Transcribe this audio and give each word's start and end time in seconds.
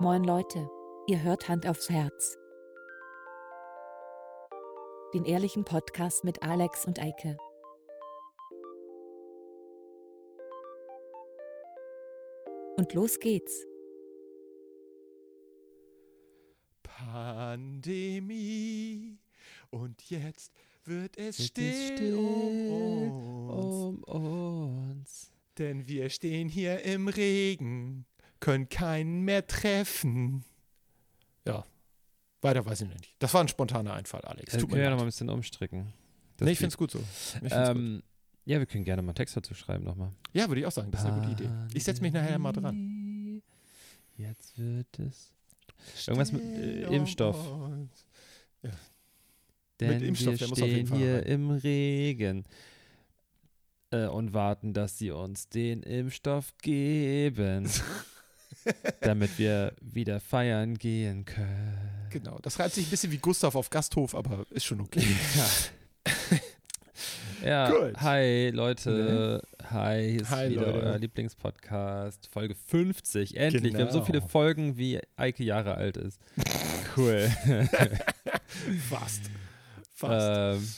Moin 0.00 0.24
Leute, 0.24 0.66
ihr 1.08 1.22
hört 1.22 1.46
Hand 1.50 1.66
aufs 1.66 1.90
Herz. 1.90 2.38
Den 5.12 5.26
ehrlichen 5.26 5.66
Podcast 5.66 6.24
mit 6.24 6.42
Alex 6.42 6.86
und 6.86 6.98
Eike. 6.98 7.36
Und 12.78 12.94
los 12.94 13.18
geht's. 13.20 13.66
Pandemie. 16.82 18.38
Und 19.68 20.08
jetzt 20.08 20.54
wird 20.86 21.18
es 21.18 21.40
Wird 21.40 21.48
still, 21.50 21.68
es 21.68 21.88
still 21.88 22.16
um 22.16 23.50
uns. 23.50 23.74
um 23.76 24.02
uns. 24.04 25.30
Denn 25.58 25.86
wir 25.86 26.08
stehen 26.08 26.48
hier 26.48 26.84
im 26.84 27.08
Regen, 27.08 28.06
können 28.40 28.68
keinen 28.68 29.22
mehr 29.22 29.46
treffen. 29.46 30.44
Ja, 31.46 31.64
weiter 32.42 32.64
weiß 32.64 32.80
ich 32.82 32.88
nicht. 32.88 33.14
Das 33.18 33.32
war 33.34 33.42
ein 33.42 33.48
spontaner 33.48 33.94
Einfall, 33.94 34.22
Alex. 34.22 34.52
Das 34.52 34.60
Tut 34.60 34.70
können 34.70 34.80
wir 34.80 34.84
ja 34.84 34.90
noch 34.90 34.96
leid. 34.96 35.00
mal 35.00 35.04
ein 35.04 35.08
bisschen 35.08 35.30
umstricken. 35.30 35.92
Das 36.36 36.46
Nee, 36.46 36.52
ich 36.52 36.58
finde 36.58 36.72
es 36.72 36.76
gut 36.78 36.90
so. 36.90 36.98
Find's 36.98 37.54
gut. 37.54 37.66
ähm, 37.68 38.02
ja, 38.46 38.58
wir 38.58 38.66
können 38.66 38.84
gerne 38.84 39.02
mal 39.02 39.12
Text 39.12 39.36
dazu 39.36 39.54
schreiben 39.54 39.84
nochmal. 39.84 40.12
Ja, 40.32 40.48
würde 40.48 40.60
ich 40.62 40.66
auch 40.66 40.72
sagen. 40.72 40.90
Das 40.90 41.02
ist 41.02 41.06
eine 41.06 41.20
gute 41.20 41.32
Idee. 41.42 41.50
Ich 41.74 41.84
setze 41.84 42.00
mich 42.00 42.12
nachher 42.12 42.38
mal 42.38 42.52
dran. 42.52 43.42
Jetzt 44.16 44.58
wird 44.58 44.98
es. 44.98 45.32
Irgendwas 46.06 46.32
mit, 46.32 46.42
äh, 46.42 46.82
Impfstoff. 46.94 47.52
uns. 47.52 48.06
Denn 49.80 50.02
Impfstoff, 50.02 50.32
wir 50.32 50.38
der 50.38 50.48
muss 50.48 50.60
auf 50.60 50.68
jeden 50.68 50.86
stehen 50.88 50.98
hier 50.98 51.14
rein. 51.16 51.22
im 51.24 51.50
Regen 51.50 52.44
äh, 53.90 54.06
und 54.06 54.34
warten, 54.34 54.74
dass 54.74 54.98
sie 54.98 55.10
uns 55.10 55.48
den 55.48 55.82
Impfstoff 55.82 56.52
geben, 56.58 57.66
damit 59.00 59.38
wir 59.38 59.72
wieder 59.80 60.20
feiern 60.20 60.76
gehen 60.76 61.24
können. 61.24 61.78
Genau. 62.10 62.38
Das 62.42 62.58
reizt 62.58 62.74
sich 62.74 62.86
ein 62.86 62.90
bisschen 62.90 63.12
wie 63.12 63.18
Gustav 63.18 63.54
auf 63.54 63.70
Gasthof, 63.70 64.14
aber 64.14 64.44
ist 64.50 64.64
schon 64.64 64.80
okay. 64.80 65.04
Ja, 67.44 67.70
Gut. 67.70 67.96
hi 68.00 68.50
Leute. 68.50 69.42
Hi, 69.70 70.10
hier 70.10 70.20
ist 70.22 70.30
Hi, 70.30 70.50
wieder 70.50 70.66
Leute. 70.72 70.82
euer 70.86 70.98
Lieblingspodcast. 70.98 72.28
Folge 72.30 72.54
50. 72.54 73.36
Endlich. 73.36 73.72
Wir 73.74 73.86
haben 73.86 73.92
so 73.92 74.04
viele 74.04 74.18
Genau. 74.18 74.28
Folgen, 74.28 74.76
wie 74.76 75.00
Eike 75.16 75.44
Jahre 75.44 75.74
alt 75.74 75.96
ist. 75.96 76.20
Cool. 76.96 77.30
Fast. 78.88 79.30
Fast. 79.94 80.58
ähm, 80.60 80.68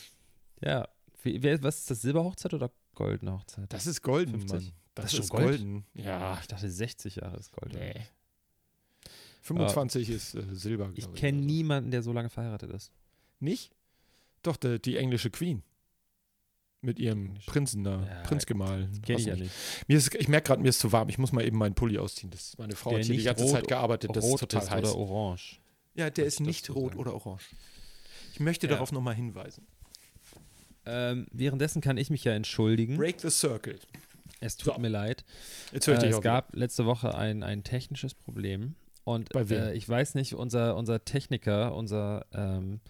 ja. 0.62 0.86
Wie, 1.22 1.42
wer, 1.42 1.62
was 1.62 1.78
ist 1.78 1.90
das? 1.90 2.02
Silberhochzeit 2.02 2.52
oder 2.52 2.70
goldene 2.94 3.32
Hochzeit? 3.32 3.72
das 3.72 3.86
ist 3.86 4.02
golden, 4.02 4.32
50? 4.32 4.52
Mann. 4.52 4.72
Das, 4.94 5.04
Das 5.06 5.14
ist 5.14 5.20
ist 5.20 5.28
schon 5.28 5.36
Gold? 5.38 5.58
golden. 5.58 5.84
Ja. 5.94 6.38
ich 6.40 6.46
dachte, 6.46 6.70
60 6.70 7.16
Jahre 7.16 7.36
ist 7.38 7.52
gold. 7.52 7.72
Nee. 7.74 7.94
25 9.42 10.08
ist 10.10 10.34
äh, 10.34 10.42
Silber, 10.52 10.90
Ich 10.94 11.12
kenne 11.14 11.38
oder 11.38 11.42
so. 11.48 11.52
niemanden, 11.52 11.90
der 11.90 12.02
so 12.02 12.12
lange 12.12 12.28
verheiratet 12.28 12.70
ist. 12.70 12.92
Nicht? 13.40 13.72
Doch, 14.42 14.56
die, 14.56 14.80
die 14.80 14.96
englische 14.96 15.30
Queen. 15.30 15.62
Mit 16.80 16.98
ihrem 16.98 17.26
Englische- 17.26 17.50
Prinzen 17.50 17.84
da. 17.84 18.04
Ja, 18.06 18.22
Prinzgemahl. 18.22 18.88
Kenne 19.02 19.14
Was 19.16 19.20
ich 19.20 19.26
ja 19.26 19.36
nicht. 19.36 19.52
Mir 19.88 19.98
ist, 19.98 20.14
ich 20.14 20.28
merke 20.28 20.48
gerade, 20.48 20.62
mir 20.62 20.68
ist 20.68 20.80
zu 20.80 20.92
warm. 20.92 21.08
Ich 21.08 21.18
muss 21.18 21.32
mal 21.32 21.44
eben 21.44 21.56
meinen 21.58 21.74
Pulli 21.74 21.98
ausziehen. 21.98 22.30
Das, 22.30 22.56
meine 22.58 22.74
Frau 22.76 22.90
Der 22.90 22.98
hat 23.00 23.06
hier 23.06 23.16
die 23.16 23.22
ganze 23.22 23.44
rot- 23.44 23.52
Zeit 23.52 23.68
gearbeitet. 23.68 24.10
Das 24.14 24.24
ist 24.24 24.30
Rot 24.32 24.40
total 24.40 24.62
ist 24.62 24.70
heiß. 24.70 24.84
oder 24.84 24.96
orange. 24.96 25.60
ja, 25.94 26.10
der 26.10 26.26
ist 26.26 26.34
ich 26.40 26.46
nicht 26.46 26.70
rot 26.70 26.90
sagen. 26.92 27.00
oder 27.00 27.14
orange. 27.14 27.44
Ich 28.32 28.40
möchte 28.40 28.66
Ja. 28.66 28.72
darauf 28.74 28.92
nochmal 28.92 29.14
hinweisen. 29.14 29.66
Ähm, 30.84 31.26
währenddessen 31.30 31.80
kann 31.80 31.96
ich 31.96 32.10
mich 32.10 32.24
ja 32.24 32.32
entschuldigen. 32.32 32.96
Break 32.96 33.20
the 33.20 33.30
circle. 33.30 33.78
Es 34.42 34.56
tut 34.56 34.74
So. 34.74 34.80
mir 34.80 34.88
leid. 34.88 35.24
Jetzt 35.72 35.86
höre 35.86 35.94
ich 35.94 36.02
Äh, 36.02 36.06
dich 36.08 36.16
es 36.16 36.20
gab 36.22 36.54
letzte 36.56 36.84
Woche 36.86 37.14
ein, 37.14 37.42
ein 37.42 37.62
technisches 37.64 38.14
Problem. 38.14 38.74
Und 39.04 39.34
äh, 39.34 39.72
ich 39.74 39.88
weiß 39.88 40.14
nicht, 40.14 40.34
unser, 40.34 40.76
unser 40.76 41.04
Techniker, 41.04 41.74
unser 41.74 42.24
ähm, 42.32 42.80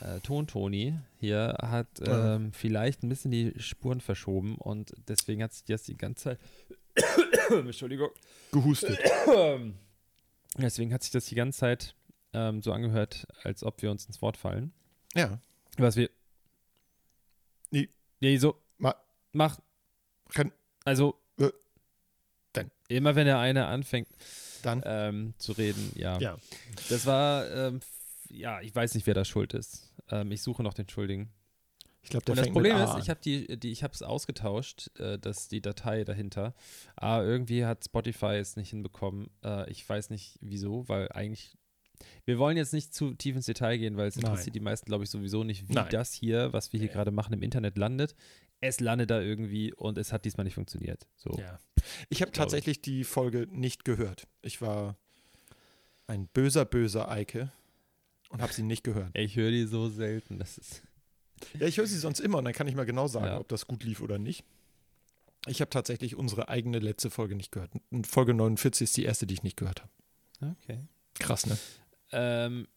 äh, 0.00 0.20
Tontoni 0.20 0.94
hier 1.18 1.56
hat 1.62 1.88
Ja. 2.06 2.36
ähm, 2.36 2.52
vielleicht 2.52 3.02
ein 3.02 3.08
bisschen 3.08 3.30
die 3.30 3.52
Spuren 3.58 4.00
verschoben 4.00 4.56
und 4.56 4.92
deswegen 5.08 5.42
hat 5.42 5.52
sich 5.52 5.64
das 5.64 5.82
die 5.84 5.96
ganze 5.96 6.22
Zeit. 6.24 6.38
Entschuldigung. 7.50 8.10
gehustet. 8.52 8.98
Deswegen 10.58 10.92
hat 10.92 11.02
sich 11.02 11.10
das 11.12 11.24
die 11.26 11.34
ganze 11.34 11.58
Zeit 11.60 11.94
ähm, 12.34 12.60
so 12.62 12.72
angehört, 12.72 13.26
als 13.42 13.64
ob 13.64 13.80
wir 13.82 13.90
uns 13.90 14.04
ins 14.06 14.20
Wort 14.22 14.36
fallen. 14.36 14.72
ja. 15.14 15.38
Was 15.78 15.96
wir. 15.96 16.10
Nee. 17.70 17.88
Nee, 18.20 18.36
so. 18.36 18.60
Ma- 18.76 18.94
Mach. 19.32 19.58
Kann- 20.34 20.52
Also. 20.84 21.18
Äh. 21.38 21.50
Dann. 22.52 22.70
Immer 22.88 23.14
wenn 23.14 23.26
der 23.26 23.38
eine 23.38 23.66
anfängt 23.66 24.08
Dann. 24.62 24.82
ähm, 24.84 25.34
zu 25.38 25.52
reden, 25.52 25.92
ja. 25.94 26.18
Ja. 26.18 26.36
Das 26.88 27.06
war, 27.06 27.50
ähm, 27.50 27.80
ja, 28.28 28.60
ich 28.60 28.74
weiß 28.74 28.94
nicht, 28.94 29.06
wer 29.06 29.14
da 29.14 29.24
schuld 29.24 29.54
ist. 29.54 29.92
Ähm, 30.10 30.30
ich 30.32 30.42
suche 30.42 30.62
noch 30.62 30.74
den 30.74 30.88
Schuldigen. 30.88 31.32
Ich 32.02 32.10
glaube, 32.10 32.24
der 32.24 32.32
Und 32.32 32.38
das 32.40 32.50
Problem 32.50 32.76
ist, 32.76 32.98
ich 32.98 33.08
habe 33.08 33.20
die, 33.24 33.58
die, 33.58 33.70
ich 33.70 33.84
habe 33.84 33.94
es 33.94 34.02
ausgetauscht, 34.02 34.90
äh, 34.98 35.18
dass 35.18 35.48
die 35.48 35.60
Datei 35.60 36.04
dahinter. 36.04 36.54
Aber 36.96 37.24
irgendwie 37.24 37.64
hat 37.64 37.84
Spotify 37.84 38.34
es 38.34 38.56
nicht 38.56 38.70
hinbekommen. 38.70 39.30
Äh, 39.44 39.70
ich 39.70 39.88
weiß 39.88 40.10
nicht 40.10 40.36
wieso, 40.40 40.88
weil 40.88 41.10
eigentlich. 41.12 41.56
Wir 42.24 42.36
wollen 42.38 42.56
jetzt 42.56 42.72
nicht 42.72 42.92
zu 42.92 43.14
tief 43.14 43.36
ins 43.36 43.46
Detail 43.46 43.78
gehen, 43.78 43.96
weil 43.96 44.08
es 44.08 44.16
Nein. 44.16 44.32
interessiert 44.32 44.56
die 44.56 44.60
meisten, 44.60 44.86
glaube 44.86 45.04
ich, 45.04 45.10
sowieso 45.10 45.44
nicht, 45.44 45.68
wie 45.68 45.74
Nein. 45.74 45.86
das 45.90 46.12
hier, 46.12 46.52
was 46.52 46.72
wir 46.72 46.80
hier 46.80 46.88
gerade 46.88 47.12
machen, 47.12 47.32
im 47.32 47.42
Internet 47.42 47.78
landet. 47.78 48.16
Es 48.62 48.80
landet 48.80 49.10
da 49.10 49.20
irgendwie 49.20 49.74
und 49.74 49.98
es 49.98 50.12
hat 50.12 50.24
diesmal 50.24 50.44
nicht 50.44 50.54
funktioniert. 50.54 51.06
So. 51.16 51.36
Ja. 51.38 51.58
Ich 52.08 52.22
habe 52.22 52.30
Glaube 52.30 52.30
ich. 52.30 52.32
tatsächlich 52.32 52.80
die 52.80 53.04
Folge 53.04 53.46
nicht 53.50 53.84
gehört. 53.84 54.26
Ich 54.40 54.62
war 54.62 54.96
ein 56.06 56.28
böser, 56.28 56.64
böser 56.64 57.10
Eike 57.10 57.52
und 58.30 58.40
habe 58.40 58.52
sie 58.52 58.62
nicht 58.62 58.84
gehört. 58.84 59.10
Ich 59.18 59.36
höre 59.36 59.50
die 59.50 59.64
so 59.64 59.88
selten. 59.88 60.38
Das 60.38 60.58
ist. 60.58 60.82
Ja, 61.58 61.66
ich 61.66 61.76
höre 61.78 61.86
sie 61.88 61.98
sonst 61.98 62.20
immer 62.20 62.38
und 62.38 62.44
dann 62.44 62.54
kann 62.54 62.68
ich 62.68 62.76
mal 62.76 62.86
genau 62.86 63.08
sagen, 63.08 63.26
Ja. 63.26 63.38
ob 63.40 63.48
das 63.48 63.66
gut 63.66 63.82
lief 63.82 64.00
oder 64.00 64.18
nicht. 64.18 64.44
Ich 65.48 65.60
habe 65.60 65.70
tatsächlich 65.70 66.14
unsere 66.14 66.48
eigene 66.48 66.78
letzte 66.78 67.10
Folge 67.10 67.34
nicht 67.34 67.50
gehört. 67.50 67.72
Und 67.90 68.06
Folge 68.06 68.32
49 68.32 68.84
ist 68.84 68.96
die 68.96 69.04
erste, 69.04 69.26
die 69.26 69.34
ich 69.34 69.42
nicht 69.42 69.56
gehört 69.56 69.82
habe. 69.82 70.56
Okay. 70.62 70.78
Krass, 71.18 71.46
ne? 71.46 71.58
Ähm, 72.12 72.68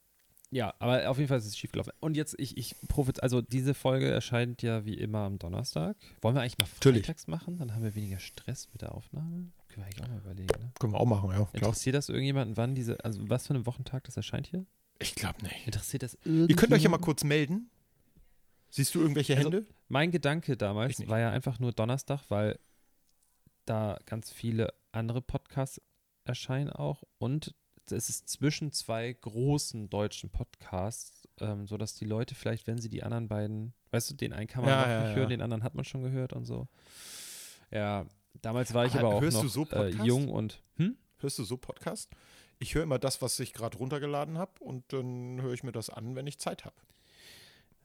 ja, 0.56 0.74
aber 0.80 1.10
auf 1.10 1.18
jeden 1.18 1.28
Fall 1.28 1.38
ist 1.38 1.46
es 1.48 1.58
schiefgelaufen. 1.58 1.92
Und 2.00 2.16
jetzt, 2.16 2.34
ich, 2.40 2.58
ich 2.58 2.76
profit, 2.88 3.22
also 3.22 3.42
diese 3.42 3.74
Folge 3.74 4.10
erscheint 4.10 4.62
ja 4.62 4.86
wie 4.86 4.94
immer 4.94 5.20
am 5.20 5.38
Donnerstag. 5.38 5.98
Wollen 6.22 6.34
wir 6.34 6.42
eigentlich 6.42 6.58
mal 6.58 6.68
Natürlich. 6.76 7.06
freitags 7.06 7.28
machen? 7.28 7.58
Dann 7.58 7.76
haben 7.76 7.84
wir 7.84 7.94
weniger 7.94 8.20
Stress 8.20 8.70
mit 8.72 8.82
der 8.82 8.96
Aufnahme. 8.96 9.52
Können 9.68 9.76
wir 9.76 9.84
eigentlich 9.86 10.02
auch 10.04 10.08
mal 10.08 10.18
überlegen, 10.20 10.62
ne? 10.62 10.72
Können 10.80 10.94
wir 10.94 11.00
auch 11.02 11.06
machen, 11.06 11.30
ja. 11.32 11.36
Klar. 11.36 11.50
Interessiert 11.56 11.96
das 11.96 12.08
irgendjemanden, 12.08 12.56
wann 12.56 12.74
diese, 12.74 13.04
also 13.04 13.20
was 13.30 13.48
für 13.48 13.54
einen 13.54 13.66
Wochentag 13.66 14.06
das 14.06 14.16
erscheint 14.16 14.48
hier? 14.48 14.66
Ich 15.00 15.14
glaube 15.16 15.44
nicht. 15.44 15.66
Interessiert 15.66 16.04
das 16.04 16.18
Ihr 16.24 16.48
könnt 16.56 16.72
euch 16.72 16.84
ja 16.84 16.90
mal 16.90 16.96
irgendjemanden? 16.96 17.02
kurz 17.02 17.24
melden. 17.26 17.70
Siehst 18.70 18.96
du 18.96 19.02
irgendwelche 19.02 19.36
Also, 19.36 19.52
Hände? 19.52 19.68
Mein 19.90 20.12
Gedanke 20.12 20.56
damals 20.56 21.06
war 21.10 21.20
ja 21.20 21.32
einfach 21.32 21.60
nur 21.60 21.74
Donnerstag, 21.74 22.22
weil 22.30 22.58
da 23.66 24.00
ganz 24.06 24.32
viele 24.32 24.74
andere 24.94 25.22
Podcasts 25.22 25.82
erscheinen 26.24 26.70
auch 26.70 27.04
und 27.18 27.54
es 27.92 28.10
ist 28.10 28.28
zwischen 28.30 28.72
zwei 28.72 29.12
großen 29.14 29.90
deutschen 29.90 30.30
Podcasts, 30.30 31.28
ähm, 31.40 31.68
sodass 31.68 31.94
die 31.96 32.06
Leute 32.06 32.36
vielleicht, 32.36 32.68
wenn 32.68 32.78
sie 32.80 32.90
die 32.90 33.04
anderen 33.04 33.28
beiden, 33.28 33.74
weißt 33.92 34.10
du, 34.12 34.14
den 34.16 34.34
einen 34.34 34.48
kann 34.48 34.64
man 34.64 34.72
Ja, 34.72 34.82
noch 34.82 34.88
ja, 34.88 35.00
nicht 35.02 35.10
ja. 35.12 35.16
hören, 35.16 35.30
den 35.30 35.42
anderen 35.42 35.64
hat 35.64 35.76
man 35.76 35.86
schon 35.86 36.02
gehört 36.04 36.34
und 36.34 36.46
so. 36.46 36.68
Ja, 37.72 38.06
damals 38.42 38.74
war 38.74 38.86
ich 38.86 38.94
Ah, 38.96 39.00
aber 39.00 39.16
auch 39.16 39.22
hörst 39.22 39.38
du 39.38 39.44
noch 39.44 39.50
so 39.50 39.66
äh, 39.72 39.90
jung 40.04 40.30
und 40.30 40.62
hm? 40.78 40.98
Hörst 41.20 41.40
du 41.40 41.44
so 41.44 41.58
Podcast? 41.58 42.10
Ich 42.60 42.76
höre 42.76 42.84
immer 42.84 43.00
das, 43.00 43.22
was 43.22 43.40
ich 43.40 43.54
gerade 43.54 43.78
runtergeladen 43.78 44.38
habe 44.38 44.52
und 44.60 44.92
dann 44.94 45.42
höre 45.42 45.54
ich 45.54 45.64
mir 45.64 45.72
das 45.72 45.90
an, 45.90 46.16
wenn 46.16 46.28
ich 46.28 46.38
Zeit 46.40 46.66
habe. 46.66 46.76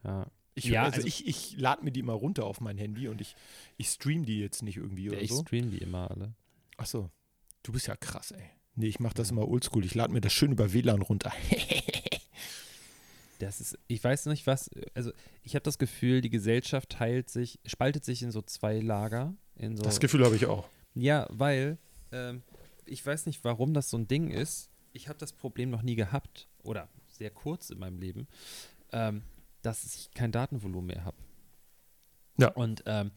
Ja. 0.05 0.27
Ich, 0.55 0.65
Ja, 0.65 0.83
also, 0.85 0.97
also- 0.97 1.07
ich, 1.09 1.27
ich 1.27 1.57
lade 1.59 1.85
mir 1.85 1.93
die 1.93 2.01
immer 2.01 2.13
runter 2.13 2.45
auf 2.45 2.61
mein 2.61 2.77
Handy 2.79 3.09
und 3.09 3.21
ich, 3.21 3.35
ich 3.77 3.89
stream 3.89 4.25
die 4.25 4.41
jetzt 4.41 4.63
nicht 4.63 4.77
irgendwie 4.77 5.11
oder 5.11 5.21
ich 5.21 5.31
so. 5.31 5.43
stream 5.43 5.71
die 5.71 5.79
immer 5.79 6.11
alle. 6.11 6.35
Ach 6.77 6.87
so. 6.87 7.11
Du 7.63 7.73
bist 7.73 7.87
ja 7.87 7.97
krass, 7.97 8.33
ey. 8.33 8.51
Nee, 8.75 8.87
ich 8.87 9.01
mache 9.01 9.15
das 9.15 9.31
immer 9.31 9.47
oldschool. 9.49 9.85
Ich 9.85 9.95
lade 9.95 10.13
mir 10.13 10.21
das 10.21 10.33
schön 10.33 10.53
über 10.53 10.73
WLAN 10.73 11.03
runter. 11.03 11.33
Das 13.41 13.61
ist, 13.61 13.79
ich 13.87 14.05
weiß 14.05 14.27
nicht 14.27 14.47
was, 14.47 14.69
also 14.95 15.13
ich 15.43 15.55
habe 15.55 15.63
das 15.63 15.79
Gefühl, 15.79 16.21
die 16.21 16.29
Gesellschaft 16.29 16.91
teilt 16.91 17.31
sich, 17.31 17.59
spaltet 17.65 18.05
sich 18.05 18.23
in 18.23 18.31
so 18.31 18.43
zwei 18.43 18.81
Lager. 18.81 19.35
In 19.57 19.77
so, 19.77 19.83
Das 19.83 19.99
Gefühl 19.99 20.25
habe 20.25 20.37
ich 20.37 20.45
auch. 20.45 20.69
Ja, 20.95 21.27
weil 21.31 21.79
ähm, 22.13 22.43
ich 22.85 23.05
weiß 23.05 23.27
nicht, 23.27 23.43
warum 23.43 23.73
das 23.73 23.89
so 23.89 23.97
ein 23.97 24.07
Ding 24.07 24.31
ist. 24.31 24.71
Ich 24.93 25.09
habe 25.09 25.19
das 25.19 25.33
Problem 25.33 25.71
noch 25.71 25.83
nie 25.83 25.95
gehabt 25.95 26.49
oder 26.63 26.89
sehr 27.09 27.31
kurz 27.31 27.71
in 27.71 27.79
meinem 27.79 27.99
Leben, 27.99 28.29
ähm, 28.93 29.23
dass 29.63 29.85
ich 29.85 30.11
kein 30.13 30.33
Datenvolumen 30.33 30.89
mehr 30.89 31.05
habe. 31.05 31.17
Ja. 32.39 32.49
Und 32.49 32.83
ähm, 32.87 33.11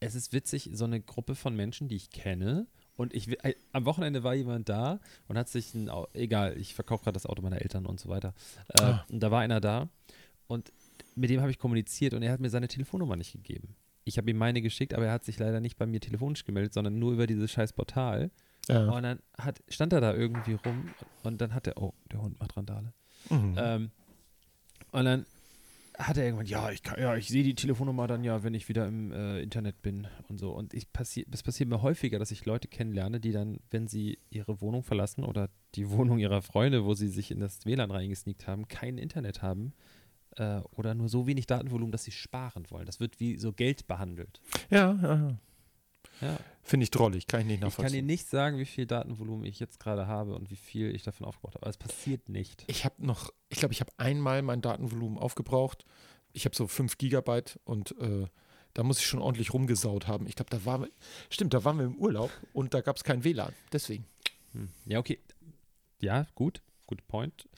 es 0.00 0.14
ist 0.14 0.32
witzig, 0.32 0.70
so 0.72 0.84
eine 0.84 1.00
Gruppe 1.00 1.34
von 1.34 1.54
Menschen, 1.54 1.88
die 1.88 1.96
ich 1.96 2.10
kenne. 2.10 2.66
Und 2.96 3.14
ich, 3.14 3.28
äh, 3.44 3.54
am 3.72 3.84
Wochenende 3.84 4.22
war 4.22 4.34
jemand 4.34 4.68
da 4.68 5.00
und 5.28 5.38
hat 5.38 5.48
sich 5.48 5.74
ein, 5.74 5.90
egal, 6.12 6.56
ich 6.58 6.74
verkaufe 6.74 7.04
gerade 7.04 7.14
das 7.14 7.26
Auto 7.26 7.42
meiner 7.42 7.60
Eltern 7.60 7.86
und 7.86 7.98
so 7.98 8.08
weiter. 8.08 8.34
Äh, 8.68 8.82
Ah. 8.82 9.04
Und 9.08 9.20
da 9.20 9.30
war 9.30 9.40
einer 9.40 9.60
da 9.60 9.88
und 10.46 10.72
mit 11.14 11.30
dem 11.30 11.40
habe 11.40 11.50
ich 11.50 11.58
kommuniziert 11.58 12.14
und 12.14 12.22
er 12.22 12.32
hat 12.32 12.40
mir 12.40 12.50
seine 12.50 12.68
Telefonnummer 12.68 13.16
nicht 13.16 13.32
gegeben. 13.32 13.74
Ich 14.04 14.18
habe 14.18 14.30
ihm 14.30 14.36
meine 14.36 14.60
geschickt, 14.62 14.94
aber 14.94 15.06
er 15.06 15.12
hat 15.12 15.24
sich 15.24 15.38
leider 15.38 15.60
nicht 15.60 15.76
bei 15.78 15.86
mir 15.86 16.00
telefonisch 16.00 16.44
gemeldet, 16.44 16.74
sondern 16.74 16.98
nur 16.98 17.12
über 17.12 17.26
dieses 17.26 17.50
scheiß 17.52 17.72
Portal. 17.72 18.30
Ja. 18.68 18.90
Und 18.90 19.02
dann 19.02 19.20
hat, 19.38 19.62
stand 19.68 19.92
er 19.92 20.00
da 20.00 20.14
irgendwie 20.14 20.54
rum 20.54 20.90
und 21.22 21.40
dann 21.40 21.54
hat 21.54 21.66
er, 21.66 21.80
oh, 21.80 21.94
der 22.10 22.20
Hund 22.20 22.38
macht 22.40 22.56
Randale. 22.56 22.92
Mhm. 23.30 23.54
Ähm, 23.56 23.90
und 24.90 25.04
dann 25.04 25.26
hat 26.06 26.16
er 26.16 26.24
irgendwann, 26.24 26.46
ja, 26.46 26.70
ich 26.70 26.82
kann, 26.82 27.00
ja, 27.00 27.16
ich 27.16 27.28
sehe 27.28 27.42
die 27.42 27.54
Telefonnummer 27.54 28.06
dann 28.06 28.24
ja, 28.24 28.42
wenn 28.42 28.54
ich 28.54 28.68
wieder 28.68 28.86
im 28.86 29.12
äh, 29.12 29.40
Internet 29.40 29.82
bin 29.82 30.06
und 30.28 30.38
so. 30.38 30.50
Und 30.50 30.74
ich 30.74 30.92
passiert, 30.92 31.28
es 31.32 31.42
passiert 31.42 31.68
mir 31.68 31.82
häufiger, 31.82 32.18
dass 32.18 32.30
ich 32.30 32.44
Leute 32.44 32.68
kennenlerne, 32.68 33.20
die 33.20 33.32
dann, 33.32 33.60
wenn 33.70 33.86
sie 33.86 34.18
ihre 34.30 34.60
Wohnung 34.60 34.82
verlassen 34.82 35.24
oder 35.24 35.48
die 35.74 35.90
Wohnung 35.90 36.18
ihrer 36.18 36.42
Freunde, 36.42 36.84
wo 36.84 36.94
sie 36.94 37.08
sich 37.08 37.30
in 37.30 37.40
das 37.40 37.64
WLAN 37.66 37.90
reingesneakt 37.90 38.46
haben, 38.46 38.68
kein 38.68 38.98
Internet 38.98 39.42
haben 39.42 39.72
äh, 40.36 40.60
oder 40.72 40.94
nur 40.94 41.08
so 41.08 41.26
wenig 41.26 41.46
Datenvolumen, 41.46 41.92
dass 41.92 42.04
sie 42.04 42.12
sparen 42.12 42.70
wollen. 42.70 42.86
Das 42.86 43.00
wird 43.00 43.20
wie 43.20 43.38
so 43.38 43.52
Geld 43.52 43.86
behandelt. 43.86 44.40
ja, 44.70 44.98
ja, 45.02 45.14
ja. 45.14 45.38
Ja. 46.20 46.38
Finde 46.62 46.84
ich 46.84 46.90
drollig, 46.90 47.26
kann 47.26 47.40
ich 47.40 47.46
nicht 47.46 47.56
Ich 47.56 47.60
kann 47.60 47.70
dir 47.70 47.76
nachvollziehen. 47.82 48.06
nicht 48.06 48.28
sagen, 48.28 48.58
wie 48.58 48.64
viel 48.64 48.86
Datenvolumen 48.86 49.44
ich 49.44 49.58
jetzt 49.58 49.80
gerade 49.80 50.06
habe 50.06 50.34
und 50.34 50.50
wie 50.50 50.56
viel 50.56 50.94
ich 50.94 51.02
davon 51.02 51.26
aufgebaut 51.26 51.54
habe. 51.54 51.64
Aber 51.64 51.70
es 51.70 51.76
passiert 51.76 52.28
nicht. 52.28 52.64
Ich 52.68 52.84
habe 52.84 53.04
noch, 53.04 53.30
ich 53.48 53.58
glaube, 53.58 53.72
ich 53.74 53.80
habe 53.80 53.90
einmal 53.96 54.42
mein 54.42 54.60
Datenvolumen 54.60 55.18
aufgebraucht. 55.18 55.84
Ich 56.32 56.44
habe 56.44 56.54
so 56.54 56.66
5 56.68 56.98
Gigabyte 56.98 57.58
und 57.64 57.98
äh, 57.98 58.26
da 58.74 58.84
muss 58.84 58.98
ich 58.98 59.06
schon 59.06 59.20
ordentlich 59.20 59.52
rumgesaut 59.52 60.06
haben. 60.06 60.26
Ich 60.26 60.36
glaube, 60.36 60.50
da 60.50 60.64
waren 60.64 60.82
wir, 60.82 60.90
stimmt, 61.30 61.52
da 61.52 61.64
waren 61.64 61.78
wir 61.78 61.84
im 61.86 61.96
Urlaub 61.96 62.30
und 62.52 62.74
da 62.74 62.80
gab 62.80 62.96
es 62.96 63.04
kein 63.04 63.24
WLAN. 63.24 63.52
Deswegen. 63.72 64.06
Hm. 64.52 64.68
Ja, 64.86 64.98
okay. 64.98 65.18
Ja, 66.00 66.26
gut. 66.34 66.62
Good 66.86 67.06
point. 67.08 67.48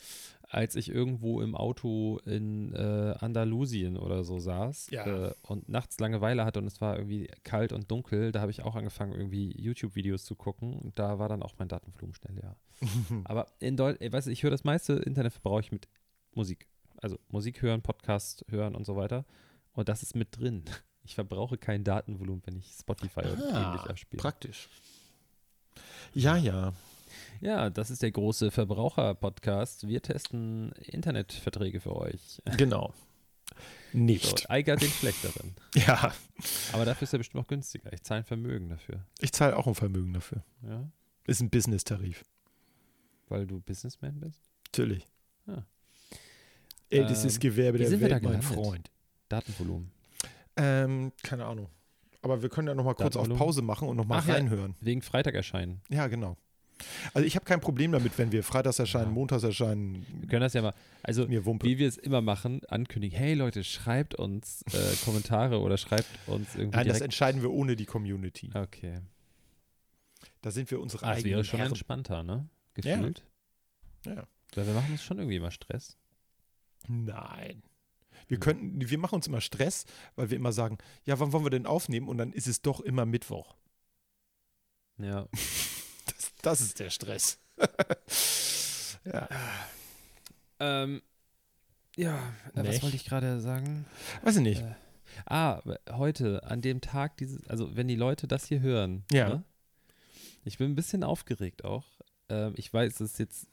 Als 0.54 0.76
ich 0.76 0.88
irgendwo 0.88 1.40
im 1.40 1.56
Auto 1.56 2.18
in 2.26 2.72
äh, 2.74 3.14
Andalusien 3.18 3.96
oder 3.96 4.22
so 4.22 4.38
saß 4.38 4.90
Ja. 4.90 5.04
äh, 5.28 5.34
und 5.42 5.68
nachts 5.68 5.98
Langeweile 5.98 6.44
hatte 6.44 6.60
und 6.60 6.66
es 6.68 6.80
war 6.80 6.96
irgendwie 6.96 7.28
kalt 7.42 7.72
und 7.72 7.90
dunkel, 7.90 8.30
da 8.30 8.40
habe 8.40 8.52
ich 8.52 8.62
auch 8.62 8.76
angefangen, 8.76 9.12
irgendwie 9.14 9.50
YouTube-Videos 9.60 10.24
zu 10.24 10.36
gucken 10.36 10.74
und 10.74 10.96
da 10.98 11.18
war 11.18 11.28
dann 11.28 11.42
auch 11.42 11.54
mein 11.58 11.66
Datenvolumen 11.66 12.14
schnell, 12.14 12.38
ja. 12.40 12.56
Aber 13.24 13.46
in 13.58 13.76
Deutschland, 13.76 14.12
weißt 14.12 14.28
du, 14.28 14.30
ich 14.30 14.44
höre 14.44 14.52
das 14.52 14.62
meiste 14.62 14.92
Internet 14.92 15.32
verbrauche 15.32 15.60
ich 15.60 15.72
mit 15.72 15.88
Musik. 16.34 16.68
Also 17.02 17.18
Musik 17.28 17.60
hören, 17.60 17.82
Podcast 17.82 18.44
hören 18.48 18.76
und 18.76 18.86
so 18.86 18.94
weiter. 18.94 19.24
Und 19.72 19.88
das 19.88 20.02
ist 20.04 20.14
mit 20.14 20.38
drin. 20.38 20.64
Ich 21.02 21.16
verbrauche 21.16 21.58
kein 21.58 21.82
Datenvolumen, 21.84 22.42
wenn 22.46 22.56
ich 22.56 22.70
Spotify 22.72 23.20
und 23.22 23.40
ähnlich 23.40 23.82
abspiele. 23.82 24.20
praktisch. 24.20 24.68
Ja, 26.14 26.36
ja. 26.36 26.72
Ja, 27.40 27.70
das 27.70 27.90
ist 27.90 28.02
der 28.02 28.10
große 28.10 28.50
Verbraucher-Podcast. 28.50 29.86
Wir 29.86 30.00
testen 30.02 30.72
Internetverträge 30.72 31.80
für 31.80 31.94
euch. 31.96 32.40
Genau. 32.56 32.92
So, 33.92 33.98
Nicht. 33.98 34.50
Eiger 34.50 34.74
hat 34.74 34.82
den 34.82 34.90
schlechteren. 34.90 35.54
Ja, 35.74 36.12
Aber 36.72 36.84
dafür 36.84 37.04
ist 37.04 37.12
er 37.12 37.18
bestimmt 37.18 37.44
auch 37.44 37.48
günstiger. 37.48 37.92
Ich 37.92 38.02
zahle 38.02 38.20
ein 38.20 38.24
Vermögen 38.24 38.68
dafür. 38.68 39.04
ich 39.20 39.32
zahle 39.32 39.56
auch 39.56 39.66
ein 39.66 39.74
Vermögen 39.74 40.12
dafür. 40.12 40.42
Ja, 40.66 40.88
Ist 41.26 41.40
ein 41.40 41.50
Business-Tarif. 41.50 42.24
weil 43.28 43.46
du 43.46 43.60
Businessman 43.60 44.20
bist. 44.20 44.40
Natürlich. 44.68 45.06
Ja. 45.46 45.64
Ältestes 46.90 47.34
Ähm, 47.36 47.40
Gewerbe 47.40 47.78
der 47.78 47.88
sind 47.88 48.00
wir 48.00 48.08
da 48.08 48.14
Welt, 48.16 48.24
mein? 48.24 48.42
Freund. 48.42 48.90
Datenvolumen. 49.28 49.90
Ähm, 50.56 51.12
keine 51.22 51.44
Ahnung. 51.44 51.68
Aber 52.22 52.40
wir 52.42 52.48
können 52.48 52.68
ja 52.68 52.74
noch 52.74 52.84
mal 52.84 52.94
kurz 52.94 53.16
auf? 53.16 53.28
Pause 53.28 53.60
machen 53.62 53.88
und 53.88 53.96
noch 53.96 54.06
mal 54.06 54.18
Ach 54.20 54.26
ja. 54.28 54.34
reinhören. 54.34 54.76
Wegen 54.80 55.02
Freitag 55.02 55.34
erscheinen. 55.34 55.80
Ja, 55.90 56.06
genau. 56.06 56.36
Also 57.14 57.26
ich 57.26 57.36
habe 57.36 57.44
kein 57.44 57.60
Problem 57.60 57.92
damit, 57.92 58.18
wenn 58.18 58.32
wir 58.32 58.42
freitags 58.42 58.78
erscheinen, 58.78 59.06
Ja. 59.08 59.12
montags 59.12 59.42
erscheinen, 59.44 60.06
Wir 60.20 60.28
können 60.28 60.40
das 60.42 60.54
ja 60.54 60.62
mal, 60.62 60.74
also 61.02 61.28
wie 61.28 61.78
wir 61.78 61.88
es 61.88 61.96
immer 61.96 62.20
machen, 62.20 62.60
ankündigen. 62.68 63.16
Hey 63.16 63.34
Leute, 63.34 63.62
schreibt 63.64 64.14
uns 64.16 64.62
äh, 64.72 64.96
Kommentare 65.04 65.60
oder 65.60 65.76
schreibt 65.78 66.08
uns 66.26 66.54
irgendwie 66.54 66.76
Nein, 66.76 66.86
das 66.88 66.96
direkt. 66.98 67.02
entscheiden 67.04 67.42
wir 67.42 67.52
ohne 67.52 67.76
die 67.76 67.86
Community. 67.86 68.50
Okay. 68.54 69.00
Da 70.42 70.50
sind 70.50 70.70
wir 70.70 70.80
unsere 70.80 71.04
Ah, 71.04 71.10
das 71.10 71.18
eigenen 71.18 71.34
wäre 71.36 71.44
schon 71.44 71.58
Herren. 71.60 71.70
entspannter, 71.72 72.22
ne? 72.22 72.48
Ja. 72.82 72.96
Gefühlt. 72.96 73.22
Ja. 74.04 74.24
Weil 74.54 74.66
wir 74.66 74.74
machen 74.74 74.92
uns 74.92 75.02
schon 75.02 75.18
irgendwie 75.18 75.36
immer 75.36 75.50
Stress. 75.50 75.96
Nein. 76.88 77.62
Wir 78.28 78.38
könnten, 78.38 78.88
wir 78.90 78.98
machen 78.98 79.14
uns 79.16 79.26
immer 79.26 79.40
Stress, 79.40 79.84
weil 80.16 80.30
wir 80.30 80.36
immer 80.36 80.52
sagen, 80.52 80.78
ja, 81.04 81.18
wann 81.20 81.32
wollen 81.32 81.44
wir 81.44 81.50
denn 81.50 81.66
aufnehmen? 81.66 82.08
Und 82.08 82.18
dann 82.18 82.32
ist 82.32 82.46
es 82.46 82.62
doch 82.62 82.80
immer 82.80 83.06
Mittwoch. 83.06 83.54
Ja. 84.98 85.28
Das, 86.16 86.32
das 86.42 86.60
ist 86.60 86.80
der 86.80 86.90
Stress. 86.90 87.38
ja. 89.04 89.28
Ähm, 90.60 91.02
ja, 91.96 92.16
äh, 92.54 92.66
was 92.66 92.82
wollte 92.82 92.96
ich 92.96 93.04
gerade 93.04 93.40
sagen? 93.40 93.86
Weiß 94.22 94.36
ich 94.36 94.42
nicht. 94.42 94.62
Äh, 94.62 94.74
ah, 95.26 95.62
heute, 95.90 96.44
an 96.44 96.60
dem 96.60 96.80
Tag 96.80 97.16
dieses, 97.18 97.46
also 97.48 97.76
wenn 97.76 97.88
die 97.88 97.96
Leute 97.96 98.26
das 98.26 98.46
hier 98.46 98.60
hören. 98.60 99.04
Ja. 99.12 99.28
Ne? 99.28 99.44
Ich 100.44 100.58
bin 100.58 100.70
ein 100.70 100.74
bisschen 100.74 101.04
aufgeregt 101.04 101.64
auch. 101.64 101.86
Ähm, 102.28 102.54
ich 102.56 102.72
weiß, 102.72 102.94
es 102.94 103.12
ist 103.12 103.18
jetzt, 103.18 103.46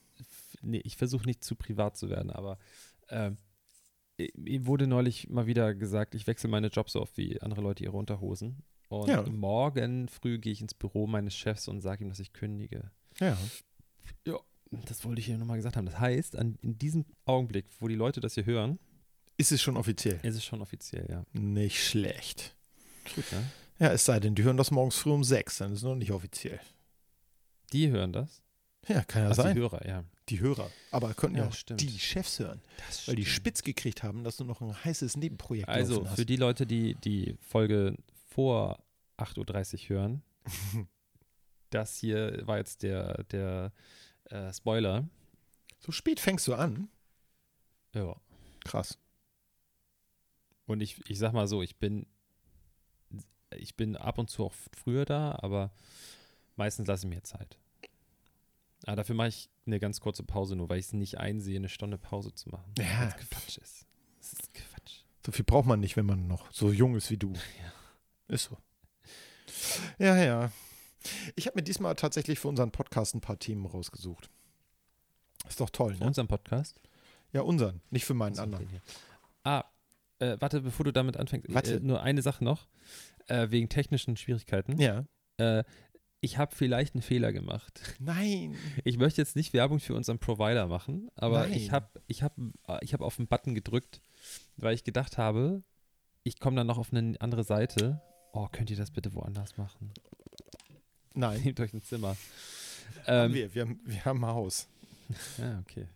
nee, 0.62 0.82
ich 0.84 0.98
versuche 0.98 1.26
nicht 1.26 1.44
zu 1.44 1.56
privat 1.56 1.98
zu 1.98 2.10
werden, 2.10 2.32
aber 2.32 2.58
ähm, 3.10 3.38
mir 4.36 4.66
wurde 4.66 4.88
neulich 4.88 5.30
mal 5.30 5.48
wieder 5.48 5.74
gesagt, 5.74 6.16
ich 6.16 6.28
wechsle 6.28 6.50
meine 6.50 6.68
Jobs 6.68 6.94
so 6.94 7.02
oft 7.02 7.18
wie 7.18 7.42
andere 7.42 7.62
Leute 7.62 7.84
ihre 7.84 7.98
Unterhosen. 7.98 8.64
Und 8.92 9.08
Ja. 9.10 9.24
morgen 9.24 10.08
früh 10.10 10.38
gehe 10.38 10.52
ich 10.54 10.62
ins 10.62 10.74
Büro 10.74 11.08
meines 11.08 11.34
Chefs 11.36 11.68
und 11.68 11.82
sage 11.82 12.04
ihm, 12.04 12.10
dass 12.10 12.20
ich 12.20 12.34
kündige. 12.34 12.92
Ja. 13.20 13.38
Das 14.88 15.04
wollte 15.04 15.20
ich 15.20 15.26
hier 15.26 15.38
nochmal 15.38 15.58
gesagt 15.58 15.76
haben. 15.76 15.86
Das 15.86 16.00
heißt, 16.00 16.38
an, 16.38 16.58
in 16.62 16.78
diesem 16.78 17.04
Augenblick, 17.26 17.66
wo 17.82 17.90
die 17.90 17.96
Leute 17.96 18.22
das 18.22 18.36
hier 18.36 18.46
hören, 18.46 18.80
Ist 19.36 19.52
es 19.52 19.62
schon 19.62 19.76
offiziell? 19.76 20.18
ist 20.24 20.36
es 20.38 20.46
schon 20.46 20.62
offiziell, 20.62 21.06
ja. 21.10 21.26
Nicht 21.34 21.86
schlecht. 21.86 22.56
Gut, 23.16 23.30
ne? 23.34 23.44
Ja, 23.80 23.92
es 23.92 24.06
sei 24.06 24.22
denn, 24.22 24.34
die 24.34 24.44
hören 24.44 24.56
das 24.56 24.72
morgens 24.72 24.96
früh 24.96 25.12
um 25.12 25.26
sechs, 25.26 25.58
dann 25.58 25.72
ist 25.74 25.80
es 25.80 25.84
noch 25.84 25.96
nicht 25.96 26.12
offiziell. 26.12 26.60
Die 27.74 27.90
hören 27.90 28.14
das. 28.14 28.42
Ja, 28.88 29.04
kann 29.04 29.24
ja 29.24 29.30
Ach, 29.32 29.36
sein. 29.36 29.56
die 29.56 29.62
Hörer, 29.62 29.86
ja. 29.86 30.04
Die 30.30 30.40
Hörer. 30.40 30.70
Aber 30.92 31.14
könnten 31.16 31.36
ja, 31.38 31.44
Ja, 31.44 31.50
auch 31.50 31.54
stimmt. 31.54 31.82
die 31.82 32.00
Chefs 32.00 32.40
hören, 32.40 32.62
Das 32.88 33.08
weil 33.10 33.16
die 33.16 33.26
spitz 33.26 33.64
gekriegt 33.64 34.04
haben, 34.04 34.24
dass 34.24 34.38
du 34.38 34.46
noch 34.46 34.62
ein 34.62 34.74
heißes 34.86 35.18
Nebenprojekt 35.18 35.68
Also, 35.68 36.06
hast. 36.08 36.16
für 36.16 36.26
die 36.26 36.38
Leute, 36.38 36.66
die 36.66 36.96
die 37.04 37.36
Folge 37.42 37.98
vor 38.32 38.84
8.30 39.18 39.84
Uhr 39.84 39.90
hören, 39.90 40.24
das 41.70 41.98
hier 41.98 42.46
war 42.48 42.58
jetzt 42.58 42.84
der, 42.84 43.24
der 43.26 43.74
äh, 44.26 44.52
Spoiler. 44.54 45.08
so 45.80 45.92
spät 45.92 46.20
fängst 46.20 46.48
du 46.48 46.56
an? 46.56 46.90
Ja. 47.94 48.16
Krass. 48.64 48.98
Und 50.66 50.82
ich, 50.82 51.02
ich 51.10 51.20
sag 51.20 51.34
mal 51.34 51.48
so, 51.48 51.62
ich 51.62 51.78
bin, 51.78 52.08
ich 53.56 53.76
bin 53.76 53.98
ab 53.98 54.18
und 54.18 54.30
zu 54.30 54.46
auch 54.46 54.54
früher 54.54 55.06
da, 55.06 55.38
aber 55.42 55.72
meistens 56.56 56.88
lasse 56.88 57.08
ich 57.08 57.14
mir 57.14 57.24
Zeit. 57.24 57.58
Aber 58.86 58.96
dafür 58.96 59.16
mache 59.16 59.28
ich 59.28 59.50
eine 59.66 59.80
ganz 59.80 60.00
kurze 60.00 60.24
Pause, 60.24 60.56
nur 60.56 60.70
weil 60.70 60.80
ich 60.80 60.86
es 60.86 60.94
nicht 60.94 61.18
einsehe, 61.18 61.58
eine 61.58 61.70
Stunde 61.70 61.98
Pause 61.98 62.34
zu 62.34 62.50
machen. 62.50 62.74
Ja. 62.78 63.02
Weil's 63.02 63.18
Quatsch 63.30 63.58
ist. 63.58 63.86
Das 64.20 64.34
ist 64.34 64.54
Quatsch. 64.54 65.04
So 65.26 65.32
viel 65.32 65.46
braucht 65.46 65.68
man 65.68 65.80
nicht, 65.80 65.98
wenn 65.98 66.06
man 66.06 66.28
noch 66.28 66.52
so 66.52 66.72
jung 66.72 66.96
ist 66.96 67.12
wie 67.12 67.18
du. 67.18 67.34
Ja. 67.62 67.74
Ist 68.32 68.46
so. 68.46 68.58
Ja, 70.00 70.16
ja. 70.16 70.52
Ich 71.36 71.48
habe 71.48 71.58
mir 71.58 71.64
diesmal 71.64 71.96
tatsächlich 71.96 72.40
für 72.40 72.48
unseren 72.48 72.72
Podcast 72.72 73.14
ein 73.14 73.22
paar 73.22 73.38
Themen 73.38 73.66
rausgesucht. 73.66 74.30
Ist 75.48 75.60
doch 75.60 75.70
toll, 75.70 75.96
Für 75.96 76.02
ne? 76.02 76.08
unseren 76.08 76.28
Podcast? 76.28 76.80
Ja, 77.34 77.42
unseren, 77.42 77.82
nicht 77.90 78.06
für 78.06 78.14
meinen 78.14 78.40
anderen. 78.40 78.68
Ah, 79.44 79.66
äh, 80.20 80.38
warte, 80.40 80.62
bevor 80.62 80.86
du 80.86 80.94
damit 80.94 81.18
anfängst, 81.18 81.54
Warte. 81.54 81.76
Äh, 81.76 81.80
nur 81.82 82.04
eine 82.04 82.22
Sache 82.22 82.44
noch, 82.44 82.68
äh, 83.28 83.50
wegen 83.50 83.68
technischen 83.68 84.16
Schwierigkeiten. 84.16 84.80
Ja. 84.80 85.06
Äh, 85.38 85.64
ich 86.22 86.38
habe 86.38 86.56
vielleicht 86.56 86.94
einen 86.94 87.02
Fehler 87.02 87.34
gemacht. 87.34 87.82
Nein. 88.00 88.56
Ich 88.86 88.98
möchte 88.98 89.20
jetzt 89.20 89.36
nicht 89.36 89.52
Werbung 89.52 89.80
für 89.80 89.96
unseren 89.96 90.20
Provider 90.20 90.68
machen, 90.68 91.10
aber 91.16 91.42
Nein. 91.42 91.54
ich 91.54 91.72
habe 91.72 91.90
ich 92.08 92.24
hab, 92.24 92.38
äh, 92.68 92.78
ich 92.82 92.94
hab 92.94 93.02
auf 93.02 93.18
den 93.18 93.28
Button 93.28 93.56
gedrückt, 93.56 94.02
weil 94.56 94.74
ich 94.76 94.86
gedacht 94.86 95.18
habe, 95.18 95.64
ich 96.24 96.40
komme 96.40 96.56
dann 96.56 96.68
noch 96.68 96.78
auf 96.78 96.94
eine 96.94 97.20
andere 97.20 97.44
Seite. 97.44 98.02
Oh, 98.34 98.48
könnt 98.52 98.70
ihr 98.70 98.78
das 98.78 98.92
bitte 98.92 99.14
woanders 99.14 99.58
machen? 99.58 99.92
Nein. 101.14 101.42
Nehmt 101.44 101.60
euch 101.60 101.74
ein 101.74 101.82
Zimmer. 101.82 102.16
haben 103.06 103.32
Ähm, 103.32 103.34
wir. 103.34 103.54
Wir 103.56 103.62
haben, 103.64 103.80
wir 103.86 104.06
haben 104.06 104.24
ein 104.24 104.32
Haus. 104.32 104.68
ja, 105.38 105.60
okay. 105.68 105.88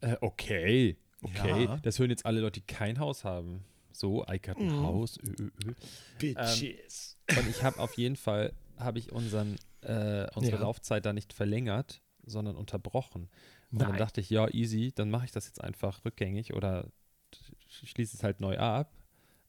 Äh, 0.00 0.16
okay. 0.20 0.96
Okay. 1.22 1.64
Ja. 1.64 1.76
Das 1.78 1.98
hören 1.98 2.10
jetzt 2.10 2.26
alle 2.26 2.40
Leute, 2.40 2.60
die 2.60 2.66
kein 2.66 2.98
Haus 2.98 3.24
haben. 3.24 3.64
So, 3.92 4.26
Eike 4.26 4.50
hat 4.52 4.58
ein 4.58 4.66
Mhm. 4.66 4.82
Haus. 4.82 5.18
Ö, 5.18 5.32
ö, 5.40 5.50
ö. 5.66 5.74
Bitches. 6.18 7.16
Und 7.36 7.48
ich 7.48 7.62
habe 7.62 7.78
auf 7.80 7.96
jeden 7.96 8.16
Fall, 8.16 8.52
habe 8.78 8.98
ich 8.98 9.10
unseren, 9.12 9.56
äh, 9.80 10.26
unsere 10.34 10.56
Ja. 10.56 10.62
Laufzeit 10.62 11.04
da 11.06 11.12
nicht 11.14 11.32
verlängert, 11.32 12.02
sondern 12.24 12.56
unterbrochen. 12.56 13.28
Und 13.72 13.80
dann 13.80 13.90
Nein. 13.90 13.98
dachte 13.98 14.20
ich, 14.20 14.28
ja, 14.30 14.48
easy, 14.48 14.92
dann 14.94 15.10
mache 15.10 15.24
ich 15.24 15.32
das 15.32 15.46
jetzt 15.46 15.62
einfach 15.62 16.04
rückgängig 16.04 16.52
oder 16.52 16.86
sch- 17.34 17.86
schließe 17.86 18.16
es 18.18 18.22
halt 18.22 18.40
neu 18.40 18.58
ab. 18.58 18.92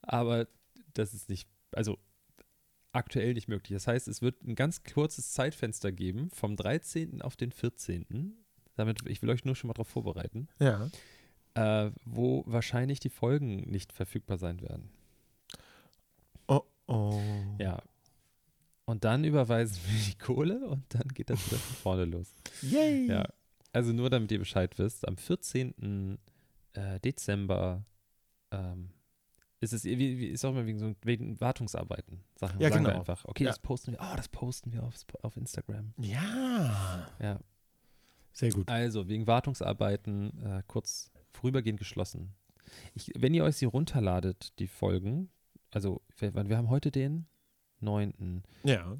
Aber 0.02 0.48
das 0.94 1.14
ist 1.14 1.28
nicht, 1.30 1.50
also 1.74 1.98
aktuell 2.94 3.34
nicht 3.34 3.48
möglich. 3.48 3.76
Das 3.76 3.88
heißt, 3.88 4.08
es 4.08 4.22
wird 4.22 4.42
ein 4.44 4.56
ganz 4.56 4.84
kurzes 4.84 5.32
Zeitfenster 5.34 5.92
geben, 5.92 6.30
vom 6.32 6.56
13. 6.56 7.22
auf 7.22 7.36
den 7.36 7.52
14. 7.52 8.36
Damit, 8.76 9.00
ich 9.08 9.22
will 9.22 9.30
euch 9.30 9.46
nur 9.46 9.56
schon 9.56 9.68
mal 9.68 9.74
darauf 9.74 9.88
vorbereiten, 9.88 10.48
Ja. 10.60 10.90
äh, 11.56 11.92
wo 12.06 12.44
wahrscheinlich 12.48 13.00
die 13.00 13.10
Folgen 13.10 13.58
nicht 13.70 13.92
verfügbar 13.92 14.38
sein 14.38 14.62
werden. 14.62 14.90
Oh, 16.48 16.62
oh. 16.88 17.22
Ja. 17.60 17.82
Und 18.86 19.04
dann 19.04 19.24
überweisen 19.26 19.80
wir 19.88 20.06
die 20.14 20.18
Kohle 20.18 20.66
und 20.68 20.84
dann 20.94 21.08
geht 21.10 21.30
das 21.30 21.46
wieder 21.48 21.58
von 21.58 21.76
vorne 21.76 22.06
los. 22.06 22.32
Yay! 22.62 23.08
Ja. 23.08 23.28
Also 23.74 23.92
nur 23.94 24.10
damit 24.10 24.32
ihr 24.32 24.40
Bescheid 24.40 24.78
wisst, 24.80 25.08
am 25.08 25.18
14. 25.18 26.18
Äh, 26.74 27.00
Dezember 27.02 27.84
ähm, 28.52 28.92
ist 29.60 29.74
es, 29.74 29.84
wie, 29.86 29.98
wie 29.98 30.28
ist 30.28 30.46
auch 30.46 30.54
mal 30.54 30.66
wegen 30.66 30.80
so 30.80 30.94
wegen 31.04 31.40
Wartungsarbeiten. 31.42 32.24
Sachen. 32.36 32.60
Ja, 32.60 32.70
Sagen 32.70 32.84
wir 32.86 32.90
genau. 32.92 33.00
einfach. 33.00 33.26
Okay, 33.26 33.44
Ja. 33.44 33.50
das 33.50 33.60
posten 33.60 33.92
wir. 33.92 34.00
Oh, 34.02 34.16
das 34.16 34.28
posten 34.30 34.72
wir 34.72 34.84
auf, 34.84 34.96
auf 35.24 35.36
Instagram. 35.38 35.94
Ja. 35.98 37.10
Ja. 37.20 37.40
Sehr 38.34 38.52
gut. 38.52 38.70
Also, 38.70 39.08
wegen 39.08 39.26
Wartungsarbeiten 39.26 40.44
äh, 40.44 40.64
kurz 40.68 41.12
vorübergehend 41.32 41.80
geschlossen. 41.80 42.36
Ich, 42.94 43.12
wenn 43.18 43.34
ihr 43.34 43.44
euch 43.44 43.56
sie 43.56 43.66
runterladet, 43.66 44.60
die 44.60 44.68
Folgen, 44.68 45.30
also 45.72 46.02
wir, 46.18 46.34
wir 46.36 46.58
haben 46.58 46.70
heute 46.70 46.92
den 46.92 47.26
9. 47.80 48.44
Ja. 48.64 48.98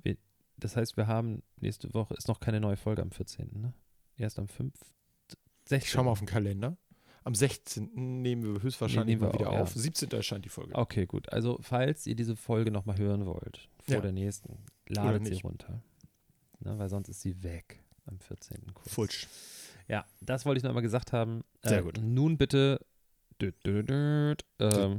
Das 0.58 0.76
heißt, 0.76 0.98
wir 0.98 1.06
haben 1.08 1.44
nächste 1.58 1.94
Woche, 1.94 2.16
ist 2.16 2.28
noch 2.28 2.40
keine 2.40 2.60
neue 2.60 2.78
Folge 2.78 3.02
am 3.04 3.12
14. 3.12 3.62
Ne? 3.62 3.74
Erst 4.16 4.40
am 4.40 4.48
5. 4.48 4.74
16. 5.66 5.78
Ich 5.86 5.92
schau 5.92 6.04
mal 6.04 6.12
auf 6.12 6.20
den 6.20 6.28
Kalender. 6.28 6.78
Am 7.28 7.36
16. 7.36 8.22
nehmen 8.22 8.42
wir 8.56 8.62
höchstwahrscheinlich 8.62 9.18
Nee, 9.18 9.22
nehmen 9.22 9.34
wir 9.34 9.40
wieder 9.40 9.50
auch, 9.50 9.54
ja. 9.56 9.62
auf. 9.64 9.74
17. 9.74 10.10
erscheint 10.12 10.46
die 10.46 10.50
Folge. 10.50 10.74
Okay, 10.74 11.06
gut. 11.06 11.28
Also, 11.34 11.60
falls 11.62 12.08
ihr 12.08 12.16
diese 12.16 12.38
Folge 12.38 12.72
nochmal 12.72 12.98
hören 12.98 13.26
wollt, 13.26 13.68
vor 13.84 13.96
Ja. 13.96 14.00
der 14.02 14.14
nächsten, 14.14 14.60
ladet 14.88 15.26
sie 15.28 15.42
runter. 15.42 15.82
Ne, 16.62 16.80
weil 16.80 16.88
sonst 16.88 17.10
ist 17.10 17.20
sie 17.22 17.44
weg 17.44 17.84
am 18.06 18.18
14. 18.22 18.74
Kurz. 18.74 18.94
Futsch. 18.94 19.28
Ja, 19.90 20.06
das 20.22 20.46
wollte 20.46 20.58
ich 20.60 20.64
noch 20.64 20.70
einmal 20.70 20.84
gesagt 20.84 21.12
haben. 21.12 21.44
Sehr 21.64 21.80
Äh, 21.80 21.84
gut. 21.84 22.00
Nun 22.02 22.38
bitte, 22.38 22.80
dü, 23.42 23.52
dü, 23.66 23.84
dü, 23.84 24.36
ähm. 24.60 24.98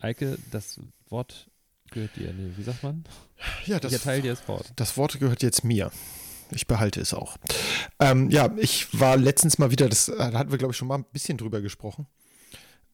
Eike, 0.00 0.36
das 0.50 0.78
Wort 1.08 1.50
gehört 1.90 2.16
dir. 2.16 2.34
Nee, 2.34 2.50
wie 2.56 2.62
sagt 2.64 2.82
man? 2.82 3.04
Ja, 3.64 3.76
ich 3.76 3.80
das, 3.80 3.92
erteile 3.94 4.20
dir 4.20 4.30
das 4.32 4.46
Wort. 4.46 4.72
das 4.76 4.96
Wort 4.98 5.18
gehört 5.18 5.42
jetzt 5.42 5.64
mir. 5.64 5.90
Ich 6.50 6.66
behalte 6.66 7.00
es 7.00 7.12
auch. 7.14 7.36
Ähm, 7.98 8.30
ja, 8.30 8.50
ich 8.56 8.98
war 8.98 9.16
letztens 9.16 9.58
mal 9.58 9.70
wieder, 9.70 9.88
das 9.88 10.08
äh, 10.08 10.16
da 10.16 10.38
hatten 10.38 10.50
wir, 10.50 10.58
glaube 10.58 10.72
ich, 10.72 10.76
schon 10.78 10.88
mal 10.88 10.96
ein 10.98 11.04
bisschen 11.12 11.38
drüber 11.38 11.60
gesprochen. 11.60 12.06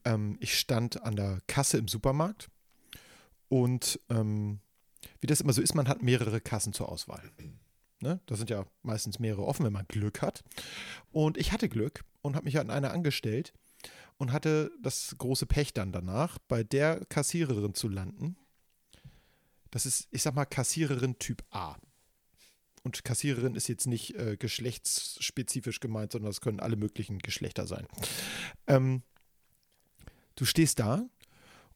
Ähm, 0.05 0.37
ich 0.39 0.57
stand 0.57 1.03
an 1.03 1.15
der 1.15 1.39
Kasse 1.47 1.77
im 1.77 1.87
Supermarkt 1.87 2.49
und 3.49 3.99
ähm, 4.09 4.59
wie 5.21 5.27
das 5.27 5.41
immer 5.41 5.53
so 5.53 5.61
ist, 5.61 5.75
man 5.75 5.87
hat 5.87 6.01
mehrere 6.01 6.41
Kassen 6.41 6.73
zur 6.73 6.89
Auswahl. 6.89 7.31
Ne? 8.01 8.19
Da 8.25 8.35
sind 8.35 8.49
ja 8.49 8.65
meistens 8.81 9.19
mehrere 9.19 9.45
offen, 9.45 9.65
wenn 9.65 9.73
man 9.73 9.87
Glück 9.87 10.21
hat. 10.21 10.43
Und 11.11 11.37
ich 11.37 11.51
hatte 11.51 11.69
Glück 11.69 12.03
und 12.21 12.35
habe 12.35 12.45
mich 12.45 12.59
an 12.59 12.69
einer 12.69 12.91
angestellt 12.91 13.53
und 14.17 14.31
hatte 14.31 14.71
das 14.81 15.15
große 15.17 15.45
Pech 15.45 15.73
dann 15.73 15.91
danach, 15.91 16.37
bei 16.47 16.63
der 16.63 17.05
Kassiererin 17.05 17.73
zu 17.73 17.87
landen. 17.87 18.35
Das 19.71 19.85
ist, 19.85 20.07
ich 20.11 20.21
sag 20.21 20.35
mal, 20.35 20.45
Kassiererin 20.45 21.17
Typ 21.19 21.43
A. 21.49 21.77
Und 22.83 23.05
Kassiererin 23.05 23.55
ist 23.55 23.69
jetzt 23.69 23.87
nicht 23.87 24.15
äh, 24.15 24.35
geschlechtsspezifisch 24.37 25.79
gemeint, 25.79 26.11
sondern 26.11 26.31
es 26.31 26.41
können 26.41 26.59
alle 26.59 26.75
möglichen 26.75 27.19
Geschlechter 27.19 27.65
sein. 27.65 27.87
Ähm, 28.67 29.03
du 30.35 30.43
stehst 30.43 30.79
da 30.79 31.07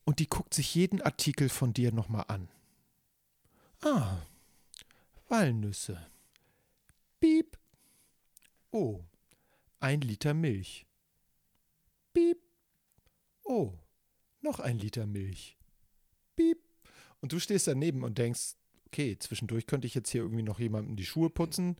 und 0.03 0.19
die 0.19 0.27
guckt 0.27 0.53
sich 0.53 0.75
jeden 0.75 1.01
Artikel 1.01 1.47
von 1.47 1.73
dir 1.73 1.93
nochmal 1.93 2.25
an. 2.27 2.49
Ah, 3.81 4.17
Walnüsse. 5.29 6.05
Piep. 7.19 7.57
Oh, 8.71 9.03
ein 9.79 10.01
Liter 10.01 10.33
Milch. 10.33 10.85
Piep. 12.13 12.41
Oh, 13.43 13.73
noch 14.41 14.59
ein 14.59 14.77
Liter 14.77 15.05
Milch. 15.05 15.57
Piep. 16.35 16.59
Und 17.21 17.31
du 17.31 17.39
stehst 17.39 17.67
daneben 17.67 18.03
und 18.03 18.17
denkst, 18.17 18.55
okay, 18.87 19.15
zwischendurch 19.19 19.67
könnte 19.67 19.87
ich 19.87 19.93
jetzt 19.95 20.09
hier 20.09 20.21
irgendwie 20.21 20.43
noch 20.43 20.59
jemandem 20.59 20.95
die 20.95 21.05
Schuhe 21.05 21.29
putzen 21.29 21.77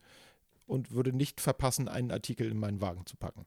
und 0.66 0.92
würde 0.92 1.12
nicht 1.12 1.40
verpassen, 1.40 1.88
einen 1.88 2.10
Artikel 2.10 2.50
in 2.50 2.58
meinen 2.58 2.80
Wagen 2.80 3.04
zu 3.06 3.16
packen. 3.16 3.46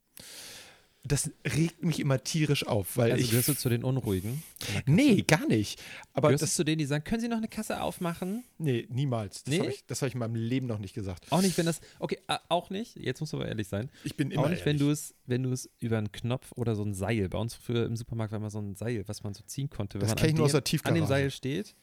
Das 1.03 1.31
regt 1.55 1.83
mich 1.83 1.99
immer 1.99 2.23
tierisch 2.23 2.67
auf, 2.67 2.95
weil 2.95 3.11
Also 3.11 3.23
ich. 3.23 3.31
gehörst 3.31 3.47
du 3.49 3.55
zu 3.55 3.69
den 3.69 3.83
Unruhigen? 3.83 4.43
nee, 4.85 5.23
gar 5.23 5.47
nicht. 5.47 5.81
Aber 6.13 6.27
gehörst 6.27 6.43
du 6.43 6.45
das. 6.45 6.53
zu 6.53 6.63
denen, 6.63 6.77
die 6.77 6.85
sagen, 6.85 7.03
können 7.03 7.19
Sie 7.21 7.27
noch 7.27 7.37
eine 7.37 7.47
Kasse 7.47 7.81
aufmachen? 7.81 8.43
Nee, 8.59 8.85
niemals. 8.87 9.43
Das 9.43 9.51
Nee? 9.51 9.59
habe 9.61 9.71
ich, 9.71 9.83
das 9.87 10.03
hab 10.03 10.09
ich 10.09 10.13
in 10.13 10.19
meinem 10.19 10.35
Leben 10.35 10.67
noch 10.67 10.77
nicht 10.77 10.93
gesagt. 10.93 11.25
Auch 11.31 11.41
nicht, 11.41 11.57
wenn 11.57 11.65
das. 11.65 11.81
Okay, 11.97 12.19
auch 12.49 12.69
nicht. 12.69 12.97
Jetzt 12.97 13.19
musst 13.19 13.33
du 13.33 13.37
aber 13.37 13.47
ehrlich 13.47 13.67
sein. 13.67 13.89
Ich 14.03 14.15
bin 14.15 14.29
immer 14.29 14.43
auch 14.43 14.49
nicht, 14.49 14.63
wenn 14.63 14.75
ehrlich. 14.77 14.81
du 14.87 14.91
es, 14.91 15.15
wenn 15.25 15.41
du 15.41 15.51
es 15.51 15.71
über 15.79 15.97
einen 15.97 16.11
Knopf 16.11 16.51
oder 16.55 16.75
so 16.75 16.83
ein 16.83 16.93
Seil. 16.93 17.29
Bei 17.29 17.39
uns 17.39 17.55
früher 17.55 17.87
im 17.87 17.95
Supermarkt 17.95 18.31
war 18.31 18.37
immer 18.37 18.51
so 18.51 18.59
ein 18.59 18.75
Seil, 18.75 19.03
was 19.07 19.23
man 19.23 19.33
so 19.33 19.41
ziehen 19.47 19.71
konnte. 19.71 19.99
Wenn 19.99 20.07
Das 20.07 20.15
man 20.19 20.29
ich 20.29 20.35
nur 20.35 20.45
aus 20.45 20.51
der 20.51 20.63
Tiefgarage. 20.63 20.99
An 21.01 21.03
dem 21.03 21.07
Seil 21.07 21.31
steht. 21.31 21.73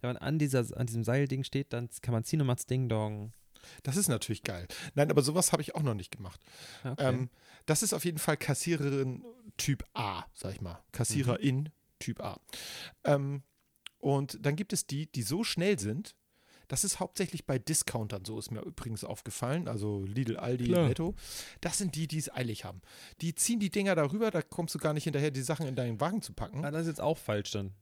Wenn 0.00 0.10
man 0.10 0.16
an, 0.16 0.38
dieser, 0.38 0.64
an 0.76 0.86
diesem 0.86 1.04
Seilding 1.04 1.44
steht, 1.44 1.72
dann 1.72 1.88
kann 2.02 2.12
man 2.12 2.24
ziehen 2.24 2.40
und 2.40 2.46
macht's 2.46 2.66
Ding 2.66 2.88
Dong. 2.88 3.32
Das 3.82 3.96
ist 3.96 4.08
natürlich 4.08 4.42
geil. 4.42 4.66
Nein, 4.94 5.10
aber 5.10 5.22
sowas 5.22 5.52
habe 5.52 5.62
ich 5.62 5.74
auch 5.74 5.82
noch 5.82 5.94
nicht 5.94 6.10
gemacht. 6.10 6.40
Okay. 6.84 7.08
Ähm, 7.08 7.30
das 7.66 7.82
ist 7.82 7.92
auf 7.92 8.04
jeden 8.04 8.18
Fall 8.18 8.36
Kassiererin 8.36 9.24
Typ 9.56 9.84
A, 9.94 10.24
sag 10.32 10.54
ich 10.54 10.60
mal. 10.60 10.82
Kassiererin 10.92 11.68
Typ 11.98 12.20
A. 12.22 12.40
Ähm, 13.04 13.42
und 13.98 14.38
dann 14.44 14.56
gibt 14.56 14.72
es 14.72 14.86
die, 14.86 15.12
die 15.12 15.22
so 15.22 15.44
schnell 15.44 15.78
sind, 15.78 16.16
das 16.68 16.84
ist 16.84 17.00
hauptsächlich 17.00 17.46
bei 17.46 17.58
Discountern 17.58 18.24
so, 18.24 18.38
ist 18.38 18.52
mir 18.52 18.60
übrigens 18.60 19.02
aufgefallen. 19.02 19.66
Also 19.66 20.04
Lidl, 20.04 20.36
Aldi, 20.36 20.66
Klar. 20.66 20.86
Netto. 20.86 21.16
Das 21.60 21.78
sind 21.78 21.96
die, 21.96 22.06
die 22.06 22.18
es 22.18 22.32
eilig 22.32 22.64
haben. 22.64 22.80
Die 23.20 23.34
ziehen 23.34 23.58
die 23.58 23.70
Dinger 23.70 23.96
darüber, 23.96 24.30
da 24.30 24.40
kommst 24.40 24.76
du 24.76 24.78
gar 24.78 24.94
nicht 24.94 25.02
hinterher, 25.02 25.32
die 25.32 25.42
Sachen 25.42 25.66
in 25.66 25.74
deinen 25.74 26.00
Wagen 26.00 26.22
zu 26.22 26.32
packen. 26.32 26.64
ah, 26.64 26.70
das 26.70 26.82
ist 26.82 26.88
jetzt 26.88 27.00
auch 27.00 27.18
falsch 27.18 27.50
dann. 27.50 27.74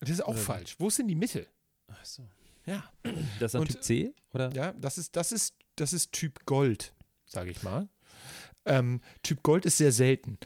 Das 0.00 0.10
ist 0.10 0.20
auch 0.22 0.34
wie? 0.34 0.40
falsch. 0.40 0.76
Wo 0.78 0.88
ist 0.88 0.98
denn 0.98 1.08
die 1.08 1.14
Mitte? 1.14 1.46
Ach 1.88 2.04
so. 2.04 2.28
Ja. 2.64 2.84
Das 3.38 3.48
ist 3.48 3.54
dann 3.54 3.60
Und- 3.62 3.68
Typ 3.72 3.82
C? 3.82 4.14
Oder? 4.32 4.52
Ja, 4.52 4.72
das 4.72 4.98
ist, 4.98 5.16
das 5.16 5.32
ist, 5.32 5.54
das 5.76 5.92
ist 5.92 6.12
Typ 6.12 6.44
Gold, 6.46 6.94
sage 7.26 7.50
ich 7.50 7.62
mal. 7.62 7.88
Ähm, 8.68 9.00
typ 9.22 9.44
Gold 9.44 9.64
ist 9.64 9.78
sehr 9.78 9.92
selten. 9.92 10.38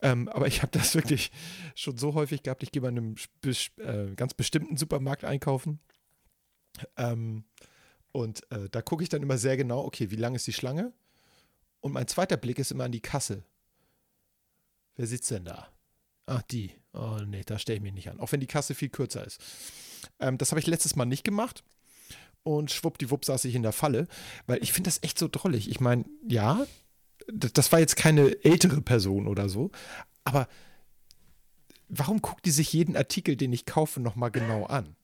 Ähm, 0.00 0.28
aber 0.28 0.46
ich 0.46 0.62
habe 0.62 0.72
das 0.72 0.94
wirklich 0.94 1.30
schon 1.74 1.98
so 1.98 2.14
häufig 2.14 2.42
gehabt. 2.42 2.62
Ich 2.62 2.72
gehe 2.72 2.80
bei 2.80 2.88
einem 2.88 3.16
äh, 3.44 4.14
ganz 4.14 4.32
bestimmten 4.32 4.78
Supermarkt 4.78 5.24
einkaufen. 5.24 5.78
Ähm, 6.96 7.44
und 8.12 8.50
äh, 8.50 8.70
da 8.70 8.80
gucke 8.80 9.02
ich 9.02 9.10
dann 9.10 9.22
immer 9.22 9.36
sehr 9.36 9.58
genau, 9.58 9.84
okay, 9.84 10.10
wie 10.10 10.16
lang 10.16 10.34
ist 10.34 10.46
die 10.46 10.54
Schlange? 10.54 10.94
Und 11.80 11.92
mein 11.92 12.08
zweiter 12.08 12.38
Blick 12.38 12.58
ist 12.58 12.70
immer 12.70 12.84
an 12.84 12.92
die 12.92 13.02
Kasse. 13.02 13.44
Wer 14.96 15.06
sitzt 15.06 15.30
denn 15.30 15.44
da? 15.44 15.68
Ach, 16.28 16.42
die. 16.42 16.72
Oh 16.92 17.18
nee, 17.26 17.42
da 17.44 17.58
stelle 17.58 17.78
ich 17.78 17.82
mich 17.82 17.94
nicht 17.94 18.10
an. 18.10 18.20
Auch 18.20 18.32
wenn 18.32 18.40
die 18.40 18.46
Kasse 18.46 18.74
viel 18.74 18.90
kürzer 18.90 19.26
ist. 19.26 19.40
Ähm, 20.20 20.36
das 20.36 20.52
habe 20.52 20.60
ich 20.60 20.66
letztes 20.66 20.94
Mal 20.94 21.06
nicht 21.06 21.24
gemacht. 21.24 21.64
Und 22.42 22.70
schwuppdiwupp 22.70 23.24
saß 23.24 23.44
ich 23.46 23.54
in 23.54 23.62
der 23.62 23.72
Falle, 23.72 24.06
weil 24.46 24.62
ich 24.62 24.72
finde 24.72 24.88
das 24.88 25.02
echt 25.02 25.18
so 25.18 25.28
drollig. 25.28 25.70
Ich 25.70 25.80
meine, 25.80 26.04
ja, 26.26 26.66
das 27.32 27.72
war 27.72 27.80
jetzt 27.80 27.96
keine 27.96 28.44
ältere 28.44 28.80
Person 28.80 29.26
oder 29.26 29.48
so, 29.48 29.70
aber 30.24 30.48
warum 31.88 32.22
guckt 32.22 32.46
die 32.46 32.50
sich 32.50 32.72
jeden 32.72 32.96
Artikel, 32.96 33.36
den 33.36 33.52
ich 33.52 33.66
kaufe, 33.66 34.00
nochmal 34.00 34.30
genau 34.30 34.64
an? 34.66 34.96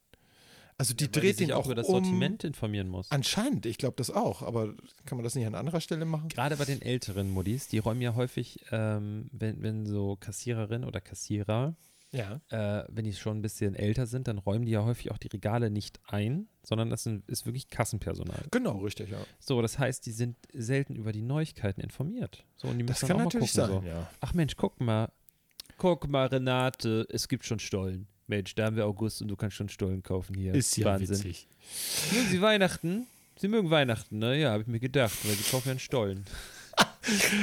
Also 0.76 0.92
die 0.94 1.04
Weil 1.04 1.12
dreht 1.22 1.36
sich 1.38 1.46
den 1.48 1.54
auch 1.56 1.66
über 1.66 1.74
das 1.76 1.86
um. 1.86 2.02
Sortiment 2.04 2.42
informieren 2.44 2.88
muss. 2.88 3.10
Anscheinend, 3.10 3.64
ich 3.66 3.78
glaube 3.78 3.94
das 3.96 4.10
auch, 4.10 4.42
aber 4.42 4.74
kann 5.06 5.16
man 5.16 5.22
das 5.24 5.34
nicht 5.36 5.46
an 5.46 5.54
anderer 5.54 5.80
Stelle 5.80 6.04
machen? 6.04 6.28
Gerade 6.28 6.56
bei 6.56 6.64
den 6.64 6.82
älteren 6.82 7.30
Muddis, 7.30 7.68
die 7.68 7.78
räumen 7.78 8.00
ja 8.00 8.14
häufig, 8.16 8.64
ähm, 8.72 9.28
wenn, 9.32 9.62
wenn 9.62 9.86
so 9.86 10.16
Kassiererin 10.16 10.84
oder 10.84 11.00
Kassierer, 11.00 11.76
Ja. 12.10 12.40
äh, 12.48 12.84
wenn 12.88 13.04
die 13.04 13.12
schon 13.12 13.38
ein 13.38 13.42
bisschen 13.42 13.76
älter 13.76 14.06
sind, 14.06 14.26
dann 14.26 14.38
räumen 14.38 14.66
die 14.66 14.72
ja 14.72 14.84
häufig 14.84 15.12
auch 15.12 15.18
die 15.18 15.28
Regale 15.28 15.70
nicht 15.70 16.00
ein, 16.08 16.48
sondern 16.64 16.90
das 16.90 17.04
sind, 17.04 17.28
ist 17.28 17.46
wirklich 17.46 17.68
Kassenpersonal. 17.70 18.42
Genau, 18.50 18.78
richtig, 18.78 19.10
ja. 19.10 19.18
So, 19.38 19.62
das 19.62 19.78
heißt, 19.78 20.04
die 20.06 20.12
sind 20.12 20.36
selten 20.52 20.96
über 20.96 21.12
die 21.12 21.22
Neuigkeiten 21.22 21.80
informiert. 21.82 22.44
So, 22.56 22.66
und 22.66 22.78
die 22.78 22.86
Das 22.86 22.96
müssen 22.96 23.08
kann 23.08 23.18
dann 23.18 23.26
auch 23.28 23.32
natürlich 23.32 23.52
gucken. 23.52 23.72
sein, 23.74 23.82
So. 23.82 23.88
ja. 23.88 24.10
Ach 24.20 24.34
Mensch, 24.34 24.56
guck 24.56 24.80
mal. 24.80 25.12
Guck 25.76 26.08
mal, 26.08 26.26
Renate, 26.26 27.06
es 27.10 27.28
gibt 27.28 27.44
schon 27.44 27.58
Stollen. 27.58 28.06
Mensch, 28.26 28.54
da 28.54 28.66
haben 28.66 28.76
wir 28.76 28.86
August 28.86 29.20
und 29.22 29.28
du 29.28 29.36
kannst 29.36 29.56
schon 29.56 29.68
Stollen 29.68 30.02
kaufen 30.02 30.34
hier. 30.34 30.54
Ist 30.54 30.76
ja 30.76 30.86
Wahnsinn. 30.86 31.16
witzig. 31.18 31.46
Mögen 32.12 32.28
Sie 32.28 32.40
Weihnachten? 32.40 33.06
Sie 33.36 33.48
mögen 33.48 33.70
Weihnachten, 33.70 34.18
ne? 34.18 34.38
Ja, 34.40 34.52
habe 34.52 34.62
ich 34.62 34.68
mir 34.68 34.80
gedacht, 34.80 35.12
weil 35.24 35.34
Sie 35.34 35.42
kaufen 35.50 35.68
ja 35.68 35.72
einen 35.72 35.80
Stollen. 35.80 36.24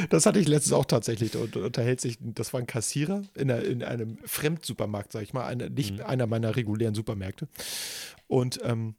Das 0.10 0.26
hatte 0.26 0.40
ich 0.40 0.48
letztens 0.48 0.74
auch 0.74 0.86
tatsächlich. 0.86 1.36
Unter- 1.36 1.64
unterhält 1.64 2.02
sich, 2.02 2.18
das 2.20 2.52
war 2.52 2.60
ein 2.60 2.66
Kassierer 2.66 3.22
in, 3.36 3.52
einer, 3.52 3.64
in 3.64 3.84
einem 3.84 4.18
Fremdsupermarkt, 4.26 5.12
sag 5.12 5.22
ich 5.22 5.34
mal, 5.34 5.46
eine, 5.46 5.70
nicht 5.70 5.94
Mhm. 6.00 6.02
einer 6.02 6.26
meiner 6.26 6.56
regulären 6.56 6.96
Supermärkte. 6.96 7.48
Und 8.28 8.60
ähm, 8.64 8.96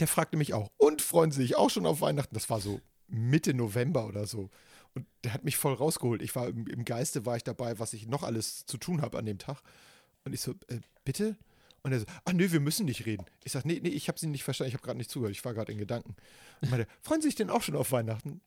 der 0.00 0.08
fragte 0.08 0.36
mich 0.36 0.52
auch, 0.52 0.68
und 0.78 1.00
freuen 1.00 1.30
Sie 1.30 1.42
sich 1.42 1.54
auch 1.54 1.70
schon 1.70 1.86
auf 1.86 2.00
Weihnachten? 2.00 2.34
Das 2.34 2.50
war 2.50 2.60
so 2.60 2.80
Mitte 3.06 3.54
November 3.54 4.06
oder 4.08 4.26
so. 4.26 4.50
Und 4.94 5.06
der 5.22 5.32
hat 5.32 5.44
mich 5.44 5.56
voll 5.56 5.74
rausgeholt. 5.74 6.22
Ich 6.22 6.34
war 6.34 6.48
im, 6.48 6.66
im 6.66 6.84
Geiste, 6.84 7.24
war 7.24 7.36
ich 7.36 7.44
dabei, 7.44 7.78
was 7.78 7.92
ich 7.92 8.08
noch 8.08 8.24
alles 8.24 8.66
zu 8.66 8.78
tun 8.78 9.00
habe 9.00 9.16
an 9.16 9.26
dem 9.26 9.38
Tag. 9.38 9.62
Und 10.24 10.32
ich 10.32 10.40
so, 10.40 10.52
äh, 10.68 10.80
bitte? 11.04 11.36
Und 11.82 11.92
er 11.92 12.00
so, 12.00 12.06
ach 12.24 12.32
nee, 12.32 12.50
wir 12.50 12.60
müssen 12.60 12.86
nicht 12.86 13.04
reden. 13.04 13.26
Ich 13.44 13.52
sag, 13.52 13.64
nee, 13.64 13.78
nee, 13.82 13.90
ich 13.90 14.08
habe 14.08 14.18
Sie 14.18 14.26
nicht 14.26 14.42
verstanden, 14.42 14.68
ich 14.68 14.74
habe 14.74 14.82
gerade 14.82 14.96
nicht 14.96 15.10
zugehört, 15.10 15.36
ich 15.36 15.44
war 15.44 15.52
gerade 15.52 15.70
in 15.70 15.78
Gedanken. 15.78 16.16
Und 16.62 16.70
meinte, 16.70 16.88
freuen 17.02 17.20
Sie 17.20 17.28
sich 17.28 17.34
denn 17.34 17.50
auch 17.50 17.62
schon 17.62 17.76
auf 17.76 17.92
Weihnachten? 17.92 18.40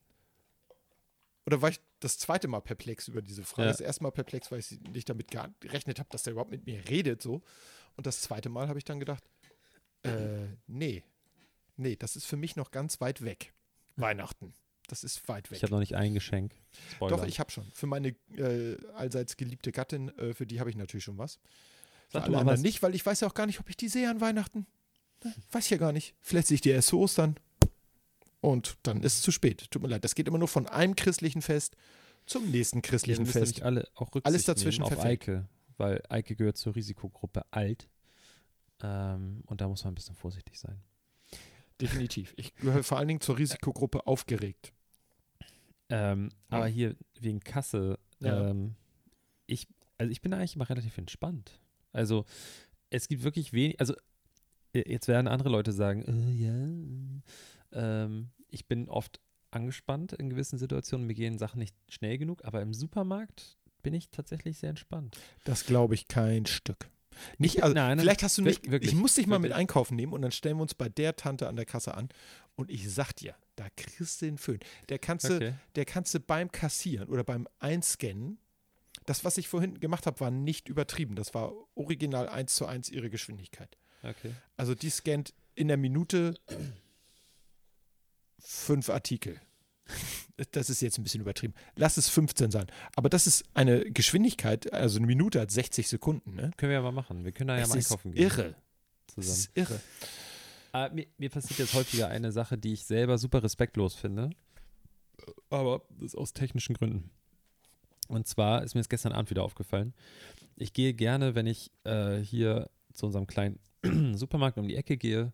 Oder 1.46 1.62
war 1.62 1.70
ich 1.70 1.80
das 2.00 2.18
zweite 2.18 2.48
Mal 2.48 2.60
perplex 2.62 3.08
über 3.08 3.22
diese 3.22 3.44
Frage? 3.44 3.68
Ja. 3.68 3.72
Das 3.72 3.80
erste 3.80 4.04
Mal 4.04 4.12
perplex, 4.12 4.52
weil 4.52 4.60
ich 4.60 4.80
nicht 4.92 5.08
damit 5.08 5.30
gerechnet 5.60 6.00
habe, 6.00 6.10
dass 6.12 6.24
der 6.24 6.32
überhaupt 6.32 6.52
mit 6.52 6.66
mir 6.66 6.90
redet 6.90 7.22
so. 7.22 7.42
Und 7.96 8.08
das 8.08 8.22
zweite 8.22 8.50
Mal 8.50 8.68
habe 8.68 8.80
ich 8.80 8.86
dann 8.86 9.00
gedacht, 9.00 9.24
äh, 10.04 10.48
nee. 10.68 11.04
Nee, 11.78 11.96
das 11.96 12.16
ist 12.16 12.26
für 12.26 12.38
mich 12.38 12.56
noch 12.56 12.72
ganz 12.72 13.00
weit 13.02 13.24
weg. 13.24 13.54
Weihnachten. 13.96 14.54
Das 14.88 15.04
ist 15.04 15.28
weit 15.28 15.52
weg. 15.52 15.58
Ich 15.58 15.64
habe 15.64 15.74
noch 15.74 15.80
nicht 15.80 15.96
ein 15.96 16.14
Geschenk. 16.14 16.54
Spoiler. 16.92 17.18
Doch, 17.18 17.26
ich 17.26 17.40
habe 17.40 17.52
schon. 17.52 17.66
Für 17.74 17.88
meine 17.88 18.10
äh, 18.36 18.78
allseits 18.96 19.38
geliebte 19.38 19.72
Gattin, 19.72 20.10
äh, 20.18 20.34
für 20.34 20.48
die 20.48 20.60
habe 20.60 20.70
ich 20.70 20.76
natürlich 20.76 21.04
schon 21.04 21.18
was. 21.18 21.40
Sag 22.10 22.24
alle 22.24 22.32
mal 22.34 22.40
anderen 22.40 22.58
was. 22.60 22.64
nicht, 22.64 22.82
weil 22.84 22.96
ich 22.96 23.06
weiß 23.06 23.20
ja 23.22 23.28
auch 23.28 23.34
gar 23.34 23.46
nicht, 23.46 23.60
ob 23.60 23.70
ich 23.70 23.78
die 23.78 23.90
sehe 23.90 24.10
an 24.10 24.22
Weihnachten. 24.22 24.66
Weiß 25.52 25.66
ich 25.66 25.72
ja 25.72 25.78
gar 25.78 25.92
nicht. 25.92 26.16
Vielleicht 26.22 26.48
sehe 26.48 26.56
ich 26.56 26.62
die 26.62 26.70
erst 26.70 26.90
zu 26.90 27.00
Ostern. 27.00 27.36
Und 28.40 28.78
dann 28.84 29.02
ist 29.04 29.16
es 29.16 29.22
zu 29.24 29.32
spät. 29.32 29.70
Tut 29.72 29.82
mir 29.82 29.88
leid. 29.88 30.04
Das 30.04 30.16
geht 30.16 30.28
immer 30.28 30.38
nur 30.38 30.48
von 30.48 30.68
einem 30.68 30.96
christlichen 30.96 31.42
Fest 31.42 31.76
zum 32.26 32.50
nächsten 32.52 32.78
Ja, 32.78 32.82
christlichen 32.84 33.24
müssen 33.24 33.32
Fest. 33.34 33.62
alle 33.64 33.88
auch 33.96 34.08
Rücksicht 34.14 34.26
Alles 34.28 34.46
dazwischen 34.46 34.84
nehmen 34.84 34.96
auf. 34.98 35.04
Eike, 35.04 35.48
weil 35.78 36.02
Eike 36.10 36.36
gehört 36.36 36.58
zur 36.58 36.76
Risikogruppe 36.76 37.46
alt. 37.52 37.88
Ähm, 38.82 39.42
und 39.48 39.60
da 39.60 39.68
muss 39.68 39.84
man 39.84 39.94
ein 39.94 39.96
bisschen 39.96 40.16
vorsichtig 40.16 40.60
sein. 40.60 40.80
Definitiv. 41.82 42.34
Ich 42.38 42.56
gehöre 42.56 42.84
vor 42.84 42.98
allen 43.00 43.08
Dingen 43.08 43.22
zur 43.22 43.38
Risikogruppe 43.38 44.06
aufgeregt. 44.08 44.72
Ähm, 45.90 46.30
Ja. 46.52 46.58
Aber 46.58 46.68
hier 46.68 46.96
wegen 47.20 47.40
Kasse, 47.40 47.98
Ja. 48.20 48.50
ähm, 48.50 48.76
ich, 49.48 49.68
also 49.98 50.12
ich 50.12 50.22
bin 50.22 50.34
eigentlich 50.34 50.56
immer 50.56 50.70
relativ 50.70 50.98
entspannt. 50.98 51.60
Also 51.98 52.26
es 52.90 53.08
gibt 53.08 53.24
wirklich 53.24 53.54
wenig, 53.54 53.80
also 53.80 53.96
äh, 54.74 54.90
jetzt 54.90 55.08
werden 55.08 55.28
andere 55.28 55.50
Leute 55.50 55.72
sagen, 55.72 56.04
äh, 56.04 57.22
ja, 57.74 58.04
ähm, 58.06 58.30
ich 58.50 58.68
bin 58.68 58.88
oft 58.88 59.20
angespannt 59.52 60.14
in 60.14 60.30
gewissen 60.30 60.58
Situationen, 60.58 61.08
mir 61.08 61.14
gehen 61.14 61.38
Sachen 61.38 61.60
nicht 61.60 61.76
schnell 61.90 62.18
genug, 62.18 62.46
aber 62.46 62.62
im 62.62 62.74
Supermarkt 62.74 63.58
bin 63.82 63.94
ich 63.94 64.10
tatsächlich 64.10 64.58
sehr 64.58 64.70
entspannt. 64.70 65.18
Das 65.44 65.66
glaube 65.66 65.96
ich 65.96 66.08
kein 66.08 66.46
Stück. 66.46 66.90
Nicht, 67.40 67.64
also, 67.64 67.74
nein, 67.74 67.98
nein, 67.98 68.00
vielleicht 68.02 68.22
hast 68.22 68.38
du 68.38 68.44
nicht, 68.44 68.70
wirklich, 68.70 68.92
ich 68.92 68.98
muss 68.98 69.16
dich 69.16 69.26
mal 69.26 69.40
mit 69.40 69.50
wirklich. 69.50 69.60
einkaufen 69.60 69.96
nehmen 69.96 70.14
und 70.14 70.22
dann 70.22 70.32
stellen 70.32 70.58
wir 70.58 70.62
uns 70.62 70.76
bei 70.76 70.88
der 70.88 71.16
Tante 71.16 71.48
an 71.48 71.56
der 71.56 71.66
Kasse 71.66 71.96
an 71.96 72.10
und 72.56 72.70
ich 72.70 72.94
sag 72.94 73.14
dir, 73.14 73.36
da 73.56 73.68
kriegst 73.76 74.22
du 74.22 74.28
den 74.28 74.38
Föhn. 74.38 74.60
Der 74.90 75.00
kannst, 75.00 75.28
du, 75.28 75.56
der 75.76 75.86
kannst 75.86 76.14
du 76.14 76.20
beim 76.20 76.52
Kassieren 76.52 77.10
oder 77.10 77.24
beim 77.24 77.48
Einscannen, 77.58 78.38
das, 79.08 79.24
was 79.26 79.38
ich 79.38 79.48
vorhin 79.48 79.80
gemacht 79.80 80.06
habe, 80.06 80.20
war 80.20 80.30
nicht 80.30 80.70
übertrieben. 80.70 81.16
Das 81.16 81.34
war 81.34 81.52
original 81.76 82.30
eins 82.30 82.54
zu 82.56 82.66
eins 82.68 82.90
ihre 82.90 83.10
Geschwindigkeit. 83.10 83.78
Okay. 84.04 84.32
Also 84.58 84.76
die 84.76 84.90
scannt 84.92 85.34
in 85.56 85.68
der 85.70 85.78
Minute 85.78 86.36
fünf 88.40 88.90
Artikel. 88.90 89.40
Das 90.52 90.70
ist 90.70 90.82
jetzt 90.82 91.00
ein 91.00 91.04
bisschen 91.04 91.22
übertrieben. 91.22 91.54
Lass 91.76 91.98
es 91.98 92.10
15 92.10 92.52
sein. 92.52 92.68
Aber 92.96 93.10
das 93.10 93.26
ist 93.26 93.44
eine 93.56 93.90
Geschwindigkeit, 93.90 94.72
also 94.72 94.98
eine 95.00 95.08
Minute 95.08 95.40
hat 95.42 95.50
60 95.50 95.88
Sekunden. 95.88 96.36
Ne? 96.36 96.52
Können 96.58 96.70
wir 96.70 96.76
ja 96.78 96.82
mal 96.84 96.92
machen. 96.92 97.24
Wir 97.26 97.32
können 97.32 97.48
da 97.48 97.56
ja 97.56 97.62
Das 97.62 97.70
mal 97.70 97.80
ist 97.80 97.90
einkaufen 97.92 98.12
gehen. 98.12 98.22
irre. 98.24 98.56
Das 99.16 99.26
Zusammen. 99.26 99.38
ist 99.40 99.52
irre. 99.56 99.80
Ah, 100.74 100.90
mir, 100.94 101.08
mir 101.18 101.30
passiert 101.32 101.58
jetzt 101.60 101.74
häufiger 101.74 102.10
eine 102.10 102.32
Sache, 102.32 102.58
die 102.58 102.74
ich 102.74 102.86
selber 102.86 103.18
super 103.18 103.42
respektlos 103.42 103.96
finde. 103.96 104.30
Aber 105.50 105.82
das 105.90 106.08
ist 106.08 106.16
aus 106.16 106.34
technischen 106.34 106.76
Gründen. 106.76 107.10
Und 108.08 108.28
zwar 108.28 108.64
ist 108.64 108.76
mir 108.76 108.82
das 108.82 108.90
gestern 108.90 109.12
Abend 109.12 109.30
wieder 109.30 109.44
aufgefallen. 109.44 109.94
Ich 110.56 110.74
gehe 110.74 110.94
gerne, 110.94 111.36
wenn 111.36 111.48
ich 111.48 111.72
äh, 111.84 112.18
hier 112.18 112.70
zu 112.94 113.06
unserem 113.06 113.28
kleinen 113.28 113.60
Supermarkt 114.16 114.58
um 114.58 114.68
die 114.68 114.76
Ecke 114.76 114.98
gehe, 114.98 115.34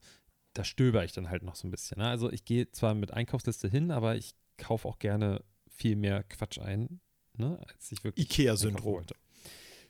da 0.53 0.63
stöber 0.63 1.03
ich 1.03 1.13
dann 1.13 1.29
halt 1.29 1.43
noch 1.43 1.55
so 1.55 1.67
ein 1.67 1.71
bisschen. 1.71 1.99
Ne? 1.99 2.07
Also 2.07 2.31
ich 2.31 2.45
gehe 2.45 2.69
zwar 2.71 2.93
mit 2.93 3.11
Einkaufsliste 3.11 3.67
hin, 3.67 3.91
aber 3.91 4.15
ich 4.15 4.35
kaufe 4.57 4.87
auch 4.87 4.99
gerne 4.99 5.43
viel 5.67 5.95
mehr 5.95 6.23
Quatsch 6.23 6.59
ein, 6.59 6.99
ne? 7.37 7.59
als 7.67 7.91
ich 7.91 8.03
wirklich 8.03 8.25
Ikea-Syndrom. 8.25 9.05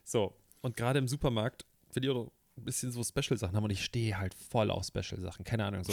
So, 0.04 0.34
und 0.62 0.76
gerade 0.76 0.98
im 0.98 1.08
Supermarkt, 1.08 1.66
wenn 1.92 2.02
die 2.02 2.10
auch 2.10 2.30
ein 2.56 2.64
bisschen 2.64 2.92
so 2.92 3.02
Special-Sachen 3.02 3.56
haben 3.56 3.64
und 3.64 3.70
ich 3.70 3.84
stehe 3.84 4.18
halt 4.18 4.34
voll 4.34 4.70
auf 4.70 4.86
Special-Sachen, 4.86 5.44
keine 5.44 5.64
Ahnung, 5.64 5.84
so 5.84 5.92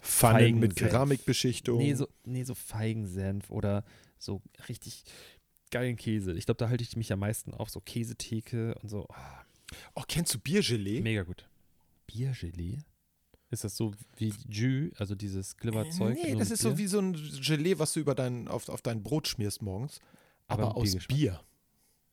Pfannen 0.00 0.58
mit. 0.58 0.76
Keramikbeschichtung. 0.76 1.78
Nee, 1.78 1.94
so, 1.94 2.08
nee, 2.24 2.44
so 2.44 2.54
Feigensenf 2.54 3.50
oder 3.50 3.84
so 4.18 4.42
richtig 4.68 5.04
geilen 5.74 5.96
Käse. 5.96 6.32
Ich 6.34 6.46
glaube, 6.46 6.58
da 6.58 6.68
halte 6.68 6.82
ich 6.84 6.96
mich 6.96 7.12
am 7.12 7.18
meisten 7.18 7.52
auf, 7.52 7.68
so 7.70 7.80
Käsetheke 7.80 8.74
und 8.82 8.88
so. 8.88 9.06
Ah, 9.10 9.40
Oh, 9.94 10.02
kennst 10.06 10.32
du 10.34 10.38
Biergelee? 10.38 11.00
mega 11.00 11.22
gut. 11.24 11.48
Biergelee? 12.06 12.78
Ist 13.50 13.64
das 13.64 13.76
so 13.76 13.92
wie 14.16 14.32
Jus, 14.48 14.92
also 14.98 15.14
dieses 15.14 15.56
Glibberzeug? 15.56 16.16
Nee, 16.22 16.30
nur 16.32 16.38
das 16.40 16.50
ist 16.50 16.62
so 16.62 16.70
Bier? 16.70 16.78
wie 16.78 16.86
so 16.86 16.98
ein 17.00 17.12
Gelee, 17.12 17.78
was 17.78 17.92
du 17.92 18.00
über 18.00 18.14
dein, 18.14 18.46
auf, 18.48 18.68
auf 18.68 18.82
dein 18.82 19.02
Brot 19.02 19.26
schmierst 19.28 19.62
morgens. 19.62 20.00
Aber 20.46 20.64
Aber, 20.64 20.76
aus. 20.76 20.94
Bier. 21.08 21.40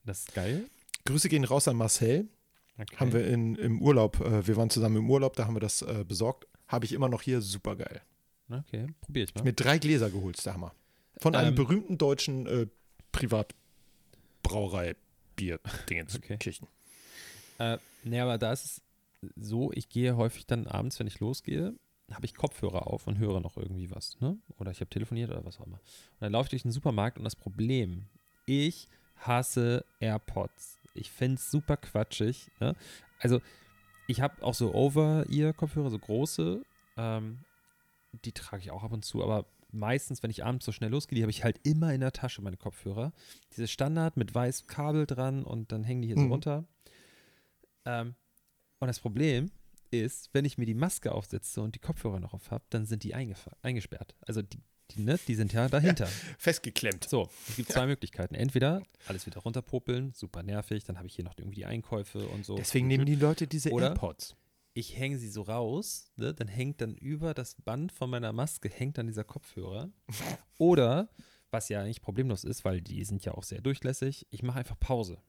Das 0.04 0.20
ist 0.20 0.34
geil. 0.34 0.64
Grüße 1.04 1.28
gehen 1.28 1.44
raus 1.44 1.68
an 1.68 1.76
Marcel. 1.76 2.28
Okay. 2.78 2.96
Haben 2.96 3.12
wir 3.12 3.26
in, 3.26 3.54
im 3.56 3.80
Urlaub, 3.82 4.20
äh, 4.20 4.46
wir 4.46 4.56
waren 4.56 4.70
zusammen 4.70 4.96
im 4.96 5.10
Urlaub, 5.10 5.36
da 5.36 5.46
haben 5.46 5.54
wir 5.54 5.60
das 5.60 5.82
äh, 5.82 6.04
besorgt. 6.06 6.46
Habe 6.68 6.84
ich 6.86 6.92
immer 6.92 7.08
noch 7.08 7.22
hier, 7.22 7.40
super 7.42 7.76
geil. 7.76 8.00
Okay, 8.50 8.86
probiere 9.00 9.24
ich 9.24 9.34
mal. 9.34 9.44
Mit 9.44 9.60
drei 9.60 9.78
Gläser 9.78 10.10
geholt, 10.10 10.44
der 10.44 10.54
Hammer. 10.54 10.74
Von 11.18 11.34
einem 11.36 11.50
Ähm. 11.50 11.54
berühmten 11.54 11.98
deutschen 11.98 12.46
äh, 13.12 13.18
Privatbrauerei-Bier-Dingens. 14.42 16.16
Okay. 16.16 16.36
Kirchen. 16.38 16.68
Äh, 17.58 17.78
nee, 18.04 18.20
aber 18.20 18.38
da 18.38 18.52
ist 18.52 18.64
es 18.64 18.82
so, 19.36 19.72
ich 19.72 19.88
gehe 19.88 20.16
häufig 20.16 20.46
dann 20.46 20.66
abends, 20.66 20.98
wenn 20.98 21.06
ich 21.06 21.20
losgehe, 21.20 21.74
habe 22.10 22.26
ich 22.26 22.34
Kopfhörer 22.34 22.88
auf 22.88 23.06
und 23.06 23.18
höre 23.18 23.40
noch 23.40 23.56
irgendwie 23.56 23.90
was, 23.90 24.20
ne? 24.20 24.36
Oder 24.58 24.70
ich 24.70 24.80
habe 24.80 24.90
telefoniert 24.90 25.30
oder 25.30 25.44
was 25.44 25.60
auch 25.60 25.66
immer. 25.66 25.76
Und 25.78 26.20
dann 26.20 26.32
laufe 26.32 26.46
ich 26.46 26.50
durch 26.50 26.62
den 26.62 26.72
Supermarkt 26.72 27.18
und 27.18 27.24
das 27.24 27.36
Problem, 27.36 28.08
ich 28.46 28.88
hasse 29.16 29.84
AirPods. 30.00 30.80
Ich 30.94 31.10
finde 31.10 31.36
es 31.36 31.50
super 31.50 31.76
quatschig. 31.76 32.50
Ne? 32.60 32.74
Also, 33.20 33.40
ich 34.08 34.20
habe 34.20 34.42
auch 34.42 34.54
so 34.54 34.74
Over-Ear-Kopfhörer, 34.74 35.90
so 35.90 35.98
große. 35.98 36.62
Ähm, 36.96 37.38
die 38.24 38.32
trage 38.32 38.62
ich 38.62 38.70
auch 38.70 38.82
ab 38.82 38.92
und 38.92 39.04
zu, 39.04 39.22
aber 39.22 39.46
meistens, 39.72 40.22
wenn 40.22 40.30
ich 40.30 40.44
abends 40.44 40.64
so 40.64 40.72
schnell 40.72 40.90
losgehe, 40.90 41.16
die 41.16 41.22
habe 41.22 41.30
ich 41.30 41.44
halt 41.44 41.58
immer 41.64 41.92
in 41.92 42.00
der 42.00 42.12
Tasche, 42.12 42.42
meine 42.42 42.56
Kopfhörer. 42.56 43.12
Diese 43.52 43.66
Standard 43.68 44.16
mit 44.16 44.34
weißem 44.34 44.66
Kabel 44.66 45.06
dran 45.06 45.42
und 45.44 45.72
dann 45.72 45.84
hängen 45.84 46.02
die 46.02 46.08
hier 46.08 46.16
so 46.16 46.22
Mhm. 46.22 46.32
runter. 46.32 46.64
Ähm, 47.84 48.14
und 48.78 48.88
das 48.88 49.00
Problem 49.00 49.50
ist, 49.90 50.30
wenn 50.32 50.44
ich 50.44 50.58
mir 50.58 50.66
die 50.66 50.74
Maske 50.74 51.12
aufsetze 51.12 51.60
und 51.60 51.74
die 51.74 51.78
Kopfhörer 51.78 52.20
noch 52.20 52.32
auf 52.34 52.50
habe, 52.50 52.64
dann 52.70 52.86
sind 52.86 53.02
die 53.02 53.14
eingesperrt. 53.14 54.14
Also 54.20 54.42
die, 54.42 54.58
die, 54.92 55.00
ne, 55.02 55.18
die 55.26 55.34
sind 55.34 55.52
ja 55.52 55.68
dahinter. 55.68 56.06
Festgeklemmt. 56.38 57.08
So, 57.08 57.28
es 57.48 57.56
gibt 57.56 57.70
zwei 57.72 57.86
Möglichkeiten. 57.86 58.34
Entweder 58.34 58.82
alles 59.06 59.26
wieder 59.26 59.40
runterpopeln, 59.40 60.12
super 60.14 60.42
nervig, 60.42 60.84
dann 60.84 60.96
habe 60.98 61.06
ich 61.08 61.14
hier 61.14 61.24
noch 61.24 61.36
irgendwie 61.38 61.56
die 61.56 61.66
Einkäufe 61.66 62.26
und 62.28 62.44
so. 62.44 62.56
Deswegen 62.56 62.86
nehmen 62.88 63.06
die 63.06 63.14
Leute 63.14 63.46
diese 63.46 63.70
Oder? 63.70 63.88
AirPods. 63.88 64.34
Ich 64.74 64.98
hänge 64.98 65.18
sie 65.18 65.28
so 65.28 65.42
raus, 65.42 66.10
ne, 66.16 66.32
dann 66.34 66.48
hängt 66.48 66.80
dann 66.80 66.94
über 66.94 67.34
das 67.34 67.54
Band 67.56 67.92
von 67.92 68.10
meiner 68.10 68.32
Maske 68.32 68.68
hängt 68.68 68.98
dann 68.98 69.06
dieser 69.06 69.24
Kopfhörer. 69.24 69.90
Oder, 70.58 71.10
was 71.50 71.68
ja 71.68 71.82
eigentlich 71.82 72.00
problemlos 72.00 72.44
ist, 72.44 72.64
weil 72.64 72.80
die 72.80 73.04
sind 73.04 73.24
ja 73.24 73.34
auch 73.34 73.42
sehr 73.42 73.60
durchlässig, 73.60 74.26
ich 74.30 74.42
mache 74.42 74.60
einfach 74.60 74.78
Pause, 74.78 75.20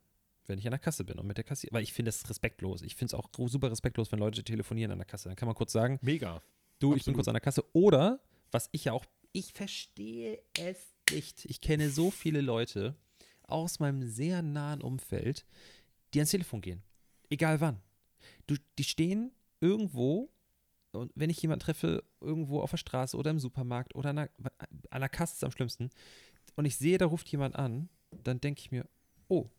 wenn 0.46 0.60
ich 0.60 0.66
an 0.66 0.72
der 0.72 0.80
Kasse 0.80 1.04
bin 1.04 1.20
und 1.20 1.28
mit 1.28 1.38
der 1.38 1.44
Kasse, 1.44 1.68
weil 1.72 1.84
ich 1.84 1.94
finde 1.94 2.10
das 2.10 2.30
respektlos. 2.30 2.82
Ich 2.82 2.96
finde 2.96 3.16
es 3.16 3.20
auch 3.20 3.30
super 3.48 3.70
respektlos, 3.70 4.12
wenn 4.12 4.20
Leute 4.20 4.44
telefonieren 4.44 4.92
an 4.92 5.00
der 5.00 5.08
Kasse. 5.08 5.30
Dann 5.30 5.36
kann 5.36 5.48
man 5.48 5.56
kurz 5.56 5.74
sagen, 5.74 6.00
Mega. 6.02 6.42
du, 6.80 6.90
ich 6.90 7.04
bin 7.06 7.12
Absolut. 7.12 7.16
kurz 7.16 7.28
an 7.28 7.34
der 7.34 7.42
Kasse. 7.42 7.64
Oder, 7.74 8.22
was 8.52 8.70
ich 8.72 8.86
ja 8.86 8.94
auch, 8.94 9.06
ich 9.34 9.52
verstehe 9.52 10.40
es 10.58 10.78
nicht. 11.12 11.46
Ich 11.46 11.60
kenne 11.60 11.90
so 11.90 12.12
viele 12.12 12.42
Leute 12.42 12.96
aus 13.44 13.80
meinem 13.80 14.04
sehr 14.08 14.42
nahen 14.42 14.82
Umfeld, 14.82 15.46
die 16.14 16.20
ans 16.20 16.32
Telefon 16.32 16.62
gehen. 16.62 16.84
Egal 17.30 17.60
wann. 17.60 17.82
Du, 18.48 18.56
die 18.78 18.84
stehen 18.84 19.32
irgendwo 19.62 20.30
und 20.92 21.12
wenn 21.16 21.30
ich 21.30 21.42
jemanden 21.42 21.64
treffe, 21.64 22.04
irgendwo 22.22 22.62
auf 22.62 22.72
der 22.72 22.78
Straße 22.78 23.18
oder 23.18 23.32
im 23.32 23.40
Supermarkt 23.40 23.96
oder 23.96 24.12
an 24.12 24.16
der, 24.18 24.30
an 24.90 25.00
der 25.02 25.10
Kasse 25.10 25.34
ist 25.36 25.44
am 25.44 25.52
schlimmsten 25.52 25.90
und 26.56 26.66
ich 26.66 26.76
sehe, 26.78 26.98
da 26.98 27.06
ruft 27.06 27.28
jemand 27.30 27.56
an, 27.56 27.90
dann 28.24 28.40
denke 28.40 28.62
ich 28.62 28.72
mir, 28.72 28.86
oh, 29.28 29.50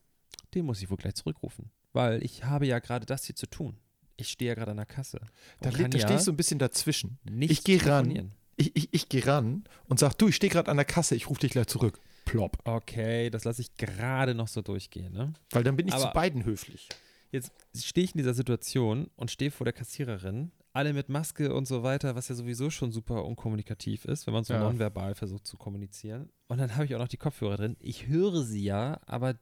den 0.54 0.64
muss 0.66 0.80
ich 0.80 0.90
wohl 0.90 0.96
gleich 0.96 1.14
zurückrufen, 1.14 1.70
weil 1.92 2.22
ich 2.22 2.44
habe 2.44 2.66
ja 2.66 2.78
gerade 2.78 3.06
das 3.06 3.24
hier 3.24 3.34
zu 3.34 3.46
tun. 3.46 3.76
Ich 4.16 4.28
stehe 4.28 4.50
ja 4.50 4.54
gerade 4.54 4.70
an 4.70 4.76
der 4.76 4.86
Kasse. 4.86 5.18
Da, 5.60 5.70
da 5.70 5.78
ja 5.78 5.88
stehe 5.88 6.16
ich 6.16 6.22
so 6.22 6.30
ein 6.30 6.36
bisschen 6.36 6.60
dazwischen. 6.60 7.18
nicht 7.24 7.50
ich 7.50 7.64
gehe 7.64 7.84
ran. 7.84 8.32
Ich, 8.56 8.76
ich, 8.76 8.88
ich 8.92 9.08
gehe 9.08 9.26
ran 9.26 9.64
und 9.88 9.98
sag, 9.98 10.14
du, 10.14 10.28
ich 10.28 10.36
stehe 10.36 10.52
gerade 10.52 10.70
an 10.70 10.76
der 10.76 10.86
Kasse, 10.86 11.16
ich 11.16 11.28
rufe 11.28 11.40
dich 11.40 11.50
gleich 11.50 11.66
zurück. 11.66 11.98
Plopp. 12.24 12.58
Okay, 12.64 13.28
das 13.30 13.44
lasse 13.44 13.60
ich 13.60 13.74
gerade 13.76 14.34
noch 14.34 14.46
so 14.48 14.62
durchgehen. 14.62 15.12
Ne? 15.12 15.32
Weil 15.50 15.64
dann 15.64 15.76
bin 15.76 15.88
ich 15.88 15.94
Aber- 15.94 16.04
zu 16.04 16.12
beiden 16.12 16.44
höflich. 16.44 16.88
Jetzt 17.34 17.52
stehe 17.76 18.04
ich 18.04 18.12
in 18.14 18.18
dieser 18.18 18.32
Situation 18.32 19.10
und 19.16 19.28
stehe 19.28 19.50
vor 19.50 19.64
der 19.64 19.72
Kassiererin, 19.72 20.52
alle 20.72 20.92
mit 20.92 21.08
Maske 21.08 21.52
und 21.52 21.66
so 21.66 21.82
weiter, 21.82 22.14
was 22.14 22.28
ja 22.28 22.36
sowieso 22.36 22.70
schon 22.70 22.92
super 22.92 23.24
unkommunikativ 23.24 24.04
ist, 24.04 24.28
wenn 24.28 24.34
man 24.34 24.44
so 24.44 24.54
Ja. 24.54 24.60
nonverbal 24.60 25.16
versucht 25.16 25.44
zu 25.44 25.56
kommunizieren. 25.56 26.30
Und 26.46 26.58
dann 26.58 26.76
habe 26.76 26.84
ich 26.84 26.94
auch 26.94 27.00
noch 27.00 27.08
die 27.08 27.16
Kopfhörer 27.16 27.56
drin. 27.56 27.76
Ich 27.80 28.06
höre 28.06 28.44
sie 28.44 28.62
ja, 28.62 29.00
aber 29.06 29.34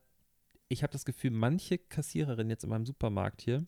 ich 0.68 0.82
habe 0.82 0.90
das 0.90 1.04
Gefühl, 1.04 1.32
manche 1.32 1.76
Kassiererinnen 1.76 2.48
jetzt 2.48 2.64
in 2.64 2.70
meinem 2.70 2.86
Supermarkt 2.86 3.42
hier, 3.42 3.66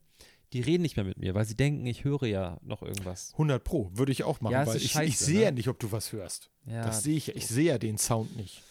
die 0.55 0.63
reden 0.63 0.83
nicht 0.83 0.97
mehr 0.97 1.05
mit 1.05 1.19
mir, 1.19 1.35
weil 1.35 1.45
sie 1.45 1.55
denken, 1.57 1.85
ich 1.85 2.05
höre 2.05 2.25
ja 2.25 2.59
noch 2.63 2.81
irgendwas. 2.83 3.33
100 3.33 3.63
Pro, 3.63 3.91
würde 3.93 4.13
ich 4.13 4.25
auch 4.25 4.41
machen, 4.41 4.53
Ja, 4.55 4.67
weil 4.67 4.77
ich, 4.79 4.93
scheiße, 4.93 5.05
ich 5.07 5.19
sehe 5.19 5.43
ja 5.43 5.51
ne? 5.51 5.57
nicht, 5.57 5.69
ob 5.69 5.79
du 5.81 5.93
was 5.93 6.13
hörst. 6.13 6.49
Ja, 6.65 6.83
das 6.85 7.03
sehe 7.03 7.17
ich 7.19 7.27
ja. 7.27 7.35
Ich 7.37 7.47
sehe 7.47 7.67
ja 7.67 7.77
den 7.79 7.99
Sound 7.99 8.35
nicht. 8.37 8.63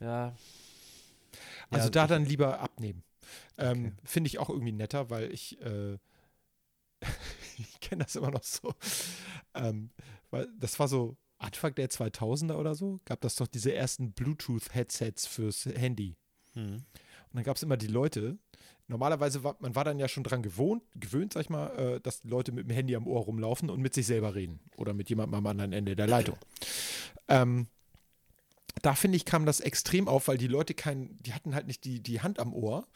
ja. 0.00 0.34
Also 1.68 1.84
Ja, 1.86 1.90
da 1.90 2.06
dann 2.06 2.24
lieber 2.24 2.60
abnehmen. 2.60 3.02
Ähm, 3.58 3.86
Okay. 3.86 3.92
Finde 4.04 4.28
ich 4.28 4.38
auch 4.38 4.50
irgendwie 4.50 4.72
netter, 4.72 5.10
weil 5.10 5.32
ich, 5.32 5.60
äh, 5.60 5.98
ich 7.58 7.80
kenne 7.80 8.04
das 8.04 8.16
immer 8.16 8.30
noch 8.30 8.42
so. 8.42 8.74
Ähm, 9.54 9.90
weil 10.30 10.48
das 10.58 10.78
war 10.78 10.88
so 10.88 11.16
Anfang 11.38 11.74
der 11.74 11.88
2000er 11.88 12.54
oder 12.54 12.74
so, 12.74 13.00
gab 13.04 13.20
das 13.22 13.36
doch 13.36 13.46
diese 13.46 13.74
ersten 13.74 14.12
Bluetooth-Headsets 14.12 15.26
fürs 15.26 15.64
Handy. 15.66 16.16
Hm. 16.54 16.74
Und 16.74 16.84
dann 17.32 17.44
gab 17.44 17.56
es 17.56 17.62
immer 17.62 17.76
die 17.76 17.86
Leute. 17.86 18.38
Normalerweise 18.88 19.44
war 19.44 19.56
man 19.60 19.74
war 19.76 19.84
dann 19.84 20.00
ja 20.00 20.08
schon 20.08 20.24
dran 20.24 20.42
gewohnt, 20.42 20.82
gewöhnt, 20.96 21.32
sag 21.32 21.42
ich 21.42 21.48
mal, 21.50 21.68
äh, 21.78 22.00
dass 22.00 22.22
die 22.22 22.28
Leute 22.28 22.50
mit 22.50 22.68
dem 22.68 22.74
Handy 22.74 22.96
am 22.96 23.06
Ohr 23.06 23.22
rumlaufen 23.22 23.70
und 23.70 23.80
mit 23.80 23.94
sich 23.94 24.06
selber 24.06 24.34
reden 24.34 24.60
oder 24.76 24.92
mit 24.92 25.08
jemandem 25.08 25.34
am 25.36 25.46
anderen 25.46 25.72
Ende 25.72 25.94
der 25.94 26.08
Leitung. 26.08 26.36
Ähm, 27.28 27.68
da 28.82 28.94
finde 28.94 29.16
ich, 29.16 29.24
kam 29.24 29.46
das 29.46 29.60
extrem 29.60 30.08
auf, 30.08 30.28
weil 30.28 30.38
die 30.38 30.46
Leute 30.46 30.74
kein, 30.74 31.16
die 31.22 31.32
hatten 31.32 31.54
halt 31.54 31.66
nicht 31.66 31.84
die, 31.84 32.00
die 32.00 32.20
Hand 32.20 32.38
am 32.38 32.52
Ohr, 32.54 32.86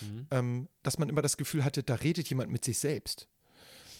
Hm. 0.00 0.26
ähm, 0.30 0.68
dass 0.82 0.98
man 0.98 1.08
immer 1.08 1.22
das 1.22 1.36
Gefühl 1.36 1.64
hatte, 1.64 1.82
da 1.82 1.94
redet 1.96 2.28
jemand 2.28 2.50
mit 2.50 2.64
sich 2.64 2.78
selbst. 2.78 3.28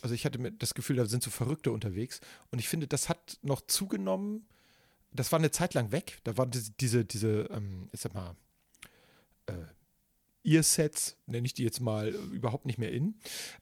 Also 0.02 0.14
ich 0.14 0.24
hatte 0.24 0.38
mir 0.38 0.50
das 0.50 0.74
Gefühl, 0.74 0.96
da 0.96 1.04
sind 1.06 1.22
so 1.22 1.30
Verrückte 1.30 1.72
unterwegs. 1.72 2.20
Und 2.50 2.58
ich 2.58 2.68
finde, 2.68 2.86
das 2.86 3.08
hat 3.08 3.38
noch 3.42 3.60
zugenommen. 3.66 4.46
Das 5.12 5.30
war 5.30 5.38
eine 5.38 5.50
Zeit 5.50 5.74
lang 5.74 5.92
weg. 5.92 6.18
Da 6.24 6.38
waren 6.38 6.50
diese, 6.50 6.70
diese, 6.80 7.04
diese 7.04 7.48
ähm, 7.50 7.88
ich 7.92 8.00
sag 8.00 8.14
mal, 8.14 8.34
äh, 9.46 9.52
Earsets, 10.42 11.16
nenne 11.26 11.44
ich 11.44 11.52
die 11.52 11.64
jetzt 11.64 11.80
mal, 11.80 12.08
überhaupt 12.08 12.64
nicht 12.64 12.78
mehr 12.78 12.92
in. 12.92 13.14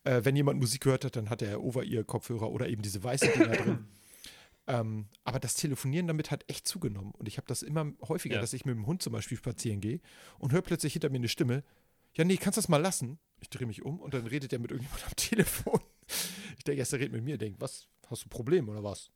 Äh, 0.05 0.21
wenn 0.25 0.37
jemand 0.37 0.61
Musik 0.61 0.83
gehört 0.83 1.05
hat, 1.05 1.17
dann 1.17 1.29
hatte 1.29 1.47
er 1.47 1.61
Over-Ear-Kopfhörer 1.63 2.51
oder 2.51 2.69
eben 2.69 2.83
diese 2.83 3.03
weißen 3.03 3.33
Dinger 3.33 3.57
drin. 3.57 3.79
Ähm, 4.69 5.09
aber 5.25 5.41
das 5.41 5.55
Telefonieren 5.55 6.07
damit 6.07 6.31
hat 6.31 6.45
echt 6.49 6.69
zugenommen. 6.69 7.13
Und 7.13 7.27
ich 7.27 7.39
habe 7.39 7.47
das 7.49 7.63
immer 7.63 7.91
häufiger, 8.07 8.35
Ja. 8.37 8.41
dass 8.43 8.53
ich 8.53 8.65
mit 8.67 8.75
dem 8.77 8.87
Hund 8.87 9.03
zum 9.03 9.15
Beispiel 9.15 9.39
spazieren 9.39 9.81
gehe 9.81 10.01
und 10.39 10.53
höre 10.53 10.61
plötzlich 10.63 10.93
hinter 10.93 11.09
mir 11.09 11.17
eine 11.17 11.29
Stimme. 11.29 11.65
Ja, 12.15 12.25
nee, 12.25 12.37
kannst 12.37 12.59
das 12.59 12.69
mal 12.69 12.77
lassen? 12.77 13.19
Ich 13.41 13.49
drehe 13.49 13.67
mich 13.67 13.83
um 13.83 13.99
und 13.99 14.13
dann 14.15 14.27
redet 14.27 14.53
er 14.53 14.59
mit 14.59 14.71
irgendjemandem 14.71 15.09
am 15.11 15.17
Telefon. 15.17 15.81
Ich 16.59 16.65
denke, 16.65 16.81
erst 16.81 16.93
er 16.93 16.99
redet 17.01 17.13
mit 17.15 17.25
mir, 17.25 17.39
denkt, 17.39 17.61
was, 17.61 17.89
hast 18.09 18.23
du 18.23 18.27
ein 18.27 18.31
Problem 18.31 18.69
oder 18.69 18.85
was? 18.85 19.11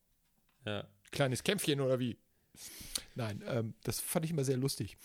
Ja. 0.65 0.87
Kleines 1.11 1.43
Kämpfchen 1.43 1.81
oder 1.81 1.99
wie? 1.99 2.17
Nein, 3.15 3.43
ähm, 3.47 3.75
das 3.85 4.01
fand 4.01 4.25
ich 4.25 4.31
immer 4.31 4.45
sehr 4.45 4.57
lustig. 4.57 4.97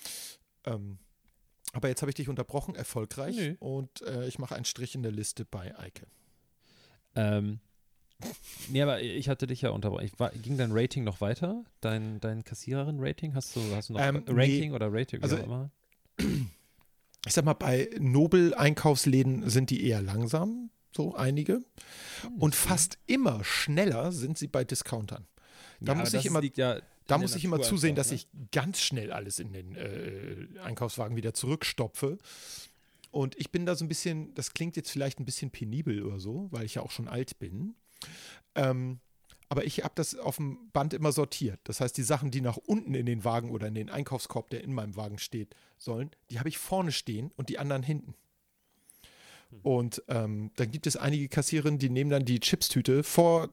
Ähm, 0.63 0.97
aber 1.73 1.89
jetzt 1.89 2.01
habe 2.01 2.09
ich 2.11 2.15
dich 2.15 2.29
unterbrochen, 2.29 2.75
erfolgreich. 2.75 3.35
Nö. 3.35 3.55
Und 3.59 4.01
äh, 4.03 4.27
ich 4.27 4.39
mache 4.39 4.55
einen 4.55 4.65
Strich 4.65 4.95
in 4.95 5.03
der 5.03 5.11
Liste 5.11 5.43
bei 5.43 5.77
Eike. 5.77 6.07
Ähm, 7.15 7.59
nee, 8.69 8.81
aber 8.81 9.01
ich 9.01 9.29
hatte 9.29 9.47
dich 9.47 9.61
ja 9.61 9.69
unterbrochen. 9.69 10.05
Ich 10.05 10.19
war, 10.19 10.31
ging 10.31 10.57
dein 10.57 10.71
Rating 10.71 11.03
noch 11.03 11.21
weiter? 11.21 11.63
Dein, 11.81 12.19
dein 12.19 12.43
Kassiererin-Rating? 12.43 13.35
Hast 13.35 13.55
du, 13.55 13.61
hast 13.75 13.89
du 13.89 13.93
noch 13.93 14.01
Ähm, 14.01 14.23
Ranking 14.27 14.73
oder 14.73 14.91
Rating? 14.91 15.21
Also, 15.21 15.37
immer? 15.37 15.69
Ich 17.25 17.33
sag 17.33 17.45
mal, 17.45 17.53
bei 17.53 17.89
Nobel-Einkaufsläden 17.99 19.49
sind 19.49 19.69
die 19.69 19.85
eher 19.85 20.01
langsam, 20.01 20.69
so 20.95 21.15
einige. 21.15 21.61
Und 22.39 22.55
fast 22.55 22.97
immer 23.05 23.43
schneller 23.43 24.11
sind 24.11 24.37
sie 24.37 24.47
bei 24.47 24.63
Discountern. 24.63 25.27
Da 25.79 25.93
Ja, 25.93 25.99
muss 25.99 26.13
ich 26.13 26.25
immer, 26.25 26.41
ja 26.55 26.79
da 27.05 27.17
muss 27.17 27.35
ich 27.35 27.45
immer 27.45 27.61
zusehen, 27.61 27.91
einfach, 27.91 28.03
dass 28.03 28.11
ne? 28.11 28.15
ich 28.15 28.27
ganz 28.51 28.79
schnell 28.79 29.11
alles 29.11 29.39
in 29.39 29.53
den 29.53 29.75
äh, 29.75 30.47
Einkaufswagen 30.63 31.15
wieder 31.15 31.33
zurückstopfe. 31.33 32.17
Und 33.11 33.35
ich 33.37 33.51
bin 33.51 33.65
da 33.65 33.75
so 33.75 33.85
ein 33.85 33.87
bisschen, 33.87 34.33
das 34.33 34.53
klingt 34.53 34.75
jetzt 34.75 34.91
vielleicht 34.91 35.19
ein 35.19 35.25
bisschen 35.25 35.51
penibel 35.51 36.03
oder 36.03 36.19
so, 36.19 36.47
weil 36.51 36.65
ich 36.65 36.75
ja 36.75 36.81
auch 36.81 36.91
schon 36.91 37.07
alt 37.07 37.39
bin. 37.39 37.75
Ähm, 38.55 38.99
aber 39.49 39.65
ich 39.65 39.83
habe 39.83 39.93
das 39.95 40.15
auf 40.15 40.37
dem 40.37 40.69
Band 40.71 40.93
immer 40.93 41.11
sortiert. 41.11 41.59
Das 41.63 41.79
heißt, 41.79 41.95
die 41.95 42.03
Sachen, 42.03 42.31
die 42.31 42.41
nach 42.41 42.57
unten 42.57 42.93
in 42.93 43.05
den 43.05 43.23
Wagen 43.23 43.51
oder 43.51 43.67
in 43.67 43.75
den 43.75 43.89
Einkaufskorb, 43.89 44.49
der 44.49 44.63
in 44.63 44.73
meinem 44.73 44.95
Wagen 44.95 45.19
steht, 45.19 45.55
sollen, 45.77 46.11
die 46.29 46.39
habe 46.39 46.49
ich 46.49 46.57
vorne 46.57 46.91
stehen 46.91 47.31
und 47.37 47.49
die 47.49 47.59
anderen 47.59 47.83
hinten. 47.83 48.13
Und 49.63 50.03
ähm, 50.09 50.51
dann 50.57 50.71
gibt 50.71 50.87
es 50.87 50.97
einige 50.97 51.29
Kassiererinnen, 51.29 51.79
die 51.79 51.89
nehmen 51.89 52.09
dann 52.09 52.25
die 52.25 52.41
Chipstüte 52.41 53.03
vor 53.03 53.49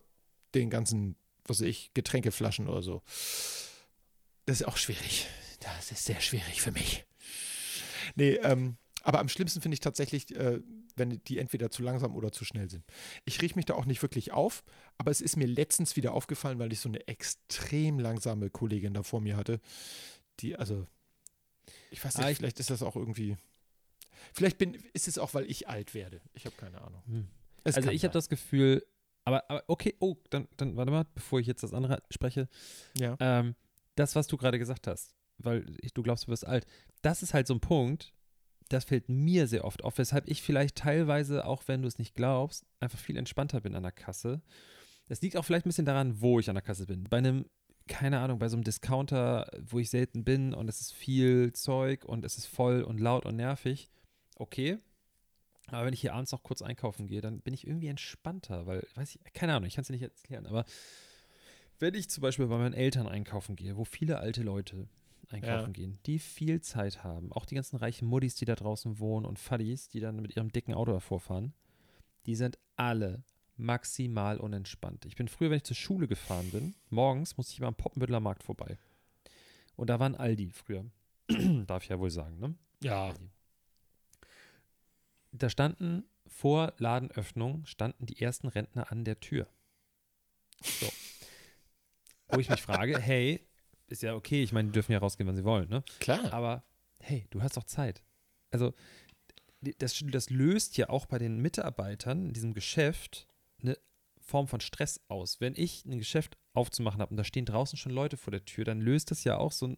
den 0.54 0.68
ganzen, 0.68 1.14
was 1.44 1.60
weiß 1.60 1.68
ich, 1.68 1.92
Getränkeflaschen 1.94 2.68
oder 2.68 2.82
so. 2.82 3.02
Das 4.46 4.60
ist 4.60 4.66
auch 4.66 4.76
schwierig. 4.76 5.28
Das 5.60 5.92
ist 5.92 6.04
sehr 6.04 6.20
schwierig 6.20 6.60
für 6.60 6.72
mich. 6.72 7.04
Nee, 8.16 8.34
ähm, 8.42 8.76
aber 9.04 9.20
am 9.20 9.28
schlimmsten 9.28 9.60
finde 9.60 9.74
ich 9.74 9.80
tatsächlich, 9.80 10.34
äh, 10.34 10.60
wenn 10.96 11.22
die 11.24 11.38
entweder 11.38 11.70
zu 11.70 11.82
langsam 11.82 12.14
oder 12.16 12.32
zu 12.32 12.44
schnell 12.44 12.68
sind. 12.70 12.84
Ich 13.24 13.40
rieche 13.42 13.54
mich 13.56 13.64
da 13.66 13.74
auch 13.74 13.84
nicht 13.84 14.02
wirklich 14.02 14.32
auf, 14.32 14.64
aber 14.98 15.10
es 15.10 15.20
ist 15.20 15.36
mir 15.36 15.46
letztens 15.46 15.94
wieder 15.96 16.12
aufgefallen, 16.14 16.58
weil 16.58 16.72
ich 16.72 16.80
so 16.80 16.88
eine 16.88 17.06
extrem 17.06 17.98
langsame 17.98 18.50
Kollegin 18.50 18.94
da 18.94 19.02
vor 19.02 19.20
mir 19.20 19.36
hatte, 19.36 19.60
die, 20.40 20.56
also, 20.56 20.86
ich 21.90 22.04
weiß 22.04 22.16
nicht, 22.16 22.26
Ah, 22.26 22.30
ich- 22.30 22.38
vielleicht 22.38 22.58
ist 22.60 22.70
das 22.70 22.82
auch 22.82 22.96
irgendwie, 22.96 23.36
vielleicht 24.32 24.58
bin, 24.58 24.74
ist 24.92 25.06
es 25.08 25.18
auch, 25.18 25.34
weil 25.34 25.48
ich 25.50 25.68
alt 25.68 25.94
werde. 25.94 26.20
Ich 26.32 26.46
habe 26.46 26.56
keine 26.56 26.80
Ahnung. 26.80 27.02
Hm. 27.06 27.28
Also 27.64 27.90
ich 27.90 28.04
habe 28.04 28.12
das 28.12 28.28
Gefühl, 28.28 28.84
aber, 29.24 29.48
aber 29.50 29.64
okay, 29.68 29.94
oh, 30.00 30.16
dann, 30.30 30.48
dann 30.56 30.76
warte 30.76 30.90
mal, 30.90 31.06
bevor 31.14 31.40
ich 31.40 31.46
jetzt 31.46 31.62
das 31.62 31.72
andere 31.72 32.02
spreche. 32.10 32.48
Ja. 32.98 33.16
Ähm, 33.20 33.54
das, 33.94 34.14
was 34.16 34.26
du 34.26 34.36
gerade 34.36 34.58
gesagt 34.58 34.86
hast, 34.86 35.14
weil 35.38 35.64
ich, 35.80 35.94
du 35.94 36.02
glaubst, 36.02 36.26
du 36.26 36.28
wirst 36.28 36.46
alt, 36.46 36.66
das 37.02 37.22
ist 37.22 37.32
halt 37.32 37.46
so 37.46 37.54
ein 37.54 37.60
Punkt, 37.60 38.12
das 38.68 38.84
fällt 38.84 39.08
mir 39.08 39.46
sehr 39.46 39.64
oft 39.64 39.84
auf, 39.84 39.98
weshalb 39.98 40.28
ich 40.28 40.42
vielleicht 40.42 40.76
teilweise, 40.76 41.46
auch 41.46 41.62
wenn 41.66 41.82
du 41.82 41.88
es 41.88 41.98
nicht 41.98 42.14
glaubst, 42.14 42.64
einfach 42.80 42.98
viel 42.98 43.16
entspannter 43.16 43.60
bin 43.60 43.74
an 43.74 43.82
der 43.82 43.92
Kasse. 43.92 44.42
Das 45.08 45.20
liegt 45.20 45.36
auch 45.36 45.44
vielleicht 45.44 45.66
ein 45.66 45.68
bisschen 45.68 45.84
daran, 45.84 46.20
wo 46.20 46.40
ich 46.40 46.48
an 46.48 46.54
der 46.54 46.62
Kasse 46.62 46.86
bin. 46.86 47.04
Bei 47.04 47.18
einem, 47.18 47.46
keine 47.86 48.20
Ahnung, 48.20 48.38
bei 48.38 48.48
so 48.48 48.56
einem 48.56 48.64
Discounter, 48.64 49.50
wo 49.60 49.78
ich 49.78 49.90
selten 49.90 50.24
bin 50.24 50.54
und 50.54 50.68
es 50.68 50.80
ist 50.80 50.92
viel 50.92 51.52
Zeug 51.52 52.04
und 52.04 52.24
es 52.24 52.38
ist 52.38 52.46
voll 52.46 52.82
und 52.82 53.00
laut 53.00 53.26
und 53.26 53.36
nervig, 53.36 53.90
okay. 54.36 54.78
Aber 55.68 55.86
wenn 55.86 55.94
ich 55.94 56.00
hier 56.00 56.14
abends 56.14 56.32
noch 56.32 56.42
kurz 56.42 56.62
einkaufen 56.62 57.06
gehe, 57.06 57.20
dann 57.20 57.40
bin 57.40 57.54
ich 57.54 57.66
irgendwie 57.66 57.88
entspannter, 57.88 58.66
weil, 58.66 58.86
weiß 58.94 59.14
ich, 59.14 59.32
keine 59.32 59.54
Ahnung, 59.54 59.66
ich 59.66 59.74
kann 59.74 59.82
es 59.82 59.88
dir 59.88 59.94
nicht 59.94 60.02
erklären, 60.02 60.46
aber 60.46 60.64
wenn 61.78 61.94
ich 61.94 62.08
zum 62.08 62.22
Beispiel 62.22 62.46
bei 62.46 62.58
meinen 62.58 62.74
Eltern 62.74 63.08
einkaufen 63.08 63.56
gehe, 63.56 63.76
wo 63.76 63.84
viele 63.84 64.18
alte 64.18 64.42
Leute 64.42 64.88
einkaufen 65.30 65.66
Ja. 65.66 65.72
gehen, 65.72 65.98
die 66.06 66.18
viel 66.18 66.60
Zeit 66.60 67.04
haben, 67.04 67.32
auch 67.32 67.46
die 67.46 67.54
ganzen 67.54 67.76
reichen 67.76 68.06
Muddis, 68.06 68.34
die 68.34 68.44
da 68.44 68.54
draußen 68.54 68.98
wohnen 68.98 69.26
und 69.26 69.38
Faddies, 69.38 69.88
die 69.88 70.00
dann 70.00 70.16
mit 70.16 70.36
ihrem 70.36 70.50
dicken 70.52 70.74
Auto 70.74 70.92
davor 70.92 71.20
fahren, 71.20 71.54
die 72.26 72.34
sind 72.34 72.58
alle 72.76 73.22
maximal 73.56 74.38
unentspannt. 74.38 75.04
Ich 75.06 75.14
bin 75.16 75.28
früher, 75.28 75.50
wenn 75.50 75.58
ich 75.58 75.64
zur 75.64 75.76
Schule 75.76 76.08
gefahren 76.08 76.50
bin, 76.50 76.74
morgens 76.90 77.36
musste 77.36 77.52
ich 77.52 77.58
immer 77.58 77.68
am 77.68 77.74
Poppenbüttler 77.76 78.20
Markt 78.20 78.42
vorbei. 78.42 78.78
Und 79.76 79.90
da 79.90 80.00
waren 80.00 80.14
Aldi 80.14 80.50
früher. 80.50 80.84
Darf 81.66 81.82
ich 81.84 81.88
ja 81.88 81.98
wohl 81.98 82.10
sagen, 82.10 82.38
ne? 82.38 82.54
Ja, 82.82 83.14
Da 85.32 85.48
standen 85.50 86.04
vor 86.26 86.74
Ladenöffnung 86.78 87.66
standen 87.66 88.06
die 88.06 88.20
ersten 88.20 88.48
Rentner 88.48 88.90
an 88.90 89.04
der 89.04 89.20
Tür. 89.20 89.48
So. 90.62 90.88
Wo 92.28 92.38
ich 92.38 92.48
mich 92.48 92.62
frage, 92.62 92.98
hey, 92.98 93.40
ist 93.88 94.02
ja 94.02 94.14
okay, 94.14 94.42
ich 94.42 94.52
meine, 94.52 94.68
die 94.68 94.72
dürfen 94.72 94.92
ja 94.92 94.98
rausgehen, 94.98 95.26
wann 95.28 95.36
sie 95.36 95.44
wollen, 95.44 95.68
ne? 95.68 95.82
klar. 96.00 96.32
Aber 96.32 96.64
hey, 97.00 97.26
du 97.30 97.42
hast 97.42 97.56
doch 97.56 97.64
Zeit. 97.64 98.02
Also, 98.50 98.72
das, 99.78 100.02
das 100.06 100.30
löst 100.30 100.76
ja 100.76 100.88
auch 100.90 101.06
bei 101.06 101.18
den 101.18 101.38
Mitarbeitern 101.40 102.26
in 102.26 102.32
diesem 102.32 102.54
Geschäft 102.54 103.26
eine 103.62 103.78
Form 104.20 104.46
von 104.46 104.60
Stress 104.60 105.00
aus. 105.08 105.40
Wenn 105.40 105.54
ich 105.56 105.84
ein 105.86 105.98
Geschäft 105.98 106.36
aufzumachen 106.52 107.00
habe 107.00 107.10
und 107.10 107.16
da 107.16 107.24
stehen 107.24 107.46
draußen 107.46 107.78
schon 107.78 107.92
Leute 107.92 108.16
vor 108.16 108.30
der 108.30 108.44
Tür, 108.44 108.64
dann 108.64 108.80
löst 108.80 109.10
das 109.10 109.24
ja 109.24 109.36
auch 109.38 109.52
so 109.52 109.68
ein 109.68 109.76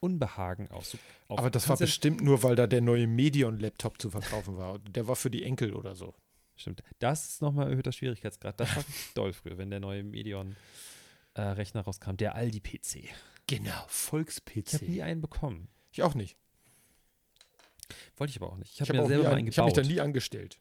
Unbehagen 0.00 0.70
aus. 0.70 0.96
Auf. 1.28 1.38
Aber 1.40 1.50
das 1.50 1.68
war 1.68 1.76
ja- 1.76 1.80
bestimmt 1.86 2.20
nur, 2.22 2.42
weil 2.42 2.56
da 2.56 2.66
der 2.66 2.80
neue 2.80 3.06
Medion-Laptop 3.06 4.00
zu 4.00 4.10
verkaufen 4.10 4.56
war. 4.56 4.78
Der 4.78 5.08
war 5.08 5.16
für 5.16 5.30
die 5.30 5.42
Enkel 5.44 5.74
oder 5.74 5.94
so. 5.94 6.14
Stimmt. 6.56 6.82
Das 6.98 7.26
ist 7.28 7.42
nochmal 7.42 7.70
erhöhter 7.70 7.92
Schwierigkeitsgrad. 7.92 8.60
Das 8.60 8.76
war 8.76 8.84
doll 9.14 9.32
früher, 9.32 9.58
wenn 9.58 9.70
der 9.70 9.80
neue 9.80 10.02
Medion-Rechner 11.36 11.82
rauskam. 11.82 12.16
Der 12.16 12.34
Aldi-PC. 12.34 13.08
Genau, 13.46 13.64
Ich 13.64 13.70
habe 13.72 13.84
nie 13.84 13.88
Volks-PC. 13.88 15.02
einen 15.02 15.20
bekommen. 15.20 15.68
Ich 15.90 16.02
auch 16.02 16.14
nicht. 16.14 16.36
Wollte 18.16 18.30
ich 18.30 18.40
aber 18.40 18.50
auch 18.52 18.56
nicht. 18.56 18.72
Ich 18.72 18.80
habe 18.80 18.88
habe 18.88 19.02
mir 19.02 19.08
selber 19.08 19.30
einen 19.34 19.48
ich 19.48 19.58
hab 19.58 19.64
mich 19.66 19.74
da 19.74 19.82
gebaut. 19.82 19.92
nie 19.94 20.00
angestellt. 20.00 20.60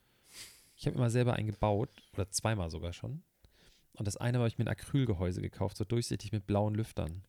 Ich 0.76 0.86
habe 0.88 0.96
immer 0.98 1.10
selber 1.10 1.34
einen 1.34 1.48
gebaut. 1.48 1.90
Oder 2.14 2.30
zweimal 2.32 2.70
sogar 2.70 2.94
schon. 2.94 3.24
Und 3.94 4.08
das 4.08 4.18
eine 4.18 4.40
habe 4.40 4.48
ich 4.48 4.58
mir 4.58 4.66
ein 4.66 4.70
Acrylgehäuse 4.70 5.42
gekauft, 5.42 5.78
so 5.78 5.84
durchsichtig 5.86 6.32
mit 6.32 6.48
blauen 6.48 6.74
Lüftern. 6.76 7.24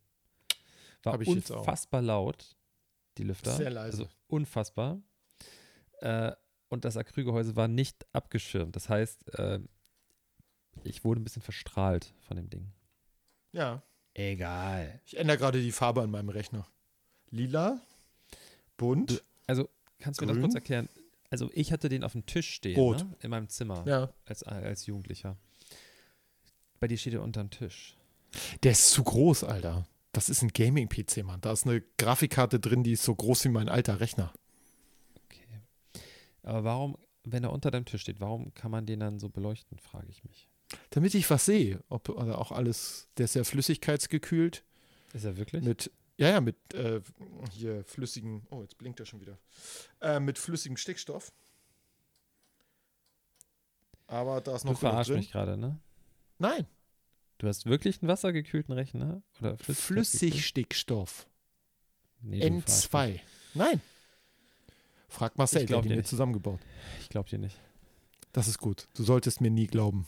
War 1.02 1.14
Hab 1.14 1.26
unfassbar 1.26 2.00
laut, 2.00 2.56
die 3.18 3.24
Lüfter. 3.24 3.54
Sehr 3.56 3.70
leise. 3.70 4.02
Also 4.02 4.10
unfassbar. 4.28 5.00
Äh, 6.00 6.32
und 6.68 6.84
das 6.84 6.96
Acrylgehäuse 6.96 7.56
war 7.56 7.68
nicht 7.68 8.06
abgeschirmt. 8.12 8.74
Das 8.76 8.88
heißt, 8.88 9.38
äh, 9.38 9.60
ich 10.84 11.04
wurde 11.04 11.20
ein 11.20 11.24
bisschen 11.24 11.42
verstrahlt 11.42 12.14
von 12.20 12.36
dem 12.36 12.48
Ding. 12.48 12.72
Ja. 13.52 13.82
Egal. 14.14 15.00
Ich 15.06 15.16
ändere 15.16 15.38
gerade 15.38 15.60
die 15.60 15.72
Farbe 15.72 16.02
an 16.02 16.10
meinem 16.10 16.28
Rechner. 16.28 16.66
Lila, 17.30 17.80
bunt, 18.76 19.22
Also, 19.46 19.68
kannst 19.98 20.20
du 20.20 20.26
mir 20.26 20.32
das 20.32 20.40
kurz 20.40 20.54
erklären? 20.54 20.88
Also, 21.30 21.50
ich 21.54 21.72
hatte 21.72 21.88
den 21.88 22.04
auf 22.04 22.12
dem 22.12 22.26
Tisch 22.26 22.50
stehen, 22.50 22.76
Rot. 22.76 22.98
Ne? 22.98 23.16
in 23.20 23.30
meinem 23.30 23.48
Zimmer, 23.48 23.84
ja. 23.86 24.12
als, 24.26 24.42
als 24.42 24.86
Jugendlicher. 24.86 25.36
Bei 26.78 26.88
dir 26.88 26.98
steht 26.98 27.14
er 27.14 27.22
unterm 27.22 27.48
Tisch. 27.48 27.96
Der 28.62 28.72
ist 28.72 28.90
zu 28.90 29.02
groß, 29.02 29.44
Alter. 29.44 29.86
Das 30.12 30.28
ist 30.28 30.42
ein 30.42 30.48
Gaming-PC, 30.48 31.24
Mann. 31.24 31.40
Da 31.40 31.52
ist 31.52 31.66
eine 31.66 31.82
Grafikkarte 31.96 32.60
drin, 32.60 32.82
die 32.82 32.92
ist 32.92 33.04
so 33.04 33.14
groß 33.14 33.44
wie 33.44 33.48
mein 33.48 33.70
alter 33.70 34.00
Rechner. 34.00 34.32
Okay. 35.24 35.60
Aber 36.42 36.64
warum, 36.64 36.98
wenn 37.24 37.44
er 37.44 37.52
unter 37.52 37.70
deinem 37.70 37.86
Tisch 37.86 38.02
steht, 38.02 38.20
warum 38.20 38.52
kann 38.52 38.70
man 38.70 38.84
den 38.84 39.00
dann 39.00 39.18
so 39.18 39.30
beleuchten, 39.30 39.78
frage 39.78 40.08
ich 40.10 40.22
mich. 40.24 40.50
Damit 40.90 41.14
ich 41.14 41.28
was 41.30 41.44
sehe. 41.44 41.82
Ob 41.88 42.08
also 42.10 42.34
auch 42.34 42.52
alles, 42.52 43.08
der 43.16 43.24
ist 43.24 43.34
ja 43.34 43.44
flüssigkeitsgekühlt 43.44 44.64
Ist 45.12 45.24
er 45.24 45.36
wirklich? 45.36 45.64
mit, 45.64 45.90
ja, 46.16 46.28
ja, 46.30 46.40
mit 46.40 46.56
äh, 46.74 47.00
hier 47.52 47.84
flüssigen, 47.84 48.46
oh, 48.50 48.62
jetzt 48.62 48.78
blinkt 48.78 49.00
er 49.00 49.06
schon 49.06 49.20
wieder. 49.20 49.38
Äh, 50.00 50.20
mit 50.20 50.38
flüssigem 50.38 50.76
Stickstoff. 50.76 51.32
Aber 54.06 54.40
da 54.40 54.54
ist 54.56 54.62
du 54.64 54.68
noch 54.68 54.72
Genug 54.78 54.80
verarschst 54.80 55.10
drin. 55.10 55.18
mich 55.18 55.30
gerade, 55.32 55.56
ne? 55.56 55.78
Nein, 56.38 56.66
Du 57.38 57.48
hast 57.48 57.66
wirklich 57.66 58.00
einen 58.00 58.08
wassergekühlten 58.08 58.72
Rechner? 58.72 59.20
Oder? 59.40 59.56
Flüssigstickstoff. 59.58 61.26
Nee, 62.20 62.38
du 62.38 62.60
verarschst 62.60 62.92
N2. 62.94 63.12
mich. 63.14 63.20
Nein. 63.54 63.80
Frag 65.08 65.36
Marcel, 65.36 65.62
Ich 65.62 65.66
der 65.66 65.78
hat 65.78 65.84
ihn 65.86 65.96
mir 65.96 66.04
zusammengebaut. 66.04 66.60
Ich 67.00 67.08
glaube 67.08 67.28
dir 67.28 67.40
nicht. 67.40 67.58
Das 68.32 68.46
ist 68.46 68.58
gut. 68.58 68.86
Du 68.94 69.02
solltest 69.02 69.40
mir 69.40 69.50
nie 69.50 69.66
glauben. 69.66 70.06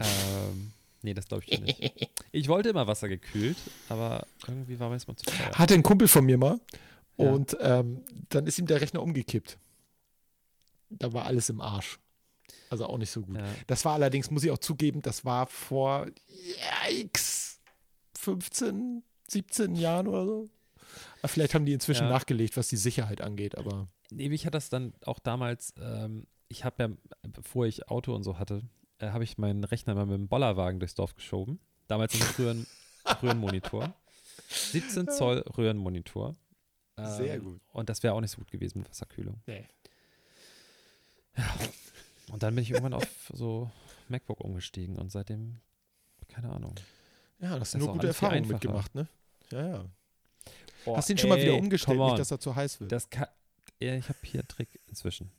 Ähm, 0.00 0.72
nee, 1.02 1.14
das 1.14 1.26
glaube 1.26 1.44
ich 1.46 1.60
nicht. 1.60 2.10
Ich 2.32 2.48
wollte 2.48 2.68
immer 2.70 2.88
Wasser 2.88 3.08
gekühlt, 3.08 3.56
aber 3.88 4.26
irgendwie 4.48 4.80
war 4.80 4.88
mir 4.88 4.96
das 4.96 5.06
mal 5.06 5.14
zu 5.14 5.24
teuer. 5.26 5.52
Hatte 5.52 5.74
ein 5.74 5.84
Kumpel 5.84 6.08
von 6.08 6.24
mir 6.24 6.36
mal 6.36 6.58
Ja. 7.16 7.30
und 7.30 7.56
ähm, 7.60 8.02
dann 8.30 8.48
ist 8.48 8.58
ihm 8.58 8.66
der 8.66 8.80
Rechner 8.80 9.02
umgekippt. 9.02 9.56
Da 10.90 11.12
war 11.12 11.26
alles 11.26 11.48
im 11.48 11.60
Arsch. 11.60 12.00
Also 12.70 12.86
auch 12.86 12.98
nicht 12.98 13.10
so 13.12 13.22
gut. 13.22 13.36
Ja. 13.36 13.44
Das 13.68 13.84
war 13.84 13.94
allerdings, 13.94 14.32
muss 14.32 14.42
ich 14.42 14.50
auch 14.50 14.58
zugeben, 14.58 15.00
das 15.00 15.24
war 15.24 15.46
vor 15.46 16.06
yikes, 16.92 17.60
15, 18.18 19.04
17 19.28 19.76
Jahren 19.76 20.08
oder 20.08 20.24
so. 20.26 20.50
Aber 21.20 21.28
vielleicht 21.28 21.54
haben 21.54 21.66
die 21.66 21.72
inzwischen 21.72 22.04
Ja. 22.06 22.10
nachgelegt, 22.10 22.56
was 22.56 22.66
die 22.68 22.76
Sicherheit 22.76 23.20
angeht, 23.20 23.56
aber 23.56 23.86
Nee, 24.10 24.28
mich 24.28 24.44
hat 24.44 24.54
das 24.54 24.70
dann 24.70 24.92
auch 25.06 25.18
damals, 25.20 25.72
ähm, 25.80 26.26
ich 26.48 26.64
habe 26.64 26.82
ja, 26.82 26.88
bevor 27.32 27.66
ich 27.66 27.88
Auto 27.88 28.14
und 28.14 28.22
so 28.24 28.38
hatte, 28.40 28.62
äh, 29.06 29.10
habe 29.10 29.24
ich 29.24 29.38
meinen 29.38 29.64
Rechner 29.64 29.94
mal 29.94 30.06
mit 30.06 30.14
dem 30.16 30.28
Bollerwagen 30.28 30.80
durchs 30.80 30.94
Dorf 30.94 31.14
geschoben. 31.14 31.60
Damals 31.88 32.14
einem 32.14 32.30
Röhren, 32.38 32.66
Röhrenmonitor. 33.22 33.94
17 34.48 35.08
Zoll 35.08 35.38
Röhrenmonitor. 35.56 36.36
Sehr 36.96 37.34
Ähm, 37.34 37.42
gut. 37.44 37.60
Und 37.72 37.88
das 37.88 38.02
wäre 38.02 38.14
auch 38.14 38.20
nicht 38.20 38.30
so 38.30 38.38
gut 38.38 38.50
gewesen 38.50 38.78
mit 38.78 38.88
Wasserkühlung. 38.90 39.40
nee. 39.46 39.66
Und 42.30 42.42
dann 42.42 42.54
bin 42.54 42.62
ich 42.62 42.70
irgendwann 42.70 42.94
auf 42.94 43.30
so 43.32 43.70
MacBook 44.08 44.40
umgestiegen 44.40 44.96
und 44.96 45.10
seitdem, 45.10 45.60
keine 46.28 46.50
Ahnung. 46.50 46.74
Ja, 47.40 47.58
das 47.58 47.72
sind 47.72 47.80
ist 47.80 47.86
nur 47.86 47.94
gute 47.94 48.06
Erfahrungen 48.08 48.46
mitgemacht, 48.48 48.94
ne? 48.94 49.08
Ja, 49.50 49.68
ja. 49.68 49.84
Boah, 50.84 50.96
Hast 50.96 51.08
du 51.08 51.14
ihn 51.14 51.18
schon 51.18 51.28
mal 51.30 51.38
wieder 51.40 51.52
ey, 51.52 51.58
umgestellt, 51.58 51.98
nicht, 51.98 52.18
dass 52.18 52.30
er 52.30 52.38
zu 52.38 52.54
heiß 52.54 52.80
wird? 52.80 52.92
Das 52.92 53.10
kann, 53.10 53.26
ja, 53.80 53.94
ich 53.96 54.08
habe 54.08 54.18
hier 54.22 54.40
einen 54.40 54.48
Trick 54.48 54.80
inzwischen. 54.86 55.30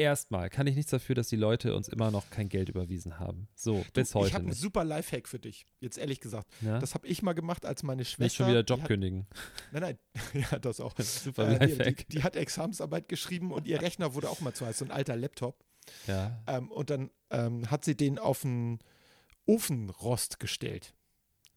Erstmal 0.00 0.48
kann 0.48 0.66
ich 0.66 0.76
nichts 0.76 0.90
dafür, 0.90 1.14
dass 1.14 1.28
die 1.28 1.36
Leute 1.36 1.76
uns 1.76 1.88
immer 1.88 2.10
noch 2.10 2.30
kein 2.30 2.48
Geld 2.48 2.68
überwiesen 2.70 3.18
haben. 3.18 3.48
So, 3.54 3.84
bis 3.92 4.08
ich 4.10 4.14
heute 4.14 4.34
habe 4.34 4.44
einen 4.46 4.54
super 4.54 4.82
Lifehack 4.84 5.28
für 5.28 5.38
dich. 5.38 5.66
Jetzt 5.80 5.98
ehrlich 5.98 6.20
gesagt. 6.20 6.48
Ja? 6.62 6.78
Das 6.78 6.94
habe 6.94 7.06
ich 7.06 7.22
mal 7.22 7.34
gemacht, 7.34 7.66
als 7.66 7.82
meine 7.82 8.04
Schwester. 8.04 8.24
nicht 8.24 8.34
schon 8.36 8.48
wieder 8.48 8.62
Job 8.64 8.80
hat, 8.80 8.88
kündigen. 8.88 9.26
Nein, 9.72 9.82
nein. 9.82 9.98
ja, 10.50 10.58
das 10.58 10.80
auch. 10.80 10.94
Super 10.98 11.48
Äh, 11.48 11.58
die, 11.66 11.74
Lifehack. 11.74 11.96
die, 11.98 12.06
die 12.16 12.22
hat 12.22 12.36
Examensarbeit 12.36 13.08
geschrieben 13.08 13.52
und 13.52 13.66
ihr 13.66 13.82
Rechner 13.82 14.14
wurde 14.14 14.30
auch 14.30 14.40
mal 14.40 14.54
zu 14.54 14.64
heiß, 14.66 14.78
so 14.78 14.84
ein 14.86 14.90
alter 14.90 15.16
Laptop. 15.16 15.62
Ja. 16.06 16.42
Ähm, 16.46 16.70
und 16.70 16.88
dann 16.90 17.10
ähm, 17.30 17.70
hat 17.70 17.84
sie 17.84 17.96
den 17.96 18.18
auf 18.18 18.44
einen 18.44 18.78
Ofenrost 19.46 20.40
gestellt. 20.40 20.94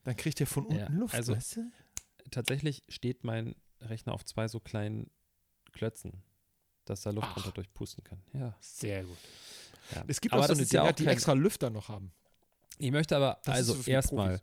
Dann 0.04 0.18
kriegt 0.18 0.40
er 0.42 0.48
von 0.48 0.66
unten 0.66 0.80
Ja, 0.80 0.90
Luft, 0.90 1.16
also- 1.16 1.36
weißt 1.36 1.58
du? 1.58 1.72
Tatsächlich 2.32 2.84
steht 2.90 3.24
mein 3.24 3.56
Rechner 3.80 4.14
auf 4.14 4.26
zwei 4.26 4.48
so 4.48 4.60
kleinen 4.60 5.12
Klötzen, 5.72 6.24
dass 6.86 7.02
da 7.02 7.12
Luft 7.12 7.28
Ach. 7.32 7.38
runter 7.38 7.52
durchpusten 7.52 8.04
kann. 8.04 8.20
Ja. 8.34 8.56
Sehr 8.60 9.04
gut. 9.04 9.18
ja. 9.94 10.04
Es 10.08 10.22
gibt 10.22 10.34
aber 10.34 10.44
auch 10.44 10.48
so 10.48 10.54
eine 10.54 10.64
ja 10.64 10.68
Dinger, 10.68 10.84
auch 10.84 10.92
die 10.92 11.04
kein, 11.06 11.14
extra 11.14 11.34
Lüfter 11.34 11.70
noch 11.70 11.90
haben. 11.90 12.12
Ich 12.80 12.92
möchte 12.92 13.16
aber, 13.16 13.40
Das 13.46 13.56
also 13.56 13.74
so 13.74 13.90
erstmal, 13.90 14.42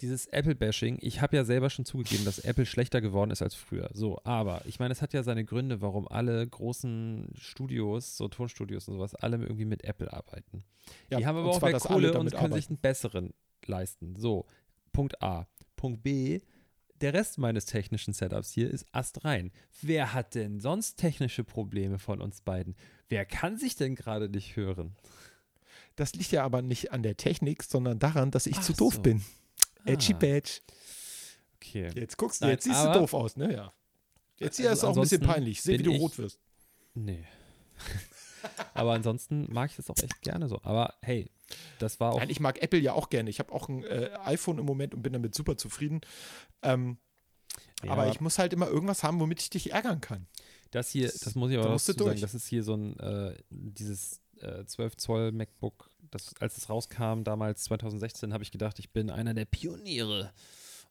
dieses 0.00 0.26
Apple-Bashing, 0.26 0.98
ich 1.02 1.20
habe 1.20 1.36
ja 1.36 1.44
selber 1.44 1.68
schon 1.68 1.84
zugegeben, 1.84 2.24
dass 2.24 2.38
Apple 2.38 2.64
schlechter 2.64 3.00
geworden 3.00 3.30
ist 3.30 3.42
als 3.42 3.54
früher. 3.54 3.90
So, 3.92 4.18
aber 4.24 4.62
ich 4.64 4.78
meine, 4.78 4.92
es 4.92 5.02
hat 5.02 5.12
ja 5.12 5.22
seine 5.22 5.44
Gründe, 5.44 5.82
warum 5.82 6.08
alle 6.08 6.46
großen 6.46 7.32
Studios, 7.36 8.16
so 8.16 8.28
Tonstudios 8.28 8.88
und 8.88 8.94
sowas, 8.94 9.14
alle 9.14 9.36
irgendwie 9.36 9.66
mit 9.66 9.84
Apple 9.84 10.12
arbeiten. 10.12 10.64
Ja, 11.10 11.18
die 11.18 11.26
haben 11.26 11.36
aber 11.36 11.50
auch 11.50 11.60
mehr 11.60 11.78
Kohle 11.78 12.08
und 12.08 12.14
können 12.14 12.28
sich 12.30 12.38
arbeiten. 12.38 12.68
einen 12.68 12.78
besseren 12.78 13.34
leisten. 13.66 14.16
So, 14.16 14.46
Punkt 14.92 15.22
A. 15.22 15.46
Punkt 15.76 16.02
B. 16.02 16.40
Der 17.00 17.14
Rest 17.14 17.38
meines 17.38 17.64
technischen 17.64 18.12
Setups 18.12 18.52
hier 18.52 18.70
ist 18.70 18.84
astrein. 18.92 19.52
Wer 19.80 20.12
hat 20.12 20.34
denn 20.34 20.60
sonst 20.60 20.96
technische 20.96 21.44
Probleme 21.44 21.98
von 21.98 22.20
uns 22.20 22.42
beiden? 22.42 22.76
Wer 23.08 23.24
kann 23.24 23.56
sich 23.56 23.74
denn 23.74 23.94
gerade 23.94 24.28
nicht 24.28 24.56
hören? 24.56 24.94
Das 25.96 26.14
liegt 26.14 26.30
ja 26.32 26.44
aber 26.44 26.62
nicht 26.62 26.92
an 26.92 27.02
der 27.02 27.16
Technik, 27.16 27.62
sondern 27.62 27.98
daran, 27.98 28.30
dass 28.30 28.46
ich 28.46 28.56
Ach 28.58 28.62
zu 28.62 28.72
doof 28.74 28.94
so. 28.96 29.02
bin. 29.02 29.22
Edgy 29.86 30.12
Ah. 30.14 30.18
Badge. 30.18 30.60
Okay. 31.56 31.90
Jetzt 31.94 32.16
guckst 32.18 32.42
du, 32.42 32.48
jetzt 32.48 32.64
siehst 32.64 32.84
du 32.84 32.92
doof 32.92 33.14
aus, 33.14 33.36
ne? 33.36 33.52
Ja. 33.52 33.72
Jetzt 34.38 34.56
hier 34.58 34.70
Also 34.70 34.86
ist 34.86 34.92
auch 34.92 34.96
ein 34.96 35.02
bisschen 35.02 35.22
peinlich. 35.22 35.62
Seh, 35.62 35.78
wie 35.78 35.82
du 35.82 35.92
rot 35.92 36.18
wirst. 36.18 36.38
Nee. 36.94 37.24
aber 38.74 38.92
ansonsten 38.92 39.52
mag 39.52 39.70
ich 39.70 39.76
das 39.76 39.90
auch 39.90 39.98
echt 40.02 40.22
gerne 40.22 40.48
so. 40.48 40.60
Aber 40.62 40.94
hey, 41.02 41.30
das 41.78 42.00
war 42.00 42.12
auch. 42.12 42.18
Nein, 42.18 42.30
ich 42.30 42.40
mag 42.40 42.62
Apple 42.62 42.78
ja 42.78 42.92
auch 42.92 43.10
gerne. 43.10 43.30
Ich 43.30 43.38
habe 43.38 43.52
auch 43.52 43.68
ein 43.68 43.84
äh, 43.84 44.10
iPhone 44.24 44.58
im 44.58 44.66
Moment 44.66 44.94
und 44.94 45.02
bin 45.02 45.12
damit 45.12 45.34
super 45.34 45.56
zufrieden. 45.56 46.00
Ähm, 46.62 46.98
ja, 47.82 47.92
aber 47.92 48.08
ich 48.08 48.20
muss 48.20 48.38
halt 48.38 48.52
immer 48.52 48.68
irgendwas 48.68 49.02
haben, 49.02 49.20
womit 49.20 49.40
ich 49.40 49.50
dich 49.50 49.72
ärgern 49.72 50.00
kann. 50.00 50.26
Das 50.70 50.90
hier, 50.90 51.08
das 51.08 51.34
muss 51.34 51.50
ich 51.50 51.58
aber 51.58 51.70
dazu 51.70 51.92
sagen, 51.92 51.98
durch. 51.98 52.20
das 52.20 52.34
ist 52.34 52.46
hier 52.46 52.62
so 52.62 52.74
ein, 52.74 52.98
äh, 53.00 53.34
dieses 53.50 54.20
äh, 54.40 54.64
12 54.64 54.96
Zoll 54.96 55.32
MacBook, 55.32 55.90
das, 56.10 56.34
als 56.38 56.56
es 56.56 56.68
rauskam, 56.68 57.22
damals 57.24 57.64
2016, 57.64 58.32
habe 58.32 58.44
ich 58.44 58.52
gedacht, 58.52 58.78
ich 58.78 58.90
bin 58.90 59.10
einer 59.10 59.34
der 59.34 59.46
Pioniere 59.46 60.32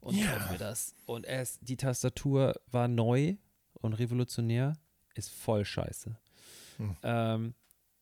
und 0.00 0.16
Ja. 0.16 0.32
kauf 0.36 0.50
mir 0.50 0.58
das. 0.58 0.94
Und 1.06 1.24
es, 1.26 1.58
die 1.60 1.76
Tastatur 1.76 2.60
war 2.70 2.88
neu 2.88 3.36
und 3.74 3.94
revolutionär, 3.94 4.74
ist 5.14 5.30
voll 5.30 5.64
scheiße. 5.64 6.16
Hm. 6.80 6.96
Ähm, 7.02 7.54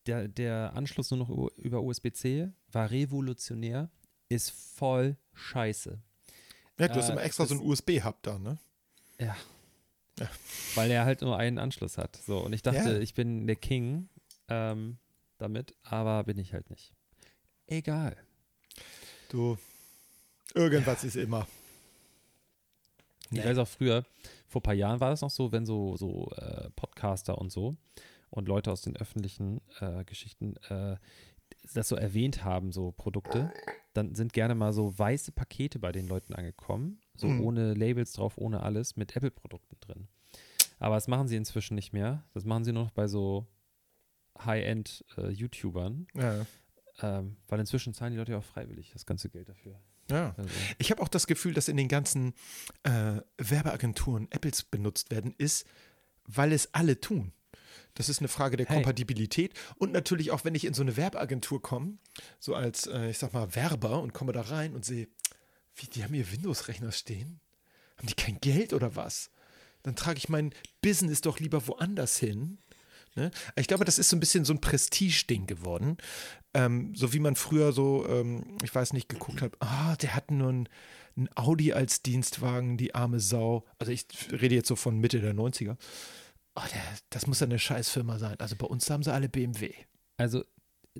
der, 0.07 0.27
der 0.27 0.73
Anschluss 0.73 1.11
nur 1.11 1.19
noch 1.19 1.29
über 1.57 1.81
USB-C 1.81 2.49
war 2.71 2.89
revolutionär, 2.89 3.89
ist 4.29 4.51
voll 4.51 5.17
scheiße. 5.33 5.99
Ja, 6.79 6.87
du 6.87 6.95
hast 6.95 7.09
Äh, 7.09 7.11
immer 7.13 7.23
extra 7.23 7.45
so 7.45 7.55
einen 7.55 7.63
USB-Hub 7.63 8.23
da, 8.23 8.39
ne? 8.39 8.57
Ja. 9.19 9.35
Ja. 10.17 10.29
Weil 10.75 10.91
er 10.91 11.05
halt 11.05 11.21
nur 11.21 11.37
einen 11.37 11.57
Anschluss 11.59 11.97
hat. 11.97 12.15
So, 12.15 12.39
und 12.39 12.53
ich 12.53 12.61
dachte, 12.61 12.77
Ja. 12.93 12.99
ich 12.99 13.13
bin 13.13 13.47
der 13.47 13.55
King 13.57 14.07
ähm, 14.47 14.97
damit, 15.37 15.75
aber 15.83 16.23
bin 16.23 16.37
ich 16.37 16.53
halt 16.53 16.69
nicht. 16.69 16.93
Egal. 17.67 18.15
Du, 19.29 19.57
irgendwas 20.53 21.03
ist 21.03 21.15
immer. 21.17 21.47
Ich 23.31 23.43
weiß 23.43 23.57
auch 23.59 23.67
früher, 23.67 24.05
vor 24.47 24.61
ein 24.61 24.63
paar 24.63 24.73
Jahren 24.73 24.99
war 24.99 25.11
das 25.11 25.21
noch 25.21 25.29
so, 25.29 25.51
wenn 25.51 25.65
so, 25.65 25.95
so 25.97 26.31
äh, 26.37 26.69
Podcaster 26.71 27.37
und 27.37 27.51
so 27.51 27.77
und 28.29 28.47
Leute 28.47 28.71
aus 28.71 28.81
den 28.81 28.95
öffentlichen 28.97 29.61
äh, 29.79 30.03
Geschichten 30.05 30.55
äh, 30.69 30.97
das 31.73 31.87
so 31.89 31.95
erwähnt 31.95 32.43
haben, 32.43 32.71
so 32.71 32.91
Produkte, 32.91 33.51
dann 33.93 34.13
sind 34.15 34.33
gerne 34.33 34.55
mal 34.55 34.71
so 34.71 34.97
weiße 34.97 35.31
Pakete 35.31 35.79
bei 35.79 35.91
den 35.91 36.07
Leuten 36.07 36.33
angekommen, 36.35 36.99
so 37.15 37.27
Mhm. 37.27 37.41
ohne 37.41 37.73
Labels 37.73 38.13
drauf, 38.13 38.37
ohne 38.37 38.61
alles, 38.63 38.95
mit 38.95 39.15
Apple-Produkten 39.15 39.77
drin. 39.79 40.07
Aber 40.79 40.95
das 40.95 41.07
machen 41.07 41.27
sie 41.27 41.35
inzwischen 41.35 41.75
nicht 41.75 41.91
mehr. 41.91 42.23
Das 42.33 42.45
machen 42.45 42.63
sie 42.63 42.71
nur 42.71 42.83
noch 42.83 42.91
bei 42.91 43.07
so 43.07 43.47
High-End-YouTubern, 44.45 46.07
Ja. 46.15 46.45
ähm, 47.01 47.37
weil 47.47 47.59
inzwischen 47.59 47.93
zahlen 47.93 48.11
die 48.13 48.17
Leute 48.19 48.33
ja 48.33 48.37
auch 48.37 48.43
freiwillig 48.43 48.91
das 48.93 49.05
ganze 49.05 49.29
Geld 49.29 49.49
dafür. 49.49 49.79
ja. 50.09 50.33
Also, 50.37 50.49
Ich 50.77 50.91
habe 50.91 51.01
auch 51.01 51.07
das 51.07 51.27
Gefühl, 51.27 51.53
dass 51.53 51.67
in 51.67 51.77
den 51.77 51.87
ganzen 51.87 52.33
äh, 52.83 53.21
Werbeagenturen 53.37 54.27
Apples 54.31 54.63
benutzt 54.63 55.11
werden, 55.11 55.33
ist, 55.37 55.65
weil 56.25 56.51
es 56.53 56.73
alle 56.73 56.99
tun. 56.99 57.31
Das 57.95 58.09
ist 58.09 58.19
eine 58.19 58.27
Frage 58.27 58.57
der 58.57 58.65
Hey. 58.65 58.75
Kompatibilität. 58.75 59.53
Und 59.77 59.91
natürlich 59.91 60.31
auch, 60.31 60.45
wenn 60.45 60.55
ich 60.55 60.65
in 60.65 60.73
so 60.73 60.81
eine 60.81 60.97
Werbeagentur 60.97 61.61
komme, 61.61 61.97
so 62.39 62.55
als, 62.55 62.87
äh, 62.87 63.09
ich 63.09 63.17
sag 63.17 63.33
mal, 63.33 63.55
Werber 63.55 64.01
und 64.01 64.13
komme 64.13 64.31
da 64.31 64.41
rein 64.41 64.73
und 64.73 64.85
sehe, 64.85 65.07
wie, 65.75 65.87
die 65.87 66.03
haben 66.03 66.13
hier 66.13 66.31
Windows-Rechner 66.31 66.91
stehen? 66.91 67.39
Haben 67.97 68.07
die 68.07 68.13
kein 68.13 68.39
Geld 68.39 68.73
oder 68.73 68.95
was? 68.95 69.31
Dann 69.83 69.95
trage 69.95 70.17
ich 70.17 70.29
mein 70.29 70.53
Business 70.81 71.21
doch 71.21 71.39
lieber 71.39 71.67
woanders 71.67 72.17
hin. 72.17 72.59
Ne? 73.15 73.31
Ich 73.55 73.67
glaube, 73.67 73.85
das 73.85 73.99
ist 73.99 74.09
so 74.09 74.15
ein 74.15 74.19
bisschen 74.19 74.45
so 74.45 74.53
ein 74.53 74.61
Prestige-Ding 74.61 75.47
geworden. 75.47 75.97
Ähm, 76.53 76.93
so 76.95 77.13
wie 77.13 77.19
man 77.19 77.35
früher 77.35 77.71
so, 77.73 78.05
ähm, 78.07 78.57
ich 78.63 78.73
weiß 78.73 78.93
nicht, 78.93 79.09
geguckt 79.09 79.41
hat, 79.41 79.55
ah, 79.59 79.95
der 79.97 80.15
hat 80.15 80.31
nur 80.31 80.51
ein, 80.51 80.69
ein 81.17 81.29
Audi 81.35 81.73
als 81.73 82.01
Dienstwagen, 82.01 82.77
die 82.77 82.95
arme 82.95 83.19
Sau. 83.19 83.65
Also 83.77 83.91
ich 83.91 84.05
rede 84.31 84.55
jetzt 84.55 84.67
so 84.67 84.75
von 84.75 84.97
Mitte 84.99 85.21
der 85.21 85.33
90er. 85.33 85.77
Oh, 86.59 86.67
der, 86.73 86.81
das 87.09 87.25
muss 87.25 87.39
ja 87.39 87.45
eine 87.45 87.59
Scheißfirma 87.59 88.19
sein. 88.19 88.37
Also 88.39 88.55
bei 88.55 88.65
uns 88.65 88.89
haben 88.89 89.03
sie 89.03 89.13
alle 89.13 89.29
BMW. 89.29 89.73
also 90.17 90.43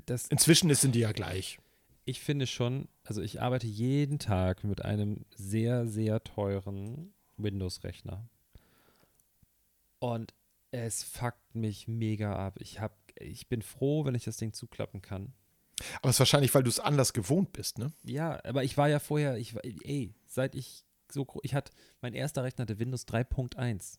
das, 0.05 0.27
Inzwischen 0.27 0.73
sind 0.73 0.95
die 0.95 1.01
ja 1.01 1.11
gleich. 1.11 1.59
ich 2.05 2.21
finde 2.21 2.47
schon, 2.47 2.87
also 3.03 3.21
ich 3.21 3.41
arbeite 3.41 3.67
jeden 3.67 4.17
Tag 4.19 4.63
mit 4.63 4.85
einem 4.85 5.25
sehr, 5.35 5.85
sehr 5.87 6.23
teuren 6.23 7.13
Windows-Rechner. 7.37 8.25
Und 9.99 10.33
es 10.71 11.03
fuckt 11.03 11.55
mich 11.55 11.87
mega 11.87 12.35
ab. 12.35 12.55
Ich, 12.59 12.79
hab, 12.79 12.95
ich 13.19 13.47
bin 13.49 13.61
froh, 13.61 14.05
wenn 14.05 14.15
ich 14.15 14.23
das 14.23 14.37
Ding 14.37 14.53
zuklappen 14.53 15.01
kann. 15.01 15.33
Aber 15.97 16.09
es 16.09 16.15
ist 16.15 16.19
wahrscheinlich, 16.19 16.53
weil 16.53 16.63
du 16.63 16.69
es 16.69 16.79
anders 16.79 17.11
gewohnt 17.11 17.51
bist, 17.51 17.79
ne? 17.79 17.91
Ja, 18.03 18.39
aber 18.45 18.63
ich 18.63 18.77
war 18.77 18.87
ja 18.87 18.99
vorher, 18.99 19.37
ich 19.37 19.55
war, 19.55 19.63
ey, 19.63 20.13
seit 20.27 20.55
ich 20.55 20.85
so, 21.11 21.27
ich 21.43 21.53
hatte, 21.53 21.71
mein 22.01 22.13
erster 22.13 22.43
Rechner 22.43 22.63
hatte 22.63 22.79
Windows 22.79 23.07
3.1. 23.07 23.97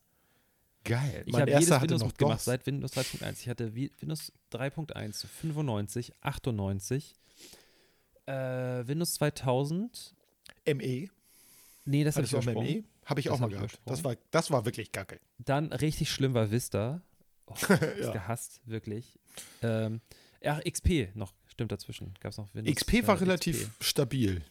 Geil. 0.84 1.22
Ich 1.26 1.32
mein 1.32 1.42
habe 1.42 1.50
jedes 1.52 1.80
Windows 1.82 2.00
noch 2.00 2.08
mitgemacht 2.08 2.38
DOS. 2.38 2.44
seit 2.44 2.66
Windows 2.66 2.92
3.1. 2.92 3.32
Ich 3.40 3.48
hatte 3.48 3.74
Wi- 3.74 3.90
Windows 4.00 4.32
3.1, 4.52 5.26
95, 5.26 6.12
98, 6.22 7.14
äh, 8.26 8.32
Windows 8.86 9.14
2000. 9.14 10.14
ME. 10.66 11.08
Nee, 11.84 12.04
das 12.04 12.16
habe 12.16 12.26
ich 12.26 12.34
auch. 12.36 12.44
ME? 12.44 12.84
Habe 13.04 13.20
ich 13.20 13.26
Das 13.26 13.34
auch 13.34 13.40
mal 13.40 13.48
gehabt. 13.50 13.80
Das 13.86 14.04
war, 14.04 14.16
das 14.30 14.50
war 14.50 14.64
wirklich 14.64 14.92
kacke. 14.92 15.18
Dann 15.38 15.72
richtig 15.72 16.10
schlimm 16.10 16.34
war 16.34 16.50
Vista. 16.50 17.02
Oh, 17.46 17.54
Ja. 18.00 18.12
gehasst, 18.12 18.60
wirklich. 18.64 19.18
Ähm, 19.62 20.00
ach, 20.44 20.60
XP 20.62 21.08
noch, 21.14 21.32
stimmt 21.48 21.72
dazwischen. 21.72 22.14
Gab 22.20 22.32
es 22.32 22.38
noch 22.38 22.54
Windows. 22.54 22.74
XP 22.76 23.06
war 23.06 23.16
äh, 23.16 23.18
relativ 23.20 23.62
XP. 23.68 23.82
stabil. 23.84 24.44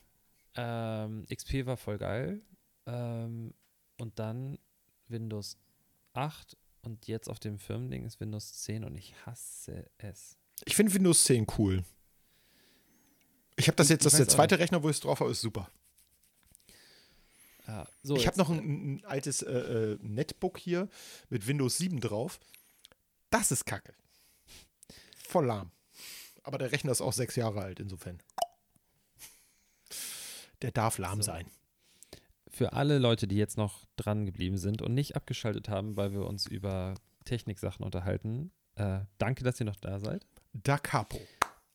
Ähm, 0.56 1.26
XP 1.32 1.64
war 1.66 1.76
voll 1.76 1.96
geil. 1.98 2.40
Ähm, 2.86 3.54
und 3.98 4.18
dann 4.18 4.58
Windows 5.08 5.56
8 6.20 6.56
und 6.82 7.06
jetzt 7.06 7.28
auf 7.28 7.38
dem 7.40 7.58
Firmending 7.58 8.04
ist 8.04 8.20
Windows 8.20 8.52
10 8.62 8.84
und 8.84 8.94
ich 8.94 9.14
hasse 9.26 9.90
es. 9.98 10.36
Ich 10.66 10.76
finde 10.76 10.92
Windows 10.94 11.24
10 11.24 11.46
cool. 11.58 11.82
Ich 13.56 13.66
habe 13.66 13.76
das 13.76 13.88
jetzt, 13.88 14.04
das 14.04 14.14
ist 14.14 14.18
der 14.20 14.28
zweite 14.28 14.58
Rechner, 14.58 14.82
wo 14.82 14.88
ich 14.90 14.96
es 14.96 15.00
drauf 15.00 15.20
habe, 15.20 15.30
ist 15.30 15.40
super. 15.40 15.70
Ja, 17.66 17.86
so, 18.02 18.16
ich 18.16 18.26
habe 18.26 18.38
noch 18.38 18.50
ein, 18.50 18.96
ein 18.96 19.04
altes 19.04 19.42
äh, 19.42 19.52
äh, 19.52 19.98
Netbook 20.02 20.58
hier 20.58 20.88
mit 21.28 21.46
Windows 21.46 21.78
7 21.78 22.00
drauf. 22.00 22.40
Das 23.30 23.52
ist 23.52 23.64
kacke. 23.64 23.94
Voll 25.28 25.46
lahm. 25.46 25.70
Aber 26.42 26.58
der 26.58 26.72
Rechner 26.72 26.92
ist 26.92 27.00
auch 27.00 27.12
sechs 27.12 27.36
Jahre 27.36 27.60
alt, 27.62 27.80
insofern. 27.80 28.18
Der 30.62 30.72
darf 30.72 30.98
lahm 30.98 31.22
So. 31.22 31.26
sein. 31.26 31.46
Für 32.60 32.74
alle 32.74 32.98
Leute, 32.98 33.26
die 33.26 33.36
jetzt 33.36 33.56
noch 33.56 33.86
dran 33.96 34.26
geblieben 34.26 34.58
sind 34.58 34.82
und 34.82 34.92
nicht 34.92 35.16
abgeschaltet 35.16 35.70
haben, 35.70 35.96
weil 35.96 36.12
wir 36.12 36.26
uns 36.26 36.46
über 36.46 36.94
Techniksachen 37.24 37.82
unterhalten, 37.82 38.52
äh, 38.74 39.00
danke, 39.16 39.44
dass 39.44 39.58
ihr 39.60 39.64
noch 39.64 39.76
da 39.76 39.98
seid. 39.98 40.26
Da 40.52 40.76
Capo. 40.76 41.18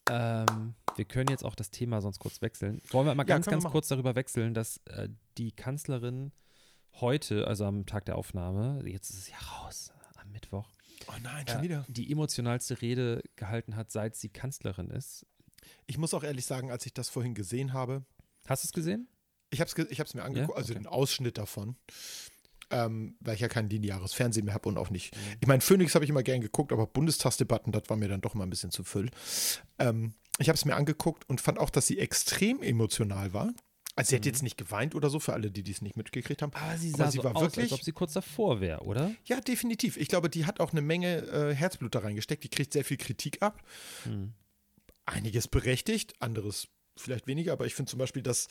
Ähm, 0.08 0.76
wir 0.96 1.06
können 1.06 1.32
jetzt 1.32 1.44
auch 1.44 1.56
das 1.56 1.72
Thema 1.72 2.02
sonst 2.02 2.20
kurz 2.20 2.40
wechseln. 2.44 2.84
Wollen 2.92 3.08
wir 3.08 3.16
mal 3.16 3.24
Ja, 3.24 3.34
ganz, 3.34 3.48
ganz 3.48 3.64
kurz 3.64 3.88
darüber 3.88 4.14
wechseln, 4.14 4.54
dass 4.54 4.78
äh, 4.86 5.10
die 5.40 5.54
Kanzlerin 5.54 6.32
heute, 7.02 7.48
also 7.48 7.66
am 7.66 7.88
Tag 7.88 8.06
der 8.06 8.16
Aufnahme, 8.16 8.88
jetzt 8.88 9.10
ist 9.10 9.18
es 9.18 9.30
ja 9.32 9.38
raus, 9.38 9.92
am 10.18 10.32
Mittwoch, 10.32 10.70
Oh 11.08 11.14
nein, 11.24 11.48
äh, 11.48 11.82
die 11.88 12.12
emotionalste 12.12 12.84
Rede 12.84 13.24
gehalten 13.38 13.76
hat, 13.76 13.90
seit 13.90 14.16
sie 14.16 14.30
Kanzlerin 14.30 14.92
ist. 14.92 15.26
Ich 15.88 15.98
muss 15.98 16.14
auch 16.14 16.24
ehrlich 16.24 16.46
sagen, 16.46 16.70
als 16.70 16.86
ich 16.86 16.94
das 16.94 17.10
vorhin 17.10 17.34
gesehen 17.34 17.74
habe, 17.74 18.06
Hast 18.48 18.64
du 18.64 18.68
es 18.68 18.74
gesehen? 18.74 19.08
Ich 19.56 19.62
habe 19.62 19.70
es 19.84 19.92
ich 19.92 20.00
hab's 20.00 20.14
mir 20.14 20.24
angeguckt, 20.24 20.58
also 20.58 20.74
Okay. 20.74 20.82
den 20.84 20.88
Ausschnitt 20.88 21.38
davon, 21.38 21.76
ähm, 22.72 23.16
weil 23.20 23.36
ich 23.36 23.42
ja 23.42 23.48
kein 23.48 23.70
lineares 23.70 24.14
Fernsehen 24.14 24.46
mehr 24.46 24.54
habe 24.54 24.68
und 24.70 24.78
auch 24.78 24.90
nicht. 24.90 25.16
Mhm. 25.16 25.20
Ich 25.42 25.48
meine, 25.48 25.62
Phoenix 25.62 25.96
habe 25.96 26.04
ich 26.06 26.10
immer 26.10 26.24
gern 26.24 26.42
geguckt, 26.42 26.72
aber 26.74 26.88
Bundestagsdebatten, 26.88 27.72
das 27.72 27.84
war 27.88 27.98
mir 27.98 28.08
dann 28.10 28.22
doch 28.22 28.34
mal 28.34 28.44
ein 28.44 28.50
bisschen 28.50 28.72
zu 28.72 28.84
füll. 28.84 29.10
Ähm, 29.80 30.14
ich 30.40 30.50
habe 30.50 30.56
es 30.56 30.66
mir 30.66 30.76
angeguckt 30.76 31.28
und 31.30 31.42
fand 31.42 31.60
auch, 31.60 31.70
dass 31.70 31.88
sie 31.88 32.00
extrem 32.00 32.62
emotional 32.62 33.34
war. 33.34 33.54
Also 33.98 34.10
sie 34.10 34.16
hat 34.18 34.24
Mhm. 34.26 34.30
jetzt 34.32 34.44
nicht 34.44 34.58
geweint 34.58 34.94
oder 34.94 35.10
so, 35.10 35.20
für 35.22 35.32
alle, 35.32 35.52
die 35.52 35.64
dies 35.64 35.82
nicht 35.82 35.96
mitgekriegt 35.96 36.42
haben. 36.42 36.52
Aber 36.54 36.78
sie 36.78 36.90
Aber 36.94 37.06
sah 37.06 37.12
sie 37.12 37.18
so 37.18 37.24
war 37.24 37.36
aus, 37.36 37.42
wirklich- 37.44 37.72
als 37.72 37.80
ob 37.80 37.84
sie 37.84 37.94
kurz 37.94 38.12
davor 38.14 38.60
wäre, 38.60 38.82
oder? 38.82 39.12
Ja, 39.24 39.40
definitiv. 39.40 39.96
Ich 39.96 40.10
glaube, 40.10 40.30
die 40.30 40.46
hat 40.46 40.60
auch 40.60 40.72
eine 40.74 40.82
Menge 40.82 41.20
äh, 41.28 41.56
Herzblut 41.56 41.96
da 41.96 42.00
reingesteckt. 42.00 42.44
Die 42.44 42.50
kriegt 42.50 42.74
sehr 42.74 42.84
viel 42.84 42.98
Kritik 42.98 43.42
ab. 43.42 43.62
Hm. 44.04 44.34
einiges 45.08 45.48
berechtigt, 45.48 46.16
anderes 46.20 46.68
vielleicht 46.98 47.28
weniger, 47.28 47.54
aber 47.54 47.66
ich 47.68 47.76
finde 47.76 47.92
zum 47.92 48.00
Beispiel, 48.00 48.24
dass 48.24 48.48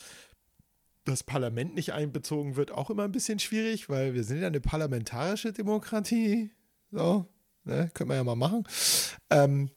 das 1.05 1.23
Parlament 1.23 1.75
nicht 1.75 1.93
einbezogen 1.93 2.55
wird, 2.55 2.71
auch 2.71 2.89
immer 2.89 3.03
ein 3.03 3.11
bisschen 3.11 3.39
schwierig, 3.39 3.89
weil 3.89 4.13
wir 4.13 4.23
sind 4.23 4.41
ja 4.41 4.47
eine 4.47 4.59
parlamentarische 4.59 5.53
Demokratie. 5.53 6.51
So, 6.91 7.27
ne, 7.63 7.89
können 7.93 8.09
wir 8.09 8.17
ja 8.17 8.23
mal 8.23 8.35
machen. 8.35 8.67
Ähm, 9.29 9.69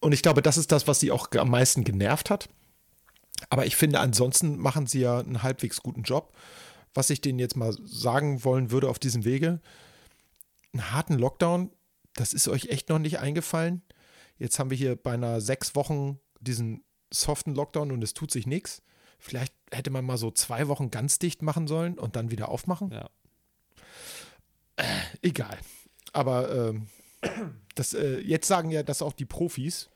und 0.00 0.12
ich 0.12 0.22
glaube, 0.22 0.42
das 0.42 0.56
ist 0.56 0.70
das, 0.72 0.86
was 0.86 1.00
sie 1.00 1.10
auch 1.10 1.30
am 1.32 1.50
meisten 1.50 1.84
genervt 1.84 2.30
hat. 2.30 2.48
Aber 3.48 3.66
ich 3.66 3.76
finde, 3.76 4.00
ansonsten 4.00 4.58
machen 4.58 4.86
sie 4.86 5.00
ja 5.00 5.18
einen 5.18 5.42
halbwegs 5.42 5.82
guten 5.82 6.02
Job. 6.02 6.36
Was 6.92 7.10
ich 7.10 7.20
denen 7.20 7.38
jetzt 7.38 7.56
mal 7.56 7.74
sagen 7.84 8.44
wollen 8.44 8.70
würde 8.70 8.88
auf 8.88 8.98
diesem 8.98 9.24
Wege, 9.24 9.60
einen 10.72 10.92
harten 10.92 11.14
Lockdown, 11.14 11.70
das 12.14 12.32
ist 12.32 12.48
euch 12.48 12.66
echt 12.66 12.88
noch 12.88 12.98
nicht 12.98 13.18
eingefallen. 13.18 13.82
Jetzt 14.38 14.58
haben 14.58 14.70
wir 14.70 14.76
hier 14.76 14.96
beinahe 14.96 15.40
sechs 15.40 15.74
Wochen 15.74 16.18
diesen 16.40 16.84
soften 17.12 17.54
Lockdown 17.54 17.92
und 17.92 18.02
es 18.02 18.14
tut 18.14 18.30
sich 18.30 18.46
nichts. 18.46 18.82
Vielleicht 19.20 19.54
hätte 19.70 19.90
man 19.90 20.04
mal 20.04 20.16
so 20.16 20.30
zwei 20.30 20.68
Wochen 20.68 20.90
ganz 20.90 21.18
dicht 21.18 21.42
machen 21.42 21.66
sollen 21.66 21.98
und 21.98 22.16
dann 22.16 22.30
wieder 22.30 22.48
aufmachen. 22.48 22.90
Ja. 22.90 23.10
Egal. 25.22 25.58
Aber 26.12 26.70
ähm, 26.70 26.88
das, 27.74 27.94
äh, 27.94 28.18
jetzt 28.20 28.48
sagen 28.48 28.70
ja 28.70 28.82
das 28.82 29.02
auch 29.02 29.12
die 29.12 29.26
Profis, 29.26 29.90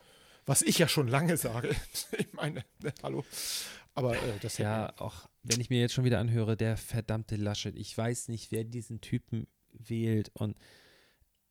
was 0.46 0.62
ich 0.62 0.78
ja 0.78 0.88
schon 0.88 1.08
lange 1.08 1.36
sage. 1.36 1.74
ich 2.18 2.32
meine, 2.32 2.64
ne, 2.82 2.92
hallo. 3.02 3.24
Aber 3.94 4.14
äh, 4.14 4.38
das 4.40 4.58
Ja, 4.58 4.92
auch 4.98 5.28
wenn 5.42 5.60
ich 5.60 5.70
mir 5.70 5.80
jetzt 5.80 5.94
schon 5.94 6.04
wieder 6.04 6.18
anhöre, 6.18 6.56
der 6.56 6.76
verdammte 6.76 7.36
Laschet. 7.36 7.76
Ich 7.76 7.96
weiß 7.96 8.28
nicht, 8.28 8.50
wer 8.50 8.64
diesen 8.64 9.00
Typen 9.00 9.46
wählt. 9.72 10.30
Und 10.34 10.56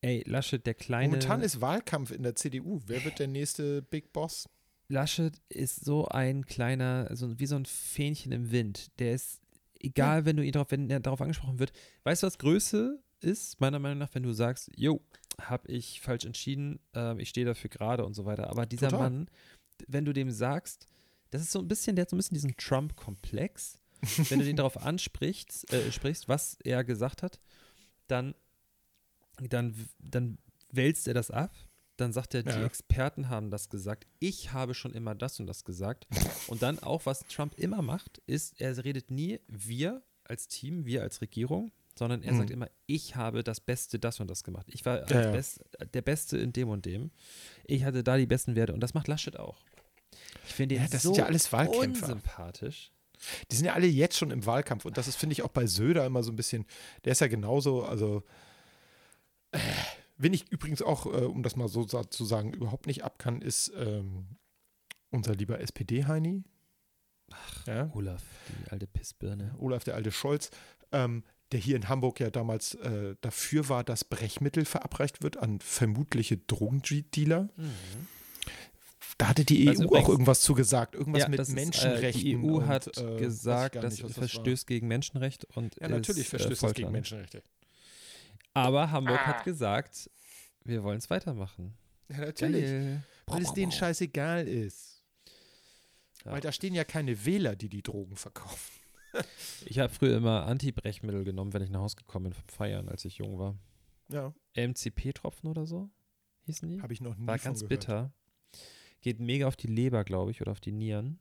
ey, 0.01 0.23
Laschet, 0.25 0.65
der 0.65 0.73
kleine. 0.73 1.09
Momentan 1.09 1.41
ist 1.41 1.61
Wahlkampf 1.61 2.11
in 2.11 2.23
der 2.23 2.35
CDU. 2.35 2.81
Wer 2.85 3.03
wird 3.05 3.19
der 3.19 3.27
nächste 3.27 3.81
Big 3.81 4.11
Boss? 4.13 4.49
Laschet 4.93 5.41
ist 5.49 5.83
so 5.83 6.07
ein 6.07 6.45
kleiner, 6.45 7.13
so 7.15 7.39
wie 7.39 7.45
so 7.45 7.55
ein 7.55 7.65
Fähnchen 7.65 8.31
im 8.31 8.51
Wind. 8.51 8.91
Der 8.99 9.13
ist, 9.13 9.41
egal, 9.79 10.25
wenn 10.25 10.37
du 10.37 10.43
ihn 10.43 10.51
darauf, 10.51 10.71
wenn 10.71 10.89
er 10.89 10.99
darauf 10.99 11.21
angesprochen 11.21 11.59
wird, 11.59 11.73
weißt 12.03 12.23
du, 12.23 12.27
was 12.27 12.37
Größe 12.37 13.01
ist, 13.19 13.59
meiner 13.59 13.79
Meinung 13.79 13.97
nach, 13.97 14.13
wenn 14.13 14.23
du 14.23 14.31
sagst, 14.33 14.69
jo, 14.75 15.01
habe 15.41 15.71
ich 15.71 15.99
falsch 15.99 16.25
entschieden, 16.25 16.79
ähm, 16.93 17.19
ich 17.19 17.29
stehe 17.29 17.45
dafür 17.45 17.69
gerade 17.69 18.05
und 18.05 18.13
so 18.13 18.25
weiter. 18.25 18.49
Aber 18.49 18.65
dieser 18.65 18.89
Total. 18.89 19.09
Mann, 19.09 19.29
wenn 19.87 20.05
du 20.05 20.13
dem 20.13 20.31
sagst, 20.31 20.87
das 21.31 21.41
ist 21.41 21.51
so 21.51 21.59
ein 21.59 21.67
bisschen, 21.67 21.95
der 21.95 22.03
hat 22.03 22.09
so 22.09 22.15
ein 22.15 22.19
bisschen 22.19 22.35
diesen 22.35 22.55
Trump-Komplex. 22.55 23.79
wenn 24.29 24.39
du 24.39 24.45
den 24.45 24.57
darauf 24.57 24.77
ansprichst, 24.77 25.71
äh, 25.73 25.91
sprichst, 25.91 26.27
was 26.27 26.57
er 26.63 26.83
gesagt 26.83 27.23
hat, 27.23 27.39
dann, 28.07 28.35
dann, 29.37 29.73
dann 29.99 30.37
wälzt 30.71 31.07
er 31.07 31.13
das 31.13 31.31
ab. 31.31 31.55
Dann 32.03 32.11
sagt 32.11 32.33
er, 32.35 32.43
die 32.43 32.49
Ja. 32.49 32.65
Experten 32.65 33.29
haben 33.29 33.49
das 33.49 33.69
gesagt. 33.69 34.05
Ich 34.19 34.51
habe 34.51 34.73
schon 34.73 34.93
immer 34.93 35.15
das 35.15 35.39
und 35.39 35.47
das 35.47 35.63
gesagt. 35.63 36.05
Und 36.49 36.61
dann 36.61 36.79
auch, 36.79 37.05
was 37.05 37.25
Trump 37.27 37.57
immer 37.57 37.81
macht, 37.81 38.21
ist, 38.27 38.59
er 38.59 38.83
redet 38.83 39.09
nie 39.09 39.39
wir 39.47 40.03
als 40.25 40.49
Team, 40.49 40.85
wir 40.85 41.01
als 41.01 41.21
Regierung, 41.21 41.71
sondern 41.97 42.21
er 42.21 42.33
Mhm. 42.33 42.37
sagt 42.39 42.49
immer, 42.51 42.69
ich 42.87 43.15
habe 43.15 43.41
das 43.41 43.61
Beste 43.61 43.99
das 43.99 44.19
und 44.19 44.29
das 44.29 44.43
gemacht. 44.43 44.67
Ich 44.69 44.85
war 44.85 45.09
Ja. 45.09 45.31
Best, 45.31 45.61
der 45.93 46.01
Beste 46.01 46.37
in 46.37 46.51
dem 46.51 46.67
und 46.67 46.85
dem. 46.85 47.11
Ich 47.65 47.85
hatte 47.85 48.03
da 48.03 48.17
die 48.17 48.25
besten 48.25 48.55
Werte 48.57 48.73
und 48.73 48.81
das 48.81 48.93
macht 48.93 49.07
Laschet 49.07 49.39
auch. 49.39 49.61
Ich 50.45 50.53
finde 50.53 50.75
Ja, 50.75 50.85
das 50.89 51.03
so 51.03 51.09
sind 51.13 51.19
ja 51.19 51.25
alles 51.27 51.53
Wahlkämpfer. 51.53 52.03
unsympathisch. 52.07 52.91
Die 53.49 53.55
sind 53.55 53.65
ja 53.65 53.73
alle 53.75 53.87
jetzt 53.87 54.17
schon 54.17 54.31
im 54.31 54.45
Wahlkampf 54.45 54.83
und 54.83 54.97
das 54.97 55.07
ist, 55.07 55.15
finde 55.15 55.33
ich, 55.33 55.43
auch 55.43 55.49
bei 55.51 55.67
Söder 55.67 56.05
immer 56.05 56.21
so 56.23 56.33
ein 56.33 56.35
bisschen, 56.35 56.65
der 57.05 57.13
ist 57.13 57.21
ja 57.21 57.27
genauso, 57.27 57.83
also 57.85 58.23
äh, 59.51 59.59
wen 60.17 60.33
ich 60.33 60.51
übrigens 60.51 60.81
auch, 60.81 61.05
äh, 61.05 61.25
um 61.25 61.43
das 61.43 61.55
mal 61.55 61.67
so 61.67 61.83
zu 61.85 62.25
sagen, 62.25 62.53
überhaupt 62.53 62.87
nicht 62.87 63.03
ab 63.03 63.19
kann, 63.19 63.41
ist 63.41 63.71
ähm, 63.75 64.27
unser 65.09 65.35
lieber 65.35 65.59
SPD-Heini. 65.59 66.43
Ja, 67.65 67.89
Olaf, 67.93 68.21
die 68.65 68.71
alte 68.71 68.87
Pissbirne. 68.87 69.55
Olaf, 69.57 69.83
der 69.83 69.95
alte 69.95 70.11
Scholz, 70.11 70.51
ähm, 70.91 71.23
der 71.51 71.59
hier 71.59 71.75
in 71.75 71.87
Hamburg 71.89 72.19
ja 72.19 72.29
damals 72.29 72.75
äh, 72.75 73.15
dafür 73.21 73.69
war, 73.69 73.83
dass 73.83 74.03
Brechmittel 74.03 74.65
verabreicht 74.65 75.23
wird 75.23 75.37
an 75.37 75.59
vermutliche 75.59 76.37
Drogendealer. 76.37 77.49
Da 79.17 79.27
hatte 79.29 79.45
die 79.45 79.65
EU 79.67 79.69
Also 79.69 79.83
auch 79.83 79.87
übrigens- 79.91 80.09
irgendwas 80.09 80.41
zugesagt, 80.41 80.95
irgendwas 80.95 81.21
Ja, 81.23 81.29
mit 81.29 81.39
das 81.39 81.49
ist, 81.49 81.55
Menschenrechten. 81.55 82.21
Äh, 82.21 82.25
die 82.25 82.37
EU 82.37 82.57
und, 82.57 82.67
hat 82.67 82.97
äh, 82.97 83.17
gesagt, 83.17 83.75
das 83.75 83.93
nicht, 83.93 84.03
das 84.03 84.13
verstößt 84.13 84.67
gegen 84.67 84.87
Menschenrecht 84.87 85.45
und 85.55 85.75
Ja, 85.79 85.87
natürlich 85.89 86.23
ist, 86.23 86.29
verstößt 86.29 86.63
äh, 86.63 86.67
das 86.67 86.73
gegen? 86.75 86.91
Menschenrechte. 86.91 87.43
Aber 88.53 88.91
Hamburg 88.91 89.25
hat 89.25 89.43
gesagt, 89.43 90.09
wir 90.63 90.83
wollen 90.83 90.97
es 90.99 91.09
weitermachen. 91.09 91.75
Ja, 92.09 92.17
natürlich. 92.19 92.63
Geil. 92.65 93.03
Weil 93.27 93.41
es 93.41 93.53
denen 93.53 93.71
scheißegal 93.71 94.47
ist. 94.47 95.03
Ja. 96.25 96.31
Weil 96.33 96.41
da 96.41 96.51
stehen 96.51 96.73
ja 96.73 96.83
keine 96.83 97.25
Wähler, 97.25 97.55
die 97.55 97.69
die 97.69 97.81
Drogen 97.83 98.15
verkaufen. 98.15 98.71
Ich 99.65 99.77
habe 99.77 99.93
früher 99.93 100.17
immer 100.17 100.47
Anti-Brechmittel 100.47 101.23
genommen, 101.23 101.53
wenn 101.53 101.61
ich 101.61 101.69
nach 101.69 101.81
Hause 101.81 101.97
gekommen 101.97 102.23
bin 102.23 102.33
vom 102.33 102.47
Feiern, 102.47 102.89
als 102.89 103.05
ich 103.05 103.19
jung 103.19 103.37
war. 103.37 103.55
Ja, 104.09 104.33
MCP-Tropfen 104.55 105.47
oder 105.51 105.67
so 105.67 105.91
hießen 106.45 106.67
die? 106.67 106.81
habe 106.81 106.93
ich 106.93 106.99
noch 106.99 107.15
nie 107.15 107.27
War 107.27 107.37
von 107.37 107.43
ganz 107.45 107.59
gehört. 107.59 107.69
bitter. 107.69 108.13
Geht 109.01 109.19
mega 109.19 109.47
auf 109.47 109.55
die 109.55 109.67
Leber, 109.67 110.03
glaube 110.03 110.31
ich, 110.31 110.41
oder 110.41 110.51
auf 110.51 110.59
die 110.59 110.71
Nieren. 110.71 111.19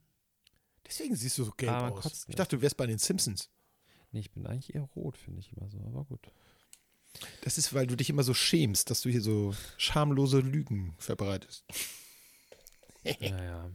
Deswegen 0.86 1.14
siehst 1.14 1.36
du 1.36 1.44
so 1.44 1.50
gelb 1.52 1.70
Ah, 1.70 1.88
aus. 1.90 2.24
Ich 2.28 2.34
dachte, 2.34 2.56
du 2.56 2.62
wärst 2.62 2.78
bei 2.78 2.86
den 2.86 2.96
Simpsons. 2.98 3.50
Nee, 4.10 4.20
ich 4.20 4.30
bin 4.32 4.46
eigentlich 4.46 4.74
eher 4.74 4.88
rot, 4.96 5.18
finde 5.18 5.40
ich 5.40 5.52
immer 5.52 5.68
so, 5.68 5.78
aber 5.80 6.06
gut. 6.06 6.32
Das 7.42 7.58
ist, 7.58 7.74
weil 7.74 7.86
du 7.86 7.96
dich 7.96 8.10
immer 8.10 8.22
so 8.22 8.34
schämst, 8.34 8.90
dass 8.90 9.02
du 9.02 9.10
hier 9.10 9.20
so 9.20 9.54
schamlose 9.76 10.40
Lügen 10.40 10.94
verbreitest. 10.98 11.64
Naja. 13.04 13.68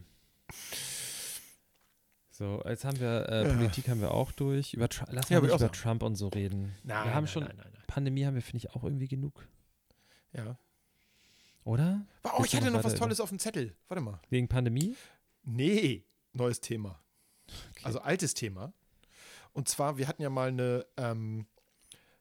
So, 2.30 2.62
jetzt 2.66 2.86
haben 2.86 2.98
wir, 2.98 3.28
äh, 3.28 3.52
Politik 3.52 3.90
haben 3.90 4.00
wir 4.00 4.12
auch 4.12 4.32
durch. 4.32 4.72
Über 4.72 4.88
Trump, 4.88 5.10
lass 5.12 5.28
Ja, 5.28 5.38
mal 5.40 5.48
nicht 5.48 5.54
ich 5.54 5.60
über 5.60 5.70
Trump 5.70 6.02
und 6.02 6.14
so 6.14 6.28
reden. 6.28 6.74
Nein, 6.82 7.04
wir 7.04 7.14
haben 7.14 7.24
nein, 7.24 7.26
schon, 7.26 7.42
nein, 7.42 7.56
nein, 7.58 7.70
nein. 7.74 7.82
Pandemie 7.88 8.24
haben 8.24 8.36
wir, 8.36 8.42
finde 8.42 8.58
ich, 8.58 8.70
auch 8.70 8.84
irgendwie 8.84 9.08
genug. 9.08 9.46
Ja. 10.32 10.56
Oder? 11.64 12.06
Oh, 12.22 12.42
ich 12.44 12.56
hatte 12.56 12.70
noch 12.70 12.84
was 12.84 12.94
Tolles 12.94 13.20
auf 13.20 13.28
dem 13.28 13.38
Zettel. 13.38 13.76
Warte 13.88 14.00
mal. 14.00 14.20
Wegen 14.30 14.48
Pandemie? 14.48 14.96
Nee, 15.42 16.06
neues 16.32 16.60
Thema. 16.60 17.02
Also 17.82 18.00
altes 18.00 18.32
Thema. 18.34 18.72
Und 19.52 19.68
zwar, 19.68 19.98
wir 19.98 20.08
hatten 20.08 20.22
ja 20.22 20.30
mal 20.30 20.48
eine, 20.48 20.86
ähm, 20.96 21.46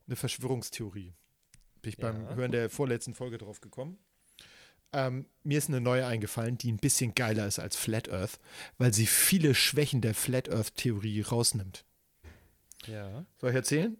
eine 0.07 0.15
Verschwörungstheorie. 0.15 1.13
Bin 1.81 1.89
ich 1.89 1.97
beim 1.97 2.23
Ja. 2.23 2.35
Hören 2.35 2.51
der 2.51 2.69
vorletzten 2.69 3.13
Folge 3.13 3.37
drauf 3.37 3.61
gekommen. 3.61 3.97
Ähm, 4.93 5.27
mir 5.43 5.57
ist 5.57 5.67
eine 5.67 5.81
neue 5.81 6.05
eingefallen, 6.05 6.57
die 6.57 6.71
ein 6.71 6.77
bisschen 6.77 7.13
geiler 7.13 7.45
ist 7.45 7.59
als 7.59 7.75
Flat 7.75 8.09
Earth, 8.09 8.39
weil 8.77 8.93
sie 8.93 9.05
viele 9.05 9.53
Schwächen 9.53 10.01
der 10.01 10.13
Flat 10.15 10.49
Earth-Theorie 10.49 11.21
rausnimmt. 11.21 11.85
Ja. 12.85 13.25
Soll 13.37 13.49
ich 13.49 13.55
erzählen? 13.55 13.97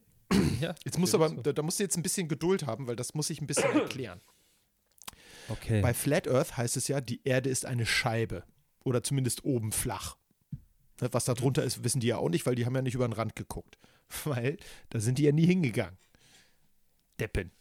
ja 0.62 0.74
Jetzt 0.86 0.97
musst 0.97 1.14
du 1.14 1.18
aber, 1.22 1.41
da, 1.41 1.51
da 1.53 1.62
musst 1.62 1.80
du 1.80 1.84
jetzt 1.84 1.97
ein 1.97 2.03
bisschen 2.03 2.28
Geduld 2.30 2.66
haben, 2.66 2.88
weil 2.88 2.95
das 2.95 3.14
muss 3.14 3.30
ich 3.30 3.41
ein 3.41 3.47
bisschen 3.47 3.72
erklären. 3.80 4.22
Okay. 5.49 5.82
Bei 5.82 5.93
Flat 5.93 6.28
Earth 6.28 6.58
heißt 6.58 6.78
es 6.78 6.88
ja, 6.88 7.01
die 7.01 7.22
Erde 7.26 7.49
ist 7.49 7.66
eine 7.66 7.86
Scheibe. 7.86 8.43
Oder 8.84 9.03
zumindest 9.03 9.43
oben 9.43 9.72
flach. 9.74 10.18
Ne, 11.01 11.10
Was 11.12 11.26
da 11.26 11.34
drunter 11.34 11.64
ist, 11.64 11.84
wissen 11.84 11.99
die 11.99 12.08
ja 12.08 12.18
auch 12.18 12.30
nicht, 12.30 12.45
weil 12.45 12.55
die 12.55 12.66
haben 12.66 12.76
ja 12.76 12.82
nicht 12.82 12.95
über 12.95 13.08
den 13.08 13.14
Rand 13.14 13.36
geguckt. 13.36 13.78
Weil 14.24 14.58
da 14.89 14.99
sind 14.99 15.18
die 15.18 15.24
ja 15.24 15.32
nie 15.32 15.45
hingegangen. 15.45 15.97
Deppen. 17.20 17.51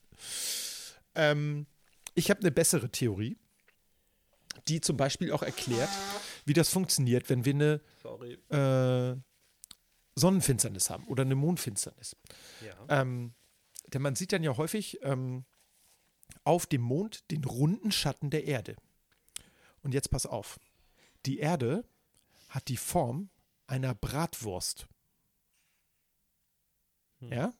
Ähm, 1.15 1.67
ich 2.15 2.31
habe 2.31 2.41
eine 2.41 2.51
bessere 2.51 2.91
Theorie, 2.91 3.39
die 4.69 4.81
zum 4.81 4.97
Beispiel 4.97 5.33
auch 5.33 5.43
erklärt, 5.43 5.91
wie 6.45 6.53
das 6.53 6.71
funktioniert, 6.71 7.29
wenn 7.31 7.45
wir 7.45 7.81
eine 8.51 9.15
äh, 9.15 9.21
Sonnenfinsternis 10.15 10.91
haben 10.91 11.07
oder 11.09 11.23
eine 11.23 11.35
Mondfinsternis. 11.35 12.17
Ja. 12.65 13.01
Ähm, 13.01 13.35
denn 13.89 14.03
man 14.03 14.17
sieht 14.17 14.33
dann 14.33 14.43
ja 14.43 14.57
häufig 14.57 14.99
ähm, 15.03 15.45
auf 16.45 16.67
dem 16.67 16.83
Mond 16.83 17.31
den 17.31 17.45
runden 17.45 17.93
Schatten 17.93 18.31
der 18.31 18.45
Erde. 18.45 18.77
Und 19.83 19.95
jetzt 19.95 20.11
pass 20.11 20.27
auf. 20.27 20.59
Die 21.27 21.39
Erde 21.39 21.85
hat 22.49 22.69
die 22.69 22.77
Form 22.77 23.31
einer 23.67 23.95
Bratwurst. 23.95 24.89
Hm. 27.21 27.33
Ja? 27.33 27.55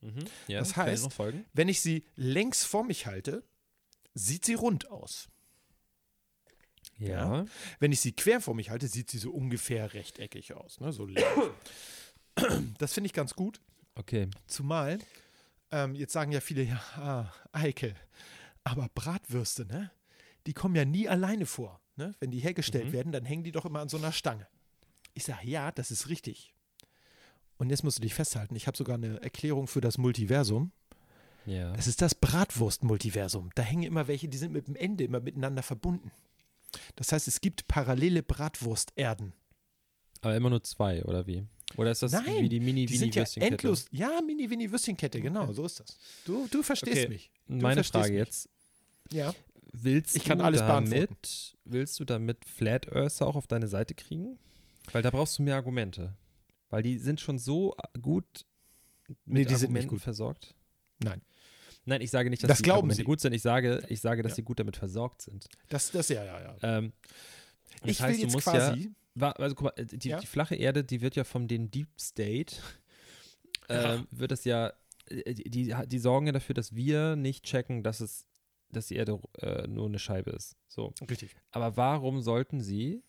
Mhm. 0.00 0.24
ja. 0.48 0.60
Das 0.60 0.70
ich 0.70 0.76
heißt-? 0.76 1.18
Wenn 1.52 1.68
ich 1.68 1.80
sie 1.80 2.04
längs 2.16 2.64
vor 2.64 2.84
mich 2.84 3.06
halte, 3.06 3.44
sieht 4.14 4.44
sie 4.44 4.54
rund 4.54 4.90
aus. 4.90 5.28
Ja. 6.98 7.46
Wenn 7.78 7.92
ich 7.92 8.00
sie 8.00 8.12
quer 8.12 8.40
vor 8.40 8.54
mich 8.54 8.70
halte, 8.70 8.88
sieht 8.88 9.10
sie 9.10 9.18
so 9.18 9.30
ungefähr 9.30 9.94
rechteckig 9.94 10.54
aus. 10.54 10.80
Ne? 10.80 10.92
So 10.92 11.06
das 12.78 12.92
finde 12.92 13.06
ich 13.06 13.12
ganz 13.14 13.34
gut. 13.34 13.60
Okay. 13.94 14.28
Zumal, 14.46 14.98
ähm, 15.70 15.94
jetzt 15.94 16.12
sagen 16.12 16.32
ja 16.32 16.40
viele, 16.40 16.62
ja, 16.62 16.80
ah, 16.96 17.32
Eike, 17.52 17.94
aber 18.64 18.88
Bratwürste, 18.94 19.66
ne? 19.66 19.90
Die 20.46 20.54
kommen 20.54 20.74
ja 20.74 20.84
nie 20.84 21.08
alleine 21.08 21.46
vor. 21.46 21.80
Ne? 21.96 22.14
Wenn 22.20 22.30
die 22.30 22.38
hergestellt 22.40 22.86
Mhm. 22.86 22.92
werden, 22.92 23.12
dann 23.12 23.24
hängen 23.24 23.44
die 23.44 23.52
doch 23.52 23.64
immer 23.66 23.80
an 23.80 23.88
so 23.88 23.98
einer 23.98 24.12
Stange. 24.12 24.46
Ich 25.14 25.24
sage, 25.24 25.46
ja, 25.46 25.70
das 25.72 25.90
ist 25.90 26.08
richtig. 26.08 26.54
Und 27.60 27.68
jetzt 27.68 27.84
musst 27.84 27.98
du 27.98 28.02
dich 28.02 28.14
festhalten, 28.14 28.56
ich 28.56 28.66
habe 28.66 28.76
sogar 28.76 28.94
eine 28.94 29.22
Erklärung 29.22 29.66
für 29.66 29.82
das 29.82 29.98
Multiversum. 29.98 30.72
Ja. 31.44 31.74
Es 31.74 31.86
ist 31.86 32.00
das 32.00 32.14
Bratwurst-Multiversum. 32.14 33.50
Da 33.54 33.62
hängen 33.62 33.82
immer 33.82 34.08
welche, 34.08 34.28
die 34.28 34.38
sind 34.38 34.52
mit 34.52 34.66
dem 34.66 34.76
Ende 34.76 35.04
immer 35.04 35.20
miteinander 35.20 35.62
verbunden. 35.62 36.10
Das 36.96 37.12
heißt, 37.12 37.28
es 37.28 37.42
gibt 37.42 37.68
parallele 37.68 38.22
Bratwursterden. 38.22 39.34
Aber 40.22 40.34
immer 40.36 40.48
nur 40.48 40.62
zwei, 40.62 41.04
oder 41.04 41.26
wie? 41.26 41.44
Oder 41.76 41.90
ist 41.90 42.02
das 42.02 42.12
Nein, 42.12 42.24
wie 42.44 42.48
die 42.48 42.60
mini 42.60 42.86
Die 42.86 42.94
winnie 42.94 42.98
sind 42.98 43.14
ja 43.14 43.20
würstchenkette 43.22 43.52
endlos. 43.52 43.86
Ja, 43.90 44.20
Mini-Winnie-Würstchenkette, 44.26 45.20
genau, 45.20 45.42
Okay. 45.44 45.52
so 45.54 45.66
ist 45.66 45.80
das. 45.80 45.98
Du, 46.24 46.48
du 46.50 46.62
verstehst 46.62 46.96
Okay. 46.96 47.08
mich. 47.08 47.30
Du 47.46 47.56
Meine 47.56 47.74
verstehst 47.74 47.92
Frage 48.04 48.12
mich. 48.14 48.18
jetzt. 48.26 48.48
Ja. 49.12 49.34
Willst 49.72 50.16
Ich 50.16 50.24
kann 50.24 50.38
du 50.38 50.44
alles 50.44 50.60
damit, 50.60 50.90
beantworten. 50.90 51.28
willst 51.66 52.00
du 52.00 52.04
damit 52.06 52.44
Flat 52.46 52.88
Earther 52.88 53.26
auch 53.26 53.36
auf 53.36 53.46
deine 53.46 53.68
Seite 53.68 53.94
kriegen? 53.94 54.38
Weil 54.92 55.02
da 55.02 55.10
brauchst 55.10 55.38
du 55.38 55.42
mehr 55.42 55.56
Argumente. 55.56 56.14
Weil 56.70 56.82
die 56.82 56.98
sind 56.98 57.20
schon 57.20 57.38
so 57.38 57.74
gut 58.00 58.24
mit 59.06 59.18
Nee, 59.26 59.44
die 59.44 59.54
sind 59.54 59.64
Argumenten 59.66 59.72
nicht 59.74 59.88
gut. 59.90 60.00
versorgt. 60.00 60.54
Nein. 61.02 61.20
Nein, 61.84 62.00
ich 62.02 62.10
sage 62.10 62.30
nicht, 62.30 62.42
dass 62.42 62.48
Das 62.48 62.62
die 62.62 62.70
Argumente 62.70 62.96
sie. 62.98 63.04
gut 63.04 63.20
sind. 63.20 63.32
Ich 63.32 63.42
sage, 63.42 63.82
ich 63.88 64.00
sage, 64.00 64.22
dass 64.22 64.32
Ja. 64.32 64.36
sie 64.36 64.42
gut 64.42 64.60
damit 64.60 64.76
versorgt 64.76 65.22
sind. 65.22 65.46
Das, 65.68 65.90
das, 65.90 66.08
ja, 66.10 66.24
ja, 66.24 66.40
ja. 66.40 66.56
Ähm, 66.62 66.92
das 67.82 67.90
Ich 67.90 68.00
heißt, 68.02 68.10
will 68.12 68.16
du 68.18 68.22
jetzt 68.24 68.32
musst 68.34 68.46
quasi. 68.46 68.90
Ja, 69.16 69.32
also 69.32 69.54
guck 69.56 69.76
mal, 69.76 69.84
die, 69.84 70.08
Ja? 70.08 70.20
die 70.20 70.26
flache 70.26 70.54
Erde, 70.54 70.84
die 70.84 71.00
wird 71.00 71.16
ja 71.16 71.24
vom 71.24 71.48
den 71.48 71.70
Deep 71.70 71.88
State, 72.00 72.56
ähm, 73.68 74.06
wird 74.10 74.30
das 74.30 74.44
ja, 74.44 74.72
äh, 75.06 75.34
die, 75.34 75.50
die, 75.50 75.74
die 75.86 75.98
sorgen 75.98 76.26
ja 76.26 76.32
dafür, 76.32 76.54
dass 76.54 76.74
wir 76.74 77.16
nicht 77.16 77.44
checken, 77.44 77.82
dass 77.82 78.00
es, 78.00 78.26
dass 78.70 78.86
die 78.86 78.96
Erde 78.96 79.18
äh, 79.38 79.66
nur 79.66 79.86
eine 79.86 79.98
Scheibe 79.98 80.30
ist. 80.30 80.54
So. 80.68 80.92
Richtig. 81.08 81.34
Aber 81.50 81.76
warum 81.76 82.20
sollten 82.20 82.60
sie, 82.60 83.02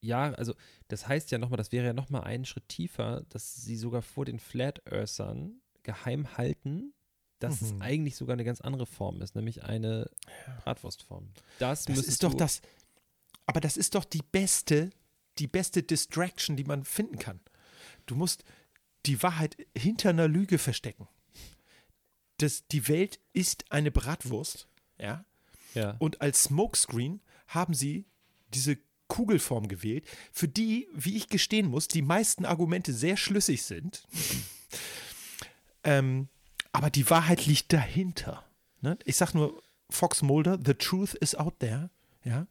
ja, 0.00 0.32
also 0.32 0.54
das 0.88 1.08
heißt 1.08 1.30
ja 1.30 1.38
nochmal, 1.38 1.56
das 1.56 1.72
wäre 1.72 1.86
ja 1.86 1.92
nochmal 1.92 2.24
einen 2.24 2.44
Schritt 2.44 2.68
tiefer, 2.68 3.24
dass 3.30 3.54
sie 3.56 3.76
sogar 3.76 4.02
vor 4.02 4.24
den 4.24 4.38
Flat 4.38 4.80
Earthern 4.86 5.60
geheim 5.82 6.36
halten, 6.36 6.92
dass 7.38 7.60
Mhm. 7.60 7.66
es 7.66 7.80
eigentlich 7.80 8.16
sogar 8.16 8.34
eine 8.34 8.44
ganz 8.44 8.60
andere 8.60 8.86
Form 8.86 9.20
ist, 9.22 9.34
nämlich 9.34 9.64
eine 9.64 10.10
Bratwurstform. 10.64 11.30
Das, 11.58 11.84
Das 11.84 11.98
ist 11.98 12.22
doch 12.22 12.34
das. 12.34 12.60
Aber 13.46 13.60
das 13.60 13.76
ist 13.76 13.94
doch 13.94 14.04
die 14.04 14.22
beste, 14.32 14.90
die 15.38 15.46
beste 15.46 15.82
Distraction, 15.82 16.56
die 16.56 16.64
man 16.64 16.84
finden 16.84 17.18
kann. 17.18 17.40
Du 18.06 18.14
musst 18.16 18.44
die 19.06 19.22
Wahrheit 19.22 19.56
hinter 19.76 20.10
einer 20.10 20.28
Lüge 20.28 20.58
verstecken. 20.58 21.06
Das, 22.38 22.66
die 22.68 22.88
Welt 22.88 23.20
ist 23.32 23.70
eine 23.70 23.90
Bratwurst, 23.90 24.68
ja. 24.98 25.24
Ja. 25.74 25.96
Und 25.98 26.20
als 26.22 26.44
Smokescreen 26.44 27.20
haben 27.48 27.74
sie 27.74 28.06
diese 28.54 28.78
Kugelform 29.08 29.68
gewählt, 29.68 30.06
für 30.32 30.48
die, 30.48 30.88
wie 30.92 31.16
ich 31.16 31.28
gestehen 31.28 31.66
muss, 31.66 31.88
die 31.88 32.02
meisten 32.02 32.44
Argumente 32.44 32.92
sehr 32.92 33.16
schlüssig 33.16 33.62
sind. 33.62 34.06
ähm, 35.84 36.28
aber 36.72 36.90
die 36.90 37.08
Wahrheit 37.08 37.46
liegt 37.46 37.72
dahinter. 37.72 38.44
Ne? 38.80 38.98
Ich 39.04 39.16
sag 39.16 39.34
nur, 39.34 39.62
Fox 39.88 40.22
Mulder, 40.22 40.58
the 40.64 40.74
truth 40.74 41.14
is 41.14 41.34
out 41.34 41.58
there. 41.60 41.90
Ja? 42.24 42.46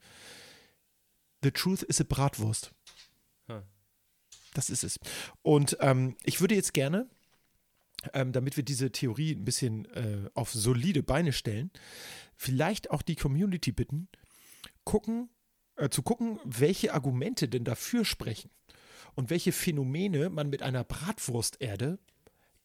The 1.44 1.52
truth 1.52 1.84
is 1.84 2.02
a 2.02 2.04
Bratwurst. 2.04 2.72
Huh. 3.48 3.62
Das 4.54 4.70
ist 4.70 4.84
es. 4.84 5.00
Und 5.42 5.78
ähm, 5.82 6.16
ich 6.24 6.42
würde 6.42 6.56
jetzt 6.56 6.74
gerne, 6.74 7.10
ähm, 8.14 8.32
damit 8.32 8.58
wir 8.58 8.64
diese 8.64 8.92
Theorie 8.92 9.34
ein 9.34 9.46
bisschen 9.46 9.86
äh, 9.94 10.30
auf 10.34 10.52
solide 10.54 11.04
Beine 11.04 11.34
stellen, 11.34 11.72
vielleicht 12.36 12.90
auch 12.92 13.02
die 13.02 13.16
Community 13.16 13.72
bitten, 13.72 14.08
gucken, 14.86 15.30
äh, 15.76 15.90
zu 15.90 16.02
gucken, 16.04 16.40
welche 16.44 16.94
Argumente 16.94 17.48
denn 17.48 17.64
dafür 17.64 18.06
sprechen 18.06 18.50
und 19.16 19.30
welche 19.30 19.52
Phänomene 19.52 20.30
man 20.30 20.50
mit 20.50 20.62
einer 20.62 20.84
Bratwursterde 20.84 22.00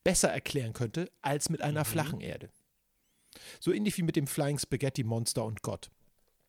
besser 0.04 0.30
erklären 0.30 0.72
könnte 0.72 1.10
als 1.22 1.50
mit 1.50 1.60
einer 1.62 1.84
flachen 1.84 2.20
Erde. 2.20 2.50
So 3.60 3.72
ähnlich 3.72 3.96
wie 3.98 4.02
mit 4.02 4.16
dem 4.16 4.26
Flying 4.26 4.58
Spaghetti 4.58 5.04
Monster 5.04 5.44
und 5.44 5.62
Gott. 5.62 5.90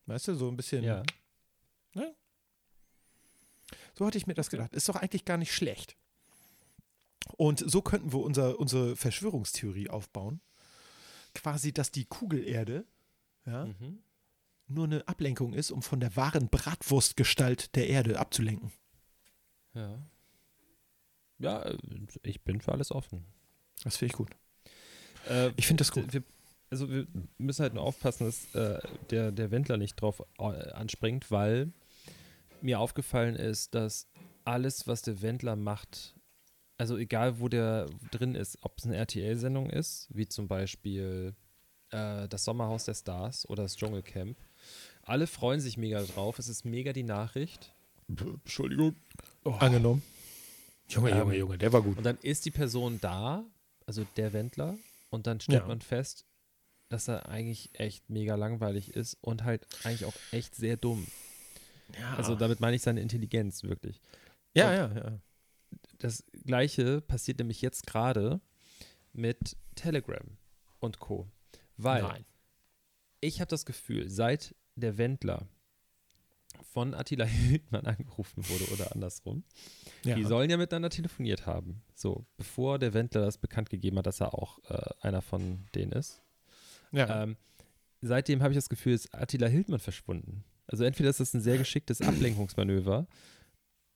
Weißt 0.07 0.29
du, 0.29 0.35
so 0.35 0.49
ein 0.49 0.57
bisschen. 0.57 0.83
Ja. 0.83 1.03
So 3.93 4.05
hatte 4.05 4.17
ich 4.17 4.27
mir 4.27 4.33
das 4.33 4.49
gedacht. 4.49 4.73
Ist 4.73 4.89
doch 4.89 4.95
eigentlich 4.95 5.25
gar 5.25 5.37
nicht 5.37 5.53
schlecht. 5.53 5.95
Und 7.37 7.63
so 7.69 7.81
könnten 7.81 8.13
wir 8.13 8.19
unser, 8.19 8.59
unsere 8.59 8.95
Verschwörungstheorie 8.95 9.89
aufbauen. 9.89 10.41
Quasi, 11.33 11.71
dass 11.71 11.91
die 11.91 12.05
Kugelerde 12.05 12.85
ja, 13.45 13.65
Mhm. 13.65 13.99
Nur 14.73 14.85
eine 14.85 15.07
Ablenkung 15.07 15.53
ist, 15.53 15.71
um 15.71 15.81
von 15.81 15.99
der 15.99 16.15
wahren 16.15 16.49
Bratwurstgestalt 16.49 17.75
der 17.75 17.87
Erde 17.89 18.19
abzulenken. 18.19 18.71
Ja. 19.73 19.97
Ja, 21.39 21.63
äh, 21.63 21.77
ich 22.23 22.41
bin 22.41 22.61
für 22.61 22.71
alles 22.71 22.91
offen. 22.91 23.25
Das 23.83 23.97
finde 23.97 24.11
ich 24.13 24.17
gut. 24.17 24.31
Äh, 25.29 25.51
Ich 25.57 25.67
finde 25.67 25.81
das 25.81 25.91
gut. 25.91 26.13
Wir, 26.13 26.23
also 26.69 26.89
wir 26.89 27.07
müssen 27.37 27.63
halt 27.63 27.73
nur 27.73 27.83
aufpassen, 27.83 28.25
dass 28.25 28.53
äh, 28.55 28.79
der, 29.09 29.31
der 29.31 29.51
Wendler 29.51 29.77
nicht 29.77 29.95
drauf 29.99 30.23
äh, 30.39 30.43
anspringt, 30.71 31.31
weil 31.31 31.71
mir 32.61 32.79
aufgefallen 32.79 33.35
ist, 33.35 33.73
dass 33.73 34.07
alles, 34.45 34.87
was 34.87 35.01
der 35.01 35.21
Wendler 35.21 35.55
macht, 35.55 36.15
also 36.77 36.97
egal 36.97 37.39
wo 37.39 37.47
der 37.47 37.87
drin 38.11 38.35
ist, 38.35 38.57
ob 38.61 38.77
es 38.77 38.85
eine 38.85 38.97
RTL-Sendung 38.97 39.69
ist, 39.69 40.07
wie 40.11 40.27
zum 40.27 40.47
Beispiel 40.47 41.35
äh, 41.89 42.27
das 42.27 42.43
Sommerhaus 42.45 42.85
der 42.85 42.93
Stars 42.93 43.47
oder 43.49 43.63
das 43.63 43.75
Dschungelcamp, 43.75 44.37
alle 45.03 45.27
freuen 45.27 45.59
sich 45.59 45.77
mega 45.77 46.01
drauf. 46.03 46.39
Es 46.39 46.47
ist 46.47 46.65
mega 46.65 46.93
die 46.93 47.03
Nachricht. 47.03 47.73
Entschuldigung. 48.07 48.95
Angenommen. 49.43 50.03
Junge, 50.89 51.11
Ähm, 51.11 51.17
Junge, 51.19 51.37
Junge, 51.37 51.57
der 51.57 51.71
war 51.73 51.81
gut. 51.81 51.97
Und 51.97 52.03
dann 52.03 52.17
ist 52.21 52.45
die 52.45 52.51
Person 52.51 52.99
da, 53.01 53.45
also 53.85 54.05
der 54.17 54.33
Wendler, 54.33 54.77
und 55.09 55.27
dann 55.27 55.39
stellt 55.39 55.61
Ja. 55.61 55.67
man 55.67 55.81
fest, 55.81 56.25
dass 56.89 57.07
er 57.07 57.29
eigentlich 57.29 57.69
echt 57.73 58.09
mega 58.09 58.35
langweilig 58.35 58.93
ist 58.95 59.17
und 59.21 59.43
halt 59.45 59.65
eigentlich 59.83 60.05
auch 60.05 60.13
echt 60.31 60.55
sehr 60.55 60.75
dumm. 60.77 61.07
Ja, 61.99 62.15
Also 62.15 62.35
damit 62.35 62.59
meine 62.59 62.75
ich 62.75 62.81
seine 62.81 63.01
Intelligenz 63.01 63.63
wirklich. 63.63 64.01
ja, 64.53 64.73
ja, 64.73 64.93
ja. 64.93 65.19
Das 65.99 66.23
gleiche 66.45 66.99
passiert 67.01 67.37
nämlich 67.39 67.61
jetzt 67.61 67.85
gerade 67.87 68.41
mit 69.13 69.55
Telegram 69.75 70.37
und 70.79 70.99
Co. 70.99 71.27
Weil 71.77 72.01
Nein. 72.03 72.25
ich 73.21 73.39
habe 73.39 73.49
das 73.49 73.65
Gefühl, 73.65 74.09
seit 74.09 74.55
der 74.75 74.97
Wendler 74.97 75.47
von 76.73 76.93
Attila 76.93 77.25
Hildmann 77.25 77.85
angerufen 77.85 78.47
wurde 78.49 78.65
oder 78.71 78.91
andersrum, 78.93 79.43
Ja. 80.03 80.15
die 80.15 80.23
sollen 80.23 80.49
ja 80.49 80.57
miteinander 80.57 80.89
telefoniert 80.89 81.45
haben. 81.45 81.81
So, 81.95 82.25
bevor 82.37 82.79
der 82.79 82.93
Wendler 82.93 83.21
das 83.21 83.37
bekannt 83.37 83.69
gegeben 83.69 83.97
hat, 83.97 84.05
dass 84.07 84.21
er 84.21 84.33
auch 84.33 84.59
äh, 84.69 84.89
einer 85.01 85.21
von 85.21 85.65
denen 85.75 85.91
ist. 85.93 86.21
ja. 86.91 87.23
Ähm, 87.23 87.37
seitdem 88.01 88.41
habe 88.41 88.53
ich 88.53 88.57
das 88.57 88.69
Gefühl, 88.69 88.93
ist 88.93 89.13
Attila 89.13 89.47
Hildmann 89.47 89.79
verschwunden. 89.79 90.43
Also 90.67 90.83
entweder 90.83 91.09
ist 91.09 91.19
das 91.19 91.33
ein 91.33 91.41
sehr 91.41 91.57
geschicktes 91.57 92.01
Ablenkungsmanöver 92.01 93.07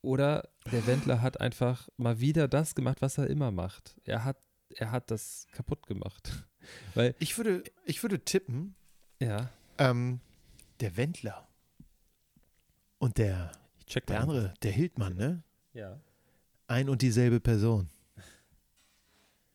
oder 0.02 0.48
der 0.72 0.86
Wendler 0.88 1.22
hat 1.22 1.42
einfach 1.42 1.90
mal 1.98 2.20
wieder 2.20 2.48
das 2.48 2.76
gemacht, 2.76 3.02
was 3.02 3.18
er 3.18 3.28
immer 3.28 3.52
macht. 3.52 3.96
Er 4.04 4.24
hat, 4.24 4.38
er 4.70 4.92
hat 4.92 5.10
das 5.12 5.48
kaputt 5.54 5.88
gemacht. 5.88 6.46
Weil, 6.96 7.16
ich, 7.20 7.38
würde, 7.38 7.64
ich 7.86 8.02
würde 8.04 8.20
tippen, 8.24 8.76
ja, 9.20 9.50
ähm, 9.78 10.20
der 10.80 10.98
Wendler 10.98 11.48
und 13.00 13.18
der, 13.18 13.52
ich 13.80 13.86
check 13.86 14.06
der 14.08 14.22
andere, 14.22 14.54
der 14.62 14.72
Hildmann, 14.72 15.16
ne? 15.16 15.44
Ja. 15.74 16.00
Ein 16.68 16.90
und 16.90 17.02
dieselbe 17.02 17.40
Person. 17.40 17.90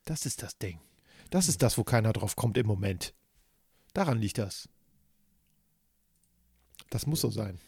Das 0.04 0.26
ist 0.26 0.42
das 0.42 0.56
Ding. 0.58 0.80
Das 1.30 1.48
ist 1.48 1.62
das, 1.62 1.78
wo 1.78 1.84
keiner 1.84 2.12
drauf 2.12 2.36
kommt 2.36 2.56
im 2.58 2.66
Moment. 2.66 3.14
Daran 3.92 4.18
liegt 4.18 4.38
das. 4.38 4.68
Das 6.90 7.06
muss 7.06 7.20
so 7.20 7.30
sein. 7.30 7.60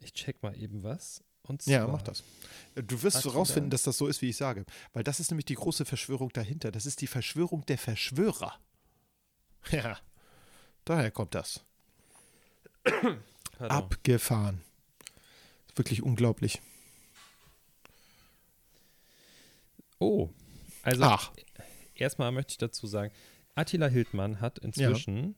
Ich 0.00 0.12
check 0.12 0.42
mal 0.42 0.56
eben 0.56 0.82
was. 0.82 1.22
Und 1.42 1.62
zwar, 1.62 1.72
Ja, 1.72 1.86
mach 1.86 2.02
das. 2.02 2.22
Du 2.74 3.02
wirst 3.02 3.18
Attila- 3.18 3.32
rausfinden, 3.34 3.70
dass 3.70 3.82
das 3.84 3.96
so 3.96 4.06
ist, 4.06 4.20
wie 4.20 4.28
ich 4.28 4.36
sage. 4.36 4.66
Weil 4.92 5.02
das 5.02 5.18
ist 5.18 5.30
nämlich 5.30 5.46
die 5.46 5.54
große 5.54 5.84
Verschwörung 5.86 6.28
dahinter. 6.30 6.70
Das 6.70 6.84
ist 6.84 7.00
die 7.00 7.06
Verschwörung 7.06 7.64
der 7.66 7.78
Verschwörer. 7.78 8.58
Ja, 9.72 9.98
daher 10.84 11.10
kommt 11.10 11.34
das. 11.34 11.64
Abgefahren. 13.58 14.60
Wirklich 15.74 16.02
unglaublich. 16.02 16.60
Oh, 19.98 20.28
also 20.82 21.02
Ach, 21.02 21.32
erstmal 21.94 22.30
möchte 22.32 22.52
ich 22.52 22.58
dazu 22.58 22.86
sagen, 22.86 23.12
Attila 23.54 23.88
Hildmann 23.88 24.40
hat 24.40 24.58
inzwischen 24.60 25.34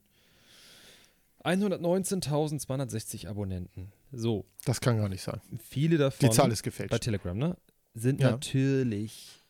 119.260 1.45 3.27
Abonnenten. 3.29 3.93
So, 4.13 4.45
das 4.65 4.81
kann 4.83 4.99
gar 4.99 5.09
nicht 5.09 5.23
sein. 5.23 5.41
viele 5.69 5.97
davon 5.97 6.29
Die 6.29 6.35
Zahl 6.35 6.53
ist 6.53 6.63
bei 6.63 6.65
gefälscht. 6.71 7.03
Telegram, 7.03 7.37
ne? 7.37 7.57
Sind 7.95 8.21
Ja. 8.21 8.33
natürlich 8.33 9.43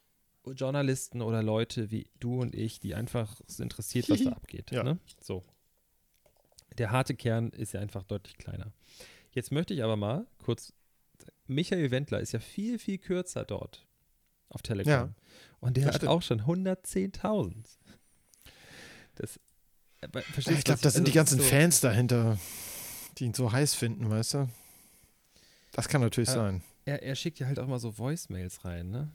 Journalisten 0.54 1.20
oder 1.22 1.42
Leute 1.42 1.90
wie 1.90 2.06
du 2.20 2.40
und 2.40 2.54
ich, 2.54 2.78
die 2.80 2.94
einfach 2.94 3.40
es 3.48 3.58
interessiert, 3.60 4.08
was 4.08 4.22
da 4.22 4.30
abgeht. 4.32 4.70
Ja. 4.70 4.82
Ne? 4.84 4.98
So. 5.20 5.42
Der 6.78 6.90
harte 6.90 7.14
Kern 7.14 7.50
ist 7.50 7.72
ja 7.72 7.80
einfach 7.80 8.02
deutlich 8.04 8.36
kleiner. 8.38 8.72
Jetzt 9.32 9.52
möchte 9.52 9.74
ich 9.74 9.82
aber 9.82 9.96
mal 9.96 10.26
kurz. 10.38 10.72
Michael 11.46 11.90
Wendler 11.90 12.20
ist 12.20 12.32
ja 12.32 12.40
viel, 12.40 12.78
viel 12.78 12.98
kürzer 12.98 13.44
dort 13.44 13.86
auf 14.48 14.62
Telegram. 14.62 15.14
Und 15.60 15.76
der 15.76 15.86
hat 15.86 15.96
stimmt. 15.96 16.10
auch 16.10 16.22
schon 16.22 16.42
110.000. 16.42 17.64
Das. 19.16 19.38
aber 20.02 20.22
Ich 20.36 20.64
glaube, 20.64 20.80
das 20.80 20.94
sind 20.94 21.06
die 21.06 21.10
also 21.10 21.18
ganzen 21.18 21.38
so, 21.40 21.44
Fans 21.44 21.80
dahinter, 21.80 22.38
die 23.18 23.24
ihn 23.26 23.34
so 23.34 23.52
heiß 23.52 23.74
finden, 23.74 24.08
weißt 24.08 24.34
du? 24.34 24.48
Das 25.72 25.88
kann 25.88 26.00
natürlich 26.00 26.28
Ja. 26.30 26.34
sein. 26.36 26.62
Er, 26.86 27.02
er 27.02 27.14
schickt 27.14 27.38
ja 27.38 27.46
halt 27.46 27.58
auch 27.58 27.66
mal 27.66 27.78
so 27.78 27.98
Voicemails 27.98 28.64
rein, 28.64 28.90
ne? 28.90 29.10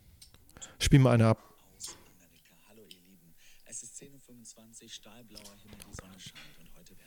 Spiel 0.79 0.99
mal 0.99 1.11
eine 1.13 1.27
ab. 1.27 1.41
Hallo 2.69 2.81
ihr 2.83 2.89
Lieben. 3.01 3.33
Es 3.65 3.81
ist 3.83 3.99
10.25 4.01 4.83
Uhr, 4.83 4.89
stahlblauer 4.89 5.55
Himmel, 5.63 5.77
die 5.89 5.93
Sonne 5.95 6.19
scheint 6.19 6.59
und 6.59 6.69
heute 6.77 6.97
werden 6.97 6.99
es 6.99 6.99
20 6.99 6.99
Grad. 6.99 7.04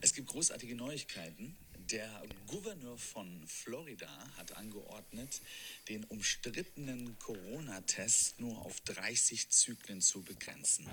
Es 0.00 0.12
gibt 0.14 0.28
großartige 0.28 0.74
Neuigkeiten. 0.74 1.56
Der 1.90 2.22
Gouverneur 2.48 2.98
von 2.98 3.46
Florida 3.46 4.08
hat 4.36 4.56
angeordnet, 4.56 5.40
den 5.88 6.02
umstrittenen 6.04 7.16
Corona-Test 7.20 8.40
nur 8.40 8.58
auf 8.64 8.80
30 8.80 9.50
Zyklen 9.50 10.00
zu 10.00 10.22
begrenzen. 10.22 10.86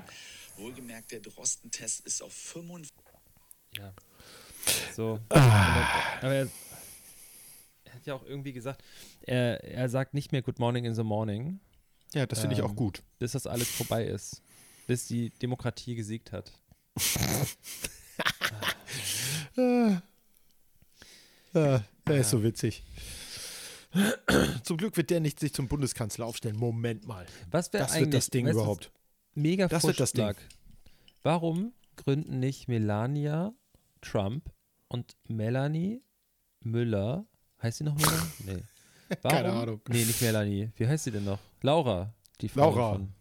Wohlgemerkt, 0.57 1.11
der 1.11 1.21
Drosten-Test 1.21 2.01
ist 2.01 2.21
auf 2.21 2.31
45 2.33 2.93
Ja. 3.77 3.91
So. 4.95 5.19
Ah. 5.29 6.17
Aber 6.21 6.33
er, 6.35 6.47
er 7.85 7.93
hat 7.93 8.05
ja 8.05 8.13
auch 8.13 8.23
irgendwie 8.23 8.53
gesagt, 8.53 8.83
er, 9.21 9.63
er 9.63 9.89
sagt 9.89 10.13
nicht 10.13 10.31
mehr 10.31 10.43
Good 10.43 10.59
Morning 10.59 10.85
in 10.85 10.93
the 10.93 11.03
Morning, 11.03 11.59
Ja, 12.13 12.27
das 12.27 12.39
finde 12.41 12.55
ich 12.55 12.61
auch 12.61 12.69
Ähm, 12.69 12.75
gut. 12.75 13.01
bis 13.17 13.31
das 13.31 13.47
alles 13.47 13.67
vorbei 13.67 14.05
ist. 14.05 14.43
Bis 14.85 15.07
die 15.07 15.31
Demokratie 15.31 15.95
gesiegt 15.95 16.31
hat. 16.31 16.51
Ja, 19.55 20.01
der 22.07 22.17
ist 22.17 22.29
so 22.29 22.43
witzig. 22.43 22.83
Zum 24.63 24.77
Glück 24.77 24.97
wird 24.97 25.09
der 25.11 25.19
nicht 25.19 25.39
sich 25.39 25.53
zum 25.53 25.67
Bundeskanzler 25.67 26.25
aufstellen. 26.25 26.57
Moment 26.57 27.05
mal. 27.05 27.25
Was 27.51 27.71
wäre 27.71 27.83
Das 27.83 27.91
eigentlich 27.93 28.05
wird 28.05 28.13
das 28.15 28.29
Ding 28.29 28.45
weißt 28.47 28.55
überhaupt. 28.55 28.91
Mega 29.35 29.67
Das 29.67 29.83
wird 29.83 29.99
das 29.99 30.13
Ding. 30.13 30.33
Warum 31.21 31.73
gründen 31.95 32.39
nicht 32.39 32.67
Melania 32.67 33.53
Trump 34.01 34.51
und 34.87 35.15
Melanie 35.27 36.01
Müller? 36.61 37.25
Heißt 37.61 37.77
sie 37.79 37.83
noch 37.83 37.95
Müller? 37.95 38.27
Nee. 38.45 38.63
Warum? 39.21 39.37
Keine 39.37 39.51
Ahnung. 39.53 39.81
Nee, 39.89 40.05
nicht 40.05 40.21
Melanie. 40.21 40.71
Wie 40.75 40.87
heißt 40.87 41.03
sie 41.03 41.11
denn 41.11 41.25
noch? 41.25 41.39
Laura. 41.61 42.15
Die 42.41 42.49
Frau 42.49 42.61
Laura. 42.61 42.93
Von. 42.93 43.13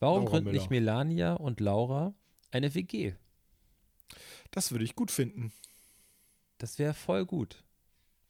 Warum 0.00 0.18
Laura 0.20 0.30
gründen 0.30 0.44
Müller. 0.50 0.58
nicht 0.58 0.70
Melania 0.70 1.34
und 1.34 1.60
Laura 1.60 2.14
eine 2.50 2.74
WG? 2.74 3.14
Das 4.50 4.72
würde 4.72 4.84
ich 4.84 4.96
gut 4.96 5.10
finden. 5.12 5.52
Das 6.58 6.78
wäre 6.78 6.94
voll 6.94 7.24
gut. 7.24 7.62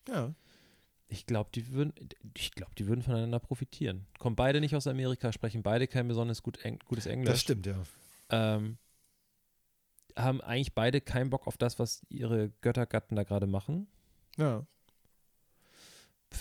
Ja. 0.09 0.35
Ich 1.09 1.25
glaube, 1.25 1.51
die 1.55 1.73
würden, 1.73 1.95
ich 2.37 2.53
glaube, 2.53 2.73
die 2.77 2.87
würden 2.87 3.03
voneinander 3.03 3.39
profitieren. 3.39 4.07
Kommen 4.19 4.37
beide 4.37 4.61
nicht 4.61 4.77
aus 4.77 4.87
Amerika, 4.87 5.33
sprechen 5.33 5.63
beide 5.63 5.87
kein 5.87 6.07
besonders 6.07 6.43
gut 6.43 6.63
Eng 6.65 6.79
gutes 6.85 7.07
Englisch. 7.07 7.31
Das 7.31 7.41
stimmt, 7.41 7.67
ja. 7.67 7.83
ähm, 8.29 8.77
haben 10.15 10.41
eigentlich 10.43 10.75
beide 10.75 11.01
keinen 11.01 11.31
Bock 11.31 11.47
auf 11.47 11.57
das, 11.57 11.79
was 11.79 12.03
ihre 12.11 12.51
Göttergatten 12.61 13.17
da 13.17 13.23
gerade 13.23 13.47
machen. 13.47 13.87
Ja. 14.37 14.67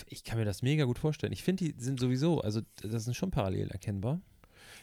Ich 0.06 0.22
kann 0.22 0.38
mir 0.38 0.44
das 0.44 0.60
mega 0.60 0.84
gut 0.84 0.98
vorstellen. 0.98 1.32
Ich 1.32 1.42
finde, 1.42 1.64
die 1.64 1.80
sind 1.80 1.98
sowieso, 1.98 2.42
also 2.42 2.60
das 2.82 3.04
sind 3.04 3.14
schon 3.14 3.30
parallel 3.30 3.70
erkennbar. 3.70 4.20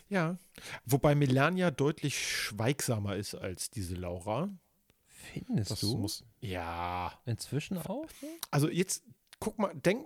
Ja. 0.09 0.37
Wobei 0.85 1.13
Melania 1.13 1.69
deutlich 1.69 2.17
schweigsamer 2.17 3.15
ist 3.15 3.35
als 3.35 3.69
diese 3.69 3.95
Laura. 3.95 4.49
Findest 5.33 5.71
Das 5.71 5.79
du? 5.79 5.97
muss. 5.97 6.23
Ja. 6.41 7.17
Inzwischen 7.25 7.77
auch? 7.77 8.05
so? 8.21 8.27
Also 8.51 8.69
jetzt 8.69 9.03
guck 9.39 9.57
mal, 9.59 9.73
denk. 9.75 10.05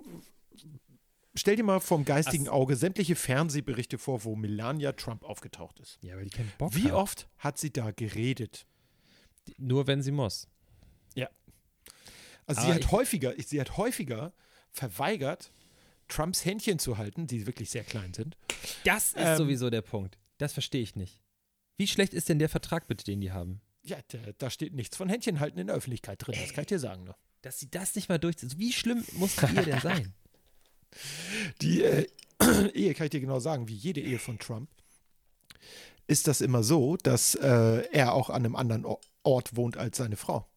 Stell 1.36 1.56
dir 1.56 1.64
mal 1.64 1.80
vom 1.80 2.04
geistigen 2.06 2.50
Ach. 2.50 2.54
Auge 2.54 2.76
sämtliche 2.76 3.16
Fernsehberichte 3.16 3.98
vor, 3.98 4.24
wo 4.24 4.36
Melania 4.36 4.92
Trump 4.94 5.24
aufgetaucht 5.24 5.80
ist. 5.80 5.98
Ja, 6.02 6.16
weil 6.18 6.26
die 6.26 6.32
keinen 6.32 6.52
Bock 6.58 6.76
Wie 6.76 6.86
hat. 6.86 6.94
oft 6.94 7.30
hat 7.38 7.58
sie 7.58 7.72
da 7.72 7.92
geredet? 7.92 8.66
Nur 9.58 9.88
wenn 9.88 10.02
sie 10.02 10.12
muss. 10.12 10.48
Also 12.46 12.62
Aber 12.62 12.74
sie 12.74 12.74
hat 12.84 12.92
häufiger, 12.92 13.34
sie 13.38 13.62
hat 13.62 13.78
häufiger 13.78 14.34
verweigert, 14.72 15.52
Trumps 16.08 16.44
Händchen 16.46 16.80
zu 16.80 16.98
halten, 16.98 17.28
die 17.28 17.46
wirklich 17.46 17.70
sehr 17.70 17.84
klein 17.84 18.12
sind. 18.16 18.38
Das 18.86 19.10
ist 19.10 19.18
Ähm, 19.18 19.38
sowieso 19.38 19.70
der 19.70 19.84
Punkt. 19.84 20.18
Das 20.40 20.54
verstehe 20.54 20.82
ich 20.82 20.96
nicht. 20.96 21.22
Wie 21.78 21.86
schlecht 21.86 22.12
ist 22.12 22.28
denn 22.28 22.40
der 22.40 22.50
Vertrag 22.50 22.88
bitte, 22.88 23.04
den 23.04 23.22
die 23.22 23.32
haben? 23.32 23.62
Ja, 23.90 23.98
da, 24.38 24.50
steht 24.50 24.74
nichts 24.74 24.96
von 24.96 25.10
Händchen 25.10 25.40
halten 25.40 25.60
in 25.60 25.68
der 25.68 25.76
Öffentlichkeit 25.76 26.26
drin, 26.26 26.36
das 26.40 26.54
kann 26.54 26.64
ich 26.64 26.68
dir 26.68 26.80
sagen. 26.80 27.04
Ne? 27.04 27.16
Dass 27.42 27.60
sie 27.60 27.70
das 27.70 27.96
nicht 27.96 28.10
mal 28.10 28.20
durchziehen. 28.20 28.52
Wie 28.58 28.72
schlimm 28.72 29.04
muss 29.14 29.36
die 29.36 29.56
Ehe 29.56 29.64
denn 29.64 29.80
sein? 29.80 30.14
Die 31.62 31.84
äh, 31.84 32.08
Ehe, 32.74 32.94
kann 32.96 33.06
ich 33.06 33.12
dir 33.12 33.20
genau 33.20 33.40
sagen, 33.40 33.68
wie 33.68 33.76
jede 33.76 34.02
Ehe 34.02 34.18
von 34.18 34.40
Trump, 34.40 34.70
ist 36.08 36.28
das 36.28 36.42
immer 36.42 36.64
so, 36.64 36.98
dass 36.98 37.36
äh, 37.36 37.84
er 37.92 38.14
auch 38.14 38.30
an 38.32 38.44
einem 38.44 38.56
anderen 38.56 38.86
Ort 39.24 39.56
wohnt 39.56 39.78
als 39.78 39.98
seine 39.98 40.16
Frau. 40.16 40.48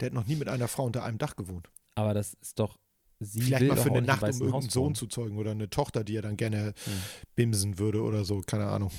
Der 0.00 0.06
hat 0.06 0.14
noch 0.14 0.26
nie 0.26 0.36
mit 0.36 0.48
einer 0.48 0.68
Frau 0.68 0.84
unter 0.84 1.04
einem 1.04 1.18
Dach 1.18 1.36
gewohnt. 1.36 1.68
Aber 1.94 2.14
das 2.14 2.34
ist 2.40 2.58
doch. 2.58 2.78
Sie 3.22 3.42
Vielleicht 3.42 3.66
mal 3.66 3.76
für 3.76 3.90
eine 3.90 4.00
Nacht, 4.00 4.22
um 4.22 4.40
irgendeinen 4.40 4.70
Sohn 4.70 4.94
zu 4.94 5.06
zeugen 5.06 5.36
oder 5.36 5.50
eine 5.50 5.68
Tochter, 5.68 6.04
die 6.04 6.16
er 6.16 6.22
dann 6.22 6.38
gerne 6.38 6.72
Hm. 6.84 7.02
bimsen 7.36 7.78
würde 7.78 8.00
oder 8.02 8.24
so, 8.24 8.40
keine 8.40 8.66
Ahnung. 8.66 8.90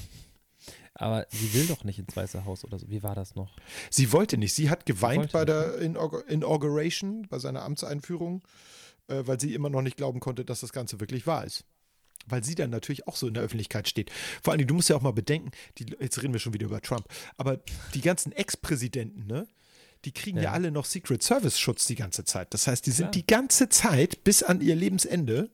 Aber 0.93 1.26
sie 1.30 1.53
will 1.53 1.68
doch 1.68 1.84
nicht 1.84 1.99
ins 1.99 2.16
Weiße 2.16 2.45
Haus 2.45 2.64
oder 2.66 2.78
so. 2.78 2.89
Wie 2.89 3.01
war 3.03 3.16
das 3.16 3.36
noch? 3.36 3.55
Sie 3.89 4.12
wollte 4.12 4.38
nicht. 4.38 4.53
Sie 4.53 4.70
hat 4.70 4.86
geweint 4.86 5.20
wollte 5.20 5.34
bei 5.34 5.45
der 5.45 5.80
Inaug- 5.82 6.26
Inauguration, 6.28 7.28
bei 7.30 7.39
seiner 7.39 7.64
Amtseinführung, 7.64 8.41
äh, 9.07 9.24
weil 9.26 9.39
sie 9.39 9.53
immer 9.53 9.70
noch 9.70 9.82
nicht 9.82 9.97
glauben 9.97 10.20
konnte, 10.20 10.45
dass 10.45 10.59
das 10.62 10.74
Ganze 10.74 10.99
wirklich 10.99 11.26
wahr 11.28 11.45
ist. 11.45 11.64
Weil 12.28 12.43
sie 12.43 12.53
dann 12.55 12.70
natürlich 12.70 13.07
auch 13.07 13.16
so 13.16 13.28
in 13.28 13.34
der 13.34 13.41
Öffentlichkeit 13.43 13.88
steht. 13.88 14.12
Vor 14.43 14.53
allem, 14.53 14.68
du 14.68 14.76
musst 14.76 14.89
ja 14.89 14.95
auch 14.95 15.01
mal 15.01 15.12
bedenken, 15.14 15.49
die, 15.80 15.86
jetzt 15.99 16.22
reden 16.22 16.34
wir 16.34 16.39
schon 16.39 16.53
wieder 16.53 16.68
über 16.68 16.82
Trump, 16.82 17.05
aber 17.38 17.59
die 17.95 18.01
ganzen 18.01 18.32
Ex-Präsidenten, 18.32 19.26
ne, 19.26 19.47
die 20.05 20.12
kriegen 20.12 20.38
ja, 20.38 20.43
Ja. 20.43 20.51
alle 20.51 20.70
noch 20.72 20.86
Secret 20.86 21.24
Service 21.24 21.57
Schutz 21.59 21.86
die 21.86 21.95
ganze 21.95 22.24
Zeit. 22.26 22.53
Das 22.53 22.68
heißt, 22.68 22.86
die 22.86 22.91
sind 22.91 23.05
Klar. 23.05 23.12
die 23.14 23.26
ganze 23.28 23.70
Zeit 23.70 24.24
bis 24.24 24.43
an 24.43 24.62
ihr 24.62 24.76
Lebensende 24.76 25.49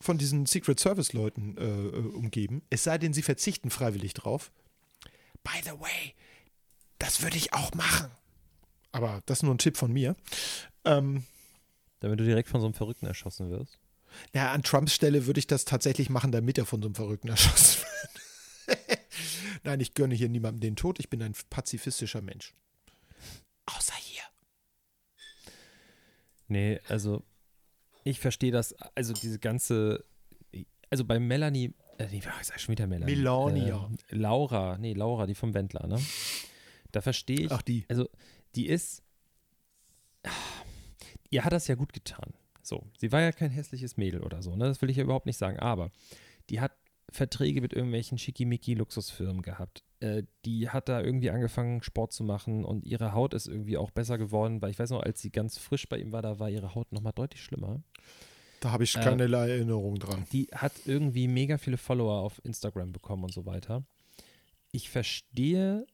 von 0.00 0.18
diesen 0.18 0.46
Secret 0.46 0.80
Service 0.80 1.12
Leuten 1.12 1.56
äh, 1.58 1.64
äh, 1.64 2.12
umgeben. 2.14 2.62
Es 2.70 2.84
sei 2.84 2.98
denn, 2.98 3.12
sie 3.12 3.22
verzichten 3.22 3.70
freiwillig 3.70 4.14
drauf. 4.14 4.50
By 5.42 5.60
the 5.64 5.78
way, 5.78 6.14
das 6.98 7.22
würde 7.22 7.36
ich 7.36 7.52
auch 7.52 7.72
machen. 7.74 8.10
Aber 8.92 9.22
das 9.26 9.38
ist 9.38 9.42
nur 9.42 9.54
ein 9.54 9.58
Tipp 9.58 9.76
von 9.76 9.92
mir. 9.92 10.16
Ähm, 10.84 11.24
Damit 12.00 12.18
du 12.20 12.24
direkt 12.24 12.48
von 12.48 12.60
so 12.60 12.66
einem 12.66 12.74
Verrückten 12.74 13.06
erschossen 13.06 13.50
wirst. 13.50 13.78
ja, 14.34 14.52
an 14.52 14.62
Trumps 14.62 14.94
Stelle 14.94 15.26
würde 15.26 15.38
ich 15.38 15.46
das 15.46 15.64
tatsächlich 15.64 16.10
machen, 16.10 16.32
damit 16.32 16.58
er 16.58 16.66
von 16.66 16.82
so 16.82 16.88
einem 16.88 16.94
Verrückten 16.94 17.28
erschossen 17.28 17.82
wird. 18.66 19.00
Nein, 19.62 19.80
ich 19.80 19.94
gönne 19.94 20.14
hier 20.14 20.28
niemandem 20.28 20.60
den 20.60 20.76
Tod. 20.76 20.98
Ich 20.98 21.10
bin 21.10 21.22
ein 21.22 21.34
pazifistischer 21.50 22.22
Mensch. 22.22 22.54
Außer 23.66 23.94
hier. 23.96 24.22
Nee, 26.48 26.80
also 26.88 27.22
ich 28.04 28.20
verstehe 28.20 28.52
das, 28.52 28.74
also 28.94 29.12
diese 29.12 29.38
ganze, 29.38 30.04
also 30.90 31.04
bei 31.04 31.18
Melanie, 31.18 31.74
äh, 31.98 32.06
ich 32.12 32.24
sag 32.42 32.60
schon 32.60 32.72
wieder 32.72 32.86
Melanie. 32.86 33.16
Melania. 33.16 33.90
Äh, 34.08 34.16
Laura, 34.16 34.78
nee, 34.78 34.92
Laura, 34.92 35.26
die 35.26 35.34
vom 35.34 35.54
Wendler, 35.54 35.86
ne? 35.86 36.00
Da 36.92 37.00
verstehe 37.00 37.40
ich, 37.40 37.52
Ach, 37.52 37.62
die. 37.62 37.84
also 37.88 38.08
die 38.54 38.66
ist, 38.66 39.02
ihr 41.30 41.44
hat 41.44 41.52
das 41.52 41.68
ja 41.68 41.74
gut 41.74 41.92
getan. 41.92 42.34
So, 42.62 42.84
sie 42.98 43.10
war 43.12 43.20
ja 43.20 43.32
kein 43.32 43.50
hässliches 43.50 43.96
Mädel 43.96 44.22
oder 44.22 44.42
so, 44.42 44.56
ne? 44.56 44.64
Das 44.66 44.82
will 44.82 44.90
ich 44.90 44.96
ja 44.96 45.04
überhaupt 45.04 45.26
nicht 45.26 45.38
sagen, 45.38 45.58
aber 45.58 45.90
die 46.50 46.60
hat 46.60 46.72
Verträge 47.10 47.60
mit 47.60 47.72
irgendwelchen 47.72 48.18
Schickimicki-Luxusfirmen 48.18 49.42
gehabt. 49.42 49.82
Äh, 50.00 50.24
die 50.44 50.68
hat 50.70 50.88
da 50.88 51.00
irgendwie 51.00 51.30
angefangen, 51.30 51.82
Sport 51.82 52.12
zu 52.12 52.24
machen 52.24 52.64
und 52.64 52.84
ihre 52.84 53.12
Haut 53.12 53.34
ist 53.34 53.46
irgendwie 53.46 53.76
auch 53.76 53.90
besser 53.90 54.18
geworden, 54.18 54.62
weil 54.62 54.70
ich 54.70 54.78
weiß 54.78 54.90
noch, 54.90 55.02
als 55.02 55.20
sie 55.20 55.30
ganz 55.30 55.58
frisch 55.58 55.88
bei 55.88 55.98
ihm 55.98 56.12
war, 56.12 56.22
da 56.22 56.38
war 56.38 56.48
ihre 56.48 56.74
Haut 56.74 56.92
nochmal 56.92 57.12
deutlich 57.14 57.42
schlimmer. 57.42 57.82
Da 58.60 58.72
habe 58.72 58.84
ich 58.84 58.94
Äh, 58.96 59.00
keinerlei 59.00 59.50
Erinnerung 59.50 59.98
dran. 59.98 60.24
Die 60.32 60.48
hat 60.52 60.72
irgendwie 60.84 61.28
mega 61.28 61.58
viele 61.58 61.76
Follower 61.78 62.20
auf 62.20 62.40
Instagram 62.44 62.92
bekommen 62.92 63.24
und 63.24 63.32
so 63.32 63.46
weiter. 63.46 63.84
Ich 64.72 64.90
verstehe 64.90 65.86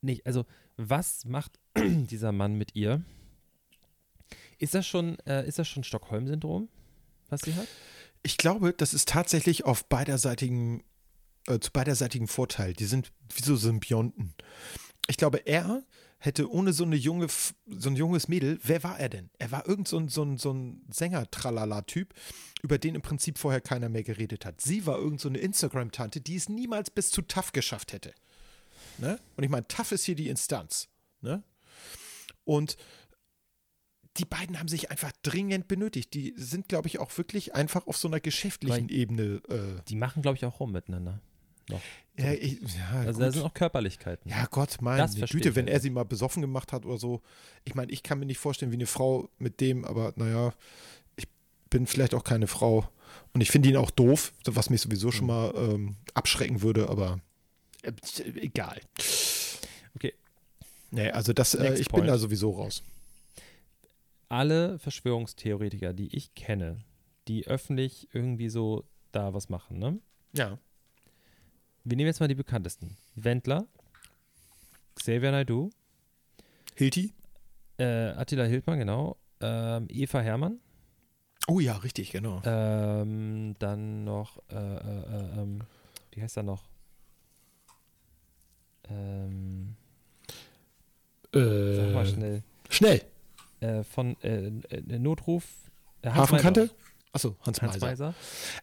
nicht, 0.00 0.26
also 0.26 0.44
was 0.76 1.24
macht 1.24 1.58
dieser 1.76 2.32
Mann 2.32 2.56
mit 2.56 2.74
ihr? 2.74 3.02
Ist 4.58 4.74
das 4.74 4.86
schon, 4.86 5.18
äh, 5.20 5.46
ist 5.46 5.58
das 5.58 5.68
schon 5.68 5.84
Stockholm-Syndrom, 5.84 6.68
was 7.28 7.42
sie 7.42 7.54
hat? 7.54 7.66
Ich 8.22 8.36
glaube, 8.36 8.72
das 8.72 8.94
ist 8.94 9.08
tatsächlich 9.08 9.64
auf 9.64 9.86
beiderseitigen, 9.86 10.82
äh, 11.46 11.58
zu 11.58 11.70
beiderseitigen 11.72 12.28
Vorteil. 12.28 12.74
Die 12.74 12.84
sind 12.84 13.12
wie 13.34 13.42
so 13.42 13.56
Symbionten. 13.56 14.34
Ich 15.08 15.16
glaube, 15.16 15.46
er 15.46 15.82
hätte 16.18 16.50
ohne 16.50 16.72
so 16.74 16.84
eine 16.84 16.96
junge, 16.96 17.28
so 17.66 17.88
ein 17.88 17.96
junges 17.96 18.28
Mädel, 18.28 18.60
wer 18.62 18.82
war 18.84 19.00
er 19.00 19.08
denn? 19.08 19.30
Er 19.38 19.50
war 19.50 19.66
irgend 19.66 19.88
so 19.88 19.98
ein, 19.98 20.08
so 20.08 20.22
ein, 20.22 20.36
so 20.36 20.52
ein 20.52 20.82
Sänger-Tralala-Typ, 20.90 22.12
über 22.62 22.78
den 22.78 22.94
im 22.94 23.02
Prinzip 23.02 23.38
vorher 23.38 23.62
keiner 23.62 23.88
mehr 23.88 24.02
geredet 24.02 24.44
hat. 24.44 24.60
Sie 24.60 24.84
war 24.84 24.98
irgend 24.98 25.20
so 25.20 25.30
eine 25.30 25.38
Instagram-Tante, 25.38 26.20
die 26.20 26.36
es 26.36 26.50
niemals 26.50 26.90
bis 26.90 27.10
zu 27.10 27.22
TAF 27.22 27.52
geschafft 27.52 27.94
hätte. 27.94 28.12
Ne? 28.98 29.18
Und 29.36 29.44
ich 29.44 29.50
meine, 29.50 29.66
TAF 29.66 29.92
ist 29.92 30.04
hier 30.04 30.14
die 30.14 30.28
Instanz. 30.28 30.88
Ne? 31.22 31.42
Und 32.44 32.76
die 34.16 34.24
beiden 34.24 34.58
haben 34.58 34.68
sich 34.68 34.90
einfach 34.90 35.12
dringend 35.22 35.68
benötigt. 35.68 36.14
Die 36.14 36.34
sind, 36.36 36.68
glaube 36.68 36.88
ich, 36.88 36.98
auch 36.98 37.16
wirklich 37.16 37.54
einfach 37.54 37.86
auf 37.86 37.96
so 37.96 38.08
einer 38.08 38.20
geschäftlichen 38.20 38.88
Weil- 38.88 38.92
Ebene. 38.94 39.40
Äh, 39.48 39.80
Die 39.88 39.96
machen, 39.96 40.20
glaube 40.22 40.36
ich, 40.36 40.44
auch 40.44 40.58
rum 40.60 40.72
miteinander. 40.72 41.20
Noch. 41.68 41.80
ja, 42.18 42.32
ich, 42.32 42.58
ja, 42.60 43.00
Also 43.06 43.20
da 43.20 43.26
gut. 43.26 43.34
sind 43.34 43.42
auch 43.44 43.54
Körperlichkeiten. 43.54 44.28
ja, 44.28 44.44
Gott, 44.50 44.78
meine 44.80 45.08
Güte, 45.08 45.54
wenn 45.54 45.68
er 45.68 45.78
sie 45.78 45.90
mal 45.90 46.02
besoffen 46.04 46.42
gemacht 46.42 46.72
hat 46.72 46.84
oder 46.84 46.98
so. 46.98 47.22
Ich 47.64 47.76
meine, 47.76 47.92
ich 47.92 48.02
kann 48.02 48.18
mir 48.18 48.26
nicht 48.26 48.38
vorstellen, 48.38 48.72
wie 48.72 48.76
eine 48.76 48.86
Frau 48.86 49.28
mit 49.38 49.60
dem, 49.60 49.84
aber 49.84 50.12
naja, 50.16 50.52
ich 51.14 51.28
bin 51.70 51.86
vielleicht 51.86 52.14
auch 52.14 52.24
keine 52.24 52.48
Frau. 52.48 52.88
Und 53.32 53.40
ich 53.40 53.52
finde 53.52 53.68
ihn 53.68 53.76
auch 53.76 53.92
doof, 53.92 54.32
was 54.46 54.70
mich 54.70 54.80
sowieso 54.80 55.12
schon 55.12 55.28
mal 55.28 55.52
ähm, 55.56 55.94
abschrecken 56.14 56.62
würde, 56.62 56.88
aber 56.88 57.20
äh, 57.82 57.92
egal. 58.40 58.80
Okay. 59.94 60.14
Nee, 60.90 61.10
also 61.10 61.32
das, 61.32 61.54
äh, 61.54 61.74
ich 61.74 61.86
bin 61.86 62.00
point. 62.00 62.08
da 62.08 62.18
sowieso 62.18 62.50
raus. 62.50 62.82
Alle 64.30 64.78
Verschwörungstheoretiker, 64.78 65.92
die 65.92 66.14
ich 66.16 66.34
kenne, 66.34 66.78
die 67.28 67.46
öffentlich 67.46 68.08
irgendwie 68.14 68.48
so 68.48 68.84
da 69.12 69.34
was 69.34 69.48
machen, 69.48 69.78
ne? 69.78 69.98
Ja. 70.32 70.56
Wir 71.84 71.96
nehmen 71.96 72.06
jetzt 72.06 72.20
mal 72.20 72.28
die 72.28 72.34
bekanntesten. 72.36 72.96
Wendler, 73.16 73.66
Xavier 74.94 75.32
Naidoo, 75.32 75.70
Hilti? 76.76 77.12
äh, 77.78 78.10
Attila 78.10 78.44
Hildmann, 78.44 78.78
genau, 78.78 79.16
ähm, 79.40 79.86
Eva 79.90 80.20
Hermann, 80.20 80.60
Oh 81.48 81.58
ja, 81.58 81.76
richtig, 81.78 82.12
genau. 82.12 82.40
ähm, 82.44 83.56
dann 83.58 84.04
noch, 84.04 84.38
äh, 84.50 84.54
äh, 84.54 85.00
äh, 85.00 85.40
ähm, 85.40 85.60
wie 86.12 86.22
heißt 86.22 86.36
er 86.36 86.42
noch? 86.44 86.68
Ähm, 88.88 89.74
sag 91.32 91.92
mal 91.92 92.04
Äh, 92.06 92.06
schnell. 92.06 92.42
schnell. 92.68 93.02
Äh, 93.60 93.84
von 93.84 94.16
äh, 94.22 94.46
äh, 94.70 94.98
Notruf. 94.98 95.44
Äh, 96.02 96.08
Hans 96.08 96.16
Hafenkante? 96.18 96.60
Meiser. 96.60 96.74
Achso, 97.12 97.36
Hans, 97.40 97.60
Hans 97.60 97.72
Meiser. 97.74 97.86
Meiser. 97.86 98.14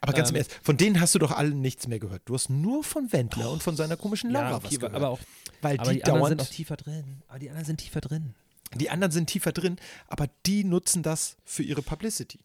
Aber 0.02 0.14
ganz 0.14 0.30
Ähm, 0.30 0.36
im 0.36 0.41
Ernst, 0.41 0.60
von 0.64 0.78
denen 0.78 1.00
hast 1.02 1.14
du 1.16 1.20
doch 1.20 1.32
alle 1.32 1.52
nichts 1.52 1.88
mehr 1.88 2.00
gehört. 2.00 2.22
Du 2.26 2.34
hast 2.34 2.50
nur 2.50 2.84
von 2.84 3.12
Wendler 3.12 3.52
und 3.52 3.62
von 3.62 3.76
seiner 3.76 3.98
komischen 3.98 4.32
Laura 4.32 4.52
Ja, 4.52 4.58
was 4.58 4.66
okay, 4.66 4.76
gehört. 4.78 4.95
aber 4.95 5.10
auch, 5.10 5.20
weil 5.62 5.78
aber 5.80 5.91
die, 5.91 5.98
die, 5.98 6.04
anderen 6.06 6.30
sind 6.30 6.41
auch 6.41 6.48
tiefer 6.48 6.78
drin. 6.78 7.22
Aber 7.28 7.39
die 7.39 7.50
anderen 7.50 7.66
sind 7.66 7.78
tiefer 7.80 8.02
drin. 8.02 8.34
die 8.76 8.89
anderen 8.89 9.12
sind 9.12 9.28
tiefer 9.28 9.52
drin, 9.52 9.76
aber 10.08 10.28
die 10.45 10.64
nutzen 10.64 11.04
das 11.04 11.36
für 11.43 11.64
ihre 11.64 11.82
Publicity. 11.82 12.39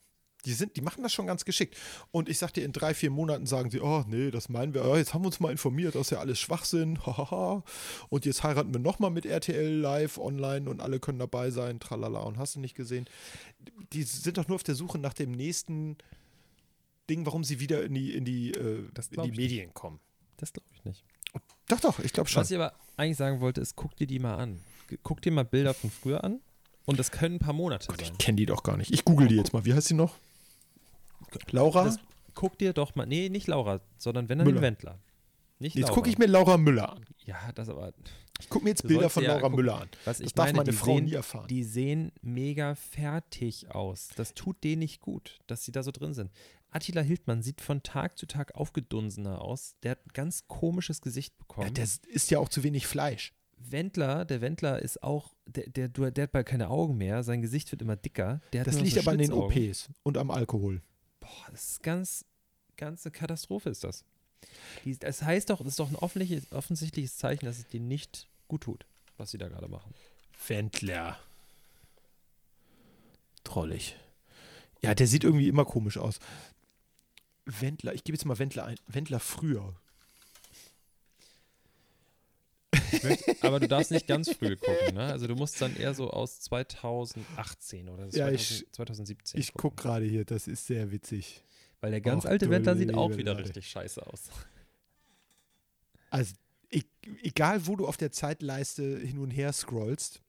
Die, 0.44 0.52
sind, 0.52 0.76
die 0.76 0.80
machen 0.80 1.02
das 1.02 1.12
schon 1.12 1.26
ganz 1.26 1.44
geschickt. 1.44 1.76
Und 2.10 2.28
ich 2.28 2.38
sag 2.38 2.52
dir, 2.52 2.64
in 2.64 2.72
drei, 2.72 2.94
vier 2.94 3.10
Monaten 3.10 3.46
sagen 3.46 3.70
sie, 3.70 3.80
oh 3.80 4.04
nee, 4.08 4.30
das 4.30 4.48
meinen 4.48 4.74
wir, 4.74 4.84
oh, 4.84 4.96
jetzt 4.96 5.14
haben 5.14 5.22
wir 5.22 5.26
uns 5.26 5.40
mal 5.40 5.52
informiert, 5.52 5.94
das 5.94 6.02
ist 6.02 6.10
ja 6.10 6.18
alles 6.18 6.40
Schwachsinn, 6.40 6.98
hahaha. 7.06 7.62
und 8.08 8.24
jetzt 8.24 8.42
heiraten 8.42 8.72
wir 8.72 8.80
nochmal 8.80 9.10
mit 9.10 9.24
RTL 9.24 9.72
live 9.72 10.18
online 10.18 10.68
und 10.68 10.80
alle 10.80 11.00
können 11.00 11.18
dabei 11.18 11.50
sein, 11.50 11.80
tralala, 11.80 12.20
und 12.20 12.38
hast 12.38 12.56
du 12.56 12.60
nicht 12.60 12.74
gesehen. 12.74 13.06
Die 13.92 14.02
sind 14.02 14.38
doch 14.38 14.48
nur 14.48 14.56
auf 14.56 14.62
der 14.62 14.74
Suche 14.74 14.98
nach 14.98 15.14
dem 15.14 15.32
nächsten 15.32 15.96
Ding, 17.08 17.26
warum 17.26 17.44
sie 17.44 17.60
wieder 17.60 17.84
in 17.84 17.94
die, 17.94 18.12
in 18.14 18.24
die, 18.24 18.52
äh, 18.52 18.88
in 19.10 19.22
die 19.22 19.32
Medien 19.32 19.74
kommen. 19.74 20.00
Das 20.36 20.52
glaube 20.52 20.68
ich 20.72 20.84
nicht. 20.84 21.04
Doch, 21.68 21.80
doch, 21.80 21.98
ich 22.00 22.12
glaube 22.12 22.28
schon. 22.28 22.40
Was 22.40 22.50
ich 22.50 22.56
aber 22.56 22.74
eigentlich 22.96 23.16
sagen 23.16 23.40
wollte, 23.40 23.60
ist, 23.60 23.76
guck 23.76 23.96
dir 23.96 24.06
die 24.06 24.18
mal 24.18 24.36
an. 24.36 24.60
Guck 25.02 25.22
dir 25.22 25.32
mal 25.32 25.44
Bilder 25.44 25.72
von 25.72 25.90
früher 25.90 26.22
an. 26.24 26.40
Und 26.84 26.98
das 26.98 27.10
können 27.10 27.36
ein 27.36 27.38
paar 27.38 27.52
Monate 27.52 27.86
Gott, 27.86 28.00
sein. 28.00 28.10
ich 28.12 28.18
kenne 28.18 28.36
die 28.36 28.46
doch 28.46 28.62
gar 28.62 28.76
nicht. 28.76 28.90
Ich 28.92 29.04
google 29.04 29.28
die 29.28 29.36
jetzt 29.36 29.52
mal. 29.52 29.64
Wie 29.64 29.72
heißt 29.72 29.88
sie 29.88 29.94
noch? 29.94 30.16
Laura? 31.50 31.84
Das, 31.84 31.98
guck 32.34 32.58
dir 32.58 32.72
doch 32.72 32.94
mal, 32.94 33.06
nee, 33.06 33.28
nicht 33.28 33.46
Laura, 33.46 33.80
sondern 33.98 34.28
wenn 34.28 34.38
dann 34.38 34.60
Wendler. 34.60 34.98
Nicht 35.58 35.76
Jetzt 35.76 35.92
gucke 35.92 36.10
ich 36.10 36.18
mir 36.18 36.26
Laura 36.26 36.58
Müller 36.58 36.92
an. 36.92 37.04
Ja, 37.24 37.52
das 37.54 37.68
aber. 37.68 37.92
Ich 38.40 38.48
gucke 38.48 38.64
mir 38.64 38.70
jetzt 38.70 38.86
Bilder 38.86 39.08
von 39.08 39.22
ja 39.22 39.28
Laura 39.28 39.46
angucken. 39.46 39.56
Müller 39.56 39.80
an. 39.82 39.88
Das 40.04 40.18
ich 40.18 40.34
darf 40.34 40.46
meine, 40.46 40.56
meine 40.58 40.72
Frau 40.72 40.96
sehen, 40.96 41.04
nie 41.04 41.12
erfahren. 41.12 41.46
Die 41.46 41.62
sehen 41.62 42.10
mega 42.20 42.74
fertig 42.74 43.72
aus. 43.72 44.08
Das 44.16 44.34
tut 44.34 44.64
denen 44.64 44.80
nicht 44.80 45.00
gut, 45.00 45.38
dass 45.46 45.64
sie 45.64 45.70
da 45.70 45.84
so 45.84 45.92
drin 45.92 46.14
sind. 46.14 46.32
Attila 46.70 47.02
Hildmann 47.02 47.42
sieht 47.42 47.60
von 47.60 47.84
Tag 47.84 48.18
zu 48.18 48.26
Tag 48.26 48.56
aufgedunsener 48.56 49.40
aus. 49.40 49.76
Der 49.84 49.92
hat 49.92 50.04
ein 50.04 50.10
ganz 50.12 50.48
komisches 50.48 51.00
Gesicht 51.00 51.38
bekommen. 51.38 51.68
Ja, 51.68 51.72
der 51.74 51.84
isst 51.84 52.30
ja 52.32 52.40
auch 52.40 52.48
zu 52.48 52.64
wenig 52.64 52.88
Fleisch. 52.88 53.32
Wendler, 53.58 54.24
der 54.24 54.40
Wendler 54.40 54.80
ist 54.82 55.02
auch, 55.04 55.34
der, 55.46 55.68
der, 55.68 56.10
der, 56.10 56.24
hat 56.24 56.32
bald 56.32 56.46
keine 56.46 56.70
Augen 56.70 56.96
mehr. 56.96 57.22
Sein 57.22 57.42
Gesicht 57.42 57.70
wird 57.70 57.82
immer 57.82 57.94
dicker. 57.94 58.40
Der 58.52 58.62
hat 58.62 58.66
Das 58.66 58.80
liegt 58.80 58.94
so 58.94 59.00
aber 59.00 59.12
an 59.12 59.18
den. 59.18 59.32
OPs 59.32 59.90
und 60.02 60.18
am 60.18 60.32
Alkohol. 60.32 60.82
Boah, 61.32 61.50
das 61.50 61.72
ist 61.72 61.82
ganz, 61.82 62.24
ganz 62.76 63.04
eine 63.04 63.12
Katastrophe 63.12 63.70
ist 63.70 63.84
das. 63.84 64.04
Das 65.00 65.22
heißt 65.22 65.50
doch, 65.50 65.58
das 65.58 65.68
ist 65.68 65.78
doch 65.78 65.88
ein 65.88 65.96
offensichtliches, 65.96 66.52
offensichtliches 66.52 67.16
Zeichen, 67.16 67.46
dass 67.46 67.58
es 67.58 67.68
denen 67.68 67.88
nicht 67.88 68.28
gut 68.48 68.62
tut, 68.62 68.84
was 69.16 69.30
sie 69.30 69.38
da 69.38 69.48
gerade 69.48 69.68
machen. 69.68 69.94
Wendler. 70.48 71.18
Trollig. 73.44 73.96
Ja, 74.82 74.94
der 74.94 75.06
sieht 75.06 75.24
irgendwie 75.24 75.48
immer 75.48 75.64
komisch 75.64 75.96
aus. 75.96 76.18
Wendler, 77.44 77.94
ich 77.94 78.04
gebe 78.04 78.16
jetzt 78.16 78.24
mal 78.24 78.38
Wendler 78.38 78.64
ein. 78.64 78.76
Wendler 78.86 79.20
früher. 79.20 79.74
Aber 83.40 83.60
du 83.60 83.68
darfst 83.68 83.90
nicht 83.90 84.06
ganz 84.06 84.30
früh 84.30 84.56
gucken, 84.56 84.94
ne? 84.94 85.04
Also 85.06 85.26
du 85.26 85.34
musst 85.34 85.60
dann 85.60 85.76
eher 85.76 85.94
so 85.94 86.10
aus 86.10 86.40
2018 86.40 87.88
oder 87.88 88.04
Ja, 88.06 88.26
2000, 88.28 88.40
ich- 88.40 88.72
2017 88.72 89.40
Ich 89.40 89.52
gucke 89.54 89.76
gerade 89.82 90.04
hier, 90.04 90.24
das 90.24 90.48
ist 90.48 90.66
sehr 90.66 90.90
witzig. 90.92 91.44
Weil 91.80 91.90
der 91.90 92.00
ganz 92.00 92.24
Och, 92.24 92.30
alte 92.30 92.48
Wendler 92.50 92.76
sieht 92.76 92.94
auch 92.94 93.16
wieder 93.16 93.34
Leute. 93.34 93.44
richtig 93.46 93.68
scheiße 93.68 94.06
aus. 94.06 94.30
Also, 96.10 96.34
e 96.70 96.82
egal 97.22 97.66
wo 97.66 97.76
du 97.76 97.86
auf 97.86 97.96
der 97.96 98.12
Zeitleiste 98.12 98.98
hin 98.98 99.18
und 99.18 99.30
her 99.30 99.52
scrollst, 99.52 100.20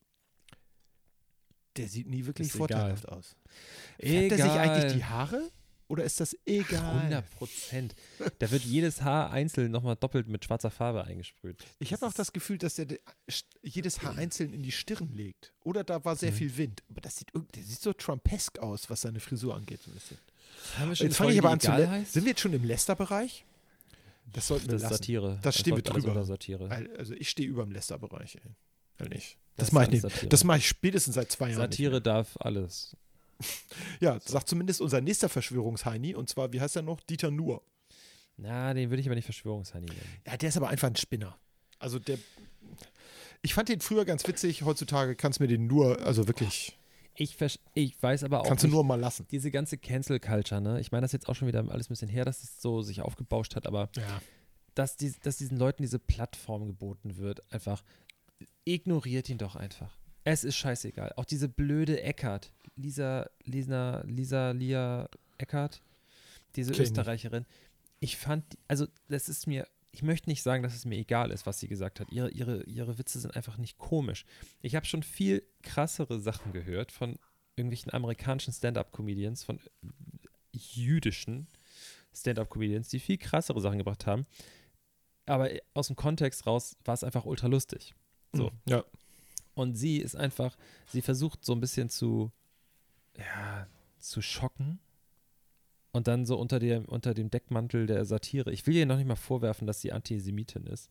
der 1.78 1.88
sieht 1.88 2.07
nie 2.07 2.26
wirklich 2.26 2.51
vorteilhaft 2.51 3.07
aus. 3.09 3.36
Färbt 3.99 4.32
er 4.32 4.38
sich 4.38 4.51
eigentlich 4.51 4.93
die 4.93 5.05
Haare? 5.05 5.51
Oder 5.93 6.05
ist 6.05 6.19
das 6.19 6.35
egal? 6.47 7.01
100 7.01 7.29
Prozent. 7.35 7.93
Da 8.39 8.49
wird 8.49 8.63
jedes 8.63 9.03
Haar 9.03 9.29
einzeln 9.31 9.71
nochmal 9.71 9.95
doppelt 9.95 10.27
mit 10.27 10.43
schwarzer 10.43 10.71
Farbe 10.71 11.03
eingesprüht. 11.03 11.63
Ich 11.77 11.93
habe 11.93 12.03
auch 12.07 12.13
das 12.13 12.33
Gefühl, 12.33 12.57
dass 12.57 12.73
der 12.75 12.85
de- 12.85 12.99
st- 13.29 13.45
jedes 13.61 14.01
Haar 14.01 14.17
einzeln 14.17 14.53
in 14.53 14.63
die 14.63 14.71
Stirn 14.71 15.13
legt. 15.13 15.53
Oder 15.63 15.83
da 15.83 16.03
war 16.03 16.15
sehr 16.15 16.31
Mhm. 16.31 16.35
viel 16.35 16.57
Wind. 16.57 16.81
Aber 16.89 17.01
das 17.01 17.17
sieht, 17.17 17.27
der 17.35 17.63
sieht 17.63 17.79
so 17.79 17.93
Trumpesk 17.93 18.57
aus, 18.57 18.89
was 18.89 19.01
seine 19.01 19.19
Frisur 19.19 19.53
angeht. 19.55 19.81
So 19.83 19.91
ein 19.91 19.93
bisschen. 19.93 20.17
Haben 20.79 20.89
wir 20.89 20.95
Jetzt 20.95 21.15
fange 21.17 21.31
ich 21.33 21.37
aber 21.39 21.51
an 21.51 21.59
zu. 21.59 21.71
Sind 22.09 22.23
wir 22.23 22.31
jetzt 22.31 22.41
schon 22.41 22.53
im 22.53 22.63
Lästerbereich? 22.63 23.45
Das 24.33 24.47
sollten 24.47 24.65
wir 24.65 24.71
das 24.73 24.81
ist 24.81 24.89
lassen. 24.89 24.93
Satire. 24.95 25.39
Das 25.43 25.59
stehen 25.59 25.75
wir 25.75 25.77
läuft 25.83 25.91
alles 25.91 26.03
drüber. 26.05 26.25
Satire. 26.25 26.69
Also 26.97 27.13
ich 27.13 27.29
stehe 27.29 27.47
über 27.47 27.61
dem 27.63 27.71
nicht. 29.09 29.37
Das 29.57 29.67
Das, 29.67 29.71
mache 29.73 29.83
ich 29.85 29.91
nicht. 29.91 30.01
Satire. 30.01 30.27
Das 30.29 30.43
mache 30.43 30.57
ich 30.57 30.67
spätestens 30.67 31.13
seit 31.15 31.31
zwei 31.31 31.49
Jahren. 31.49 31.59
Satire 31.59 32.01
darf 32.01 32.35
alles. 32.39 32.95
Ja, 33.99 34.19
sagt 34.19 34.49
zumindest 34.49 34.81
unser 34.81 35.01
nächster 35.01 35.29
Verschwörungsheini. 35.29 36.15
Und 36.15 36.29
zwar, 36.29 36.51
wie 36.53 36.61
heißt 36.61 36.75
er 36.75 36.81
noch? 36.81 36.99
Dieter 37.01 37.31
Nuhr. 37.31 37.61
Na, 38.37 38.73
den 38.73 38.89
würde 38.89 39.01
ich 39.01 39.07
aber 39.07 39.15
nicht 39.15 39.25
Verschwörungsheini 39.25 39.85
nennen. 39.85 40.17
Ja, 40.25 40.37
der 40.37 40.49
ist 40.49 40.57
aber 40.57 40.69
einfach 40.69 40.87
ein 40.87 40.95
Spinner. 40.95 41.37
Also 41.79 41.99
der. 41.99 42.17
Ich 43.41 43.53
fand 43.53 43.69
den 43.69 43.81
früher 43.81 44.05
ganz 44.05 44.25
witzig. 44.27 44.63
Heutzutage 44.63 45.15
kannst 45.15 45.39
du 45.39 45.43
mir 45.43 45.47
den 45.49 45.67
nur, 45.67 46.01
also 46.05 46.27
wirklich, 46.27 46.77
Ich, 47.15 47.37
ich 47.73 48.01
weiß 48.01 48.23
aber 48.23 48.39
auch 48.41 48.47
kannst 48.47 48.63
du 48.63 48.69
nur 48.69 48.83
mal 48.83 48.99
lassen. 48.99 49.27
diese 49.29 49.51
ganze 49.51 49.77
Cancel 49.77 50.19
Culture, 50.19 50.61
ne? 50.61 50.79
Ich 50.79 50.91
meine, 50.91 51.01
das 51.01 51.09
ist 51.09 51.13
jetzt 51.13 51.29
auch 51.29 51.35
schon 51.35 51.47
wieder 51.47 51.59
alles 51.69 51.87
ein 51.87 51.93
bisschen 51.93 52.07
her, 52.09 52.25
dass 52.25 52.41
es 52.43 52.61
so 52.61 52.81
sich 52.81 53.01
aufgebauscht 53.01 53.55
hat, 53.55 53.67
aber 53.67 53.89
Ja. 53.97 54.21
dass, 54.75 54.95
die, 54.97 55.13
dass 55.21 55.37
diesen 55.37 55.57
Leuten 55.57 55.83
diese 55.83 55.99
Plattform 55.99 56.65
geboten 56.65 57.17
wird, 57.17 57.41
einfach 57.53 57.83
ignoriert 58.65 59.29
ihn 59.29 59.37
doch 59.37 59.55
einfach. 59.55 59.95
Es 60.24 60.43
ist 60.43 60.55
scheißegal. 60.55 61.13
Auch 61.15 61.26
diese 61.26 61.49
blöde 61.49 62.01
Eckart, 62.01 62.51
Lisa, 62.76 63.30
Lisa, 63.43 64.01
Lisa 64.05 64.51
Lia 64.51 65.09
Eckart, 65.38 65.82
diese 66.55 66.71
nicht. 66.71 66.80
Österreicherin. 66.80 67.45
Ich 67.99 68.17
fand, 68.17 68.43
also 68.67 68.88
das 69.09 69.30
ist 69.30 69.47
mir, 69.47 69.67
ich 69.91 70.03
möchte 70.03 70.30
nicht 70.30 70.43
sagen, 70.43 70.63
dass 70.63 70.76
es 70.76 70.86
mir 70.86 70.97
egal 70.97 71.32
ist, 71.32 71.45
was 71.45 71.59
sie 71.59 71.67
gesagt 71.67 71.99
hat. 71.99 72.11
Ihre, 72.11 72.30
ihre, 72.32 72.63
ihre 72.63 72.97
Witze 72.97 73.19
sind 73.19 73.36
einfach 73.36 73.57
nicht 73.57 73.78
komisch. 73.78 74.26
Ich 74.61 74.76
habe 74.76 74.86
schon 74.86 75.03
viel 75.03 75.43
krassere 75.61 76.19
Sachen 76.19 76.51
gehört 76.51 76.91
von 76.91 77.17
irgendwelchen 77.55 77.93
amerikanischen 77.93 78.53
Stand-up-Comedians, 78.53 79.43
von 79.43 79.59
jüdischen 80.51 81.47
Stand-up-Comedians, 82.15 82.89
die 82.89 82.99
viel 82.99 83.17
krassere 83.17 83.61
Sachen 83.61 83.78
gebracht 83.78 84.05
haben. 84.05 84.26
Aber 85.26 85.49
aus 85.74 85.88
dem 85.88 85.95
Kontext 85.95 86.45
raus 86.45 86.76
war 86.84 86.93
es 86.93 87.03
einfach 87.03 87.26
ultra 87.26 87.47
lustig. 87.47 87.93
So. 88.34 88.51
Ja. 88.67 88.84
Und 89.56 89.76
sie 89.76 89.97
ist 89.97 90.16
einfach, 90.16 90.58
sie 90.88 91.01
versucht 91.01 91.45
so 91.45 91.54
ein 91.54 91.60
bisschen 91.60 91.89
zu, 91.89 92.32
ja, 93.18 93.68
zu 93.99 94.22
schocken. 94.22 94.80
Und 95.91 96.08
dann 96.08 96.26
so 96.26 96.38
unter 96.39 96.58
dem, 96.60 96.86
unter 96.86 97.14
dem 97.14 97.30
Deckmantel 97.30 97.86
der 97.86 98.04
Satire. 98.06 98.51
Ich 98.51 98.66
will 98.66 98.76
ihr 98.76 98.88
noch 98.88 98.97
nicht 98.97 99.06
mal 99.08 99.16
vorwerfen, 99.16 99.68
dass 99.68 99.80
sie 99.82 99.91
Antisemitin 99.91 100.66
ist. 100.66 100.89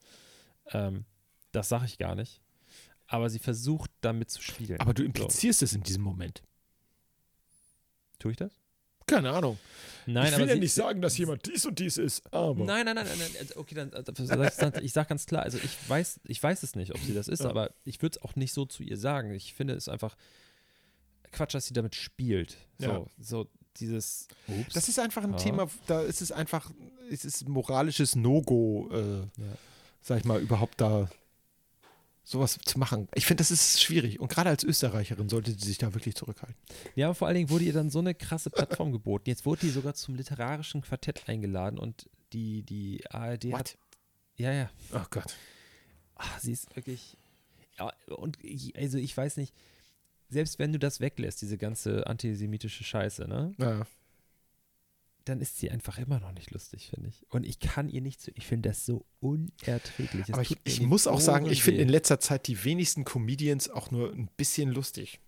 Ähm, 0.66 1.04
das 1.50 1.68
sage 1.68 1.86
ich 1.86 1.98
gar 1.98 2.14
nicht. 2.14 2.40
Aber 3.08 3.28
sie 3.28 3.40
versucht 3.40 3.90
damit 4.00 4.30
zu 4.30 4.40
spielen. 4.40 4.78
Aber 4.80 4.94
du 4.94 5.02
So. 5.02 5.06
implizierst 5.06 5.62
es 5.62 5.72
in 5.72 5.82
diesem 5.82 6.02
Moment. 6.02 6.42
Tue 8.20 8.30
ich 8.30 8.36
das? 8.36 8.61
Keine 9.06 9.30
Ahnung. 9.30 9.58
Nein, 10.06 10.26
ich 10.28 10.32
aber 10.34 10.42
will 10.42 10.48
ja 10.48 10.54
sie, 10.54 10.60
nicht 10.60 10.74
sagen, 10.74 11.00
dass 11.00 11.16
jemand 11.16 11.46
dies 11.46 11.64
und 11.64 11.78
dies 11.78 11.96
ist, 11.96 12.22
aber. 12.34 12.64
Nein, 12.64 12.84
nein, 12.86 12.96
nein, 12.96 13.06
nein, 13.06 13.18
nein. 13.18 13.30
also, 13.38 13.60
Okay, 13.60 13.74
dann, 13.74 13.90
sag 13.92 14.40
ich, 14.52 14.56
dann- 14.56 14.84
ich 14.84 14.92
sage 14.92 15.08
ganz 15.08 15.26
klar, 15.26 15.42
also 15.44 15.58
ich 15.58 15.70
weiß, 15.88 16.20
ich 16.26 16.42
weiß 16.42 16.62
es 16.64 16.74
nicht, 16.74 16.92
ob 16.92 17.00
sie 17.00 17.14
das 17.14 17.28
ist, 17.28 17.44
Ja. 17.44 17.50
aber 17.50 17.70
ich 17.84 18.02
würde 18.02 18.16
es 18.18 18.22
auch 18.22 18.34
nicht 18.34 18.52
so 18.52 18.64
zu 18.66 18.82
ihr 18.82 18.96
sagen. 18.96 19.32
Ich 19.32 19.54
finde 19.54 19.74
es 19.74 19.88
einfach 19.88 20.16
Quatsch, 21.30 21.54
dass 21.54 21.66
sie 21.66 21.74
damit 21.74 21.94
spielt. 21.94 22.56
So, 22.78 22.86
Ja. 22.86 23.06
so 23.20 23.46
dieses. 23.78 24.26
Ups. 24.48 24.74
Das 24.74 24.88
ist 24.88 24.98
einfach 24.98 25.22
ein 25.24 25.32
Ja. 25.32 25.36
Thema, 25.38 25.68
da 25.86 26.02
ist 26.02 26.20
es 26.20 26.32
einfach, 26.32 26.70
es 27.10 27.24
ist 27.24 27.42
ein 27.42 27.52
moralisches 27.52 28.16
No-Go, 28.16 28.90
äh, 28.92 29.18
Ja. 29.20 29.26
sag 30.02 30.18
ich 30.18 30.24
mal, 30.24 30.40
überhaupt 30.40 30.80
da 30.80 31.08
sowas 32.24 32.58
zu 32.64 32.78
machen. 32.78 33.08
Ich 33.14 33.26
finde, 33.26 33.40
das 33.40 33.50
ist 33.50 33.82
schwierig. 33.82 34.20
Und 34.20 34.28
gerade 34.28 34.50
als 34.50 34.64
Österreicherin 34.64 35.28
sollte 35.28 35.52
sie 35.52 35.66
sich 35.66 35.78
da 35.78 35.92
wirklich 35.94 36.14
zurückhalten. 36.14 36.56
Ja, 36.94 37.06
aber 37.06 37.14
vor 37.14 37.26
allen 37.28 37.36
Dingen 37.36 37.50
wurde 37.50 37.64
ihr 37.64 37.72
dann 37.72 37.90
so 37.90 37.98
eine 37.98 38.14
krasse 38.14 38.50
Plattform 38.50 38.92
geboten. 38.92 39.28
Jetzt 39.28 39.44
wurde 39.44 39.62
die 39.62 39.70
sogar 39.70 39.94
zum 39.94 40.14
literarischen 40.14 40.82
Quartett 40.82 41.28
eingeladen 41.28 41.78
und 41.78 42.08
die, 42.32 42.62
die 42.62 43.04
ARD 43.10 43.52
hat. 43.52 43.76
Ja, 44.36 44.52
ja. 44.52 44.70
Oh 44.92 45.04
Gott. 45.10 45.34
Ah, 46.14 46.38
sie 46.40 46.52
ist 46.52 46.74
wirklich. 46.76 47.16
Ja, 47.78 47.92
und 48.16 48.38
ich, 48.42 48.76
also 48.76 48.98
ich 48.98 49.16
weiß 49.16 49.36
nicht, 49.36 49.54
selbst 50.28 50.58
wenn 50.58 50.72
du 50.72 50.78
das 50.78 51.00
weglässt, 51.00 51.42
diese 51.42 51.58
ganze 51.58 52.06
antisemitische 52.06 52.84
Scheiße, 52.84 53.26
ne? 53.28 53.52
Ja. 53.58 53.86
Dann 55.24 55.40
ist 55.40 55.58
sie 55.58 55.70
einfach 55.70 55.98
immer 55.98 56.20
noch 56.20 56.32
nicht 56.32 56.50
lustig, 56.50 56.88
finde 56.90 57.08
ich. 57.08 57.24
Und 57.30 57.44
ich 57.44 57.58
kann 57.60 57.88
ihr 57.88 58.00
nicht 58.00 58.20
zu. 58.20 58.30
Ich 58.34 58.46
finde 58.46 58.68
das 58.70 58.84
so 58.86 59.06
unerträglich. 59.20 60.28
Es 60.28 60.32
Aber 60.32 60.42
ich, 60.42 60.56
ich 60.64 60.80
muss 60.80 61.06
auch 61.06 61.20
sagen, 61.20 61.46
ich 61.46 61.62
finde 61.62 61.82
in 61.82 61.88
letzter 61.88 62.20
Zeit 62.20 62.46
die 62.46 62.64
wenigsten 62.64 63.04
Comedians 63.04 63.68
auch 63.70 63.90
nur 63.90 64.12
ein 64.12 64.28
bisschen 64.36 64.70
lustig. 64.70 65.20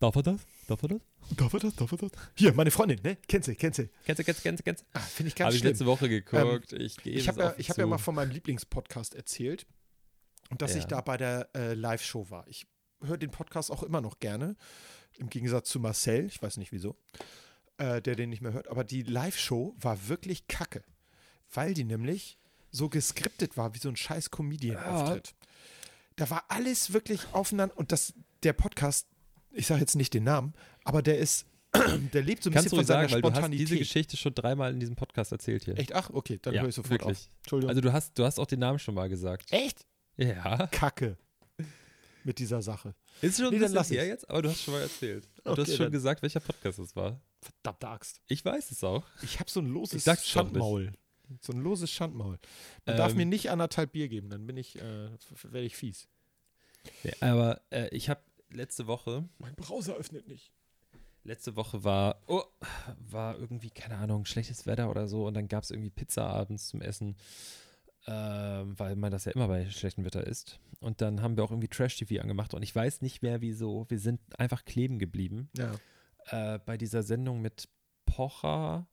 Darf 0.00 0.14
er 0.16 0.22
das? 0.22 0.40
Darf 0.68 0.82
er 0.82 0.88
das? 0.88 1.00
Darf 1.36 1.52
er 1.54 1.60
das? 1.60 1.74
Darf 1.76 1.92
er 1.92 1.98
das? 1.98 2.10
Hier, 2.34 2.52
meine 2.52 2.70
Freundin, 2.70 3.00
ne? 3.02 3.16
Kennt 3.28 3.44
sie, 3.44 3.54
kennt 3.54 3.74
sie. 3.74 3.88
Kennst 4.04 4.20
du, 4.20 4.24
kennst 4.24 4.40
du, 4.40 4.42
kennst 4.42 4.60
du, 4.60 4.64
kennst 4.64 4.82
du? 4.82 4.86
Ah, 4.92 5.00
finde 5.00 5.28
ich 5.28 5.34
Habe 5.34 5.38
ganz 5.44 5.54
ich 5.54 5.60
schlimm. 5.60 5.70
letzte 5.70 5.86
Woche 5.86 6.08
geguckt. 6.08 6.72
ich 6.74 6.96
gehe 6.98 7.14
Ich 7.14 7.28
habe 7.28 7.40
ja, 7.40 7.54
ich 7.58 7.70
hab 7.70 7.78
ja 7.78 7.86
mal 7.86 7.98
von 7.98 8.14
meinem 8.14 8.30
Lieblingspodcast 8.30 9.14
erzählt 9.14 9.66
und 10.50 10.62
dass 10.62 10.72
Ja. 10.72 10.78
ich 10.80 10.84
da 10.84 11.00
bei 11.00 11.16
der 11.16 11.48
äh, 11.56 11.74
Live-Show 11.74 12.28
war. 12.30 12.46
Ich 12.48 12.66
höre 13.02 13.16
den 13.16 13.30
Podcast 13.30 13.70
auch 13.70 13.82
immer 13.82 14.00
noch 14.00 14.18
gerne, 14.20 14.56
im 15.16 15.28
Gegensatz 15.30 15.70
zu 15.70 15.80
Marcel, 15.80 16.26
ich 16.26 16.40
weiß 16.42 16.56
nicht 16.58 16.72
wieso, 16.72 16.96
äh, 17.78 18.00
der 18.02 18.14
den 18.16 18.30
nicht 18.30 18.42
mehr 18.42 18.52
hört. 18.52 18.68
Aber 18.68 18.84
die 18.84 19.02
Live-Show 19.02 19.74
war 19.78 20.08
wirklich 20.08 20.46
kacke, 20.48 20.82
weil 21.52 21.74
die 21.74 21.84
nämlich 21.84 22.38
so 22.70 22.88
geskriptet 22.88 23.56
war 23.56 23.74
wie 23.74 23.78
so 23.78 23.88
ein 23.88 23.96
scheiß 23.96 24.30
Comedian-Auftritt. 24.30 25.34
Da 26.16 26.30
war 26.30 26.44
alles 26.48 26.92
wirklich 26.92 27.20
aufeinander 27.32 27.76
und 27.76 27.92
das, 27.92 28.14
der 28.42 28.52
Podcast, 28.52 29.06
ich 29.52 29.66
sage 29.66 29.80
jetzt 29.80 29.96
nicht 29.96 30.14
den 30.14 30.24
Namen, 30.24 30.54
aber 30.84 31.02
der 31.02 31.18
ist, 31.18 31.46
der 32.12 32.22
lebt 32.22 32.42
so 32.44 32.50
ein 32.50 32.54
Kannst 32.54 32.70
du 32.72 32.76
bisschen 32.76 32.76
von 32.76 32.78
ruhig 32.78 32.86
seiner 32.86 33.02
sagen, 33.08 33.12
weil 33.14 33.20
du 33.22 33.28
hast 33.28 33.36
Spontanität. 33.36 33.68
diese 33.68 33.78
Geschichte 33.78 34.16
schon 34.16 34.34
dreimal 34.34 34.72
in 34.72 34.78
diesem 34.80 34.94
Podcast 34.96 35.32
erzählt 35.32 35.64
hier. 35.64 35.76
Echt? 35.78 35.92
Ach, 35.92 36.10
okay, 36.12 36.38
dann 36.40 36.54
Ja, 36.54 36.62
höre 36.62 36.68
ich 36.68 36.74
sofort 36.76 36.90
wirklich. 37.00 37.18
auf. 37.18 37.28
Entschuldigung. 37.38 37.68
Also 37.70 37.80
du 37.80 37.92
hast, 37.92 38.16
du 38.18 38.24
hast 38.24 38.38
auch 38.38 38.46
den 38.46 38.60
Namen 38.60 38.78
schon 38.78 38.94
mal 38.94 39.08
gesagt. 39.08 39.52
Echt? 39.52 39.84
Ja. 40.16 40.68
Kacke 40.68 41.16
mit 42.22 42.38
dieser 42.38 42.62
Sache. 42.62 42.94
Ist 43.20 43.38
schon 43.38 43.50
Nee, 43.50 43.64
ein 43.64 43.72
bisschen 43.72 43.96
her 43.96 44.06
jetzt, 44.06 44.28
aber 44.30 44.42
du 44.42 44.48
hast 44.50 44.62
schon 44.62 44.74
mal 44.74 44.80
erzählt. 44.82 45.28
Und 45.44 45.44
du 45.44 45.50
Okay, 45.50 45.60
hast 45.62 45.76
schon 45.76 45.86
dann- 45.86 45.92
gesagt, 45.92 46.22
welcher 46.22 46.40
Podcast 46.40 46.78
es 46.78 46.94
war. 46.96 47.20
Verdammte 47.44 47.88
Axt. 47.88 48.20
Ich 48.28 48.44
weiß 48.44 48.70
es 48.70 48.82
auch. 48.84 49.04
Ich 49.22 49.38
habe 49.40 49.50
so 49.50 49.60
ein 49.60 49.66
loses. 49.66 50.04
Schandmaul. 50.26 50.92
So 51.40 51.52
ein 51.52 51.60
loses 51.60 51.90
Schandmaul. 51.90 52.38
Man 52.86 52.94
Ähm, 52.94 52.96
darf 52.96 53.14
mir 53.14 53.26
nicht 53.26 53.50
anderthalb 53.50 53.92
Bier 53.92 54.08
geben, 54.08 54.28
dann 54.30 54.46
bin 54.46 54.56
ich, 54.56 54.76
äh, 54.78 55.08
werde 55.44 55.66
ich 55.66 55.76
fies. 55.76 56.08
Nee, 57.02 57.12
aber 57.20 57.62
äh, 57.70 57.88
ich 57.88 58.08
habe 58.10 58.20
letzte 58.50 58.86
Woche, 58.86 59.28
Mein 59.38 59.54
Browser 59.54 59.94
öffnet 59.94 60.28
nicht. 60.28 60.52
letzte 61.24 61.56
Woche 61.56 61.82
war, 61.82 62.20
oh, 62.26 62.42
war 63.10 63.38
irgendwie, 63.38 63.70
keine 63.70 63.96
Ahnung, 63.96 64.26
schlechtes 64.26 64.66
Wetter 64.66 64.90
oder 64.90 65.08
so 65.08 65.26
und 65.26 65.34
dann 65.34 65.48
gab 65.48 65.64
es 65.64 65.70
irgendwie 65.70 65.88
Pizza 65.90 66.26
abends 66.26 66.68
zum 66.68 66.82
Essen, 66.82 67.16
ähm, 68.06 68.78
weil 68.78 68.96
man 68.96 69.10
das 69.10 69.24
ja 69.24 69.32
immer 69.32 69.48
bei 69.48 69.68
schlechtem 69.70 70.04
Wetter 70.04 70.26
isst. 70.26 70.60
Und 70.80 71.00
dann 71.00 71.22
haben 71.22 71.36
wir 71.38 71.44
auch 71.44 71.50
irgendwie 71.50 71.68
Trash-TV 71.68 72.20
angemacht 72.20 72.52
und 72.52 72.62
ich 72.62 72.74
weiß 72.76 73.00
nicht 73.00 73.22
mehr 73.22 73.40
wieso, 73.40 73.86
wir 73.88 73.98
sind 73.98 74.20
einfach 74.38 74.66
kleben 74.66 74.98
geblieben 74.98 75.48
Ja. 75.56 75.72
Äh, 76.30 76.58
bei 76.64 76.76
dieser 76.76 77.02
Sendung 77.02 77.40
mit 77.42 77.68
Pocher, 78.06 78.86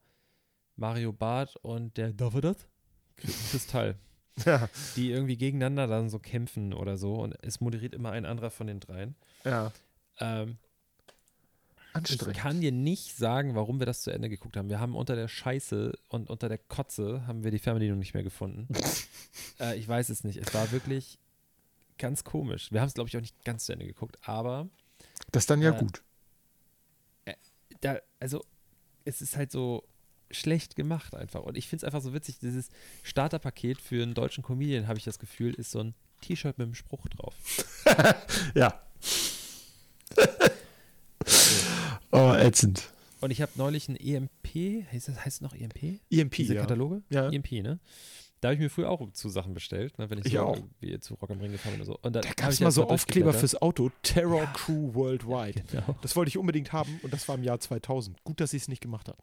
Mario 0.75 1.11
Barth 1.13 1.55
und 1.57 1.97
der, 1.97 2.13
er 2.35 2.41
das? 2.41 2.67
Kristall. 3.17 3.95
Ja. 4.45 4.69
die 4.95 5.11
irgendwie 5.11 5.35
gegeneinander 5.35 5.87
dann 5.87 6.09
so 6.09 6.17
kämpfen 6.17 6.73
oder 6.73 6.95
so 6.97 7.15
und 7.15 7.35
es 7.43 7.59
moderiert 7.59 7.93
immer 7.93 8.11
ein 8.13 8.25
anderer 8.25 8.49
von 8.49 8.65
den 8.65 8.79
dreien. 8.79 9.15
ja. 9.43 9.73
Ähm, 10.19 10.57
ich 11.89 11.95
Anstrengend. 11.95 12.37
kann 12.37 12.61
dir 12.61 12.71
nicht 12.71 13.17
sagen, 13.17 13.53
warum 13.55 13.79
wir 13.79 13.85
das 13.85 14.01
zu 14.03 14.11
Ende 14.11 14.29
geguckt 14.29 14.55
haben. 14.55 14.69
Wir 14.69 14.79
haben 14.79 14.95
unter 14.95 15.17
der 15.17 15.27
Scheiße 15.27 15.91
und 16.07 16.29
unter 16.29 16.47
der 16.47 16.57
Kotze 16.59 17.27
haben 17.27 17.43
wir 17.43 17.51
die 17.51 17.59
Fernbedienung 17.59 17.99
nicht 17.99 18.13
mehr 18.13 18.23
gefunden. 18.23 18.69
äh, 19.59 19.77
ich 19.77 19.85
weiß 19.87 20.07
es 20.09 20.23
nicht. 20.23 20.37
Es 20.37 20.53
war 20.53 20.71
wirklich 20.71 21.19
ganz 21.97 22.23
komisch. 22.23 22.71
Wir 22.71 22.79
haben 22.79 22.87
es, 22.87 22.93
glaube 22.93 23.09
ich, 23.09 23.17
auch 23.17 23.21
nicht 23.21 23.43
ganz 23.43 23.65
zu 23.65 23.73
Ende 23.73 23.85
geguckt, 23.85 24.17
aber 24.27 24.69
Das 25.33 25.43
ist 25.43 25.49
dann 25.49 25.61
ja 25.61 25.71
Äh, 25.75 25.79
gut. 25.79 26.01
Da, 27.81 27.99
also, 28.19 28.43
es 29.05 29.21
ist 29.21 29.35
halt 29.35 29.51
so 29.51 29.87
schlecht 30.31 30.75
gemacht 30.75 31.15
einfach. 31.15 31.41
Und 31.41 31.57
ich 31.57 31.67
finde 31.67 31.81
es 31.81 31.83
einfach 31.83 32.01
so 32.01 32.13
witzig, 32.13 32.39
dieses 32.39 32.69
Starterpaket 33.03 33.81
für 33.81 34.01
einen 34.01 34.13
deutschen 34.13 34.43
Comedian, 34.43 34.87
habe 34.87 34.97
ich 34.97 35.03
das 35.03 35.19
Gefühl, 35.19 35.53
ist 35.53 35.71
so 35.71 35.79
ein 35.79 35.93
T-Shirt 36.21 36.57
mit 36.57 36.65
einem 36.65 36.75
Spruch 36.75 37.07
drauf. 37.09 37.35
Ja. 38.55 38.81
oh, 42.11 42.33
ätzend. 42.33 42.91
Und 43.19 43.31
ich 43.31 43.41
habe 43.41 43.51
neulich 43.55 43.89
ein 43.89 43.95
EMP, 43.95 44.87
heißt 44.91 45.09
das 45.09 45.25
heißt 45.25 45.41
noch 45.41 45.53
EMP? 45.53 45.99
EMP, 46.09 46.35
Diese 46.35 46.55
ja. 46.55 46.61
Kataloge? 46.61 47.01
Ja. 47.09 47.29
EMP, 47.29 47.51
ne? 47.63 47.79
Da 48.41 48.49
habe 48.49 48.55
ich 48.55 48.59
mir 48.59 48.69
früher 48.69 48.89
auch 48.89 49.11
zu 49.13 49.29
Sachen 49.29 49.53
bestellt, 49.53 49.97
ne, 49.99 50.09
wenn 50.09 50.17
ich, 50.19 50.25
Ich 50.25 50.33
so 50.33 50.39
auch. 50.41 50.55
irgendwie 50.57 50.99
zu 50.99 51.13
Rock 51.13 51.29
am 51.29 51.39
Ring 51.39 51.51
gefahren 51.51 51.73
bin 51.73 51.81
oder 51.81 51.85
so. 51.93 51.99
Und 52.01 52.13
dann 52.15 52.23
Da 52.23 52.33
gab 52.33 52.49
es 52.49 52.59
mal 52.59 52.71
so 52.71 52.81
mal 52.83 52.89
Aufkleber 52.93 53.33
fürs 53.33 53.61
Auto, 53.61 53.91
Terror 54.01 54.45
Crew 54.53 54.93
Worldwide. 54.93 55.63
Genau. 55.71 55.95
Das 56.01 56.15
wollte 56.15 56.29
ich 56.29 56.37
unbedingt 56.37 56.73
haben 56.73 56.99
und 57.03 57.13
das 57.13 57.27
war 57.27 57.35
im 57.35 57.43
Jahr 57.43 57.59
2000. 57.59 58.23
Gut, 58.23 58.39
dass 58.41 58.53
ich 58.53 58.63
es 58.63 58.67
nicht 58.67 58.81
gemacht 58.81 59.07
habe. 59.07 59.19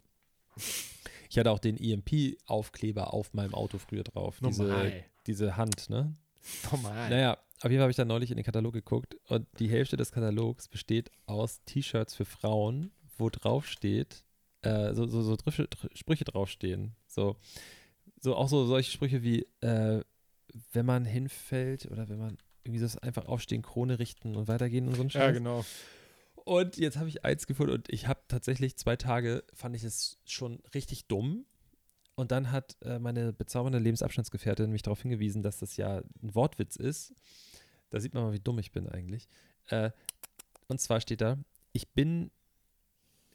Ich 1.29 1.37
hatte 1.37 1.51
auch 1.51 1.59
den 1.59 1.77
EMP-Aufkleber 1.77 3.13
auf 3.13 3.33
meinem 3.33 3.53
Auto 3.53 3.77
früher 3.77 4.03
drauf. 4.03 4.39
Diese, 4.45 4.63
Normal. 4.63 5.03
diese 5.27 5.57
Hand, 5.57 5.89
ne? 5.89 6.13
Normal. 6.71 7.09
Naja, 7.09 7.33
auf 7.61 7.65
jeden 7.65 7.75
Fall 7.75 7.81
habe 7.83 7.91
ich 7.91 7.97
dann 7.97 8.07
neulich 8.07 8.31
in 8.31 8.37
den 8.37 8.45
Katalog 8.45 8.73
geguckt 8.73 9.15
und 9.27 9.45
die 9.59 9.69
Hälfte 9.69 9.97
des 9.97 10.11
Katalogs 10.11 10.67
besteht 10.69 11.11
aus 11.25 11.61
T-Shirts 11.65 12.15
für 12.15 12.25
Frauen, 12.25 12.91
wo 13.17 13.29
drauf 13.29 13.67
steht, 13.67 14.23
äh, 14.61 14.93
so, 14.93 15.05
so, 15.07 15.21
so 15.21 15.35
Sprüche 15.93 16.23
draufstehen. 16.25 16.95
So, 17.07 17.35
so 18.21 18.35
auch 18.35 18.49
so 18.49 18.65
solche 18.65 18.91
Sprüche 18.91 19.23
wie, 19.23 19.47
äh, 19.61 20.03
wenn 20.73 20.85
man 20.85 21.05
hinfällt 21.05 21.85
oder 21.91 22.09
wenn 22.09 22.19
man 22.19 22.37
irgendwie 22.63 22.85
so 22.85 22.99
einfach 22.99 23.25
aufstehen, 23.25 23.61
Krone 23.61 23.99
richten 23.99 24.35
und 24.35 24.47
weitergehen 24.47 24.87
und 24.87 24.95
so 24.95 25.01
ein 25.01 25.09
Scheiß. 25.09 25.21
Ja, 25.21 25.31
genau. 25.31 25.65
Und 26.45 26.77
jetzt 26.77 26.97
habe 26.97 27.09
ich 27.09 27.25
eins 27.25 27.47
gefunden 27.47 27.73
und 27.73 27.89
ich 27.89 28.07
habe 28.07 28.21
tatsächlich 28.27 28.77
zwei 28.77 28.95
Tage, 28.95 29.43
fand 29.53 29.75
ich 29.75 29.83
es 29.83 30.17
schon 30.25 30.61
richtig 30.73 31.07
dumm. 31.07 31.45
Und 32.15 32.31
dann 32.31 32.51
hat 32.51 32.75
äh, 32.81 32.99
meine 32.99 33.31
bezaubernde 33.31 33.79
Lebensabstandsgefährtin 33.79 34.71
mich 34.71 34.81
darauf 34.81 35.01
hingewiesen, 35.01 35.41
dass 35.41 35.59
das 35.59 35.77
ja 35.77 35.99
ein 36.21 36.35
Wortwitz 36.35 36.75
ist. 36.75 37.13
Da 37.91 37.99
sieht 37.99 38.13
man 38.13 38.23
mal, 38.23 38.33
wie 38.33 38.39
dumm 38.39 38.59
ich 38.59 38.71
bin 38.71 38.89
eigentlich. 38.89 39.29
Äh, 39.67 39.91
und 40.67 40.81
zwar 40.81 40.99
steht 40.99 41.21
da, 41.21 41.37
ich 41.71 41.89
bin, 41.93 42.31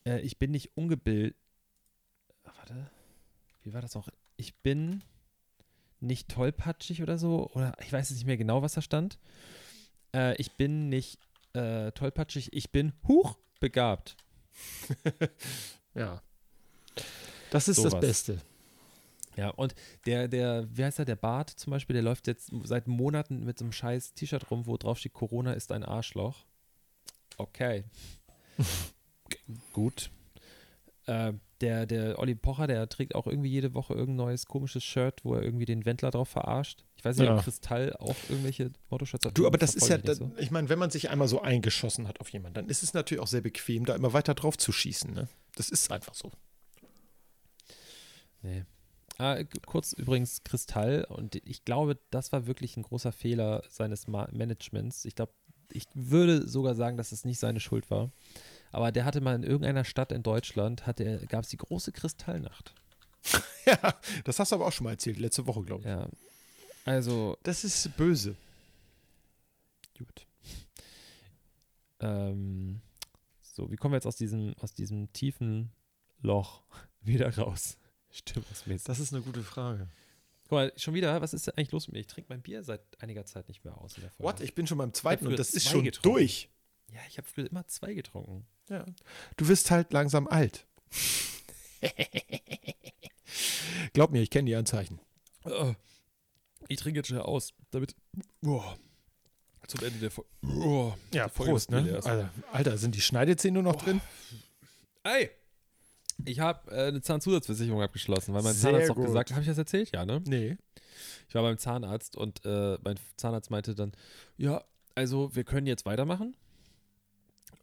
äh, 0.04 0.20
ich 0.20 0.38
bin 0.38 0.50
nicht 0.50 0.76
ungebildet. 0.76 1.36
Warte, 2.44 2.90
wie 3.62 3.72
war 3.72 3.80
das 3.80 3.96
auch? 3.96 4.08
Ich 4.36 4.54
bin 4.62 5.02
nicht 6.00 6.28
tollpatschig 6.28 7.02
oder 7.02 7.18
so. 7.18 7.50
Oder 7.54 7.74
ich 7.80 7.92
weiß 7.92 8.10
jetzt 8.10 8.18
nicht 8.18 8.26
mehr 8.26 8.36
genau, 8.36 8.62
was 8.62 8.74
da 8.74 8.82
stand. 8.82 9.18
Äh, 10.14 10.36
ich 10.36 10.52
bin 10.52 10.88
nicht 10.88 11.18
äh, 11.54 11.92
tollpatschig, 11.92 12.52
ich 12.52 12.70
bin 12.70 12.92
huch 13.06 13.36
begabt. 13.60 14.16
Ja. 15.94 16.22
Das 17.50 17.68
ist 17.68 17.76
Sowas. 17.76 17.92
das 17.92 18.00
Beste. 18.00 18.40
Ja, 19.36 19.50
und 19.50 19.74
der, 20.06 20.28
der, 20.28 20.66
wie 20.76 20.84
heißt 20.84 20.98
er, 20.98 21.04
der 21.04 21.16
Bart 21.16 21.50
zum 21.50 21.70
Beispiel, 21.70 21.94
der 21.94 22.02
läuft 22.02 22.26
jetzt 22.26 22.50
seit 22.64 22.86
Monaten 22.86 23.44
mit 23.44 23.58
so 23.58 23.64
einem 23.64 23.72
scheiß 23.72 24.14
T-Shirt 24.14 24.50
rum, 24.50 24.66
wo 24.66 24.76
drauf 24.76 24.98
steht, 24.98 25.12
Corona 25.12 25.52
ist 25.52 25.72
ein 25.72 25.84
Arschloch. 25.84 26.44
Okay. 27.36 27.84
Gut. 29.72 30.10
Äh, 31.06 31.34
der, 31.60 31.86
der 31.86 32.18
Olli 32.18 32.34
Pocher, 32.34 32.66
der 32.66 32.88
trägt 32.88 33.14
auch 33.14 33.26
irgendwie 33.26 33.48
jede 33.50 33.74
Woche 33.74 33.94
irgendein 33.94 34.26
neues 34.26 34.46
komisches 34.46 34.82
Shirt, 34.84 35.24
wo 35.24 35.34
er 35.34 35.42
irgendwie 35.42 35.64
den 35.64 35.84
Wendler 35.84 36.10
drauf 36.10 36.28
verarscht. 36.28 36.84
Ich 36.96 37.04
weiß 37.04 37.16
nicht, 37.18 37.26
Ja. 37.26 37.36
ob 37.36 37.42
Kristall 37.44 37.94
auch 37.98 38.16
irgendwelche 38.28 38.70
Motto-Shirts 38.90 39.26
hat. 39.26 39.38
Du, 39.38 39.46
aber 39.46 39.58
das 39.58 39.74
ist 39.74 39.88
ja, 39.88 39.98
da- 39.98 40.14
ich 40.38 40.50
meine, 40.50 40.68
wenn 40.68 40.78
man 40.78 40.90
sich 40.90 41.10
einmal 41.10 41.28
so 41.28 41.40
eingeschossen 41.42 42.08
hat 42.08 42.20
auf 42.20 42.28
jemanden, 42.30 42.54
dann 42.54 42.68
ist 42.68 42.82
es 42.82 42.94
natürlich 42.94 43.22
auch 43.22 43.26
sehr 43.28 43.40
bequem, 43.40 43.84
da 43.86 43.94
immer 43.94 44.12
weiter 44.12 44.34
drauf 44.34 44.56
zu 44.58 44.72
schießen. 44.72 45.12
Ne? 45.12 45.28
Das 45.56 45.70
ist 45.70 45.90
einfach 45.92 46.14
so. 46.14 46.30
Nee. 48.42 48.64
Ah, 49.18 49.38
kurz 49.66 49.92
übrigens 49.92 50.42
Kristall 50.42 51.04
und 51.08 51.36
ich 51.36 51.64
glaube, 51.64 51.98
das 52.10 52.32
war 52.32 52.46
wirklich 52.46 52.76
ein 52.76 52.82
großer 52.82 53.12
Fehler 53.12 53.62
seines 53.68 54.08
Ma 54.08 54.28
Managements. 54.32 55.04
Ich 55.04 55.14
glaube, 55.14 55.32
ich 55.72 55.86
würde 55.94 56.46
sogar 56.48 56.74
sagen, 56.74 56.96
dass 56.96 57.12
es 57.12 57.24
nicht 57.24 57.38
seine 57.38 57.60
Schuld 57.60 57.90
war. 57.90 58.10
Aber 58.74 58.90
der 58.90 59.04
hatte 59.04 59.20
mal 59.20 59.36
in 59.36 59.44
irgendeiner 59.44 59.84
Stadt 59.84 60.10
in 60.10 60.22
Deutschland, 60.24 60.82
gab 61.28 61.44
es 61.44 61.48
die 61.50 61.56
große 61.56 61.92
Kristallnacht. 61.92 62.74
Ja, 63.66 63.94
das 64.24 64.38
hast 64.38 64.52
du 64.52 64.56
aber 64.56 64.66
auch 64.66 64.72
schon 64.72 64.84
mal 64.84 64.90
erzählt, 64.90 65.16
letzte 65.18 65.46
Woche, 65.46 65.62
glaube 65.62 65.80
ich. 65.80 65.86
Ja. 65.86 66.10
Also, 66.84 67.38
Das 67.44 67.64
ist 67.64 67.96
böse. 67.96 68.36
gut. 69.96 70.26
Ähm, 72.00 72.82
so, 73.40 73.70
wie 73.70 73.76
kommen 73.76 73.92
wir 73.92 73.96
jetzt 73.96 74.06
aus 74.06 74.16
diesem, 74.16 74.54
aus 74.58 74.74
diesem 74.74 75.10
tiefen 75.14 75.72
Loch 76.20 76.62
wieder 77.00 77.34
raus? 77.38 77.78
Stimmungsmäßig. 78.10 78.84
Das 78.84 78.98
ist 78.98 79.14
eine 79.14 79.22
gute 79.22 79.42
Frage. 79.42 79.88
Guck 80.42 80.52
mal, 80.52 80.72
schon 80.76 80.92
wieder, 80.92 81.22
was 81.22 81.32
ist 81.32 81.46
denn 81.46 81.54
eigentlich 81.56 81.72
los 81.72 81.86
mit 81.88 81.94
mir? 81.94 82.00
Ich 82.00 82.06
trinke 82.06 82.28
mein 82.28 82.42
Bier 82.42 82.62
seit 82.62 82.82
einiger 83.02 83.24
Zeit 83.24 83.48
nicht 83.48 83.64
mehr 83.64 83.78
aus 83.78 83.96
in 83.96 84.02
der 84.02 84.10
Folge. 84.10 84.24
What? 84.30 84.40
Ich 84.42 84.54
bin 84.54 84.66
schon 84.66 84.76
beim 84.76 84.92
zweiten 84.92 85.26
und 85.26 85.38
das 85.38 85.54
ist 85.54 85.66
schon 85.70 85.84
getrunken. 85.84 86.18
durch. 86.18 86.50
Ja, 86.92 87.00
ich 87.08 87.16
habe 87.16 87.26
früher 87.26 87.50
immer 87.50 87.66
zwei 87.66 87.94
getrunken. 87.94 88.46
Ja. 88.68 88.84
Du 89.36 89.48
wirst 89.48 89.70
halt 89.70 89.92
langsam 89.92 90.26
alt. 90.26 90.66
Glaub 93.92 94.10
mir, 94.10 94.22
ich 94.22 94.30
kenne 94.30 94.46
die 94.46 94.54
Anzeichen. 94.56 95.00
Äh, 95.44 95.74
Ich 96.68 96.78
trinke 96.78 96.98
jetzt 97.00 97.08
schnell 97.08 97.20
aus, 97.20 97.52
damit 97.70 97.94
oh, 98.44 98.62
zum 99.66 99.84
Ende 99.84 99.98
der 99.98 100.10
Folge. 100.10 100.30
Oh, 100.46 100.92
Ja, 101.12 101.28
Prost, 101.28 101.70
ne? 101.70 101.78
Alter, 102.04 102.30
Alter, 102.52 102.78
sind 102.78 102.94
die 102.94 103.00
Schneidezähne 103.00 103.54
nur 103.60 103.62
noch 103.72 103.76
drin? 103.80 104.00
Ey! 105.02 105.30
Ich 106.24 106.38
habe 106.40 106.70
äh, 106.70 106.88
eine 106.88 107.02
Zahnzusatzversicherung 107.02 107.82
abgeschlossen, 107.82 108.32
weil 108.34 108.42
mein 108.42 108.54
Sehr 108.54 108.70
Zahnarzt 108.72 108.94
gut. 108.94 109.06
gesagt 109.06 109.30
hat, 109.30 109.34
habe 109.34 109.42
ich 109.42 109.48
das 109.48 109.58
erzählt? 109.58 109.90
Ja, 109.92 110.06
ne? 110.06 110.22
Nee. 110.26 110.56
Ich 111.28 111.34
war 111.34 111.42
beim 111.42 111.58
Zahnarzt 111.58 112.16
und 112.16 112.40
äh, 112.44 112.78
mein 112.82 112.98
Zahnarzt 113.16 113.50
meinte 113.50 113.74
dann, 113.74 113.92
ja, 114.36 114.62
also 114.94 115.34
wir 115.34 115.42
können 115.44 115.66
jetzt 115.66 115.84
weitermachen. 115.84 116.36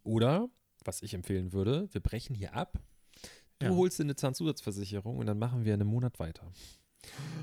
Oder, 0.04 0.48
was 0.84 1.02
ich 1.02 1.14
empfehlen 1.14 1.52
würde, 1.52 1.88
wir 1.92 2.00
brechen 2.00 2.34
hier 2.34 2.54
ab. 2.54 2.78
Du 3.58 3.66
Ja. 3.66 3.72
holst 3.74 3.98
dir 3.98 4.04
eine 4.04 4.16
Zahnzusatzversicherung 4.16 5.18
und 5.18 5.26
dann 5.26 5.38
machen 5.38 5.64
wir 5.64 5.74
einen 5.74 5.86
Monat 5.86 6.18
weiter. 6.18 6.50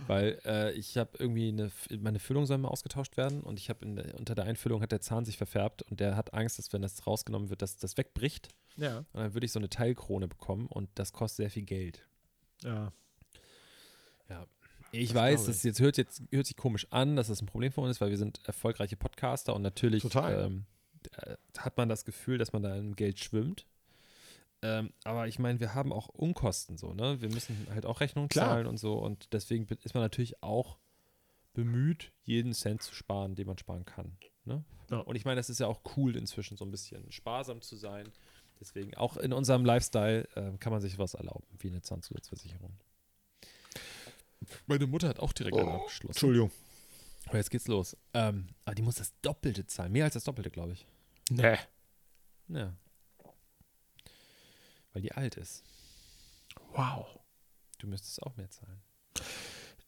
Weil 0.07 0.39
äh, 0.45 0.71
ich 0.73 0.97
habe 0.97 1.11
irgendwie 1.19 1.49
eine, 1.49 1.69
meine 1.99 2.19
Füllung 2.19 2.45
soll 2.45 2.57
mal 2.57 2.69
ausgetauscht 2.69 3.17
werden 3.17 3.41
und 3.41 3.59
ich 3.59 3.69
habe 3.69 3.85
unter 4.17 4.33
der 4.35 4.45
Einfüllung 4.45 4.81
hat 4.81 4.91
der 4.93 5.01
Zahn 5.01 5.25
sich 5.25 5.37
verfärbt 5.37 5.81
und 5.83 5.99
der 5.99 6.15
hat 6.15 6.33
Angst, 6.33 6.57
dass 6.59 6.71
wenn 6.71 6.81
das 6.81 7.05
rausgenommen 7.05 7.49
wird, 7.49 7.61
dass 7.61 7.75
das 7.77 7.97
wegbricht 7.97 8.47
Ja. 8.77 8.99
und 8.99 9.07
dann 9.19 9.33
würde 9.33 9.45
ich 9.45 9.51
so 9.51 9.59
eine 9.59 9.69
Teilkrone 9.69 10.27
bekommen 10.29 10.67
und 10.67 10.89
das 10.95 11.11
kostet 11.11 11.37
sehr 11.37 11.49
viel 11.49 11.63
Geld. 11.63 12.05
Ja. 12.63 12.93
Ich 14.91 15.09
Das 15.09 15.15
weiß, 15.15 15.45
das 15.45 15.61
jetzt 15.63 15.79
hört, 15.81 15.97
jetzt 15.97 16.23
hört 16.31 16.47
sich 16.47 16.55
komisch 16.57 16.87
an, 16.89 17.15
dass 17.15 17.27
das 17.27 17.41
ein 17.41 17.45
Problem 17.45 17.71
für 17.71 17.81
uns 17.81 17.91
ist, 17.91 18.01
weil 18.01 18.09
wir 18.09 18.17
sind 18.17 18.39
erfolgreiche 18.45 18.95
Podcaster 18.95 19.53
und 19.55 19.61
natürlich 19.61 20.01
Total. 20.01 20.45
ähm, 20.45 20.65
äh, 20.65 20.78
hat 21.57 21.77
man 21.77 21.89
das 21.89 22.05
Gefühl, 22.05 22.37
dass 22.37 22.53
man 22.53 22.63
da 22.63 22.75
im 22.75 22.95
Geld 22.95 23.19
schwimmt. 23.19 23.65
Ähm, 24.61 24.91
aber 25.05 25.27
ich 25.27 25.39
meine, 25.39 25.59
wir 25.59 25.73
haben 25.73 25.93
auch 25.93 26.09
Unkosten 26.09 26.77
so, 26.77 26.93
ne? 26.93 27.21
Wir 27.21 27.29
müssen 27.29 27.67
halt 27.73 27.85
auch 27.85 28.01
Rechnungen 28.01 28.27
Klar. 28.27 28.49
zahlen 28.49 28.67
und 28.67 28.77
so 28.77 28.95
und 28.95 29.31
deswegen 29.33 29.65
ist 29.83 29.93
man 29.93 30.03
natürlich 30.03 30.43
auch 30.43 30.77
bemüht, 31.53 32.11
jeden 32.23 32.53
Cent 32.53 32.83
zu 32.83 32.93
sparen, 32.93 33.35
den 33.35 33.47
man 33.47 33.57
sparen 33.57 33.85
kann. 33.85 34.17
Ne? 34.45 34.63
Ja. 34.91 34.99
Und 34.99 35.15
ich 35.15 35.25
meine, 35.25 35.37
das 35.37 35.49
ist 35.49 35.59
ja 35.59 35.67
auch 35.67 35.81
cool 35.97 36.15
inzwischen, 36.15 36.57
so 36.57 36.65
ein 36.65 36.71
bisschen 36.71 37.11
sparsam 37.11 37.61
zu 37.61 37.75
sein. 37.75 38.11
Deswegen 38.59 38.95
auch 38.95 39.15
in 39.17 39.31
unserem 39.31 39.63
Lifestyle 39.63 40.27
ähm, 40.35 40.59
kann 40.59 40.73
man 40.73 40.81
sich 40.81 40.97
was 40.97 41.13
erlauben, 41.13 41.45
wie 41.59 41.69
eine 41.69 41.81
Zahnzusatzversicherung. 41.81 42.73
Meine 44.67 44.87
Mutter 44.87 45.07
hat 45.07 45.19
auch 45.19 45.33
direkt 45.33 45.57
eine 45.57 45.71
abgeschlossen. 45.71 46.11
Entschuldigung. 46.11 46.51
Aber 47.27 47.37
jetzt 47.37 47.51
geht's 47.51 47.67
los. 47.67 47.95
Ähm, 48.13 48.47
aber 48.65 48.75
die 48.75 48.81
muss 48.81 48.95
das 48.95 49.13
Doppelte 49.21 49.65
zahlen. 49.67 49.91
Mehr 49.91 50.05
als 50.05 50.13
das 50.15 50.23
Doppelte, 50.23 50.49
glaube 50.49 50.73
ich. 50.73 50.85
Nee. 51.29 51.57
Ja. 52.47 52.73
Weil 54.93 55.01
die 55.03 55.11
alt 55.11 55.37
ist. 55.37 55.63
Wow. 56.73 57.07
Du 57.77 57.87
müsstest 57.87 58.23
auch 58.23 58.35
mehr 58.35 58.49
zahlen. 58.49 58.81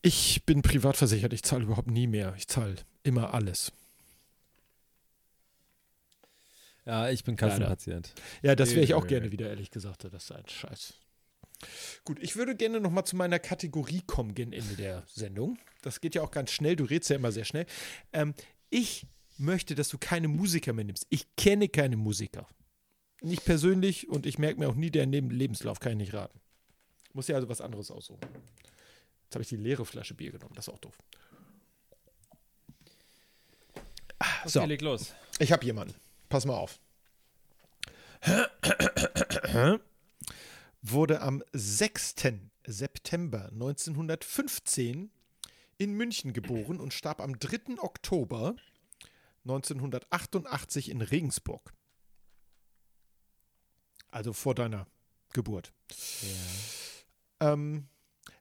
Ich 0.04 0.46
bin 0.46 0.62
privat 0.62 0.98
versichert, 0.98 1.34
ich 1.34 1.44
zahle 1.44 1.64
überhaupt 1.64 1.90
nie 1.90 2.08
mehr. 2.08 2.34
Ich 2.38 2.48
zahle 2.48 2.76
immer 3.04 3.34
alles. 3.34 3.72
Ja, 6.86 7.10
ich 7.10 7.24
bin 7.24 7.36
Kassenpatient. 7.36 8.14
Ja, 8.42 8.56
das 8.56 8.72
wäre 8.72 8.82
ich 8.82 8.94
auch 8.96 9.06
Äh. 9.06 9.10
gerne 9.10 9.32
wieder, 9.32 9.48
ehrlich 9.50 9.70
gesagt. 9.70 10.04
Das 10.04 10.14
ist 10.24 10.32
ein 10.32 10.48
Scheiß. 10.48 10.94
Gut, 12.06 12.18
ich 12.22 12.36
würde 12.36 12.56
gerne 12.56 12.80
nochmal 12.80 13.06
zu 13.06 13.16
meiner 13.16 13.40
Kategorie 13.40 14.02
kommen 14.06 14.34
gegen 14.36 14.54
Ende 14.54 14.76
der 14.76 15.04
Sendung. 15.08 15.58
Das 15.82 16.02
geht 16.02 16.16
ja 16.16 16.22
auch 16.22 16.32
ganz 16.32 16.52
schnell, 16.52 16.76
du 16.76 16.84
redest 16.84 17.10
ja 17.10 17.16
immer 17.16 17.32
sehr 17.32 17.46
schnell. 17.46 17.66
Ähm, 18.14 18.34
ich 18.70 19.06
möchte, 19.38 19.76
dass 19.76 19.90
du 19.90 19.98
keine 19.98 20.28
Musiker 20.28 20.74
mehr 20.74 20.86
nimmst. 20.86 21.06
Ich 21.10 21.36
kenne 21.36 21.68
keine 21.70 21.98
Musiker. 21.98 22.48
Nicht 23.22 23.46
persönlich 23.46 24.08
und 24.10 24.26
ich 24.26 24.38
merke 24.40 24.60
mir 24.60 24.68
auch 24.70 24.76
nie 24.76 24.90
deren 24.92 25.12
Leben- 25.12 25.30
Lebenslauf, 25.32 25.80
kann 25.80 25.92
ich 25.94 25.98
nicht 25.98 26.14
raten. 26.14 26.40
Muss 27.14 27.28
ja 27.28 27.36
also 27.36 27.50
was 27.50 27.62
anderes 27.62 27.92
aussuchen. 27.92 28.22
Jetzt 29.26 29.36
habe 29.36 29.44
ich 29.44 29.50
die 29.50 29.58
leere 29.58 29.86
Flasche 29.86 30.14
Bier 30.14 30.32
genommen, 30.32 30.54
das 30.56 30.68
ist 30.68 30.74
auch 30.74 30.80
doof. 30.80 30.98
Was 34.44 34.54
So. 34.54 34.64
leg 34.66 34.82
los? 34.82 35.14
Ich 35.40 35.52
habe 35.52 35.66
jemanden. 35.66 35.94
Pass 36.30 36.46
mal 36.46 36.56
auf. 36.56 36.80
Wurde 40.82 41.22
am 41.22 41.44
6. 41.54 42.16
September 42.66 43.50
1915 43.52 45.12
in 45.78 45.94
München 45.94 46.34
geboren 46.34 46.80
und 46.80 46.94
starb 46.94 47.22
am 47.22 47.40
3. 47.40 47.80
Oktober 47.80 48.56
1988 49.44 50.90
in 50.90 51.02
Regensburg. 51.02 51.74
Also 54.12 54.34
vor 54.34 54.56
deiner 54.56 54.88
Geburt. 55.34 55.72
Ähm, 57.40 57.88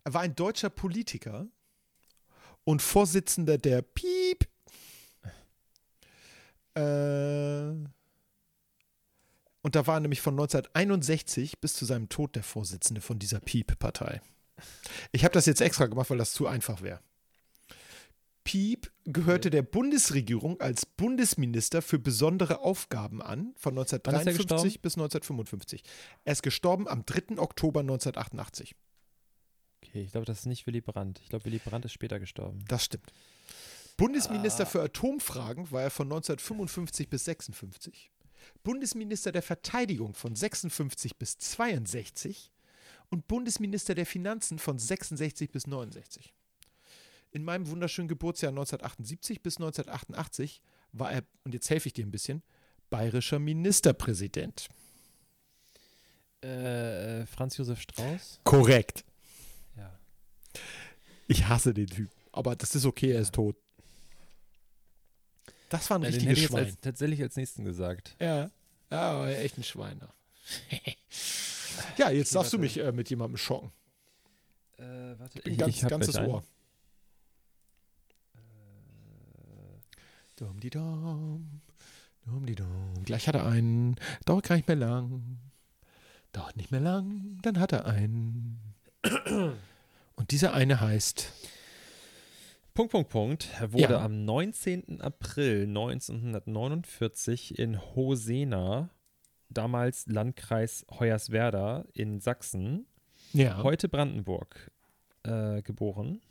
er 0.05 0.15
war 0.15 0.23
ein 0.23 0.35
deutscher 0.35 0.71
Politiker 0.71 1.47
und 2.65 2.83
Vorsitzender 2.83 3.59
der 3.59 3.83
Piep. 3.83 4.49
Äh, 6.75 7.75
Und 9.63 9.75
da 9.75 9.87
war 9.87 10.01
nämlich 10.01 10.21
von 10.21 10.35
1961 10.35 11.61
bis 11.61 11.75
zu 11.75 11.85
seinem 11.85 12.09
Tod 12.09 12.35
der 12.35 12.43
Vorsitzende 12.43 13.01
von 13.01 13.19
dieser 13.19 13.41
Piep-Partei. 13.41 14.21
Ich 15.13 15.25
habe 15.25 15.35
das 15.35 15.47
jetzt 15.47 15.61
extra 15.61 15.87
gemacht, 15.87 16.11
weil 16.11 16.19
das 16.19 16.33
zu 16.33 16.47
einfach 16.47 16.83
wäre. 16.83 17.01
Piep 18.45 18.91
gehörte 19.05 19.51
der 19.51 19.63
Bundesregierung 19.63 20.61
als 20.61 20.87
Bundesminister 20.87 21.83
für 21.83 21.99
besondere 21.99 22.61
Aufgaben 22.61 23.21
an, 23.21 23.55
von 23.57 23.77
Wann 23.77 23.85
ist 23.85 23.93
er 23.93 23.99
1953 23.99 24.81
bis 24.81 24.95
1955. 24.95 25.83
Er 26.25 26.33
ist 26.33 26.43
gestorben 26.43 26.89
am 26.89 27.05
3. 27.05 27.39
Oktober 27.39 27.81
1988. 27.81 28.75
Okay, 29.83 30.03
ich 30.03 30.13
glaube, 30.13 30.25
das 30.25 30.41
ist 30.41 30.47
nicht 30.47 30.67
Willy 30.67 30.81
Brandt. 30.81 31.21
Ich 31.23 31.29
glaube, 31.29 31.45
Willy 31.45 31.59
Brandt 31.59 31.85
ist 31.85 31.93
später 31.93 32.19
gestorben. 32.19 32.65
Das 32.67 32.85
stimmt. 32.85 33.13
Bundesminister 33.97 34.65
für 34.65 34.83
Atomfragen 34.83 35.71
war 35.71 35.83
er 35.83 35.91
von 35.91 36.07
1955 36.07 37.11
bis 37.11 37.27
56. 37.27 38.11
Bundesminister 38.63 39.33
der 39.33 39.43
Verteidigung 39.43 40.15
von 40.15 40.35
56 40.35 41.17
bis 41.17 41.39
62 41.39 42.53
und 43.11 43.27
Bundesminister 43.29 43.95
der 43.95 44.07
Finanzen 44.07 44.59
von 44.59 44.79
66 44.79 45.51
bis 45.51 45.67
69. 45.67 46.33
In 47.33 47.45
meinem 47.45 47.69
wunderschönen 47.69 48.09
Geburtsjahr 48.09 48.51
1978 48.51 49.43
bis 49.43 49.57
1988 49.57 50.61
war 50.93 51.13
er, 51.13 51.23
und 51.45 51.55
jetzt 51.55 51.71
helfe 51.71 51.89
ich 51.89 51.93
dir 51.93 52.05
ein 52.05 52.11
bisschen, 52.11 52.43
bayerischer 52.89 53.39
Ministerpräsident. 53.39 54.69
Äh, 56.41 57.27
Franz 57.27 57.57
Josef 57.57 57.81
Strauß? 57.81 58.41
Korrekt. 58.45 59.05
Ja. 59.77 59.93
Ich 61.29 61.47
hasse 61.47 61.73
den 61.75 61.87
Typ. 61.87 62.11
Aber 62.33 62.57
das 62.57 62.75
ist 62.75 62.87
okay, 62.87 63.13
er 63.13 63.21
ist 63.21 63.35
tot. 63.35 63.57
Das 65.71 65.89
war 65.89 65.99
ein 65.99 66.03
den 66.03 66.13
richtiges 66.13 66.39
ich 66.39 66.47
Schwein. 66.47 66.67
als, 66.67 66.81
tatsächlich 66.81 67.23
als 67.23 67.37
nächsten 67.37 67.65
gesagt. 67.65 68.17
Ja, 68.21 68.51
ja, 68.91 69.01
aber 69.01 69.29
echt 69.39 69.57
ein 69.57 69.65
Schweiner. 69.65 70.13
ja, 71.97 72.11
jetzt 72.11 72.35
darfst 72.35 72.53
du 72.53 72.59
warte. 72.59 72.63
mich 72.63 72.79
äh, 72.79 72.93
mit 72.93 73.09
jemandem 73.09 73.39
schocken. 73.39 73.73
Äh, 74.77 74.83
warte, 75.19 75.41
Ein 75.47 75.57
ganz, 75.57 75.83
hab 75.83 75.91
ganzes 75.91 76.13
gleich 76.13 76.25
einen. 76.25 76.35
Ohr. 76.35 76.45
Dum 80.37 80.59
die 80.59 80.71
dum, 80.71 81.61
dum 82.25 82.47
die 82.47 82.55
dum. 82.57 83.05
Gleich 83.05 83.29
hat 83.29 83.37
er 83.37 83.47
einen. 83.47 83.97
Dauert 84.25 84.49
gar 84.49 84.57
nicht 84.57 84.67
mehr 84.67 84.77
lang. 84.77 85.39
Dauert 86.33 86.57
nicht 86.57 86.71
mehr 86.71 86.81
lang, 86.81 87.39
dann 87.43 87.61
hat 87.61 87.73
er 87.73 87.87
einen. 87.87 88.59
Und 90.17 90.31
dieser 90.31 90.53
eine 90.53 90.81
heißt. 90.81 91.33
Punkt, 92.81 92.93
Punkt, 92.93 93.11
Punkt. 93.11 93.49
Er 93.61 93.73
wurde 93.75 93.83
Ja. 93.93 94.01
am 94.03 94.25
19. 94.25 95.03
April 95.03 95.67
1949 95.67 97.59
in 97.59 97.79
Hosena, 97.95 98.89
damals 99.51 100.07
Landkreis 100.07 100.87
Hoyerswerda 100.91 101.85
in 101.93 102.21
Sachsen, 102.21 102.87
Ja. 103.35 103.63
heute 103.63 103.91
Brandenburg, 103.91 104.71
äh, 105.25 105.61
geboren. 105.61 106.23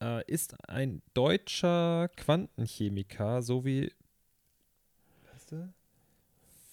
Äh, 0.00 0.22
ist 0.30 0.54
ein 0.70 1.02
deutscher 1.14 2.08
Quantenchemiker 2.14 3.42
sowie? 3.42 3.90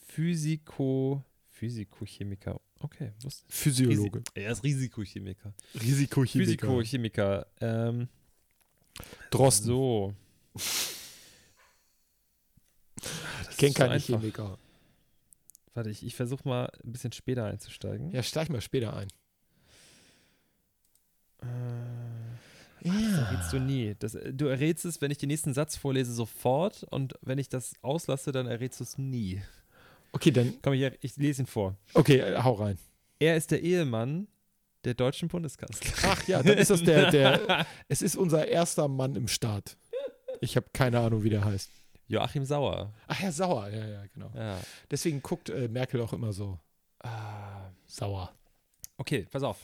Physiko, 0.06 1.24
Physikochemiker. 1.50 2.62
Okay, 2.80 3.12
wusste 3.24 3.44
Physiologe. 3.52 4.20
Risi- 4.20 4.32
Er 4.36 4.52
ist 4.52 4.64
Risikochemiker. 4.64 5.52
Risikochemiker. 5.74 6.68
Physikochemiker. 6.68 7.48
Ähm, 7.60 8.08
Drosten. 9.30 9.68
so. 9.68 10.14
ich 13.50 13.58
kenne 13.58 13.72
so 13.72 13.78
keine 13.78 13.94
einfach. 13.94 14.20
Chemiker. 14.20 14.58
Warte, 15.74 15.90
ich, 15.90 16.06
ich 16.06 16.16
versuche 16.16 16.48
mal 16.48 16.72
ein 16.84 16.92
bisschen 16.94 17.12
später 17.12 17.46
einzusteigen. 17.46 18.12
Ja, 18.12 18.24
steig 18.24 18.50
mal 18.50 18.62
später 18.62 18.96
ein. 18.96 19.08
Äh, 21.42 21.46
das 22.82 23.18
errätst 23.18 23.54
du 23.54 23.60
nie. 23.60 23.96
Das, 24.00 24.18
du 24.32 24.46
errätst 24.46 24.86
es, 24.86 25.02
wenn 25.02 25.12
ich 25.12 25.18
den 25.18 25.28
nächsten 25.28 25.54
Satz 25.54 25.76
vorlese, 25.76 26.14
sofort. 26.14 26.84
Und 26.84 27.16
wenn 27.22 27.40
ich 27.40 27.50
das 27.50 27.74
auslasse, 27.82 28.32
dann 28.32 28.48
errätst 28.48 28.80
du 28.80 28.84
es 28.84 28.98
nie. 28.98 29.42
Okay, 30.12 30.32
dann. 30.32 30.54
Komm, 30.62 30.74
ich, 30.74 30.92
ich 31.02 31.18
lese 31.18 31.44
ihn 31.44 31.46
vor. 31.46 31.76
Okay, 31.94 32.20
äh, 32.20 32.42
hau 32.42 32.54
rein. 32.54 32.78
Er 33.20 33.36
ist 33.36 33.52
der 33.52 33.62
Ehemann 33.62 34.28
der 34.86 34.94
deutschen 34.94 35.28
Bundeskanzlerin. 35.28 35.94
Ach 36.04 36.28
ja, 36.28 36.42
dann 36.44 36.58
ist 36.58 36.70
das 36.70 36.84
der, 36.84 37.12
der. 37.12 37.66
Es 37.88 38.02
ist 38.02 38.16
unser 38.16 38.48
erster 38.48 38.88
Mann 38.88 39.16
im 39.16 39.28
Staat. 39.28 39.78
Ich 40.42 40.56
habe 40.56 40.68
keine 40.74 41.00
Ahnung, 41.00 41.24
wie 41.24 41.30
der 41.30 41.44
heißt. 41.44 41.70
Joachim 42.08 42.46
Sauer. 42.46 42.94
Ach 43.08 43.20
ja, 43.20 43.32
sauer. 43.32 43.70
Ja, 43.70 43.88
ja, 43.88 44.04
genau. 44.14 44.32
Ja. 44.36 44.60
Deswegen 44.92 45.22
guckt 45.22 45.50
äh, 45.50 45.68
Merkel 45.68 46.02
auch 46.02 46.14
immer 46.14 46.34
so 46.34 46.60
ah, 47.00 47.72
sauer. 47.88 48.32
Okay, 48.98 49.28
pass 49.32 49.44
auf. 49.44 49.58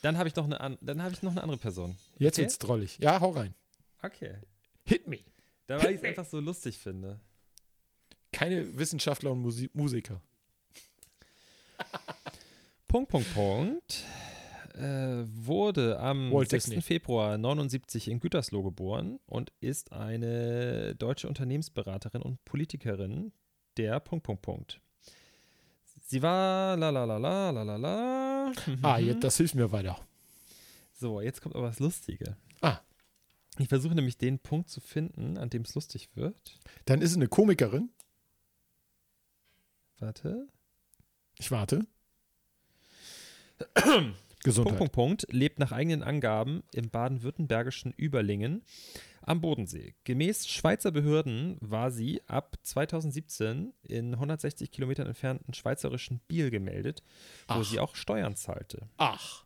Dann 0.00 0.16
habe 0.18 0.28
ich, 0.28 0.34
noch 0.34 0.44
eine 0.50 0.78
dann 0.80 1.02
hab 1.02 1.12
ich 1.12 1.22
noch 1.22 1.30
eine 1.30 1.42
andere 1.42 1.58
Person. 1.58 1.96
Jetzt 2.18 2.36
Okay. 2.36 2.42
wird's 2.42 2.58
drollig. 2.58 2.98
Ja, 2.98 3.20
hau 3.20 3.30
rein. 3.30 3.54
Okay. 4.02 4.36
Hit 4.84 5.06
me. 5.06 5.18
Da 5.66 5.82
weil 5.82 5.92
ich 5.92 5.98
es 5.98 6.04
einfach 6.04 6.24
so 6.24 6.40
lustig 6.40 6.78
finde. 6.78 7.20
Keine 8.32 8.76
Wissenschaftler 8.78 9.30
und 9.30 9.42
Musi 9.42 9.70
Musiker. 9.74 10.20
Punkt, 12.88 13.10
Punkt, 13.10 13.32
Punkt. 13.34 14.04
Äh, 14.74 15.24
wurde 15.26 15.98
am 16.00 16.32
Walt 16.32 16.48
6. 16.50 16.64
Disney. 16.66 16.80
Februar 16.82 17.36
79 17.36 18.08
in 18.08 18.20
Gütersloh 18.20 18.62
geboren 18.62 19.18
und 19.26 19.52
ist 19.60 19.92
eine 19.92 20.94
deutsche 20.96 21.28
Unternehmensberaterin 21.28 22.22
und 22.22 22.42
Politikerin 22.44 23.32
der 23.76 24.00
Punkt, 24.00 24.24
Punkt, 24.24 24.42
Punkt. 24.42 24.80
Sie 26.04 26.22
war 26.22 26.76
la 26.76 26.90
la 26.90 27.04
la 27.04 27.16
la 27.18 27.50
la 27.50 27.62
la 27.62 27.76
la. 27.76 28.52
Ah, 28.82 28.98
Mhm. 28.98 29.06
jetzt, 29.06 29.24
das 29.24 29.36
hilft 29.36 29.54
mir 29.54 29.72
weiter. 29.72 29.98
So, 30.92 31.20
jetzt 31.20 31.40
kommt 31.42 31.54
aber 31.56 31.68
das 31.68 31.78
Lustige. 31.80 32.36
Ah. 32.60 32.78
Ich 33.58 33.68
versuche 33.68 33.94
nämlich 33.94 34.16
den 34.16 34.38
Punkt 34.38 34.70
zu 34.70 34.80
finden, 34.80 35.36
an 35.36 35.50
dem 35.50 35.62
es 35.62 35.74
lustig 35.74 36.08
wird. 36.14 36.58
Dann 36.86 37.02
ist 37.02 37.10
es 37.10 37.16
eine 37.16 37.28
Komikerin. 37.28 37.90
Warte. 39.98 40.48
Ich 41.38 41.50
warte. 41.50 41.86
Punkt, 44.42 44.56
Gesundheit. 44.56 44.78
Punkt, 44.78 44.92
Punkt, 44.92 45.26
lebt 45.30 45.58
nach 45.58 45.72
eigenen 45.72 46.02
Angaben 46.02 46.62
im 46.72 46.90
baden-württembergischen 46.90 47.92
Überlingen 47.96 48.62
am 49.22 49.40
Bodensee. 49.40 49.94
Gemäß 50.04 50.46
Schweizer 50.48 50.90
Behörden 50.90 51.56
war 51.60 51.92
sie 51.92 52.20
ab 52.26 52.56
2017 52.62 53.72
in 53.82 54.14
160 54.14 54.72
Kilometern 54.72 55.06
entfernten 55.06 55.54
schweizerischen 55.54 56.20
Biel 56.26 56.50
gemeldet, 56.50 57.04
wo 57.46 57.54
Ach. 57.54 57.64
sie 57.64 57.78
auch 57.78 57.94
Steuern 57.94 58.34
zahlte. 58.34 58.88
Ach. 58.96 59.44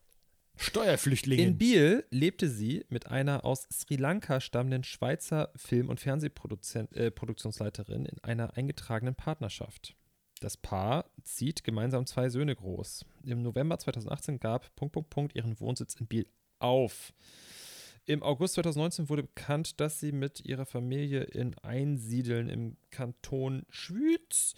Steuerflüchtlingin. 0.59 1.49
In 1.49 1.59
Biel 1.59 2.07
lebte 2.11 2.49
sie 2.49 2.87
mit 2.89 3.09
einer 3.09 3.45
aus 3.45 3.69
Sri 3.71 3.97
Lanka 3.97 4.41
stammenden 4.41 4.85
Schweizer 4.85 5.51
Film- 5.55 5.91
und 5.91 6.01
Fernsehproduktionsleiterin 6.01 8.07
äh, 8.07 8.09
in 8.09 8.25
einer 8.25 8.57
eingetragenen 8.57 9.15
Partnerschaft. 9.15 9.95
Das 10.41 10.57
Paar 10.57 11.07
zieht 11.23 11.65
gemeinsam 11.65 12.07
zwei 12.07 12.29
Söhne 12.29 12.55
groß. 12.55 13.05
Im 13.25 13.43
November 13.43 13.79
2018 13.79 14.39
gab 14.39 14.75
Punkt, 14.77 14.93
Punkt, 14.93 15.11
Punkt 15.11 15.37
ihren 15.37 15.59
Wohnsitz 15.61 15.95
in 15.95 16.07
Biel 16.07 16.27
auf. 16.59 17.13
Im 18.05 18.23
August 18.23 18.55
2019 18.55 19.09
wurde 19.09 19.25
bekannt, 19.25 19.81
dass 19.81 19.99
sie 19.99 20.13
mit 20.13 20.45
ihrer 20.45 20.67
Familie 20.67 21.23
in 21.23 21.59
Einsiedeln 21.59 22.49
im 22.49 22.77
Kanton 22.91 23.65
Schwyz 23.69 24.55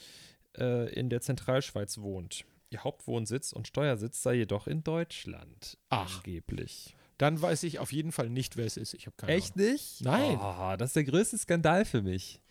äh, 0.59 0.93
in 0.93 1.09
der 1.09 1.23
Zentralschweiz 1.23 1.99
wohnt. 1.99 2.45
Ihr 2.71 2.85
Hauptwohnsitz 2.85 3.53
und 3.53 3.67
Steuersitz 3.67 4.23
sei 4.23 4.35
jedoch 4.35 4.67
in 4.67 4.85
Deutschland. 4.85 5.79
Ach. 5.89 6.19
Angeblich. 6.19 6.95
Dann 7.17 7.41
weiß 7.41 7.63
ich 7.63 7.79
auf 7.79 7.93
jeden 7.93 8.13
Fall 8.13 8.29
nicht, 8.29 8.57
wer 8.57 8.67
es 8.67 8.77
ist. 8.77 8.95
Ich 8.95 9.07
habe 9.07 9.17
keine 9.17 9.33
Echt 9.33 9.57
nicht? 9.57 10.03
Nein. 10.03 10.39
Oh, 10.39 10.77
das 10.77 10.91
ist 10.91 10.97
der 10.97 11.05
größte 11.05 11.39
Skandal 11.39 11.85
für 11.85 12.03
mich. 12.03 12.43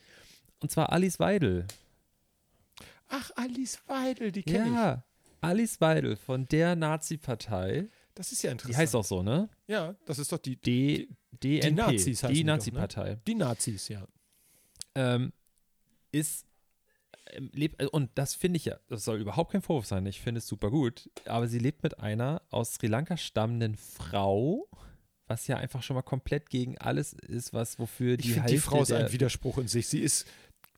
Und 0.59 0.71
zwar 0.71 0.91
Alice 0.91 1.19
Weidel. 1.19 1.67
Ach, 3.09 3.31
Alice 3.35 3.79
Weidel, 3.87 4.31
die 4.31 4.43
kenne 4.43 4.67
ich. 4.67 4.73
Ja, 4.73 5.03
Alice 5.41 5.79
Weidel 5.81 6.15
von 6.15 6.47
der 6.47 6.75
Nazi-Partei. 6.75 7.87
Das 8.15 8.31
ist 8.31 8.41
ja 8.41 8.49
Die 8.49 8.53
interessant. 8.53 8.77
heißt 8.77 8.95
auch 8.95 9.03
so, 9.03 9.23
ne? 9.23 9.49
Ja, 9.67 9.95
das 10.05 10.19
ist 10.19 10.31
doch 10.31 10.39
die, 10.39 10.55
D 10.57 11.07
DNP. 11.31 11.71
Nazis 11.75 12.23
heißen 12.23 12.29
die 12.33 12.39
Die 12.39 12.43
ne? 12.43 12.51
Nazi-Partei. 12.53 13.17
die 13.27 13.35
Nazis, 13.35 13.87
ja. 13.89 14.07
ähm, 14.95 15.31
ist 16.11 16.45
ähm, 17.33 17.49
lebt, 17.53 17.81
äh, 17.81 17.85
und 17.87 18.09
das 18.15 18.33
finde 18.33 18.57
ich 18.57 18.65
ja, 18.65 18.77
das 18.87 19.03
soll 19.03 19.19
überhaupt 19.19 19.51
kein 19.51 19.61
Vorwurf 19.61 19.85
sein, 19.85 20.05
ich 20.05 20.19
finde 20.21 20.39
es 20.39 20.47
super 20.47 20.71
gut, 20.71 21.09
aber 21.25 21.47
sie 21.47 21.59
lebt 21.59 21.83
mit 21.83 21.99
einer 21.99 22.41
aus 22.49 22.73
Sri 22.75 22.87
Lanka 22.87 23.17
stammenden 23.17 23.75
Frau, 23.75 24.67
was 25.27 25.45
ja 25.47 25.57
einfach 25.57 25.83
schon 25.83 25.95
mal 25.95 26.01
komplett 26.03 26.49
gegen 26.49 26.77
alles 26.77 27.13
ist, 27.13 27.53
was 27.53 27.77
wofür 27.79 28.17
die 28.17 28.29
Ich 28.29 28.33
finde, 28.33 28.49
die 28.49 28.57
Frau 28.59 28.81
ist 28.81 28.91
ein 28.93 29.11
Widerspruch 29.11 29.57
in 29.57 29.67
sich. 29.67 29.87
Sie 29.89 29.99
ist 29.99 30.25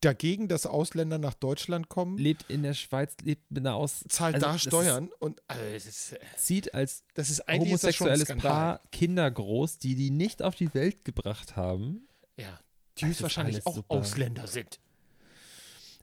dagegen, 0.02 0.48
dass 0.48 0.66
Ausländer 0.66 1.18
nach 1.18 1.34
Deutschland 1.34 1.90
kommen, 1.90 2.18
lebt 2.18 2.50
in 2.50 2.64
der 2.64 2.74
Schweiz, 2.74 3.16
lebt 3.24 3.52
mit 3.52 3.66
einer 3.66 3.76
aus 3.76 4.04
zahlt 4.08 4.36
also 4.36 4.48
da 4.48 4.58
Steuern 4.58 5.10
und 5.20 5.42
also, 5.48 5.64
ist, 5.64 5.88
Ist, 5.88 6.18
zieht 6.38 6.74
als 6.74 7.04
das 7.14 7.30
ist 7.30 7.42
eigentlich 7.48 7.74
ist 7.74 7.84
das 7.84 8.00
homosexuelles. 8.00 8.42
Paar 8.42 8.82
Kinder 8.92 9.30
groß, 9.30 9.78
die 9.80 9.96
die 9.96 10.10
nicht 10.10 10.42
auf 10.42 10.56
die 10.56 10.74
Welt 10.74 11.04
gebracht 11.04 11.56
haben. 11.56 12.08
Ja, 12.38 12.60
die 12.98 13.06
ist 13.06 13.10
höchstwahrscheinlich 13.10 13.66
auch 13.66 13.76
super. 13.76 13.96
Ausländer 13.96 14.48
sind. 14.48 14.80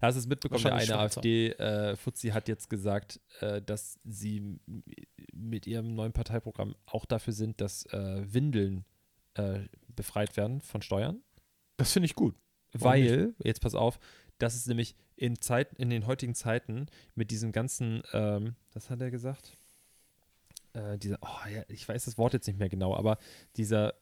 Hast 0.00 0.16
du 0.16 0.20
es 0.20 0.26
mitbekommen? 0.26 0.62
Der 0.62 0.74
eine 0.74 0.98
AfD-Fuzzi 0.98 2.28
hat 2.28 2.48
jetzt 2.48 2.68
gesagt, 2.68 3.18
äh, 3.40 3.62
dass 3.62 3.98
sie 4.04 4.58
mit 5.32 5.66
ihrem 5.66 5.94
neuen 5.94 6.12
Parteiprogramm 6.12 6.76
auch 6.84 7.06
dafür 7.06 7.32
sind, 7.32 7.60
dass 7.62 7.86
äh, 7.86 8.22
Windeln 8.32 8.84
äh, 9.34 9.60
befreit 9.88 10.36
werden 10.36 10.60
von 10.60 10.82
Steuern. 10.82 11.22
Das 11.78 11.92
finde 11.92 12.06
ich 12.06 12.14
gut. 12.14 12.34
Weil, 12.84 13.34
jetzt 13.42 13.60
pass 13.60 13.74
auf, 13.74 13.98
das 14.38 14.54
ist 14.54 14.66
nämlich 14.68 14.94
in, 15.16 15.40
Zeit, 15.40 15.72
in 15.78 15.90
den 15.90 16.06
heutigen 16.06 16.34
Zeiten 16.34 16.86
mit 17.14 17.30
diesem 17.30 17.52
ganzen, 17.52 18.02
ähm, 18.12 18.54
was 18.74 18.90
hat 18.90 19.00
er 19.00 19.10
gesagt? 19.10 19.56
Äh, 20.74 20.98
dieser, 20.98 21.18
oh 21.22 21.48
ja, 21.52 21.62
ich 21.68 21.88
weiß 21.88 22.04
das 22.04 22.18
Wort 22.18 22.34
jetzt 22.34 22.46
nicht 22.46 22.58
mehr 22.58 22.68
genau, 22.68 22.94
aber 22.94 23.18
dieser 23.56 23.94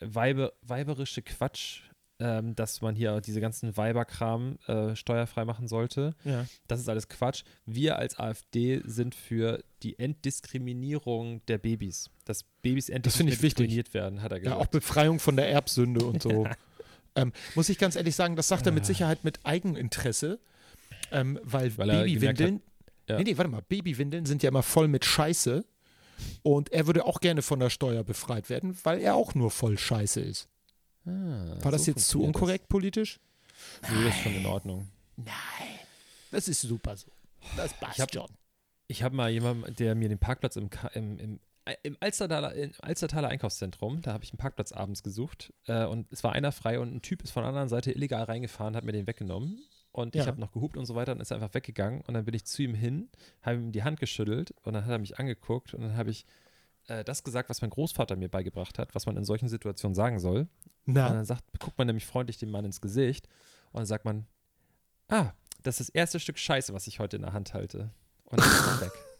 Weibe, 0.00 0.52
weiberische 0.62 1.22
Quatsch, 1.22 1.80
ähm, 2.20 2.54
dass 2.54 2.80
man 2.80 2.94
hier 2.94 3.20
diese 3.20 3.40
ganzen 3.40 3.76
Weiberkram 3.76 4.58
äh, 4.68 4.94
steuerfrei 4.94 5.44
machen 5.44 5.66
sollte, 5.66 6.14
Ja. 6.22 6.46
das 6.68 6.78
ist 6.78 6.88
alles 6.88 7.08
Quatsch. 7.08 7.42
Wir 7.66 7.98
als 7.98 8.16
AfD 8.20 8.80
sind 8.84 9.16
für 9.16 9.64
die 9.82 9.98
Entdiskriminierung 9.98 11.44
der 11.46 11.58
Babys. 11.58 12.10
Dass 12.24 12.44
Babys 12.62 12.88
endlich 12.88 13.14
Das 13.14 13.94
werden, 13.94 14.22
hat 14.22 14.30
er 14.30 14.38
Ja, 14.38 14.44
gesagt. 14.44 14.60
auch 14.60 14.66
Befreiung 14.66 15.18
von 15.18 15.34
der 15.34 15.50
Erbsünde 15.50 16.04
und 16.04 16.22
so. 16.22 16.46
ähm, 17.16 17.32
muss 17.54 17.68
ich 17.68 17.78
ganz 17.78 17.96
ehrlich 17.96 18.16
sagen, 18.16 18.36
das 18.36 18.48
sagt 18.48 18.66
er 18.66 18.72
mit 18.72 18.84
Sicherheit 18.86 19.24
mit 19.24 19.40
Eigeninteresse, 19.44 20.38
ähm, 21.12 21.38
weil, 21.42 21.76
Weil 21.78 21.88
Babywindeln, 21.88 22.62
ja. 23.08 23.18
nee, 23.18 23.24
nee, 23.24 23.36
warte 23.38 23.50
mal, 23.50 23.62
Babywindeln 23.62 24.26
sind 24.26 24.42
ja 24.42 24.48
immer 24.48 24.62
voll 24.62 24.88
mit 24.88 25.04
Scheiße 25.04 25.64
und 26.42 26.72
er 26.72 26.86
würde 26.86 27.04
auch 27.06 27.20
gerne 27.20 27.42
von 27.42 27.60
der 27.60 27.70
Steuer 27.70 28.04
befreit 28.04 28.48
werden, 28.50 28.76
weil 28.84 29.00
er 29.00 29.14
auch 29.14 29.34
nur 29.34 29.50
voll 29.50 29.78
Scheiße 29.78 30.20
ist. 30.20 30.48
Ah, 31.06 31.10
War 31.62 31.72
das 31.72 31.84
so 31.84 31.90
jetzt 31.90 32.08
zu 32.08 32.22
unkorrekt 32.22 32.68
politisch? 32.68 33.20
Das. 33.82 33.90
Nee, 33.90 34.04
das 34.04 34.14
ist 34.16 34.22
schon 34.22 34.34
in 34.34 34.46
Ordnung. 34.46 34.88
Nein. 35.16 35.34
Das 36.30 36.48
ist 36.48 36.62
super 36.62 36.96
so. 36.96 37.08
Das 37.56 37.72
passt 37.74 37.96
Ich 37.96 38.00
hab- 38.00 38.12
schon. 38.12 38.28
Ich 38.86 39.02
habe 39.02 39.14
mal 39.16 39.30
jemanden, 39.30 39.74
der 39.76 39.94
mir 39.94 40.08
den 40.08 40.18
Parkplatz 40.18 40.56
im, 40.56 40.68
im, 40.94 41.18
im, 41.18 41.40
im, 41.82 41.96
Alstertaler, 42.00 42.54
im 42.54 42.72
Alstertaler 42.82 43.28
Einkaufszentrum, 43.28 44.02
da 44.02 44.12
habe 44.12 44.24
ich 44.24 44.30
einen 44.32 44.38
Parkplatz 44.38 44.72
abends 44.72 45.02
gesucht 45.02 45.52
äh, 45.66 45.84
und 45.86 46.12
es 46.12 46.22
war 46.22 46.32
einer 46.32 46.52
frei 46.52 46.78
und 46.78 46.94
ein 46.94 47.02
Typ 47.02 47.22
ist 47.22 47.30
von 47.30 47.42
der 47.42 47.48
anderen 47.48 47.68
Seite 47.68 47.92
illegal 47.92 48.24
reingefahren, 48.24 48.76
hat 48.76 48.84
mir 48.84 48.92
den 48.92 49.06
weggenommen 49.06 49.62
und 49.92 50.14
ich 50.14 50.20
Ja. 50.22 50.26
habe 50.26 50.40
noch 50.40 50.52
gehupt 50.52 50.76
und 50.76 50.84
so 50.86 50.94
weiter 50.94 51.12
und 51.12 51.20
ist 51.20 51.32
einfach 51.32 51.54
weggegangen 51.54 52.02
und 52.02 52.14
dann 52.14 52.24
bin 52.24 52.34
ich 52.34 52.44
zu 52.44 52.62
ihm 52.62 52.74
hin, 52.74 53.08
habe 53.42 53.56
ihm 53.56 53.72
die 53.72 53.82
Hand 53.82 53.98
geschüttelt 54.00 54.52
und 54.62 54.74
dann 54.74 54.84
hat 54.84 54.90
er 54.90 54.98
mich 54.98 55.18
angeguckt 55.18 55.72
und 55.74 55.80
dann 55.82 55.96
habe 55.96 56.10
ich 56.10 56.26
äh, 56.88 57.02
das 57.02 57.24
gesagt, 57.24 57.48
was 57.48 57.62
mein 57.62 57.70
Großvater 57.70 58.14
mir 58.16 58.28
beigebracht 58.28 58.78
hat, 58.78 58.94
was 58.94 59.06
man 59.06 59.16
in 59.16 59.24
solchen 59.24 59.48
Situationen 59.48 59.94
sagen 59.94 60.18
soll. 60.18 60.40
Und 60.86 60.92
Na, 60.94 61.08
dann 61.08 61.24
sagt, 61.24 61.44
guckt 61.58 61.78
man 61.78 61.86
nämlich 61.86 62.04
freundlich 62.04 62.36
dem 62.36 62.50
Mann 62.50 62.66
ins 62.66 62.82
Gesicht 62.82 63.26
und 63.72 63.78
dann 63.78 63.86
sagt 63.86 64.04
man, 64.04 64.26
ah, 65.08 65.32
das 65.62 65.80
ist 65.80 65.88
das 65.88 65.94
erste 65.94 66.20
Stück 66.20 66.38
Scheiße, 66.38 66.74
was 66.74 66.86
ich 66.86 66.98
heute 66.98 67.16
in 67.16 67.22
der 67.22 67.32
Hand 67.32 67.54
halte. 67.54 67.90
Und 68.24 68.38
dann 68.38 68.46
ist 68.50 68.66
man 68.66 68.80
weg. 68.82 68.92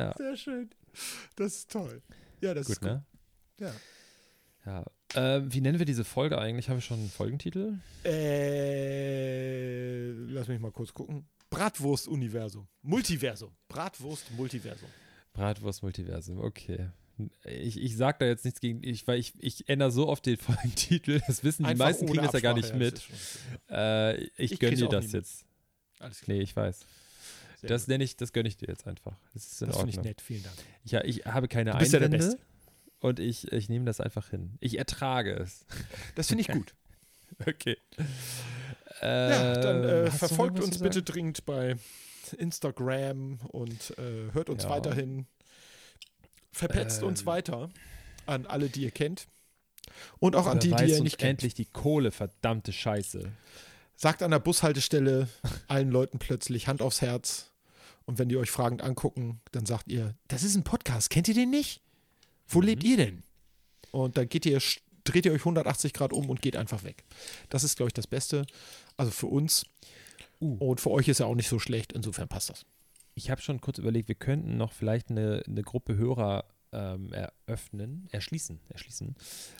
Ja, 0.00 0.14
sehr 0.16 0.36
schön. 0.36 0.70
Das 1.36 1.54
ist 1.56 1.70
toll. 1.70 2.02
Ja, 2.40 2.54
das 2.54 2.66
gut, 2.66 2.76
ist 2.76 2.80
gut. 2.80 2.90
ne? 2.90 3.04
Ja. 3.60 3.72
Ja. 4.66 4.84
Ähm, 5.14 5.52
wie 5.52 5.60
nennen 5.60 5.78
wir 5.78 5.86
diese 5.86 6.04
Folge 6.04 6.38
eigentlich? 6.38 6.68
Haben 6.68 6.76
wir 6.76 6.82
schon 6.82 7.00
einen 7.00 7.10
Folgentitel? 7.10 7.78
Äh, 8.04 10.10
lass 10.32 10.48
mich 10.48 10.60
mal 10.60 10.70
kurz 10.72 10.92
gucken. 10.94 11.26
Bratwurst-Universum. 11.50 12.68
Multiversum. 12.82 13.50
Bratwurst-Multiversum. 13.68 14.88
Bratwurst 15.32 15.82
Multiversum, 15.82 16.40
okay. 16.40 16.88
Ich, 17.44 17.80
ich 17.80 17.96
sag 17.96 18.18
da 18.18 18.26
jetzt 18.26 18.44
nichts 18.44 18.60
gegen, 18.60 18.82
ich, 18.82 19.06
weil 19.06 19.18
ich, 19.18 19.34
ich 19.38 19.68
ändere 19.68 19.90
so 19.90 20.08
oft 20.08 20.24
den 20.26 20.36
Folgentitel, 20.38 21.20
das 21.26 21.44
wissen 21.44 21.64
die 21.64 21.70
Einfach 21.70 21.86
meisten 21.86 22.06
kriegen 22.06 22.22
das 22.22 22.32
ja 22.32 22.40
gar 22.40 22.54
nicht 22.54 22.74
mit. 22.74 23.00
schon- 23.00 23.76
Äh, 23.76 24.16
ich 24.36 24.52
Ich 24.52 24.58
gönne 24.58 24.76
dir 24.76 24.88
das 24.88 25.12
jetzt. 25.12 25.44
Alles 25.98 26.20
klar. 26.20 26.36
Nee, 26.36 26.42
ich 26.42 26.54
weiß. 26.56 26.80
Sehr 27.60 27.68
Das 27.68 27.86
nenne 27.88 28.04
ich, 28.04 28.16
das 28.16 28.32
gönne 28.32 28.48
ich 28.48 28.56
dir 28.56 28.68
jetzt 28.68 28.86
einfach. 28.86 29.16
Das 29.34 29.46
ist 29.46 29.62
in 29.62 29.68
das 29.68 29.76
finde 29.76 29.90
ich 29.90 30.00
nett. 30.00 30.20
Vielen 30.20 30.42
Dank. 30.42 30.56
Ja, 30.84 31.04
ich 31.04 31.24
habe 31.26 31.48
keine 31.48 31.72
Du 31.72 31.78
bist 31.78 31.92
ja 31.92 31.98
der 31.98 32.06
Einwände 32.08 32.26
Beste. 32.26 32.40
und 33.00 33.20
ich, 33.20 33.50
ich 33.52 33.68
nehme 33.68 33.84
das 33.84 34.00
einfach 34.00 34.28
hin. 34.30 34.56
Ich 34.60 34.78
ertrage 34.78 35.32
es. 35.34 35.64
Das 36.14 36.28
finde 36.28 36.42
ich 36.42 36.48
gut. 36.48 36.74
Okay. 37.46 37.76
ja, 39.00 39.54
dann 39.54 39.84
äh, 39.84 40.04
noch 40.06 40.12
verfolgt 40.12 40.60
uns 40.60 40.78
bitte 40.78 41.02
dringend 41.02 41.46
bei 41.46 41.76
Instagram 42.36 43.38
und 43.48 43.96
äh, 43.98 44.32
hört 44.32 44.50
uns 44.50 44.64
Ja. 44.64 44.70
weiterhin. 44.70 45.26
Verpetzt 46.52 47.02
uns 47.02 47.20
Ähm. 47.20 47.26
weiter 47.26 47.70
an 48.26 48.46
alle, 48.46 48.68
die 48.68 48.82
ihr 48.82 48.90
kennt. 48.90 49.26
Und 50.18 50.36
auch 50.36 50.46
an 50.46 50.58
die, 50.58 50.72
die 50.72 50.84
ihr 50.84 50.94
uns 50.96 51.02
nicht 51.04 51.18
kennt. 51.18 51.30
endlich 51.30 51.54
die 51.54 51.66
Kohle, 51.66 52.10
verdammte 52.10 52.72
Scheiße. 52.72 53.30
Sagt 53.96 54.22
an 54.22 54.30
der 54.30 54.38
Bushaltestelle 54.38 55.28
allen 55.68 55.90
Leuten 55.90 56.18
plötzlich 56.18 56.68
Hand 56.68 56.82
aufs 56.82 57.00
Herz. 57.00 57.49
Und 58.10 58.18
wenn 58.18 58.28
die 58.28 58.36
euch 58.36 58.50
fragend 58.50 58.82
angucken, 58.82 59.40
dann 59.52 59.66
sagt 59.66 59.86
ihr, 59.86 60.16
das 60.26 60.42
ist 60.42 60.56
ein 60.56 60.64
Podcast, 60.64 61.10
kennt 61.10 61.28
ihr 61.28 61.34
den 61.34 61.48
nicht? 61.50 61.80
Wo 62.48 62.58
Mhm. 62.58 62.64
lebt 62.66 62.82
ihr 62.82 62.96
denn? 62.96 63.22
Und 63.92 64.16
dann 64.16 64.28
geht 64.28 64.44
ihr, 64.46 64.60
dreht 65.04 65.26
ihr 65.26 65.32
euch 65.32 65.44
180 65.44 65.92
Grad 65.92 66.12
um 66.12 66.28
und 66.28 66.42
geht 66.42 66.56
einfach 66.56 66.82
weg. 66.82 67.04
Das 67.50 67.62
ist, 67.62 67.76
glaube 67.76 67.90
ich, 67.90 67.94
das 67.94 68.08
Beste. 68.08 68.46
Also 68.96 69.12
für 69.12 69.28
uns. 69.28 69.64
Uh. 70.40 70.56
Und 70.56 70.80
für 70.80 70.90
euch 70.90 71.06
ist 71.06 71.20
ja 71.20 71.26
auch 71.26 71.36
nicht 71.36 71.48
so 71.48 71.60
schlecht, 71.60 71.92
insofern 71.92 72.26
passt 72.26 72.50
das. 72.50 72.66
Ich 73.14 73.30
habe 73.30 73.40
schon 73.42 73.60
kurz 73.60 73.78
überlegt, 73.78 74.08
wir 74.08 74.16
könnten 74.16 74.56
noch 74.56 74.72
vielleicht 74.72 75.10
eine, 75.10 75.44
eine 75.46 75.62
Gruppe 75.62 75.94
Hörer 75.96 76.46
ähm, 76.72 77.12
eröffnen, 77.12 78.08
erschließen, 78.10 78.58
erschließen. 78.70 79.14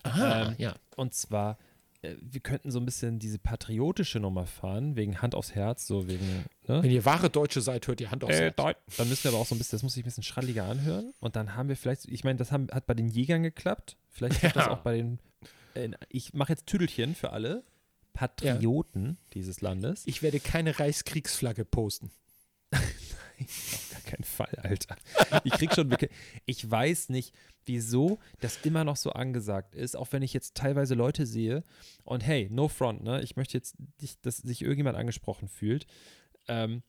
Ähm, 0.04 0.56
ja. 0.58 0.74
Und 0.96 1.14
zwar, 1.14 1.56
wir 2.02 2.40
könnten 2.40 2.70
so 2.70 2.78
ein 2.78 2.86
bisschen 2.86 3.18
diese 3.18 3.38
patriotische 3.38 4.20
Nummer 4.20 4.46
fahren, 4.46 4.96
wegen 4.96 5.20
Hand 5.20 5.34
aufs 5.34 5.54
Herz, 5.54 5.86
so 5.86 6.08
wegen, 6.08 6.26
ne? 6.66 6.82
Wenn 6.82 6.90
ihr 6.90 7.04
wahre 7.04 7.28
Deutsche 7.28 7.60
seid, 7.60 7.86
hört 7.88 8.00
ihr 8.00 8.10
Hand 8.10 8.24
aufs 8.24 8.34
Äh, 8.36 8.52
Herz. 8.56 8.76
Dann 8.96 9.08
müssen 9.08 9.24
wir 9.24 9.32
aber 9.32 9.40
auch 9.40 9.46
so 9.46 9.54
ein 9.54 9.58
bisschen, 9.58 9.76
das 9.76 9.82
muss 9.82 9.92
sich 9.94 10.02
ein 10.02 10.06
bisschen 10.06 10.22
schralliger 10.22 10.64
anhören. 10.64 11.12
Und 11.20 11.36
dann 11.36 11.54
haben 11.56 11.68
wir 11.68 11.76
vielleicht, 11.76 12.06
ich 12.06 12.24
meine, 12.24 12.38
das 12.38 12.52
haben, 12.52 12.68
hat 12.72 12.86
bei 12.86 12.94
den 12.94 13.08
Jägern 13.08 13.42
geklappt. 13.42 13.96
Vielleicht 14.08 14.42
das 14.42 14.54
Ja. 14.54 14.70
auch 14.70 14.78
bei 14.78 14.96
den, 14.96 15.18
äh, 15.74 15.90
ich 16.08 16.32
mache 16.32 16.52
jetzt 16.52 16.66
Tüdelchen 16.66 17.14
für 17.14 17.30
alle 17.32 17.64
Patrioten 18.14 19.18
dieses 19.34 19.60
Landes. 19.60 20.02
Ich 20.06 20.22
werde 20.22 20.40
keine 20.40 20.78
Reichskriegsflagge 20.78 21.64
posten. 21.64 22.10
Gar 22.72 22.78
keinen 24.10 24.24
Fall, 24.24 24.54
Alter. 24.62 24.96
Ich 25.44 25.52
krieg 25.52 25.74
schon, 25.74 25.94
ich 26.46 26.70
weiß 26.70 27.08
nicht, 27.10 27.34
wieso 27.66 28.18
das 28.40 28.58
immer 28.64 28.84
noch 28.84 28.96
so 28.96 29.10
angesagt 29.10 29.74
ist, 29.74 29.96
auch 29.96 30.08
wenn 30.12 30.22
ich 30.22 30.32
jetzt 30.32 30.56
teilweise 30.56 30.94
Leute 30.94 31.26
sehe 31.26 31.62
und 32.04 32.22
hey, 32.24 32.48
no 32.50 32.68
front, 32.68 33.02
ne? 33.02 33.22
Ich 33.22 33.36
möchte 33.36 33.56
jetzt 33.56 33.76
nicht, 34.00 34.24
dass 34.26 34.38
sich 34.38 34.62
irgendjemand 34.62 34.96
angesprochen 34.96 35.48
fühlt. 35.48 35.86
Ähm, 36.48 36.82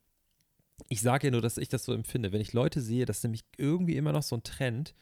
ich 0.90 1.02
sage 1.02 1.28
ja 1.28 1.32
nur, 1.32 1.42
dass 1.42 1.58
ich 1.58 1.70
das 1.70 1.86
so 1.86 1.94
empfinde. 1.94 2.32
Wenn 2.32 2.42
ich 2.42 2.54
Leute 2.54 2.82
sehe, 2.82 3.06
das 3.06 3.18
ist 3.18 3.24
nämlich 3.24 3.44
irgendwie 3.58 3.96
immer 3.98 4.14
noch 4.14 4.24
so 4.24 4.36
ein 4.36 4.44
Trend, 4.44 4.96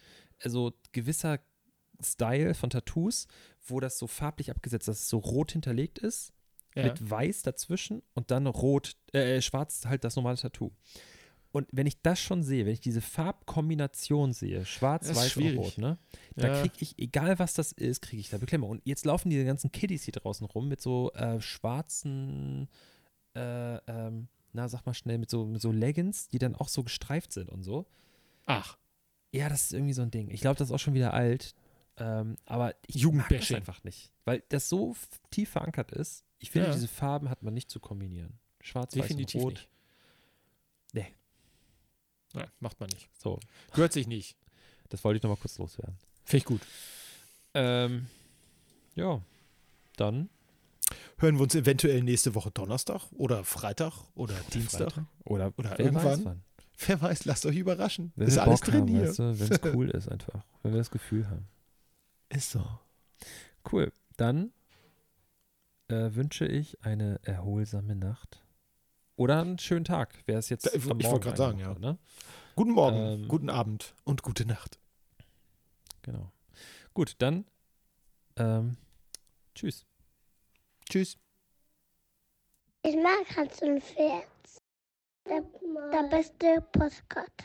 also 0.43 0.73
gewisser 0.91 1.39
Style 2.03 2.53
von 2.53 2.69
Tattoos, 2.69 3.27
wo 3.65 3.80
das 3.80 3.98
so 3.98 4.07
farblich 4.07 4.52
abgesetzt 4.52 4.84
ist, 4.84 4.95
dass 4.95 4.99
es 5.03 5.10
so 5.10 5.18
rot 5.19 5.52
hinterlegt 5.53 5.99
ist 5.99 6.34
Ja. 6.76 6.84
mit 6.84 7.10
weiß 7.10 7.44
dazwischen 7.44 8.02
und 8.14 8.31
dann 8.31 8.48
rot, 8.48 8.95
äh, 9.14 9.41
schwarz 9.41 9.85
halt 9.85 10.03
das 10.03 10.15
normale 10.15 10.38
Tattoo. 10.38 10.72
Und 11.51 11.67
wenn 11.71 11.88
ich 11.88 12.01
das 12.01 12.19
schon 12.19 12.43
sehe, 12.43 12.65
wenn 12.65 12.73
ich 12.73 12.80
diese 12.80 13.01
Farbkombination 13.01 14.34
sehe, 14.34 14.65
schwarz, 14.65 15.09
weiß 15.13 15.35
und 15.38 15.57
rot, 15.57 15.77
ne, 15.80 15.97
da 16.35 16.47
Ja. 16.47 16.61
kriege 16.61 16.76
ich, 16.80 16.99
egal 16.99 17.39
was 17.39 17.53
das 17.55 17.71
ist, 17.71 18.01
kriege 18.03 18.19
ich 18.19 18.30
da 18.30 18.38
Beklemmung. 18.38 18.69
Und 18.69 18.81
jetzt 18.85 19.03
laufen 19.05 19.30
diese 19.31 19.45
ganzen 19.45 19.71
Kiddies 19.71 20.03
hier 20.03 20.11
draußen 20.13 20.45
rum 20.45 20.67
mit 20.67 20.80
so 20.80 21.11
äh, 21.13 21.41
schwarzen, 21.41 22.67
äh, 23.35 23.76
ähm, 23.88 24.27
na, 24.53 24.67
sag 24.67 24.85
mal 24.85 24.93
schnell, 24.93 25.17
mit 25.17 25.30
so, 25.30 25.45
mit 25.45 25.61
so 25.61 25.71
Leggings, 25.71 26.27
die 26.27 26.38
dann 26.39 26.55
auch 26.55 26.67
so 26.69 26.84
gestreift 26.84 27.31
sind 27.34 27.49
und 27.49 27.63
so. 27.63 27.88
Ach, 28.45 28.77
Ja, 29.31 29.47
das 29.49 29.63
ist 29.65 29.73
irgendwie 29.73 29.93
so 29.93 30.01
ein 30.01 30.09
Ding. 30.11 30.30
Ich 30.31 30.41
glaube, 30.41 30.57
das 30.57 30.69
ist 30.69 30.73
auch 30.73 30.80
schon 30.80 30.93
wieder 30.95 31.13
alt. 31.13 31.53
Ähm, 31.97 32.38
aber 32.45 32.69
ich 32.69 32.76
mag 32.76 32.80
das 32.88 33.01
Jugendbashing. 33.01 33.57
einfach 33.57 33.84
nicht. 33.84 34.11
Weil 34.26 34.41
das 34.49 34.69
so 34.69 34.95
tief 35.31 35.49
verankert 35.49 35.91
ist. 35.91 36.23
Ich 36.39 36.49
finde, 36.51 36.69
Ja. 36.69 36.73
diese 36.73 36.88
Farben 36.88 37.30
hat 37.30 37.43
man 37.43 37.53
nicht 37.53 37.69
zu 37.69 37.80
kombinieren. 37.80 38.39
Schwarz, 38.61 38.93
definitiv 38.93 39.35
weiß 39.41 39.43
und 39.45 39.51
rot. 39.51 39.53
nicht. 39.53 39.69
Nee. 40.93 41.07
Nein, 42.34 42.47
macht 42.60 42.80
man 42.80 42.89
nicht. 42.89 43.10
So, 43.18 43.39
Gehört 43.73 43.93
sich 43.93 44.07
nicht. 44.07 44.35
das 44.89 45.03
wollte 45.03 45.18
ich 45.18 45.23
nochmal 45.23 45.38
kurz 45.38 45.57
loswerden. 45.57 45.97
Finde 46.23 46.38
ich 46.38 46.45
gut. 46.45 46.61
Ähm, 47.53 48.07
ja, 48.95 49.22
dann 49.97 50.30
Hören 51.18 51.35
wir 51.35 51.43
uns 51.43 51.56
eventuell 51.56 52.01
nächste 52.01 52.34
Woche 52.35 52.51
Donnerstag 52.51 53.01
oder 53.11 53.43
Freitag 53.43 53.93
oder 54.15 54.35
Dienstag. 54.53 54.93
Freitag. 54.93 55.06
Oder, 55.26 55.53
Oder 55.57 55.72
wer 55.72 55.80
irgendwann. 55.80 56.06
Weiß 56.06 56.26
wann. 56.26 56.41
Wer 56.88 57.01
weiß, 57.01 57.26
lasst 57.26 57.45
euch 57.45 57.57
überraschen. 57.57 58.14
Wenn 58.15 58.27
ist 58.27 58.35
wir 58.35 58.43
alles 58.43 58.61
Bock 58.61 58.69
drin 58.69 58.81
haben, 58.81 58.88
hier. 58.88 59.07
weißt 59.10 59.19
du, 59.19 59.39
wenn 59.39 59.51
es 59.51 59.60
cool 59.76 59.89
ist 59.89 60.10
einfach. 60.10 60.45
Wenn 60.64 60.72
wir 60.72 60.77
das 60.77 60.91
Gefühl 60.91 61.30
haben. 61.30 61.47
Ist 62.30 62.51
so. 62.51 62.65
Cool. 63.69 63.91
Dann 64.15 64.51
äh, 65.89 66.15
wünsche 66.15 66.45
ich 66.45 66.81
eine 66.85 67.19
erholsame 67.23 67.95
Nacht. 67.95 68.41
Oder 69.20 69.41
einen 69.41 69.60
schönen 69.60 69.84
Tag. 69.84 70.18
Wer 70.28 70.38
es 70.38 70.48
jetzt 70.48 70.66
Da- 70.66 70.72
ich 70.74 70.86
wollte 70.88 71.20
gerade 71.20 71.36
sagen, 71.36 71.60
ja. 71.60 71.74
Ne? 71.78 71.98
Guten 72.56 72.72
Morgen, 72.72 72.96
Ähm, 72.98 73.28
guten 73.28 73.50
Abend 73.50 73.94
und 74.06 74.24
gute 74.24 74.46
Nacht. 74.46 74.80
Genau. 76.04 76.32
Gut, 76.94 77.16
dann 77.20 77.44
ähm, 78.38 78.78
tschüss. 79.56 79.86
Tschüss. 80.90 81.18
Ich 82.84 82.96
mag 82.96 83.26
Hans 83.36 83.62
und 83.62 83.84
Pferd. 83.84 84.26
Der, 85.28 85.41
der 85.91 86.10
beste 86.10 86.62
Postkarte. 86.72 87.44